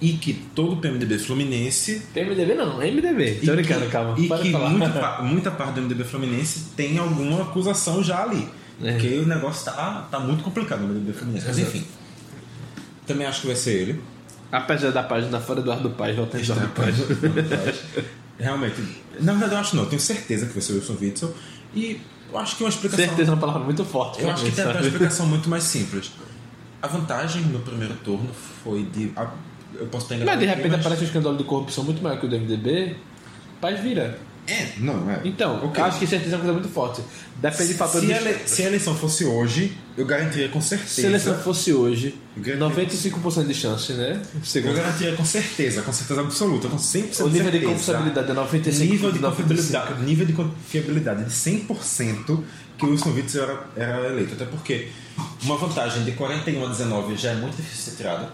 E 0.00 0.12
que 0.12 0.32
todo 0.54 0.74
o 0.74 0.76
PMDB 0.76 1.18
fluminense 1.18 2.02
PMDB 2.14 2.54
não, 2.54 2.78
MDB. 2.78 3.40
E 3.42 3.46
Tô 3.46 3.52
brincando, 3.52 3.86
que, 3.86 3.90
calma. 3.90 4.14
E 4.18 4.28
que 4.28 4.50
muita, 4.50 5.22
muita 5.22 5.50
parte 5.50 5.74
do 5.74 5.82
MDB 5.82 6.04
Fluminense 6.04 6.70
tem 6.76 6.98
alguma 6.98 7.42
acusação 7.42 8.02
já 8.02 8.22
ali. 8.22 8.48
É. 8.82 8.92
Porque 8.92 9.18
o 9.18 9.26
negócio 9.26 9.64
tá, 9.64 10.06
tá 10.10 10.20
muito 10.20 10.44
complicado 10.44 10.82
no 10.82 10.88
MDB 10.88 11.12
Fluminense. 11.12 11.46
Mas 11.46 11.58
enfim. 11.58 11.84
Também 13.06 13.26
acho 13.26 13.40
que 13.40 13.46
vai 13.48 13.56
ser 13.56 13.72
ele. 13.72 14.00
Apesar 14.52 14.90
da 14.92 15.02
página 15.02 15.40
fora 15.40 15.60
Eduardo 15.60 15.90
Paz, 15.90 16.16
volta 16.16 16.38
em 16.38 16.42
Eduardo 16.42 16.68
Paz. 16.68 16.94
Realmente. 18.38 18.82
Na 19.20 19.32
verdade, 19.32 19.54
eu 19.54 19.58
acho 19.58 19.76
não. 19.76 19.82
Eu 19.82 19.88
tenho 19.88 20.00
certeza 20.00 20.46
que 20.46 20.52
vai 20.52 20.62
ser 20.62 20.72
o 20.72 20.76
Wilson 20.76 20.96
Witzel. 21.00 21.34
E 21.74 22.00
eu 22.32 22.38
acho 22.38 22.56
que 22.56 22.62
uma 22.62 22.68
explicação. 22.68 23.04
Certeza 23.04 23.30
é 23.30 23.34
uma 23.34 23.40
palavra 23.40 23.64
muito 23.64 23.84
forte. 23.84 24.22
Eu 24.22 24.30
acho 24.30 24.44
que 24.44 24.52
tem 24.52 24.64
sabe? 24.64 24.78
uma 24.78 24.86
explicação 24.86 25.26
muito 25.26 25.48
mais 25.48 25.64
simples. 25.64 26.12
A 26.80 26.86
vantagem 26.86 27.42
no 27.42 27.58
primeiro 27.60 27.94
turno 27.96 28.30
foi 28.62 28.84
de. 28.84 29.12
Eu 29.78 29.86
posso 29.86 30.06
enganado 30.14 30.38
Mas 30.38 30.40
de 30.40 30.46
repente 30.46 30.70
mas- 30.72 30.80
aparece 30.80 31.02
um 31.02 31.06
escândalo 31.06 31.36
de 31.36 31.44
corrupção 31.44 31.84
muito 31.84 32.02
maior 32.02 32.18
que 32.18 32.26
o 32.26 32.28
do 32.28 32.36
MDB, 32.36 32.96
Paz 33.60 33.80
vira. 33.80 34.18
É, 34.46 34.68
não, 34.78 35.10
é. 35.10 35.20
Então, 35.26 35.56
Ok. 35.62 35.78
eu 35.78 35.84
acho 35.86 35.98
que 35.98 36.06
certeza 36.06 36.30
é 36.30 36.38
uma 36.38 36.44
coisa 36.44 36.52
muito 36.54 36.68
forte. 36.72 37.02
Depende 37.36 37.68
de 37.68 37.74
fatores. 37.74 38.08
se, 38.08 38.14
ele- 38.14 38.38
se 38.46 38.62
a 38.62 38.66
eleição 38.66 38.94
fosse 38.94 39.24
hoje, 39.26 39.76
eu 39.94 40.06
garantiria 40.06 40.48
com 40.48 40.58
certeza. 40.58 40.90
Se 40.90 41.04
a 41.04 41.08
eleição 41.08 41.34
fosse 41.38 41.70
hoje, 41.72 42.14
Grande- 42.34 42.58
95% 42.60 43.46
de 43.46 43.52
chance, 43.52 43.92
né? 43.92 44.18
Eu 44.34 44.40
Segundo. 44.42 44.74
garantiria 44.74 45.14
com 45.14 45.24
certeza, 45.24 45.82
com 45.82 45.92
certeza 45.92 46.20
absoluta, 46.22 46.66
com 46.66 46.78
100% 46.78 47.26
O 47.26 47.28
nível 47.28 47.50
de 47.50 47.60
confiabilidade 47.60 48.30
é 48.30 48.34
95%. 48.34 48.90
nível 48.90 49.12
de 49.12 49.18
95%. 49.18 49.82
confiabilidade, 49.82 50.02
nível 50.06 50.26
de 50.26 50.32
confiabilidade 50.32 51.24
de 51.24 51.30
100% 51.32 52.42
que 52.78 52.86
o 52.86 52.90
Wilson 52.90 53.10
Witzel 53.10 53.42
era, 53.42 53.66
era 53.76 54.06
eleito. 54.08 54.32
Até 54.32 54.46
porque 54.46 54.88
uma 55.42 55.58
vantagem 55.58 56.04
de 56.04 56.12
41 56.12 56.64
a 56.64 56.68
19 56.68 57.16
já 57.16 57.32
é 57.32 57.34
muito 57.34 57.56
difícil 57.56 57.84
de 57.84 57.90
ser 57.90 57.96
tirada, 57.98 58.30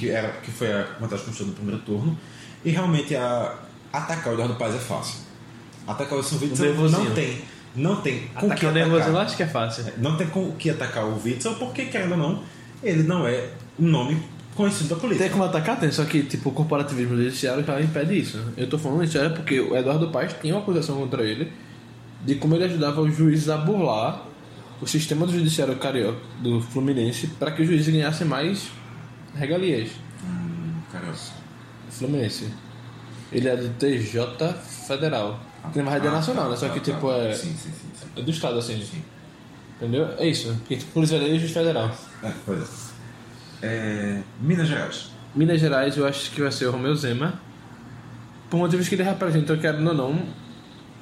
que, 0.00 0.10
era, 0.10 0.28
que 0.42 0.50
foi 0.50 0.72
a 0.72 0.86
vantagem 0.98 1.26
construída 1.26 1.50
no 1.50 1.56
primeiro 1.56 1.82
turno. 1.82 2.18
E 2.64 2.70
realmente 2.70 3.14
a, 3.14 3.54
atacar 3.92 4.30
o 4.30 4.34
Eduardo 4.34 4.54
Paz 4.54 4.74
é 4.74 4.78
fácil. 4.78 5.20
Atacar 5.86 6.14
o 6.14 6.16
Wilson 6.16 6.38
Witzel 6.40 6.74
não 6.74 7.10
tem. 7.10 7.40
Não 7.76 7.96
tem 8.00 8.26
com 8.34 8.48
que 8.48 8.66
Atacar 8.66 8.70
o 8.70 8.74
nervoso 8.74 9.18
acho 9.18 9.36
que 9.36 9.42
é 9.42 9.46
fácil. 9.46 9.84
Não 9.98 10.16
tem 10.16 10.26
com 10.26 10.48
o 10.48 10.52
que 10.52 10.70
atacar 10.70 11.04
o 11.04 11.22
Witzel, 11.22 11.54
porque, 11.54 11.84
querendo 11.84 12.12
ou 12.12 12.18
não, 12.18 12.42
ele 12.82 13.02
não 13.02 13.28
é 13.28 13.50
um 13.78 13.86
nome 13.86 14.20
conhecido 14.56 14.88
da 14.88 14.96
política. 14.96 15.24
Tem 15.24 15.32
como 15.32 15.44
atacar, 15.44 15.78
tem, 15.78 15.92
só 15.92 16.04
que 16.04 16.22
tipo, 16.22 16.48
o 16.48 16.52
corporativismo 16.52 17.16
judiciário 17.16 17.64
já 17.64 17.80
impede 17.80 18.18
isso. 18.18 18.42
Eu 18.56 18.68
tô 18.68 18.78
falando 18.78 19.04
isso 19.04 19.16
é 19.18 19.28
porque 19.28 19.60
o 19.60 19.76
Eduardo 19.76 20.08
Paes 20.10 20.34
tinha 20.40 20.54
uma 20.54 20.62
acusação 20.62 20.96
contra 20.96 21.22
ele 21.22 21.52
de 22.24 22.34
como 22.34 22.54
ele 22.56 22.64
ajudava 22.64 23.00
os 23.00 23.16
juízes 23.16 23.48
a 23.48 23.56
burlar 23.56 24.26
o 24.82 24.86
sistema 24.86 25.26
do 25.26 25.32
judiciário 25.32 25.76
carioca 25.76 26.18
do 26.40 26.60
Fluminense 26.60 27.26
para 27.38 27.50
que 27.52 27.62
os 27.62 27.68
juízes 27.68 27.92
ganhassem 27.92 28.26
mais 28.26 28.68
regalias. 29.34 29.90
Hum, 30.24 30.80
Fluminense. 31.90 32.48
Ele 33.32 33.48
é 33.48 33.56
do 33.56 33.68
TJ 33.70 34.54
Federal. 34.86 35.40
Tem 35.72 35.82
uma 35.82 35.92
rede 35.92 36.08
Ah, 36.08 36.12
nacional, 36.12 36.44
tá, 36.44 36.50
né? 36.50 36.56
Só 36.56 36.68
tá, 36.68 36.74
que 36.74 36.80
tá. 36.80 36.92
tipo 36.92 37.12
é, 37.12 37.32
Sim, 37.32 37.48
sim, 37.54 37.70
sim. 37.70 37.88
sim. 37.94 38.06
é 38.16 38.22
do 38.22 38.30
estado 38.30 38.58
assim. 38.58 38.80
Sim. 38.82 39.02
Entendeu? 39.76 40.08
É 40.18 40.26
isso. 40.26 40.54
Porque 40.60 40.76
tipo, 40.76 40.92
Polícia 40.92 41.16
Federal 41.18 41.36
e 41.36 41.38
Juiz 41.40 41.52
Federal. 41.52 41.90
É, 42.22 42.32
pois 42.44 42.92
é. 43.62 43.66
É, 43.66 44.22
Minas 44.40 44.68
Gerais. 44.68 45.10
Minas 45.34 45.58
Gerais 45.60 45.96
eu 45.96 46.06
acho 46.06 46.30
que 46.32 46.42
vai 46.42 46.52
ser 46.52 46.66
o 46.66 46.70
Romeu 46.72 46.94
Zema. 46.94 47.40
Por 48.50 48.58
motivos 48.58 48.88
que 48.88 48.94
ele 48.94 49.02
representa, 49.04 49.56
querendo 49.56 49.88
ou 49.88 49.94
não, 49.94 50.22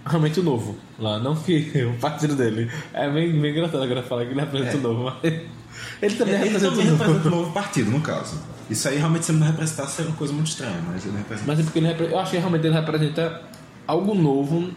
realmente 0.06 0.40
o 0.40 0.42
novo. 0.42 0.76
Lá, 0.98 1.18
não 1.18 1.34
que 1.36 1.70
o 1.84 1.98
partido 1.98 2.34
dele. 2.36 2.70
É 2.92 3.08
bem, 3.10 3.32
bem 3.40 3.50
engraçado 3.52 3.82
agora 3.82 4.02
falar 4.02 4.24
que 4.26 4.32
ele 4.32 4.40
representa 4.40 4.76
o 4.78 4.80
novo, 4.80 5.04
mas 5.04 5.32
ele 6.02 6.14
também 6.16 6.34
Ele 6.34 6.44
representa 6.44 6.70
também 6.76 6.86
o 6.86 6.90
novo. 6.90 7.02
representa 7.04 7.28
um 7.28 7.38
novo 7.38 7.52
partido, 7.52 7.90
no 7.90 8.00
caso. 8.00 8.40
Isso 8.70 8.86
aí 8.88 8.98
realmente 8.98 9.24
se 9.24 9.32
ele 9.32 9.38
não 9.38 9.46
representasse 9.46 9.96
seria 9.96 10.10
uma 10.10 10.16
coisa 10.16 10.32
muito 10.32 10.48
estranha, 10.48 10.80
mas 10.86 11.04
ele 11.06 11.16
representa. 11.16 11.46
Mas 11.50 11.60
é 11.60 11.62
porque 11.62 11.78
ele 11.78 11.88
eu 12.12 12.18
acho 12.18 12.30
que 12.32 12.36
realmente 12.38 12.66
ele 12.66 12.74
representa 12.74 13.42
algo 13.86 14.14
novo 14.14 14.70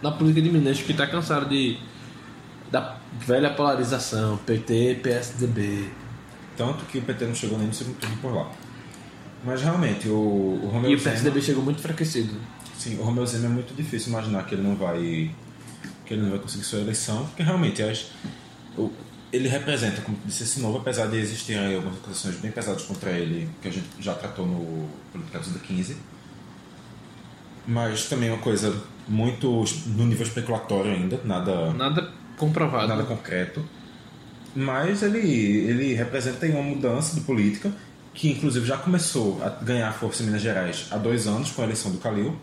na 0.00 0.10
política 0.12 0.42
de 0.42 0.50
Minas, 0.50 0.80
que 0.80 0.92
está 0.92 1.06
cansado 1.06 1.48
de 1.48 1.76
da 2.70 2.96
velha 3.26 3.50
polarização, 3.50 4.36
PT, 4.46 5.00
PSDB. 5.02 5.88
Tanto 6.56 6.84
que 6.84 6.98
o 6.98 7.02
PT 7.02 7.26
não 7.26 7.34
chegou 7.34 7.58
nem 7.58 7.66
no 7.66 7.74
segundo 7.74 7.96
turno 7.96 8.16
por 8.18 8.32
lá. 8.34 8.50
Mas 9.44 9.60
realmente, 9.62 10.08
o, 10.08 10.12
o 10.62 10.70
Romeu 10.72 10.90
E 10.90 10.94
o 10.94 10.98
Zema- 10.98 11.10
PSDB 11.16 11.42
chegou 11.42 11.62
muito 11.64 11.78
enfraquecido. 11.78 12.34
Sim, 12.78 12.98
o 12.98 13.02
Romeu 13.02 13.24
Zema 13.26 13.46
é 13.46 13.48
muito 13.48 13.74
difícil 13.74 14.08
imaginar 14.10 14.44
que 14.46 14.54
ele 14.54 14.62
não 14.62 14.74
vai 14.76 15.30
que 16.04 16.14
ele 16.14 16.22
não 16.22 16.30
vai 16.30 16.38
conseguir 16.40 16.64
sua 16.64 16.80
eleição, 16.80 17.24
porque 17.26 17.42
realmente 17.42 17.80
as, 17.82 18.06
o- 18.76 18.90
ele 19.32 19.48
representa, 19.48 20.02
como 20.02 20.18
disse, 20.26 20.42
esse 20.42 20.60
novo, 20.60 20.78
apesar 20.78 21.06
de 21.06 21.16
existirem 21.16 21.74
algumas 21.76 21.96
acusações 21.98 22.36
bem 22.36 22.50
pesadas 22.50 22.82
contra 22.82 23.10
ele, 23.12 23.48
que 23.62 23.68
a 23.68 23.70
gente 23.70 23.86
já 24.00 24.14
tratou 24.14 24.46
no 24.46 24.88
Politicados 25.12 25.48
do 25.50 25.58
15. 25.60 25.96
Mas 27.66 28.06
também 28.08 28.28
é 28.28 28.32
uma 28.32 28.42
coisa 28.42 28.74
muito 29.08 29.64
no 29.86 30.04
nível 30.04 30.26
especulatório 30.26 30.90
ainda, 30.92 31.20
nada, 31.24 31.72
Nada 31.72 32.10
comprovado. 32.36 32.88
nada 32.88 33.04
concreto. 33.04 33.64
Mas 34.54 35.02
ele, 35.02 35.18
ele 35.18 35.94
representa 35.94 36.44
uma 36.46 36.62
mudança 36.62 37.14
de 37.14 37.20
política 37.22 37.72
que 38.12 38.30
inclusive 38.30 38.66
já 38.66 38.76
começou 38.76 39.42
a 39.42 39.48
ganhar 39.48 39.90
força 39.92 40.22
em 40.22 40.26
Minas 40.26 40.42
Gerais 40.42 40.86
há 40.90 40.98
dois 40.98 41.26
anos 41.26 41.50
com 41.52 41.62
a 41.62 41.64
eleição 41.64 41.90
do 41.90 41.96
Calil 41.98 42.36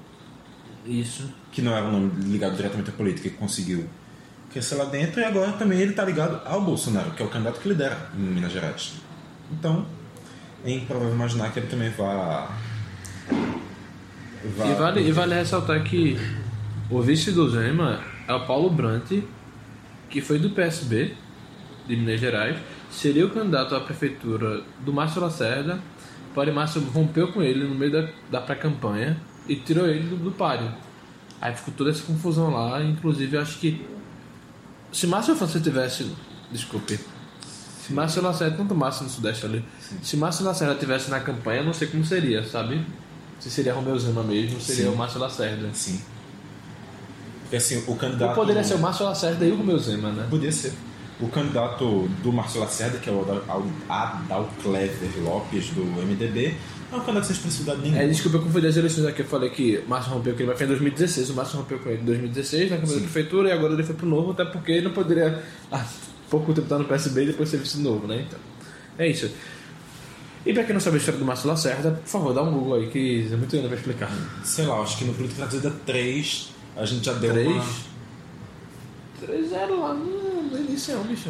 Isso. 0.86 1.30
que 1.52 1.62
não 1.62 1.76
era 1.76 1.86
um 1.86 1.92
nome 1.92 2.12
ligado 2.32 2.56
diretamente 2.56 2.90
à 2.90 2.94
política 2.94 3.28
e 3.28 3.32
conseguiu 3.32 3.88
crescer 4.52 4.76
lá 4.76 4.86
dentro, 4.86 5.22
e 5.22 5.24
agora 5.24 5.52
também 5.54 5.80
ele 5.80 5.92
está 5.92 6.04
ligado 6.04 6.42
ao 6.46 6.62
Bolsonaro, 6.62 7.12
que 7.12 7.22
é 7.22 7.26
o 7.26 7.30
candidato 7.30 7.60
que 7.60 7.70
lidera 7.70 8.10
em 8.16 8.20
Minas 8.20 8.52
Gerais. 8.52 8.94
Então, 9.52 9.86
é 10.64 10.72
improvável 10.72 11.14
imaginar 11.14 11.52
que 11.52 11.60
ele 11.60 11.68
também 11.68 11.90
vá. 11.92 12.50
vá 14.58 14.66
E 14.66 14.74
vale, 14.74 15.02
e 15.02 15.12
vale 15.12 15.36
ressaltar 15.36 15.84
que 15.84 16.18
o 16.90 17.02
vice 17.02 17.32
do 17.32 17.50
Zema 17.50 18.02
é 18.28 18.34
o 18.34 18.46
Paulo 18.46 18.70
Brandt, 18.70 19.24
que 20.10 20.22
foi 20.22 20.40
do 20.40 20.50
PSB 20.50 21.14
de 21.88 21.96
Minas 21.96 22.20
Gerais, 22.20 22.58
seria 22.90 23.26
o 23.26 23.30
candidato 23.30 23.76
à 23.76 23.80
prefeitura 23.82 24.64
do 24.80 24.92
Márcio 24.92 25.22
Lacerda, 25.22 25.80
porém 26.34 26.54
Márcio 26.54 26.82
rompeu 26.82 27.32
com 27.32 27.42
ele 27.42 27.64
no 27.64 27.76
meio 27.76 27.92
da, 27.92 28.08
da 28.32 28.42
pré-campanha 28.42 29.18
e 29.50 29.56
tirou 29.58 29.88
ele 29.88 30.08
do, 30.08 30.16
do 30.16 30.32
páreo. 30.32 30.72
Aí 31.42 31.54
ficou 31.56 31.74
toda 31.76 31.90
essa 31.90 32.04
confusão 32.04 32.50
lá, 32.52 32.82
inclusive 32.84 33.36
eu 33.36 33.42
acho 33.42 33.58
que 33.60 33.86
se 34.92 35.08
Márcio 35.08 35.36
França 35.36 35.60
tivesse. 35.60 36.12
Desculpe. 36.52 37.00
Se 37.86 37.94
Márcio 37.94 38.22
Lacerda, 38.22 38.56
tanto 38.58 38.76
Márcio 38.76 39.04
no 39.04 39.10
Sudeste 39.10 39.46
ali, 39.46 39.66
se 40.04 40.16
Márcio 40.16 40.46
Lacerda 40.46 40.76
tivesse 40.76 41.10
na 41.10 41.20
campanha, 41.20 41.62
eu 41.62 41.66
não 41.66 41.74
sei 41.74 41.88
como 41.88 42.06
seria, 42.06 42.44
sabe? 42.46 42.86
Se 43.40 43.50
seria 43.50 43.74
Romeu 43.74 43.98
Zema 43.98 44.24
mesmo, 44.24 44.60
seria 44.62 44.86
Sim. 44.86 44.90
o 44.92 44.96
Márcio 44.96 45.20
Lacerda. 45.20 45.70
Sim. 45.74 46.00
Porque 47.42 47.56
assim, 47.56 47.84
o 47.88 47.96
candidato. 47.96 48.30
Ou 48.30 48.36
poderia 48.36 48.64
ser 48.64 48.76
o 48.76 48.80
Márcio 48.80 49.06
Lacerda 49.06 49.46
e 49.46 49.52
o 49.52 49.56
Romeu 49.56 49.78
Zema, 49.80 50.12
né? 50.12 50.28
Podia 50.30 50.52
ser. 50.52 50.74
O 51.20 51.28
candidato 51.30 52.08
do 52.24 52.32
Márcio 52.32 52.60
Lacerda, 52.62 52.98
que 53.00 53.10
é 53.10 53.14
o 53.14 53.22
Adal- 53.22 53.66
Adalclever 53.90 55.24
Lopes, 55.24 55.70
do 55.70 55.82
MDB, 55.84 56.56
é 56.92 56.96
um 56.96 57.00
candidato 57.00 57.26
sem 57.26 57.36
expressividade 57.36 57.82
nenhuma. 57.82 58.02
É, 58.02 58.08
desculpa, 58.08 58.38
eu 58.38 58.42
confundi 58.42 58.68
as 58.68 58.78
eleições 58.78 59.06
aqui. 59.06 59.22
Eu 59.22 59.26
falei 59.26 59.50
que 59.50 59.78
o 59.78 59.90
Márcio 59.90 60.14
rompeu 60.14 60.34
com 60.34 60.40
ele, 60.40 60.50
mas 60.50 60.58
foi 60.58 60.66
em 60.66 60.70
2016. 60.70 61.30
O 61.30 61.34
Márcio 61.34 61.58
rompeu 61.60 61.80
com 61.80 61.90
ele 61.90 62.02
em 62.02 62.06
2016 62.06 62.72
na 62.72 62.78
Câmara 62.78 62.96
da 62.96 63.02
Prefeitura 63.02 63.50
e 63.50 63.52
agora 63.52 63.74
ele 63.74 63.84
foi 63.84 63.96
pro 63.96 64.08
novo, 64.08 64.32
até 64.32 64.46
porque 64.46 64.72
ele 64.72 64.86
não 64.86 64.92
poderia 64.92 65.44
há 65.72 65.86
pouco 66.30 66.54
tempo 66.54 66.66
estar 66.66 66.80
no 66.80 66.86
PSB 66.86 67.24
e 67.24 67.26
depois 67.28 67.50
ser 67.50 67.58
vice 67.58 67.80
novo, 67.80 68.08
né? 68.08 68.26
Então, 68.28 68.40
é 68.98 69.08
isso. 69.08 69.30
E 70.46 70.54
pra 70.54 70.64
quem 70.64 70.74
não 70.74 70.80
sabe 70.80 70.96
a 70.96 71.00
história 71.00 71.20
do 71.20 71.26
Márcio 71.26 71.48
Lacerda, 71.48 71.92
por 71.92 72.08
favor, 72.10 72.34
dá 72.34 72.42
um 72.42 72.52
Google 72.52 72.76
aí 72.76 72.88
que 72.88 73.28
é 73.32 73.36
muito 73.36 73.52
grande 73.52 73.68
pra 73.68 73.78
explicar. 73.78 74.12
Sei 74.44 74.66
lá, 74.66 74.80
acho 74.80 74.98
que 74.98 75.06
no 75.06 75.14
Política 75.14 75.42
Traduzida 75.42 75.70
3 75.86 76.50
a 76.78 76.86
gente 76.86 77.06
já 77.06 77.14
deu 77.14 77.34
Três? 77.34 77.48
uma... 77.48 77.66
3 79.22 79.52
era 79.52 79.74
lá 79.74 79.94
no, 79.94 80.44
no 80.44 80.58
início, 80.58 80.98
bicho. 81.04 81.30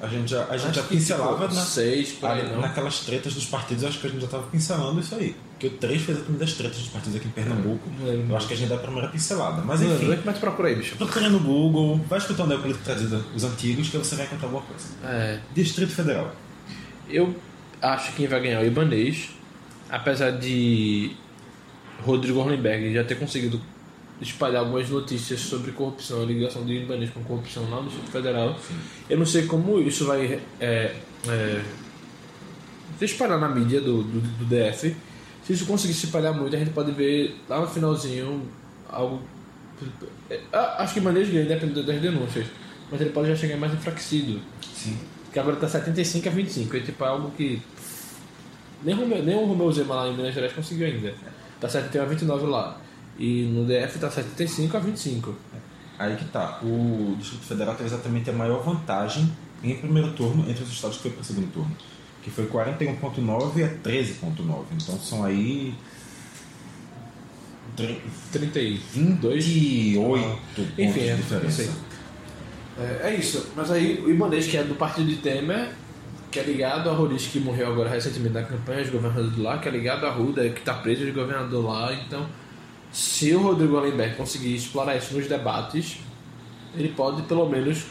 A 0.00 0.06
gente 0.06 0.30
já, 0.30 0.44
a 0.46 0.56
gente 0.56 0.70
Acho 0.70 0.80
já 0.80 0.82
pincelava 0.82 1.48
na, 1.48 1.60
seis, 1.60 2.16
aí, 2.22 2.56
naquelas 2.60 3.00
tretas 3.00 3.34
dos 3.34 3.46
partidos, 3.46 3.84
acho 3.84 3.98
que 3.98 4.06
a 4.06 4.10
gente 4.10 4.20
já 4.20 4.28
tava 4.28 4.44
pincelando 4.44 5.00
isso 5.00 5.14
aí. 5.14 5.34
Porque 5.50 5.66
o 5.68 5.70
3 5.70 6.02
fez 6.02 6.18
a 6.18 6.20
primeira 6.22 6.44
das 6.44 6.54
tretas 6.54 6.78
dos 6.78 6.88
partidos 6.88 7.16
aqui 7.16 7.28
em 7.28 7.30
Pernambuco. 7.30 7.88
Lembro. 8.02 8.32
Eu 8.32 8.36
acho 8.36 8.48
que 8.48 8.54
a 8.54 8.56
gente 8.56 8.68
dá 8.68 8.74
a 8.74 8.78
primeira 8.78 9.08
pincelada. 9.08 9.62
Mas 9.62 9.82
enfim, 9.82 10.12
é 10.12 10.16
que 10.16 10.40
procura 10.40 10.68
aí, 10.68 10.74
bicho. 10.74 10.96
procura 10.96 11.28
no 11.28 11.40
Google, 11.40 12.00
vai 12.08 12.18
escutando 12.18 12.52
aí 12.52 12.58
o 12.58 12.60
Política 12.60 12.84
Traduzida, 12.84 13.22
os 13.34 13.44
antigos, 13.44 13.88
que 13.88 13.96
você 13.96 14.16
vai 14.16 14.26
encontrar 14.26 14.46
alguma 14.46 14.62
coisa. 14.62 14.86
É, 15.04 15.40
Distrito 15.54 15.92
Federal. 15.92 16.34
eu 17.08 17.34
acho 17.80 18.10
que 18.10 18.16
quem 18.16 18.26
vai 18.26 18.40
ganhar 18.40 18.60
é 18.60 18.64
o 18.64 18.66
Ibanês, 18.66 19.30
apesar 19.90 20.32
de 20.32 21.12
Rodrigo 22.02 22.40
Hornberg 22.40 22.92
já 22.92 23.04
ter 23.04 23.16
conseguido 23.16 23.60
espalhar 24.20 24.62
algumas 24.62 24.88
notícias 24.88 25.40
sobre 25.40 25.72
corrupção, 25.72 26.22
a 26.22 26.24
ligação 26.24 26.64
de 26.64 26.74
Ibanês 26.74 27.10
com 27.10 27.22
corrupção 27.24 27.68
lá 27.68 27.80
no 27.80 27.84
Distrito 27.88 28.10
Federal. 28.10 28.56
Eu 29.08 29.18
não 29.18 29.26
sei 29.26 29.46
como 29.46 29.80
isso 29.80 30.06
vai 30.06 30.40
é, 30.60 30.94
é, 31.28 31.62
se 32.98 33.04
espalhar 33.04 33.38
na 33.38 33.48
mídia 33.48 33.80
do, 33.80 34.02
do, 34.02 34.20
do 34.20 34.44
DF. 34.44 34.94
Se 35.42 35.52
isso 35.52 35.66
conseguir 35.66 35.94
se 35.94 36.06
espalhar 36.06 36.32
muito, 36.32 36.54
a 36.54 36.58
gente 36.58 36.70
pode 36.70 36.92
ver 36.92 37.36
lá 37.48 37.60
no 37.60 37.66
finalzinho 37.66 38.42
algo. 38.88 39.20
é, 40.30 40.40
Acho 40.52 40.94
que 40.94 41.00
Ibanês 41.00 41.28
ganha, 41.28 41.44
dependendo 41.44 41.82
das 41.82 42.00
denúncias, 42.00 42.46
mas 42.90 43.00
ele 43.00 43.10
pode 43.10 43.28
já 43.28 43.36
chegar 43.36 43.56
mais 43.56 43.74
enfraquecido. 43.74 44.40
Sim. 44.74 44.96
Que 45.32 45.38
agora 45.38 45.56
tá 45.56 45.68
75 45.68 46.28
a 46.28 46.32
25. 46.32 46.76
É 46.76 46.80
tipo 46.80 47.04
algo 47.04 47.30
que. 47.32 47.60
Nem, 48.82 48.94
Romeu, 48.94 49.22
nem 49.22 49.34
o 49.34 49.44
Romeu 49.46 49.72
Zema 49.72 49.94
lá 49.96 50.08
em 50.08 50.16
Minas 50.16 50.34
Gerais 50.34 50.52
conseguiu 50.52 50.86
ainda. 50.86 51.14
Tá 51.60 51.68
71 51.68 52.02
a 52.02 52.06
29 52.06 52.46
lá. 52.46 52.80
E 53.18 53.44
no 53.44 53.64
DF 53.64 53.98
tá 53.98 54.10
75 54.10 54.76
a 54.76 54.80
25. 54.80 55.34
Aí 55.98 56.16
que 56.16 56.24
tá. 56.26 56.58
O 56.62 57.14
Distrito 57.18 57.44
Federal 57.44 57.74
tem 57.74 57.86
exatamente 57.86 58.28
a 58.30 58.32
maior 58.32 58.62
vantagem 58.62 59.30
em 59.62 59.76
primeiro 59.76 60.12
turno 60.12 60.48
entre 60.50 60.64
os 60.64 60.70
estados 60.72 60.96
que 60.96 61.02
foi 61.04 61.10
para 61.12 61.20
o 61.22 61.24
segundo 61.24 61.52
turno. 61.52 61.76
Que 62.22 62.30
foi 62.30 62.46
41,9 62.46 63.64
a 63.64 63.68
13,9. 63.88 64.64
Então 64.72 64.98
são 64.98 65.22
aí. 65.24 65.74
tre- 67.76 68.00
32. 68.32 68.82
28 68.92 70.22
pontos 70.56 70.72
Enfim, 70.78 71.00
de 71.00 71.08
é, 71.08 71.16
diferença. 71.16 71.70
É, 72.78 73.00
é 73.10 73.14
isso. 73.14 73.48
Mas 73.54 73.70
aí 73.70 74.00
o 74.04 74.10
Ibanez, 74.10 74.46
que 74.46 74.56
é 74.56 74.64
do 74.64 74.74
partido 74.74 75.06
de 75.08 75.16
Temer, 75.16 75.70
que 76.30 76.40
é 76.40 76.42
ligado 76.42 76.90
a 76.90 76.92
Roriz, 76.92 77.26
que 77.26 77.38
morreu 77.38 77.68
agora 77.68 77.88
recentemente 77.88 78.34
na 78.34 78.42
campanha 78.42 78.84
de 78.84 78.90
governador 78.90 79.30
de 79.30 79.40
lá, 79.40 79.58
que 79.58 79.68
é 79.68 79.70
ligado 79.70 80.04
a 80.06 80.10
Ruda, 80.10 80.48
que 80.50 80.60
tá 80.62 80.74
preso 80.74 81.04
de 81.04 81.12
governador 81.12 81.64
lá. 81.64 81.92
Então, 81.94 82.26
se 82.94 83.34
o 83.34 83.42
Rodrigo 83.42 83.76
Allenberg 83.76 84.14
conseguir 84.14 84.54
explorar 84.54 84.96
isso 84.96 85.14
nos 85.14 85.26
debates, 85.26 85.98
ele 86.76 86.90
pode 86.90 87.22
pelo 87.22 87.48
menos 87.48 87.86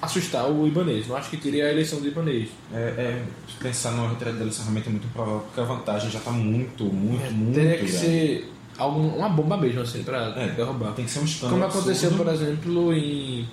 assustar 0.00 0.50
o 0.50 0.66
Ibanez. 0.66 1.06
Não 1.06 1.16
acho 1.16 1.28
que 1.28 1.36
teria 1.36 1.66
a 1.66 1.70
eleição 1.70 2.00
do 2.00 2.08
Ibanez. 2.08 2.48
É, 2.72 2.78
é, 2.78 3.24
pensar 3.60 3.90
numa 3.90 4.08
retirada 4.08 4.36
da 4.38 4.42
eleição 4.44 4.64
realmente 4.64 4.88
é 4.88 4.90
muito 4.90 5.06
provável, 5.12 5.40
porque 5.40 5.60
a 5.60 5.64
vantagem 5.64 6.10
já 6.10 6.18
está 6.18 6.30
muito, 6.30 6.84
muito, 6.84 7.30
muito 7.30 7.58
É, 7.58 7.62
Teria 7.62 7.76
que 7.78 7.84
grande. 7.92 7.98
ser 7.98 8.52
algum, 8.78 9.08
uma 9.18 9.28
bomba 9.28 9.58
mesmo, 9.58 9.82
assim, 9.82 10.02
pra 10.02 10.32
É, 10.34 10.48
derrubar. 10.48 10.92
Tem 10.94 11.04
que 11.04 11.10
ser 11.10 11.18
um 11.20 11.24
escândalo. 11.24 11.60
Como 11.60 11.70
aconteceu, 11.70 12.08
absurdo. 12.08 12.24
por 12.24 12.32
exemplo, 12.32 12.92
em 12.94 13.46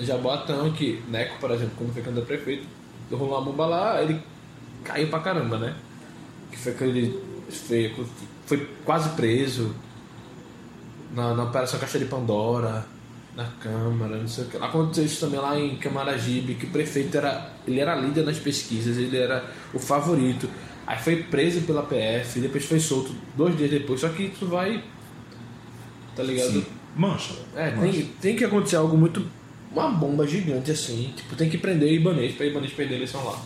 Jaboatão, 0.00 0.72
que 0.72 1.00
Neco, 1.08 1.38
por 1.38 1.52
exemplo, 1.52 1.74
quando 1.78 1.92
foi 1.92 2.02
candidato 2.02 2.24
a 2.24 2.26
prefeito, 2.26 2.66
rolou 3.12 3.38
uma 3.38 3.42
bomba 3.44 3.66
lá, 3.66 4.02
ele 4.02 4.20
caiu 4.82 5.06
pra 5.08 5.20
caramba, 5.20 5.56
né? 5.58 5.76
Que 6.50 6.58
foi 6.58 6.72
aquele. 6.72 7.16
Foi, 7.48 7.94
foi 8.46 8.68
quase 8.84 9.10
preso 9.10 9.72
na, 11.14 11.34
na 11.34 11.44
Operação 11.44 11.78
Caixa 11.78 11.98
de 11.98 12.06
Pandora, 12.06 12.84
na 13.36 13.44
Câmara, 13.60 14.18
não 14.18 14.28
sei 14.28 14.44
o 14.44 14.46
que. 14.48 14.56
Aconteceu 14.56 15.04
isso 15.04 15.20
também 15.20 15.40
lá 15.40 15.58
em 15.58 15.76
Camaragibe, 15.76 16.54
que 16.54 16.66
o 16.66 16.70
prefeito 16.70 17.16
era. 17.16 17.52
Ele 17.66 17.80
era 17.80 17.94
líder 17.94 18.24
nas 18.24 18.38
pesquisas, 18.38 18.96
ele 18.96 19.16
era 19.16 19.44
o 19.72 19.78
favorito. 19.78 20.48
Aí 20.86 20.98
foi 20.98 21.22
preso 21.22 21.62
pela 21.62 21.82
PF, 21.82 22.40
depois 22.40 22.64
foi 22.64 22.78
solto 22.78 23.14
dois 23.36 23.56
dias 23.56 23.70
depois, 23.70 24.00
só 24.00 24.08
que 24.08 24.24
isso 24.24 24.46
vai. 24.46 24.82
Tá 26.14 26.22
ligado? 26.22 26.52
Sim. 26.52 26.66
Mancha. 26.94 27.34
É, 27.56 27.70
Mancha. 27.70 27.92
tem, 27.92 28.06
tem 28.20 28.36
que 28.36 28.44
acontecer 28.44 28.76
algo 28.76 28.96
muito. 28.96 29.26
Uma 29.72 29.88
bomba 29.88 30.24
gigante 30.24 30.70
assim. 30.70 31.12
Tipo, 31.16 31.34
tem 31.34 31.50
que 31.50 31.58
prender 31.58 31.88
o 31.88 31.92
Ibanês 31.92 32.36
pra 32.36 32.46
Ibanês 32.46 32.72
perder 32.72 32.94
a 32.94 32.96
eleição 32.98 33.24
lá. 33.24 33.40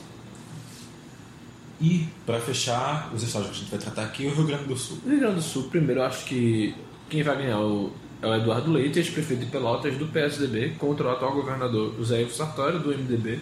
E, 1.81 2.07
para 2.27 2.41
fechar, 2.41 3.11
os 3.15 3.23
estados 3.23 3.49
que 3.49 3.55
a 3.55 3.59
gente 3.61 3.71
vai 3.71 3.79
tratar 3.79 4.03
aqui, 4.03 4.27
o 4.27 4.35
Rio 4.35 4.45
Grande 4.45 4.65
do 4.65 4.77
Sul. 4.77 4.99
No 5.05 5.13
Rio 5.13 5.21
Grande 5.21 5.37
do 5.37 5.43
Sul, 5.43 5.65
primeiro, 5.71 6.01
eu 6.01 6.05
acho 6.05 6.25
que 6.27 6.75
quem 7.09 7.23
vai 7.23 7.37
ganhar 7.37 7.61
o- 7.61 7.93
é 8.21 8.27
o 8.27 8.35
Eduardo 8.35 8.73
Leite, 8.73 8.99
ex-prefeito 8.99 9.45
de 9.45 9.51
Pelotas, 9.51 9.97
do 9.97 10.07
PSDB, 10.07 10.71
contra 10.79 11.07
o 11.07 11.11
atual 11.11 11.33
governador 11.35 11.95
José 11.97 12.23
Ivo 12.23 12.33
Sartório, 12.33 12.81
do 12.81 12.93
MDB, 12.93 13.39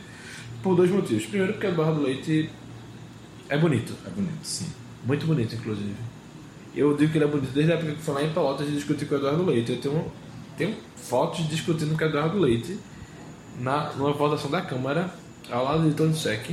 por 0.62 0.74
dois 0.76 0.90
motivos. 0.90 1.24
Primeiro, 1.26 1.54
porque 1.54 1.66
o 1.66 1.70
Eduardo 1.70 2.02
Leite 2.02 2.50
é 3.48 3.56
bonito. 3.56 3.94
É 4.06 4.10
bonito, 4.10 4.38
sim. 4.42 4.66
Muito 5.04 5.24
bonito, 5.26 5.54
inclusive. 5.54 5.94
Eu 6.74 6.94
digo 6.94 7.10
que 7.10 7.16
ele 7.18 7.24
é 7.24 7.28
bonito 7.28 7.52
desde 7.54 7.72
a 7.72 7.76
época 7.76 7.92
que 7.92 8.02
foi 8.02 8.14
lá 8.14 8.22
em 8.22 8.30
Pelotas 8.32 8.68
e 8.68 8.72
discuti 8.72 9.06
com 9.06 9.14
o 9.14 9.18
Eduardo 9.18 9.44
Leite. 9.46 9.72
Eu 9.72 9.80
tenho, 9.80 10.12
tenho 10.58 10.76
fotos 10.96 11.48
discutindo 11.48 11.96
com 11.96 12.04
o 12.04 12.08
Eduardo 12.08 12.38
Leite 12.38 12.78
na, 13.58 13.92
numa 13.94 14.12
votação 14.12 14.50
da 14.50 14.60
Câmara, 14.60 15.10
ao 15.50 15.64
lado 15.64 15.88
de 15.88 15.94
Tony 15.94 16.14
Sec, 16.14 16.50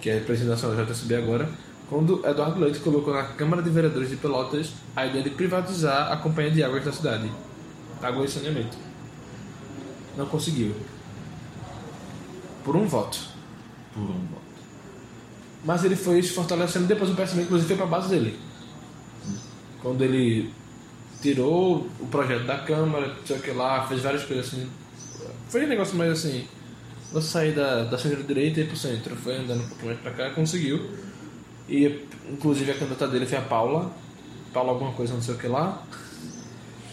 que 0.00 0.08
é 0.08 0.20
presidente 0.20 0.50
nacional 0.50 0.76
da 0.78 0.84
JSB 0.84 1.16
agora, 1.16 1.46
quando 1.88 2.26
Eduardo 2.26 2.60
Leite 2.60 2.80
colocou 2.80 3.12
na 3.12 3.24
Câmara 3.24 3.62
de 3.62 3.70
Vereadores 3.70 4.08
de 4.08 4.16
Pelotas 4.16 4.72
a 4.96 5.06
ideia 5.06 5.22
de 5.22 5.30
privatizar 5.30 6.10
a 6.10 6.16
companhia 6.16 6.50
de 6.50 6.62
águas 6.62 6.84
da 6.84 6.92
cidade. 6.92 7.30
Água 8.02 8.24
e 8.24 8.28
saneamento. 8.28 8.76
Não 10.16 10.26
conseguiu. 10.26 10.74
Por 12.64 12.76
um 12.76 12.86
voto. 12.86 13.18
Por 13.92 14.02
um 14.02 14.26
voto. 14.26 14.44
Mas 15.64 15.84
ele 15.84 15.96
foi 15.96 16.22
se 16.22 16.30
fortalecendo 16.30 16.86
depois 16.86 17.10
o 17.10 17.14
pensamento, 17.14 17.46
inclusive, 17.46 17.68
foi 17.68 17.76
para 17.76 17.86
base 17.86 18.08
dele. 18.08 18.38
Quando 19.80 20.02
ele 20.02 20.52
tirou 21.20 21.88
o 22.00 22.06
projeto 22.06 22.44
da 22.44 22.58
Câmara, 22.58 23.14
sei 23.24 23.36
o 23.36 23.40
que 23.40 23.50
lá, 23.50 23.86
fez 23.86 24.02
várias 24.02 24.24
coisas 24.24 24.46
assim. 24.46 24.68
Foi 25.48 25.64
um 25.64 25.68
negócio 25.68 25.96
mais 25.96 26.12
assim. 26.12 26.46
Vou 27.12 27.22
sair 27.22 27.52
da, 27.54 27.84
da 27.84 27.96
centro-direita 27.96 28.60
e 28.60 28.64
ir 28.64 28.66
pro 28.66 28.76
centro. 28.76 29.16
Foi 29.16 29.36
andando 29.36 29.62
um 29.62 29.68
pouquinho 29.68 29.86
mais 29.86 30.00
pra 30.00 30.12
cá, 30.12 30.30
conseguiu. 30.30 30.90
E, 31.68 32.04
inclusive, 32.30 32.70
a 32.70 32.74
candidata 32.74 33.08
dele 33.08 33.26
foi 33.26 33.38
a 33.38 33.42
Paula. 33.42 33.90
Paula 34.52 34.70
alguma 34.72 34.92
coisa, 34.92 35.14
não 35.14 35.22
sei 35.22 35.34
o 35.34 35.38
que 35.38 35.46
lá. 35.48 35.82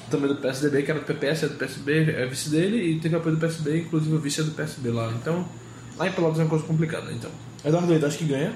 Também 0.09 0.28
do 0.28 0.36
PSDB, 0.36 0.83
que 0.83 0.91
era 0.91 1.00
do 1.00 1.05
PPS, 1.05 1.43
é 1.43 1.47
do 1.50 1.55
PSB, 1.55 2.12
é 2.12 2.25
vice 2.25 2.50
dele. 2.50 2.78
E 2.78 3.00
teve 3.00 3.16
apoio 3.16 3.36
do 3.36 3.39
PSB, 3.39 3.79
inclusive 3.82 4.16
o 4.16 4.20
vice 4.20 4.41
é 4.41 4.43
do 4.43 4.51
PSB 4.51 4.89
lá. 4.91 5.12
Então, 5.13 5.45
lá 5.97 6.08
em 6.08 6.12
Pelotas 6.12 6.39
é 6.39 6.43
uma 6.43 6.50
coisa 6.50 6.66
complicada. 6.66 7.12
Então, 7.12 7.29
Eduardo 7.63 7.89
Leite 7.89 8.05
acho 8.05 8.17
que 8.17 8.25
ganha. 8.25 8.54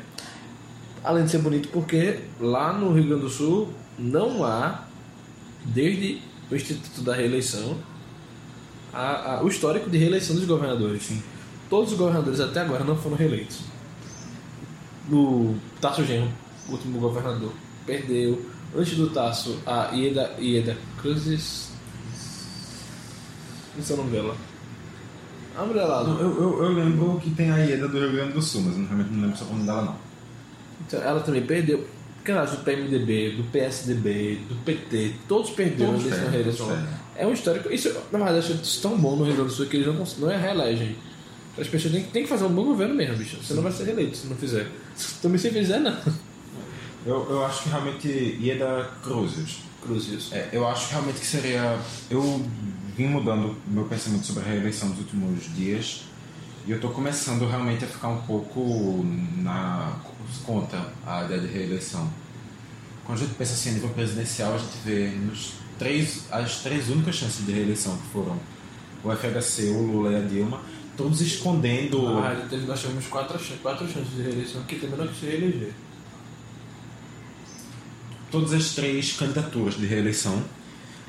Além 1.04 1.24
de 1.26 1.32
ser 1.32 1.38
bonito, 1.38 1.70
porque 1.70 2.20
lá 2.40 2.74
no 2.74 2.92
Rio 2.94 3.06
Grande 3.08 3.22
do 3.22 3.30
Sul 3.30 3.70
não 3.98 4.44
há, 4.44 4.86
desde 5.66 6.20
o 6.52 6.56
Instituto 6.56 7.02
da 7.02 7.14
Reeleição, 7.16 7.78
a- 8.92 9.36
a- 9.36 9.44
o 9.44 9.48
histórico 9.48 9.90
de 9.90 9.98
reeleição 9.98 10.36
dos 10.36 10.46
governadores. 10.46 11.04
Sim. 11.04 11.22
Todos 11.70 11.92
os 11.92 11.98
governadores 11.98 12.40
até 12.40 12.62
agora 12.62 12.84
não 12.84 12.96
foram 12.96 13.16
reeleitos. 13.18 13.60
O 15.12 15.56
Tasso 15.80 16.04
Genro, 16.04 16.30
último 16.70 17.00
governador, 17.00 17.54
perdeu. 17.86 18.44
Antes 18.76 18.98
do 18.98 19.10
Tasso, 19.10 19.60
a 19.66 19.92
Ieda, 19.94 20.36
Ieda 20.40 20.78
Cruzes. 21.02 21.70
Não 23.76 23.84
sei 23.84 23.96
o 23.96 24.00
nome 24.00 24.12
dela. 24.12 24.36
A 25.58 25.64
mulher 25.64 25.86
lá, 25.86 26.04
Não, 26.04 26.20
eu, 26.20 26.42
eu, 26.42 26.64
eu 26.64 26.70
lembro 26.74 27.20
que 27.22 27.30
tem 27.32 27.50
a 27.50 27.58
Ieda 27.58 27.88
do 27.88 27.98
Rio 27.98 28.12
Grande 28.12 28.34
do 28.34 28.42
Sul, 28.42 28.64
mas 28.64 28.78
eu 28.78 28.86
realmente 28.86 29.12
não 29.12 29.22
lembro 29.28 29.42
o 29.42 29.50
nome 29.50 29.66
dela, 29.66 29.82
não. 29.84 29.96
Então, 30.86 31.02
ela 31.02 31.20
também 31.22 31.46
perdeu. 31.46 31.88
Candidatos 32.24 32.58
do 32.58 32.64
PMDB, 32.64 33.36
do 33.38 33.44
PSDB, 33.52 34.40
do 34.50 34.56
PT, 34.66 35.14
todos 35.28 35.52
perderam 35.52 35.94
Todos 35.94 36.06
nesse 36.06 36.22
perdem. 36.26 36.86
É 37.16 37.28
um 37.28 37.32
histórico. 37.32 37.72
Isso, 37.72 37.94
na 38.12 38.18
verdade, 38.18 38.52
isso 38.52 38.82
tão 38.82 38.98
bom 38.98 39.16
no 39.16 39.24
Rio 39.24 39.36
Grande 39.36 39.52
do 39.52 39.56
Sul 39.56 39.68
que 39.68 39.78
eles 39.78 39.88
não, 39.88 40.04
não 40.18 40.32
é 40.32 40.36
reelegem. 40.36 40.96
As 41.58 41.68
pessoas 41.68 41.94
têm, 41.94 42.04
que- 42.04 42.12
têm 42.12 42.24
que 42.24 42.30
fazer 42.30 42.44
um 42.46 42.54
bom 42.54 42.66
governo 42.66 42.94
mesmo, 42.94 43.16
bicho. 43.18 43.38
Você 43.42 43.54
não 43.54 43.64
vai 43.64 43.72
ser 43.72 43.86
reeleito 43.86 44.18
se 44.18 44.28
não 44.28 44.36
fizer. 44.36 44.68
Também 45.22 45.38
se 45.38 45.50
fizer, 45.50 45.80
não. 45.80 45.98
Eu, 47.06 47.28
eu 47.30 47.46
acho 47.46 47.64
que 47.64 47.70
realmente 47.70 48.08
Ieda 48.42 48.90
Cruzes. 49.04 49.60
Cruzes. 49.82 50.32
É, 50.34 50.50
eu 50.52 50.68
acho 50.68 50.90
realmente 50.92 51.20
que 51.20 51.26
seria. 51.26 51.78
Eu 52.10 52.46
vim 52.98 53.06
mudando 53.08 53.56
meu 53.68 53.86
pensamento 53.86 54.26
sobre 54.26 54.44
a 54.44 54.48
reeleição 54.48 54.90
nos 54.90 54.98
últimos 55.00 55.44
dias 55.56 56.02
e 56.66 56.72
eu 56.72 56.78
estou 56.78 56.90
começando 56.92 57.48
realmente 57.48 57.86
a 57.86 57.88
ficar 57.88 58.08
um 58.10 58.22
pouco 58.24 59.06
na 59.38 59.94
contra 60.46 60.92
a 61.06 61.26
ideia 61.26 61.42
de 61.42 61.48
reeleição. 61.48 62.10
Quando 63.06 63.20
a 63.20 63.22
gente 63.22 63.36
pensa 63.36 63.54
assim 63.54 63.70
a 63.70 63.74
nível 63.74 63.90
presidencial, 63.90 64.56
a 64.56 64.58
gente 64.58 64.74
vê 64.84 65.10
nos 65.10 65.54
três, 65.78 66.24
as 66.32 66.62
três 66.64 66.90
únicas 66.90 67.16
chances 67.16 67.46
de 67.46 67.52
reeleição 67.52 67.96
que 67.98 68.08
foram 68.12 68.40
o 69.04 69.12
FHC, 69.12 69.66
o 69.70 69.84
Lula 69.84 70.12
e 70.14 70.16
a 70.16 70.22
Dilma, 70.22 70.60
todos 70.96 71.22
escondendo. 71.22 72.18
Ah, 72.18 72.46
teve, 72.50 72.66
nós 72.66 72.80
tivemos 72.80 73.08
quatro, 73.08 73.40
quatro 73.62 73.88
chances 73.88 74.16
de 74.16 74.22
reeleição, 74.22 74.64
que 74.64 74.76
não 74.88 75.08
quis 75.08 75.20
se 75.20 75.26
reeleger. 75.26 75.74
todas 78.32 78.54
as 78.54 78.74
três 78.74 79.14
candidaturas 79.14 79.76
de 79.76 79.86
reeleição, 79.86 80.44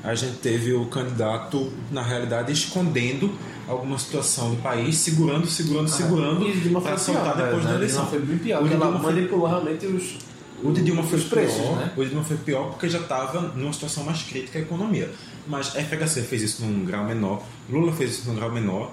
a 0.03 0.15
gente 0.15 0.37
teve 0.37 0.73
o 0.73 0.85
candidato, 0.85 1.71
na 1.91 2.01
realidade, 2.01 2.53
escondendo 2.53 3.31
alguma 3.67 3.97
situação 3.97 4.51
do 4.51 4.61
país, 4.61 4.95
segurando, 4.95 5.47
segurando, 5.47 5.89
segurando, 5.89 6.47
E 6.47 6.53
Dilma 6.53 6.79
para 6.79 6.97
foi 6.97 7.13
soltar 7.15 7.35
pior, 7.35 7.45
depois 7.45 7.63
né? 7.65 7.71
da 7.71 7.75
eleição. 7.77 8.07
Foi 8.07 8.19
bem 8.19 8.37
pior, 8.37 8.57
O 8.57 8.61
porque 8.61 8.75
de 8.77 8.81
ela 8.81 8.97
manipulou 8.99 9.47
realmente 9.47 9.85
os... 9.87 10.15
O 10.63 10.71
de 10.71 10.81
Dilma 10.81 11.03
foi 11.03 11.19
os 11.19 11.25
preços, 11.25 11.59
pior, 11.59 11.75
né? 11.77 11.91
o 11.95 12.01
de 12.01 12.09
Dilma 12.09 12.23
foi 12.23 12.37
pior 12.37 12.69
porque 12.69 12.89
já 12.89 12.99
estava 12.99 13.41
numa 13.41 13.73
situação 13.73 14.03
mais 14.03 14.23
crítica 14.23 14.57
a 14.57 14.61
economia. 14.61 15.11
Mas 15.47 15.75
a 15.75 15.83
FHC 15.83 16.21
fez 16.21 16.41
isso 16.41 16.65
num 16.65 16.85
grau 16.85 17.05
menor, 17.05 17.43
Lula 17.69 17.91
fez 17.91 18.11
isso 18.11 18.29
num 18.29 18.35
grau 18.35 18.51
menor, 18.51 18.91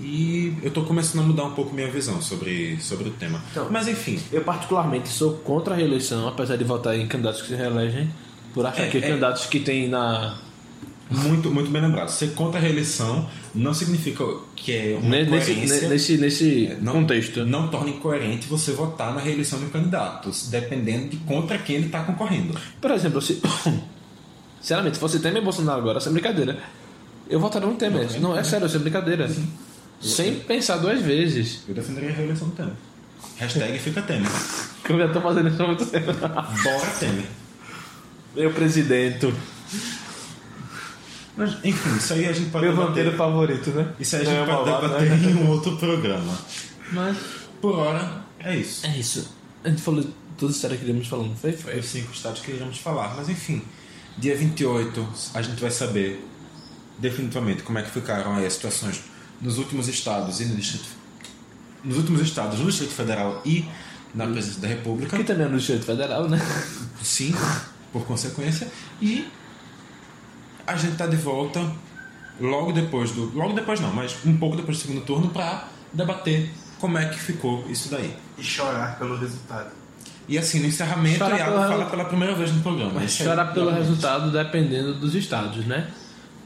e 0.00 0.54
eu 0.62 0.68
estou 0.68 0.84
começando 0.84 1.22
a 1.22 1.26
mudar 1.26 1.44
um 1.44 1.52
pouco 1.52 1.74
minha 1.74 1.90
visão 1.90 2.20
sobre, 2.22 2.80
sobre 2.80 3.08
o 3.08 3.12
tema. 3.12 3.42
Então, 3.50 3.66
Mas 3.70 3.86
enfim, 3.86 4.18
Eu 4.32 4.42
particularmente 4.42 5.08
sou 5.08 5.34
contra 5.38 5.74
a 5.74 5.76
reeleição, 5.76 6.26
apesar 6.26 6.56
de 6.56 6.64
votar 6.64 6.96
em 6.98 7.06
candidatos 7.06 7.42
que 7.42 7.48
se 7.48 7.54
reelegem, 7.54 8.08
por 8.54 8.64
achar 8.66 8.84
É, 8.84 8.88
que 8.88 8.98
é. 8.98 9.00
candidatos 9.02 9.46
que 9.46 9.60
tem 9.60 9.88
na... 9.88 10.38
muito, 11.10 11.50
muito 11.50 11.70
bem 11.70 11.82
lembrado. 11.82 12.08
Ser 12.08 12.32
contra 12.34 12.58
a 12.58 12.62
reeleição 12.62 13.28
não 13.54 13.74
significa 13.74 14.24
que 14.56 14.72
é 14.72 14.98
uma 15.00 15.08
ne- 15.10 15.24
Nesse, 15.24 15.52
coerência... 15.54 15.88
nesse, 15.88 16.16
nesse 16.18 16.76
não, 16.80 16.92
contexto. 16.94 17.44
Não 17.44 17.68
torna 17.68 17.90
incoerente 17.90 18.46
você 18.48 18.72
votar 18.72 19.14
na 19.14 19.20
reeleição 19.20 19.58
de 19.58 19.66
um 19.66 19.70
candidato, 19.70 20.30
dependendo 20.48 21.08
de 21.10 21.16
contra 21.18 21.58
quem 21.58 21.76
ele 21.76 21.86
está 21.86 22.02
concorrendo. 22.04 22.54
Por 22.80 22.90
exemplo, 22.90 23.20
se... 23.20 23.40
Sinceramente, 24.60 24.96
se 24.96 25.00
fosse 25.00 25.20
Temer 25.20 25.42
Bolsonaro 25.42 25.78
agora, 25.80 26.00
sem 26.00 26.12
brincadeira, 26.12 26.58
eu 27.28 27.40
votaria 27.40 27.66
no 27.68 27.76
Temer. 27.76 28.20
Não, 28.20 28.36
é 28.36 28.44
sério, 28.44 28.68
sem 28.68 28.80
brincadeira. 28.80 29.30
Sem 30.00 30.36
pensar 30.40 30.78
duas 30.78 31.00
vezes. 31.02 31.60
Eu 31.68 31.74
defenderia 31.74 32.10
a 32.10 32.12
reeleição 32.12 32.48
do 32.48 32.54
Temer. 32.54 32.72
Hashtag 33.36 33.78
fica 33.78 34.02
Temer. 34.02 34.30
Que 34.82 34.92
eu 34.94 34.98
já 34.98 35.12
tô 35.12 35.20
fazendo 35.20 35.48
isso 35.50 35.62
há 35.62 35.66
muito 35.66 35.86
tempo. 35.86 36.12
Bora 36.14 36.90
Temer. 36.98 37.26
Meu 38.34 38.52
presidente. 38.52 39.32
Mas, 41.36 41.56
enfim, 41.62 41.96
isso 41.96 42.12
aí 42.14 42.26
a 42.26 42.32
gente 42.32 42.50
pode 42.50 42.64
Meu 42.64 42.74
debater. 42.74 42.94
vampiro 43.04 43.16
favorito, 43.16 43.70
né? 43.70 43.92
Isso 44.00 44.16
aí 44.16 44.22
a 44.22 44.24
gente 44.24 44.34
é 44.36 44.44
pode 44.46 44.50
malvado, 44.70 44.88
debater 44.88 45.10
né? 45.10 45.30
em 45.30 45.34
um 45.36 45.48
outro 45.50 45.76
programa. 45.76 46.38
Mas 46.92 47.16
Por 47.60 47.76
hora, 47.78 48.24
é 48.40 48.56
isso. 48.56 48.84
é 48.86 48.98
isso. 48.98 49.32
A 49.62 49.68
gente 49.68 49.80
falou 49.82 50.04
toda 50.36 50.50
a 50.52 50.54
história 50.54 50.76
que 50.76 50.84
queríamos 50.84 51.06
falar, 51.06 51.24
não 51.24 51.36
foi? 51.36 51.52
Foi 51.52 51.78
os 51.78 51.86
cinco 51.86 52.12
estados 52.12 52.40
que 52.40 52.50
iremos 52.50 52.78
falar. 52.78 53.14
Mas 53.16 53.28
enfim, 53.28 53.62
dia 54.18 54.36
28 54.36 55.08
a 55.34 55.42
gente 55.42 55.60
vai 55.60 55.70
saber 55.70 56.26
definitivamente 56.98 57.62
como 57.62 57.78
é 57.78 57.82
que 57.82 57.90
ficaram 57.90 58.34
aí 58.34 58.44
as 58.46 58.54
situações 58.54 59.02
nos 59.40 59.58
últimos 59.58 59.88
estados 59.88 60.40
e 60.40 60.44
no 60.44 60.56
Distrito 60.56 61.00
nos 61.82 61.96
últimos 61.96 62.20
estados, 62.20 62.58
no 62.58 62.66
Distrito 62.66 62.92
Federal 62.92 63.40
e 63.44 63.64
na 64.14 64.26
Presidência 64.26 64.60
da 64.60 64.68
República. 64.68 65.16
Que 65.16 65.24
também 65.24 65.46
é 65.46 65.48
no 65.48 65.58
Distrito 65.58 65.84
Federal, 65.84 66.28
né? 66.28 66.38
Sim, 67.02 67.34
por 67.92 68.04
consequência. 68.04 68.68
E 69.00 69.26
a 70.66 70.76
gente 70.76 70.96
tá 70.96 71.06
de 71.06 71.16
volta 71.16 71.60
logo 72.40 72.72
depois 72.72 73.12
do. 73.12 73.32
Logo 73.34 73.54
depois 73.54 73.80
não, 73.80 73.92
mas 73.92 74.16
um 74.24 74.36
pouco 74.36 74.56
depois 74.56 74.78
do 74.78 74.82
segundo 74.82 75.04
turno 75.04 75.30
para 75.30 75.68
debater 75.92 76.50
como 76.78 76.98
é 76.98 77.08
que 77.08 77.18
ficou 77.18 77.64
isso 77.68 77.90
daí. 77.90 78.14
E 78.38 78.42
chorar 78.42 78.98
pelo 78.98 79.16
resultado. 79.16 79.70
E 80.28 80.38
assim, 80.38 80.60
no 80.60 80.66
encerramento, 80.66 81.18
Chorar 81.18 81.38
Iago 81.38 81.52
pelo 81.52 81.68
fala 81.68 81.86
pela 81.86 82.04
primeira 82.04 82.34
vez 82.34 82.52
no 82.52 82.62
programa. 82.62 83.02
Isso 83.02 83.22
aí, 83.22 83.28
Chorar 83.28 83.52
pelo 83.52 83.66
logo 83.66 83.78
resultado 83.78 84.30
dependendo 84.30 84.94
dos 84.94 85.14
estados, 85.14 85.66
né? 85.66 85.90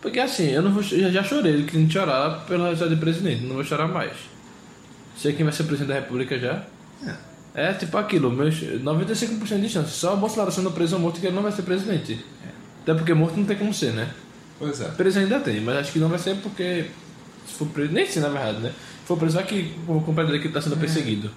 Porque 0.05 0.20
assim, 0.20 0.51
eu 0.51 0.60
não 0.60 0.70
vou, 0.70 0.82
eu 0.93 1.10
já 1.10 1.24
chorei 1.24 1.64
querendo 1.64 1.90
chorar 1.90 2.44
pelo 2.44 2.64
resultado 2.64 2.94
de 2.94 3.01
presidente, 3.01 3.43
não 3.43 3.55
vou 3.55 3.64
chorar 3.64 3.89
mais. 3.89 4.12
Sei 5.16 5.32
quem 5.32 5.44
vai 5.44 5.52
ser 5.55 5.64
presidente 5.64 5.89
da 5.89 5.94
república 5.94 6.39
já. 6.39 6.62
É 7.55 7.72
tipo 7.72 7.97
aquilo, 7.97 8.31
meus 8.31 8.55
95% 8.56 9.60
de 9.62 9.68
chance. 9.70 9.93
Só 9.93 10.12
o 10.12 10.18
Bolsonaro 10.18 10.52
sendo 10.52 10.70
preso 10.72 10.97
ou 10.97 11.01
morto 11.01 11.20
que 11.20 11.26
ele 11.26 11.35
não 11.35 11.43
vai 11.43 11.52
ser 11.52 11.62
presidente. 11.62 12.22
Até 12.82 12.93
porque 12.93 13.14
morto 13.14 13.39
não 13.39 13.47
tem 13.47 13.56
como 13.56 13.72
ser, 13.72 13.94
né? 13.94 14.10
Pois 14.59 14.78
é. 14.78 14.89
Preso 14.89 15.20
ainda 15.20 15.40
tem, 15.40 15.62
mas 15.62 15.78
acho 15.78 15.93
que 15.93 15.98
não 15.98 16.10
vai 16.10 16.18
ser 16.18 16.36
porque 16.36 16.90
se 17.47 17.55
for 17.55 17.66
preso, 17.68 17.90
nem 17.90 18.06
sim 18.06 18.20
na 18.20 18.28
verdade, 18.28 18.59
né? 18.59 18.72
Se 19.01 19.06
for 19.06 19.16
preso, 19.16 19.36
vai 19.36 19.44
que 19.47 19.74
o 19.89 20.02
companheiro 20.02 20.39
que 20.39 20.48
está 20.48 20.60
sendo 20.60 20.76
perseguido. 20.76 21.31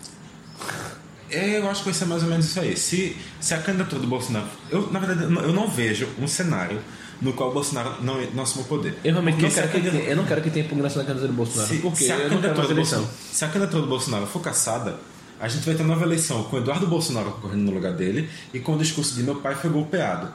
É, 1.29 1.57
Eu 1.57 1.69
acho 1.69 1.83
que 1.83 1.85
vai 1.85 1.93
ser 1.93 2.05
mais 2.05 2.21
ou 2.21 2.27
menos 2.29 2.45
isso 2.47 2.59
aí. 2.59 2.75
Se, 2.75 3.15
se 3.39 3.53
a 3.53 3.59
candidatura 3.61 4.01
do 4.01 4.07
Bolsonaro. 4.07 4.47
Eu, 4.69 4.91
na 4.91 4.99
verdade, 4.99 5.23
eu 5.23 5.53
não 5.53 5.69
vejo 5.69 6.09
um 6.19 6.27
cenário 6.27 6.81
no 7.21 7.33
qual 7.33 7.49
o 7.49 7.53
Bolsonaro 7.53 7.95
não, 8.01 8.21
não 8.33 8.43
assume 8.43 8.63
o 8.63 8.67
poder. 8.67 8.97
Eu 9.03 9.11
realmente 9.13 9.41
não 9.41 9.49
quero, 9.49 9.69
que 9.69 9.81
tenha, 9.81 10.03
eu 10.03 10.15
não 10.15 10.25
quero 10.25 10.41
que 10.41 10.49
tenha 10.49 10.65
impugnação 10.65 11.01
na 11.01 11.07
candidatura 11.07 11.31
do 11.33 11.37
Bolsonaro. 11.37 11.69
Se, 11.69 11.77
porque 11.79 12.03
se 12.05 12.11
a 12.11 12.15
eu 12.15 12.29
não 12.29 12.29
quero 12.29 12.41
candidatura 12.41 12.57
mais 12.57 12.67
do 12.67 12.73
eleição. 12.73 12.99
Bolsonaro, 12.99 13.33
se 13.33 13.45
a 13.45 13.47
candidatura 13.47 13.81
do 13.81 13.87
Bolsonaro 13.89 14.25
for 14.27 14.41
caçada, 14.41 14.95
a 15.39 15.47
gente 15.47 15.65
vai 15.65 15.75
ter 15.75 15.83
nova 15.83 16.03
eleição 16.03 16.43
com 16.43 16.55
o 16.55 16.59
Eduardo 16.59 16.87
Bolsonaro 16.87 17.31
concorrendo 17.31 17.63
no 17.63 17.71
lugar 17.71 17.93
dele 17.93 18.29
e 18.53 18.59
com 18.59 18.75
o 18.75 18.77
discurso 18.77 19.15
de 19.15 19.23
meu 19.23 19.35
pai 19.35 19.55
foi 19.55 19.69
golpeado. 19.69 20.29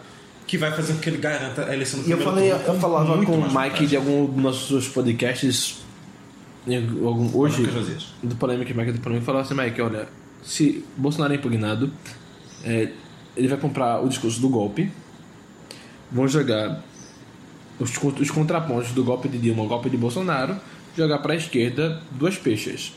Que 0.46 0.59
vai 0.59 0.72
fazer 0.72 0.94
com 0.94 0.98
que 1.00 1.09
ele 1.09 1.18
garanta 1.18 1.64
a 1.66 1.72
eleição 1.74 2.00
do 2.00 2.09
E 2.09 2.10
eu, 2.10 2.18
primeiro 2.18 2.50
falei, 2.50 2.64
turno 2.64 2.74
eu 2.74 2.80
falava 2.80 3.24
com 3.24 3.32
o 3.38 3.60
Mike 3.62 3.86
de 3.86 3.96
algum 3.96 4.26
dos 4.26 4.42
nossos 4.42 4.88
podcasts 4.88 5.76
algum- 7.04 7.30
hoje, 7.36 7.62
do 8.22 8.34
Polêmica, 8.36 8.74
Mike 8.74 8.92
do 8.92 9.00
Polêmica, 9.00 9.26
falava 9.26 9.44
assim, 9.44 9.54
Mike, 9.54 9.80
olha, 9.80 10.09
se 10.42 10.84
Bolsonaro 10.96 11.32
é 11.32 11.36
impugnado, 11.36 11.92
é, 12.64 12.90
ele 13.36 13.48
vai 13.48 13.59
comprar 13.59 14.00
o 14.04 14.09
discurso 14.09 14.40
do 14.40 14.48
golpe, 14.48 14.90
vão 16.12 16.28
jogar 16.28 16.82
os, 17.78 17.90
os 18.20 18.30
contrapontos 18.30 18.93
do 18.93 19.02
golpe 19.02 19.28
de 19.28 19.39
Dilma 19.39 19.62
ao 19.62 19.68
golpe 19.68 19.89
de 19.90 19.97
Bolsonaro, 19.97 20.56
jogar 20.97 21.18
para 21.18 21.32
a 21.32 21.36
esquerda 21.36 22.01
duas 22.12 22.36
peixes. 22.36 22.93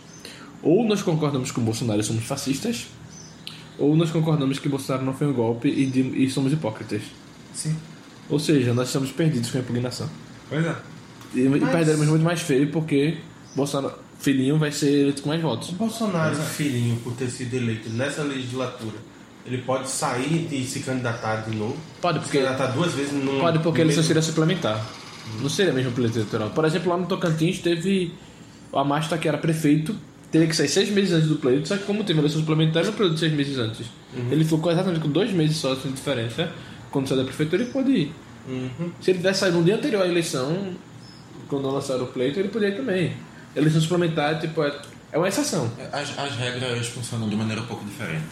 Ou 0.61 0.85
nós 0.85 1.01
concordamos 1.01 1.51
com 1.51 1.61
Bolsonaro 1.61 2.01
e 2.01 2.03
somos 2.03 2.23
fascistas, 2.25 2.87
ou 3.77 3.95
nós 3.95 4.11
concordamos 4.11 4.59
que 4.59 4.69
Bolsonaro 4.69 5.05
não 5.05 5.13
foi 5.13 5.27
um 5.27 5.33
golpe 5.33 5.67
e, 5.67 6.23
e 6.23 6.29
somos 6.29 6.51
hipócritas. 6.51 7.01
Sim. 7.53 7.75
Ou 8.29 8.39
seja, 8.39 8.73
nós 8.73 8.87
estamos 8.87 9.11
perdidos 9.11 9.51
com 9.51 9.57
a 9.57 9.61
impugnação. 9.61 10.09
Pois 10.49 10.65
é. 10.65 10.75
E, 11.33 11.41
e 11.41 11.59
perderemos 11.59 12.07
muito 12.07 12.23
mais 12.23 12.41
feio 12.41 12.71
porque 12.71 13.17
Bolsonaro, 13.55 13.95
filhinho, 14.19 14.57
vai 14.57 14.71
ser 14.71 15.01
eleito 15.01 15.21
com 15.21 15.29
mais 15.29 15.41
votos. 15.41 15.69
O 15.69 15.73
Bolsonaro, 15.73 16.35
filhinho, 16.35 16.97
por 16.97 17.13
ter 17.13 17.29
sido 17.29 17.53
eleito 17.53 17.89
nessa 17.89 18.23
legislatura, 18.23 18.97
ele 19.45 19.59
pode 19.59 19.89
sair 19.89 20.47
e 20.51 20.63
se 20.65 20.79
candidatar 20.81 21.37
de 21.47 21.55
novo? 21.55 21.77
Pode, 22.01 22.19
Se 22.19 22.23
porque, 22.25 22.37
candidatar 22.39 22.67
duas 22.67 22.93
vezes 22.93 23.13
no. 23.13 23.39
pode 23.39 23.59
porque 23.59 23.79
no 23.79 23.85
ele 23.85 23.93
só 23.93 23.97
mesmo- 23.97 24.07
seria 24.07 24.21
suplementar. 24.21 24.85
Não 25.41 25.49
seria 25.49 25.73
mesmo 25.73 25.91
pleito 25.91 26.17
eleitoral. 26.17 26.49
Por 26.51 26.65
exemplo, 26.65 26.89
lá 26.91 26.97
no 26.97 27.05
Tocantins 27.07 27.59
teve 27.59 28.13
o 28.71 28.77
Amasta, 28.77 29.17
que 29.17 29.27
era 29.27 29.37
prefeito, 29.37 29.95
teria 30.31 30.47
que 30.47 30.55
sair 30.55 30.67
seis 30.67 30.89
meses 30.89 31.13
antes 31.13 31.27
do 31.29 31.37
pleito, 31.37 31.67
só 31.67 31.77
que 31.77 31.83
como 31.83 32.03
teve 32.03 32.19
eleição 32.19 32.39
suplementar, 32.39 32.81
ele 32.83 32.91
não 32.91 32.97
pleito 32.97 33.17
seis 33.17 33.33
meses 33.33 33.57
antes. 33.57 33.87
Ele 34.31 34.43
ficou 34.45 34.71
exatamente 34.71 35.01
com 35.01 35.09
dois 35.09 35.31
meses 35.31 35.57
só 35.57 35.73
de 35.73 35.87
diferença. 35.89 36.51
Quando 36.91 37.07
saiu 37.07 37.19
da 37.19 37.25
prefeitura, 37.25 37.63
ele 37.63 37.71
pôde 37.71 37.91
ir. 37.91 38.11
Uhum. 38.47 38.91
Se 39.01 39.11
ele 39.11 39.17
tivesse 39.19 39.39
saído 39.41 39.57
no 39.57 39.63
dia 39.63 39.75
anterior 39.75 40.03
à 40.03 40.07
eleição, 40.07 40.73
quando 41.47 41.69
lançaram 41.69 42.03
o 42.03 42.07
pleito, 42.07 42.39
ele 42.39 42.49
poderia 42.49 42.73
ir 42.75 42.77
também. 42.77 43.13
Eleição 43.55 43.81
suplementar, 43.81 44.39
tipo, 44.39 44.63
é, 44.63 44.73
é 45.11 45.17
uma 45.17 45.27
exceção. 45.27 45.69
As, 45.91 46.17
as 46.17 46.35
regras 46.35 46.87
funcionam 46.87 47.27
de 47.27 47.35
maneira 47.35 47.61
um 47.61 47.65
pouco 47.65 47.83
diferente. 47.83 48.23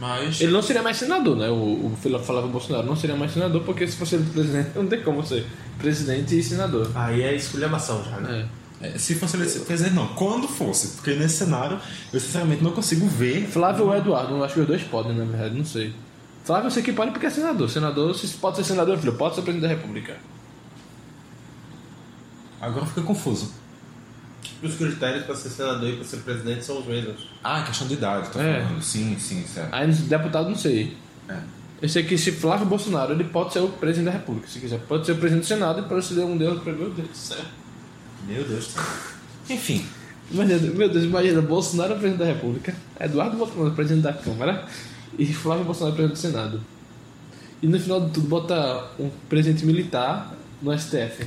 Mas. 0.00 0.40
Ele 0.40 0.50
não 0.50 0.62
seria 0.62 0.82
mais 0.82 0.96
senador, 0.96 1.36
né? 1.36 1.50
O, 1.50 1.92
o 1.92 2.20
falava 2.24 2.46
o 2.46 2.50
Bolsonaro 2.50 2.86
não 2.86 2.96
seria 2.96 3.14
mais 3.14 3.32
senador, 3.32 3.62
porque 3.64 3.86
se 3.86 3.98
fosse 3.98 4.14
ele 4.14 4.24
presidente, 4.24 4.70
não 4.74 4.86
tem 4.86 5.02
como 5.02 5.22
ser 5.22 5.46
presidente 5.78 6.38
e 6.38 6.42
senador. 6.42 6.90
Aí 6.94 7.22
é 7.22 7.34
esculhambação 7.34 8.02
já, 8.02 8.16
né? 8.16 8.48
É. 8.80 8.88
é, 8.88 8.98
Se 8.98 9.14
fosse 9.14 9.36
ele 9.36 9.44
presidente, 9.44 9.94
não. 9.94 10.08
Quando 10.14 10.48
fosse. 10.48 10.96
Porque 10.96 11.12
nesse 11.12 11.36
cenário, 11.36 11.78
eu 12.10 12.18
sinceramente 12.18 12.64
não 12.64 12.70
consigo 12.70 13.06
ver. 13.06 13.46
Flávio 13.46 13.84
ou 13.84 13.94
Eduardo, 13.94 14.42
acho 14.42 14.54
que 14.54 14.60
os 14.60 14.66
dois 14.66 14.82
podem, 14.84 15.14
na 15.14 15.24
verdade, 15.24 15.54
não 15.54 15.66
sei. 15.66 15.92
Flávio 16.44 16.68
eu 16.68 16.70
sei 16.70 16.82
que 16.82 16.94
pode 16.94 17.10
porque 17.10 17.26
é 17.26 17.30
senador. 17.30 17.68
Senador, 17.68 18.14
se 18.14 18.26
pode 18.38 18.56
ser 18.56 18.64
senador, 18.64 18.96
filho, 18.96 19.12
pode 19.12 19.34
ser 19.34 19.42
presidente 19.42 19.68
da 19.68 19.76
república. 19.76 20.16
Agora 22.58 22.86
fica 22.86 23.02
confuso. 23.02 23.52
Os 24.62 24.74
critérios 24.74 25.24
para 25.24 25.34
ser 25.34 25.48
senador 25.48 25.88
e 25.88 25.96
para 25.96 26.04
ser 26.04 26.18
presidente 26.18 26.64
são 26.64 26.80
os 26.80 26.86
mesmos. 26.86 27.28
Ah, 27.42 27.62
questão 27.62 27.86
de 27.88 27.94
idade, 27.94 28.28
tô 28.30 28.38
É. 28.40 28.62
falando. 28.62 28.82
Sim, 28.82 29.16
sim, 29.18 29.44
certo. 29.46 29.72
Aí 29.72 29.90
deputado 29.90 30.48
não 30.48 30.56
sei. 30.56 30.96
É. 31.28 31.38
Eu 31.80 31.88
sei 31.88 32.02
que 32.04 32.18
se 32.18 32.32
Flávio 32.32 32.66
Bolsonaro, 32.66 33.12
ele 33.14 33.24
pode 33.24 33.54
ser 33.54 33.60
o 33.60 33.68
presidente 33.68 34.06
da 34.12 34.18
república, 34.18 34.46
se 34.48 34.60
quiser. 34.60 34.78
Pode 34.80 35.06
ser 35.06 35.12
o 35.12 35.16
presidente 35.16 35.44
do 35.44 35.48
senado 35.48 35.80
e 35.80 35.82
pode 35.84 36.04
ser 36.04 36.20
um 36.20 36.36
deles, 36.36 36.62
meu 36.62 36.74
Deus 36.90 37.08
do 37.08 37.16
céu. 37.16 37.38
Meu 38.26 38.44
Deus 38.44 38.66
do 38.66 38.70
céu. 38.72 38.82
Enfim, 39.48 39.86
Imagina, 40.32 40.60
meu 40.60 40.88
Deus, 40.88 41.04
imagina, 41.04 41.42
Bolsonaro 41.42 41.94
é 41.94 41.96
presidente 41.96 42.18
da 42.20 42.26
República, 42.26 42.72
Eduardo 43.00 43.36
Bolsonaro 43.36 43.72
é 43.72 43.74
presidente 43.74 44.02
da 44.04 44.12
Câmara 44.12 44.64
e 45.18 45.26
Flávio 45.26 45.64
Bolsonaro 45.64 45.94
é 45.94 45.96
presidente 45.96 46.18
do 46.18 46.20
Senado. 46.32 46.60
E 47.60 47.66
no 47.66 47.80
final 47.80 48.00
de 48.06 48.10
tudo 48.12 48.28
bota 48.28 48.90
um 48.98 49.10
presidente 49.28 49.66
militar 49.66 50.32
no 50.62 50.72
STF. 50.78 51.26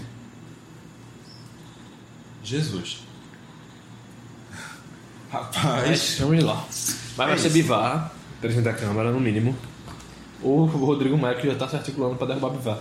Jesus. 2.44 3.02
Rapaz. 5.34 6.18
vamos 6.20 6.44
lá. 6.44 6.64
Mas 6.70 7.16
vai 7.18 7.34
É 7.34 7.38
ser. 7.38 7.50
Bivar, 7.50 8.14
presidente 8.40 8.66
da 8.66 8.74
Câmara, 8.74 9.12
no 9.12 9.20
mínimo. 9.20 9.56
Ou 10.42 10.62
o 10.62 10.66
Rodrigo 10.66 11.18
Maia, 11.18 11.36
que 11.36 11.48
já 11.48 11.54
está 11.54 11.68
se 11.68 11.76
articulando 11.76 12.16
para 12.16 12.28
derrubar 12.28 12.50
Bivar. 12.52 12.80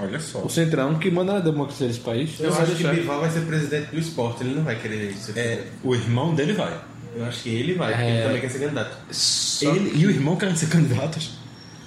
Olha 0.00 0.20
só. 0.20 0.38
O 0.42 0.48
Centrão, 0.48 0.94
que 0.98 1.10
manda 1.10 1.32
na 1.34 1.40
democracia 1.40 1.88
desse 1.88 2.00
país, 2.00 2.38
Eu 2.38 2.50
acho 2.50 2.60
que 2.66 2.82
deixar. 2.84 2.94
Bival 2.94 3.20
vai 3.20 3.30
ser 3.30 3.40
presidente 3.40 3.90
do 3.90 3.98
esporte, 3.98 4.44
ele 4.44 4.54
não 4.54 4.62
vai 4.62 4.76
querer 4.76 5.10
isso. 5.10 5.32
É, 5.36 5.64
o 5.82 5.94
irmão 5.94 6.34
dele 6.34 6.52
vai. 6.52 6.72
Eu 7.16 7.24
acho 7.24 7.42
que 7.42 7.48
ele 7.48 7.74
vai, 7.74 7.92
porque 7.92 8.04
É. 8.06 8.14
ele 8.14 8.22
também 8.26 8.40
quer 8.40 8.48
ser 8.50 8.58
candidato. 8.60 8.96
Só 9.10 9.74
ele 9.74 9.92
e 10.00 10.06
o 10.06 10.10
irmão 10.10 10.36
querem 10.36 10.54
ser 10.54 10.68
candidatos. 10.68 11.32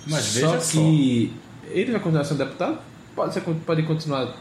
Mas 0.07 0.23
só 0.25 0.51
veja 0.51 0.71
que 0.71 1.33
ele 1.69 1.91
vai 1.91 2.01
continuar 2.01 2.25
sendo 2.25 2.39
deputado? 2.39 2.79
Pode, 3.15 3.33
ser, 3.33 3.41
pode 3.41 3.83
continuar 3.83 4.35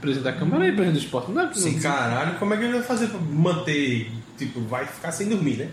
presidente 0.00 0.24
da 0.24 0.32
Câmara 0.32 0.66
e 0.66 0.72
presidente 0.72 1.00
do 1.00 1.04
esporte. 1.04 1.30
Não 1.30 1.42
é 1.42 1.52
Sim, 1.52 1.78
caralho, 1.80 2.38
como 2.38 2.54
é 2.54 2.56
que 2.56 2.64
ele 2.64 2.72
vai 2.74 2.82
fazer 2.82 3.08
pra 3.08 3.20
manter. 3.20 4.10
Tipo, 4.36 4.60
vai 4.62 4.86
ficar 4.86 5.12
sem 5.12 5.28
dormir, 5.28 5.56
né? 5.56 5.68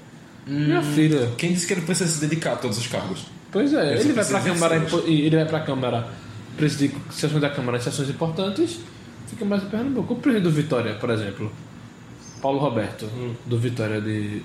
Minha 0.45 0.81
filha. 0.81 1.31
Quem 1.38 1.53
disse 1.53 1.68
que 1.68 1.73
ele 1.73 1.81
precisa 1.81 2.10
se 2.10 2.19
dedicar 2.22 2.53
a 2.53 2.56
todos 2.56 2.77
os 2.77 2.88
cargos? 2.88 3.26
Pois 3.52 3.73
é, 3.73 3.99
Ele 3.99 4.14
vai 4.14 4.26
pra 4.26 4.39
precisa 4.39 4.39
Câmara 4.41 4.85
e 5.06 5.22
ele 5.22 5.35
vai 5.35 5.45
pra 5.45 5.60
Câmara 5.60 6.07
presidir 6.57 6.91
sessões 7.10 7.41
da 7.41 7.49
Câmara 7.49 7.77
em 7.77 7.81
sessões 7.81 8.10
importantes, 8.10 8.80
fica 9.27 9.43
mais 9.43 9.64
em 9.64 9.68
Pernambuco. 9.68 10.14
O 10.14 10.18
presidente 10.18 10.43
do 10.43 10.52
Vitória, 10.52 10.95
por 10.95 11.10
exemplo, 11.10 11.52
Paulo 12.41 12.60
Roberto, 12.60 13.07
do 13.45 13.57
Vitória 13.60 13.99
de. 14.02 14.41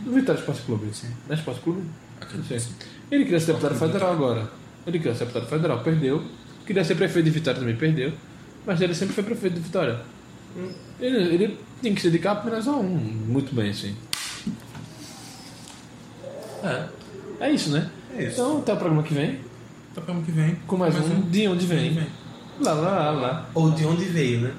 Do 0.00 0.12
Vitória 0.12 0.38
Esporte 0.38 0.62
Clube. 0.62 0.88
Sim. 0.92 1.08
Não 1.26 1.34
é 1.34 1.38
Esporte 1.38 1.60
Clube? 1.60 1.82
Acredito 2.20 2.52
Não 2.52 2.60
sei. 2.60 2.72
Ele 3.10 3.24
queria 3.24 3.40
ser 3.40 3.52
deputado 3.52 3.74
federal 3.74 4.12
agora. 4.12 4.50
Ele 4.86 4.98
queria 4.98 5.14
ser 5.14 5.26
deputado 5.26 5.48
federal, 5.48 5.80
perdeu. 5.80 6.22
Queria 6.66 6.84
ser 6.84 6.94
prefeito 6.94 7.24
de 7.24 7.30
Vitória 7.30 7.60
também, 7.60 7.76
perdeu. 7.76 8.12
Mas 8.66 8.80
ele 8.80 8.94
sempre 8.94 9.14
foi 9.14 9.24
prefeito 9.24 9.54
de 9.54 9.60
Vitória. 9.60 10.00
Ele, 11.00 11.16
ele 11.34 11.58
tem 11.80 11.94
que 11.94 12.00
se 12.00 12.10
dedicar 12.10 12.32
apenas 12.32 12.68
a 12.68 12.72
um. 12.72 12.86
Muito 12.86 13.54
bem, 13.54 13.70
assim. 13.70 13.96
É. 16.62 16.86
É 17.40 17.50
isso, 17.50 17.70
né? 17.70 17.90
É 18.16 18.24
isso. 18.24 18.32
Então, 18.40 18.58
até 18.58 18.72
o 18.74 18.76
programa 18.76 19.02
que 19.02 19.14
vem. 19.14 19.40
Tá 19.94 20.00
para 20.00 20.14
ano 20.14 20.22
que 20.22 20.30
vem. 20.30 20.54
Com 20.66 20.76
mais 20.76 20.94
um 20.96 21.20
De 21.22 21.48
Onde 21.48 21.66
Vem. 21.66 22.06
Lá, 22.60 22.72
lá, 22.72 22.90
lá, 22.90 23.10
lá. 23.10 23.48
Ou 23.54 23.70
de 23.72 23.84
onde 23.84 24.04
veio, 24.04 24.40
né? 24.42 24.54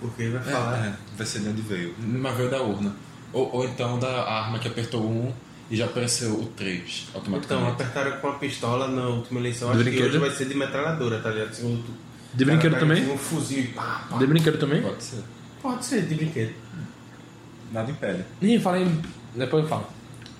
Porque 0.00 0.28
vai 0.28 0.40
É, 0.40 0.44
falar. 0.52 0.86
é, 0.86 0.92
vai 1.16 1.26
ser 1.26 1.40
de 1.40 1.48
onde 1.48 1.62
veio. 1.62 1.94
Mas 1.98 2.36
veio 2.36 2.50
da 2.50 2.62
urna. 2.62 2.94
Ou, 3.32 3.50
ou 3.56 3.64
então 3.64 3.98
da 3.98 4.22
arma 4.30 4.58
que 4.58 4.68
apertou 4.68 5.02
um 5.02 5.32
e 5.70 5.76
já 5.76 5.86
apareceu 5.86 6.32
o 6.34 6.46
3 6.46 7.06
Então, 7.08 7.20
automaticamente. 7.20 7.72
apertaram 7.72 8.18
com 8.20 8.28
a 8.28 8.32
pistola 8.34 8.86
na 8.88 9.08
última 9.08 9.40
eleição. 9.40 9.70
Acho 9.70 9.82
que 9.84 10.02
hoje 10.02 10.18
vai 10.18 10.30
ser 10.30 10.46
de 10.46 10.54
metralhadora, 10.54 11.20
tá 11.20 11.30
ligado? 11.30 11.52
Segundo 11.54 11.82
tu. 11.84 11.92
De 12.36 12.44
brinquedo 12.44 12.78
também? 12.78 13.10
Um 13.10 13.18
fuzil 13.18 13.60
e 13.60 13.68
pá, 13.68 14.06
pá. 14.10 14.18
De 14.18 14.26
brinquedo 14.26 14.58
também? 14.58 14.82
Pode 14.82 15.02
ser. 15.02 15.24
Pode 15.62 15.84
ser 15.84 16.02
de 16.06 16.14
brinquedo. 16.14 16.54
Nada 17.72 17.90
impede. 17.90 18.24
Ih, 18.42 18.60
fala 18.60 18.78
em. 18.78 19.02
Depois 19.34 19.64
eu 19.64 19.68
falo. 19.68 19.86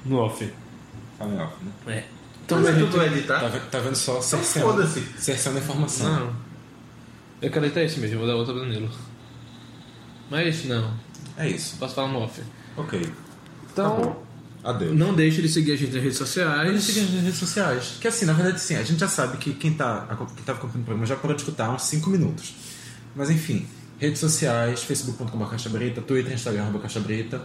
No 0.05 0.19
off. 0.19 0.53
Fala 1.19 1.35
em 1.35 1.39
off, 1.41 1.55
né? 1.65 1.95
É. 1.97 2.05
Então, 2.45 2.61
mas 2.61 2.77
a 2.77 2.87
tu 2.87 2.97
vai 2.97 3.07
editar? 3.07 3.41
Tá, 3.41 3.51
tá 3.71 3.79
vendo 3.81 3.97
só 3.97 4.13
Então 4.13 4.23
cerceando, 4.23 4.71
foda-se. 4.71 5.01
cerceando 5.19 5.59
a 5.59 5.63
informação. 5.63 6.27
Não. 6.27 6.37
Eu 7.43 7.51
quero 7.51 7.65
editar 7.65 7.83
esse 7.83 7.99
mesmo, 7.99 8.15
eu 8.15 8.19
vou 8.21 8.29
dar 8.29 8.37
outra 8.37 8.55
pro 8.55 8.63
Danilo. 8.63 8.89
Mas 10.31 10.65
não. 10.67 10.95
É 11.37 11.49
isso. 11.49 11.77
Posso 11.79 11.95
falar 11.95 12.09
no 12.09 12.21
off. 12.21 12.41
Ok. 12.77 13.11
Então, 13.73 14.17
Adeus. 14.67 14.97
não 14.97 15.15
deixe 15.15 15.41
de 15.41 15.49
seguir 15.49 15.73
a 15.73 15.77
gente 15.77 15.95
nas 15.95 16.03
redes 16.03 16.19
sociais. 16.19 16.83
siga 16.83 17.01
nas 17.03 17.23
redes 17.23 17.39
sociais. 17.39 17.99
Que 18.01 18.09
assim, 18.09 18.25
na 18.25 18.33
verdade, 18.33 18.61
sim, 18.61 18.75
a 18.75 18.83
gente 18.83 18.99
já 18.99 19.09
sabe 19.09 19.39
que 19.39 19.55
quem 19.55 19.73
tá, 19.73 20.07
quem 20.35 20.45
tava 20.45 20.59
acompanhando 20.59 20.83
o 20.83 20.85
programa 20.85 21.07
já 21.07 21.15
parou 21.17 21.37
de 21.37 21.43
escutar 21.43 21.67
há 21.67 21.73
uns 21.73 21.83
5 21.83 22.11
minutos. 22.11 22.53
Mas 23.15 23.31
enfim, 23.31 23.67
redes 23.99 24.19
sociais, 24.19 24.83
facebook.com.br 24.83 25.45
Caixa 25.47 25.69
Brita, 25.69 26.03
Twitter, 26.03 26.33
Instagram, 26.33 26.73
Caixa 26.81 27.01
Brita. 27.01 27.41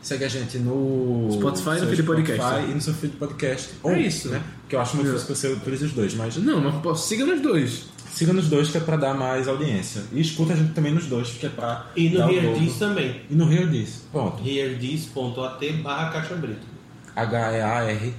Segue 0.00 0.24
a 0.24 0.28
gente 0.28 0.58
no 0.58 1.28
Spotify 1.32 1.70
e 1.70 1.72
no 1.72 1.78
seu 1.78 1.88
feed 1.88 2.02
podcast, 2.02 2.42
Spotify 2.42 2.60
né? 2.60 2.70
e 2.70 2.74
no 2.74 2.80
seu 2.80 2.94
feed 2.94 3.16
podcast. 3.16 3.70
É 3.84 4.00
isso, 4.00 4.28
né? 4.30 4.42
Porque 4.62 4.74
eu 4.74 4.80
acho 4.80 4.96
muito 4.96 5.08
difícil 5.08 5.28
que 5.28 5.34
você 5.34 5.48
utilize 5.48 5.84
os 5.84 5.92
dois, 5.92 6.14
mas 6.14 6.36
Não, 6.36 6.60
mas 6.60 6.74
pô, 6.82 6.94
siga 6.94 7.24
nos 7.24 7.40
dois. 7.40 7.84
Siga 8.12 8.32
nos 8.32 8.48
dois 8.48 8.70
que 8.70 8.76
é 8.76 8.80
pra 8.80 8.96
dar 8.96 9.14
mais 9.14 9.48
audiência. 9.48 10.04
E 10.12 10.20
escuta 10.20 10.52
a 10.52 10.56
gente 10.56 10.72
também 10.72 10.92
nos 10.92 11.06
dois, 11.06 11.30
que 11.30 11.46
é 11.46 11.48
pra. 11.48 11.90
E 11.96 12.10
no 12.10 12.18
dar 12.18 12.28
o 12.28 12.32
Here 12.32 12.46
dobro. 12.46 12.60
This 12.60 12.78
também. 12.78 13.22
E 13.28 13.34
no 13.34 13.52
Here 13.52 13.68
This. 13.68 14.04
Pronto. 14.12 14.42
HereThis.at 14.42 15.72
barra 15.82 16.10
caixa 16.10 16.36
brita. 16.36 16.72
H-E-A-R 17.16 18.14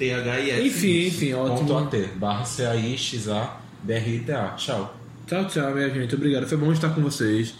T-H-I-S. 0.00 0.66
Enfim, 0.66 1.06
enfim, 1.08 1.34
ponto 1.34 1.52
ótimo. 1.52 1.78
A-T 1.78 2.06
barra 2.16 2.42
C-A-I-X-A-B-R-I-T-A. 2.44 4.54
Tchau. 4.56 4.96
Tchau, 5.26 5.44
tchau, 5.44 5.74
minha 5.74 5.90
gente. 5.90 6.14
Obrigado. 6.14 6.46
Foi 6.46 6.56
bom 6.56 6.72
estar 6.72 6.94
com 6.94 7.02
vocês. 7.02 7.52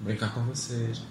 Brincar 0.00 0.32
com 0.32 0.42
vocês. 0.42 1.02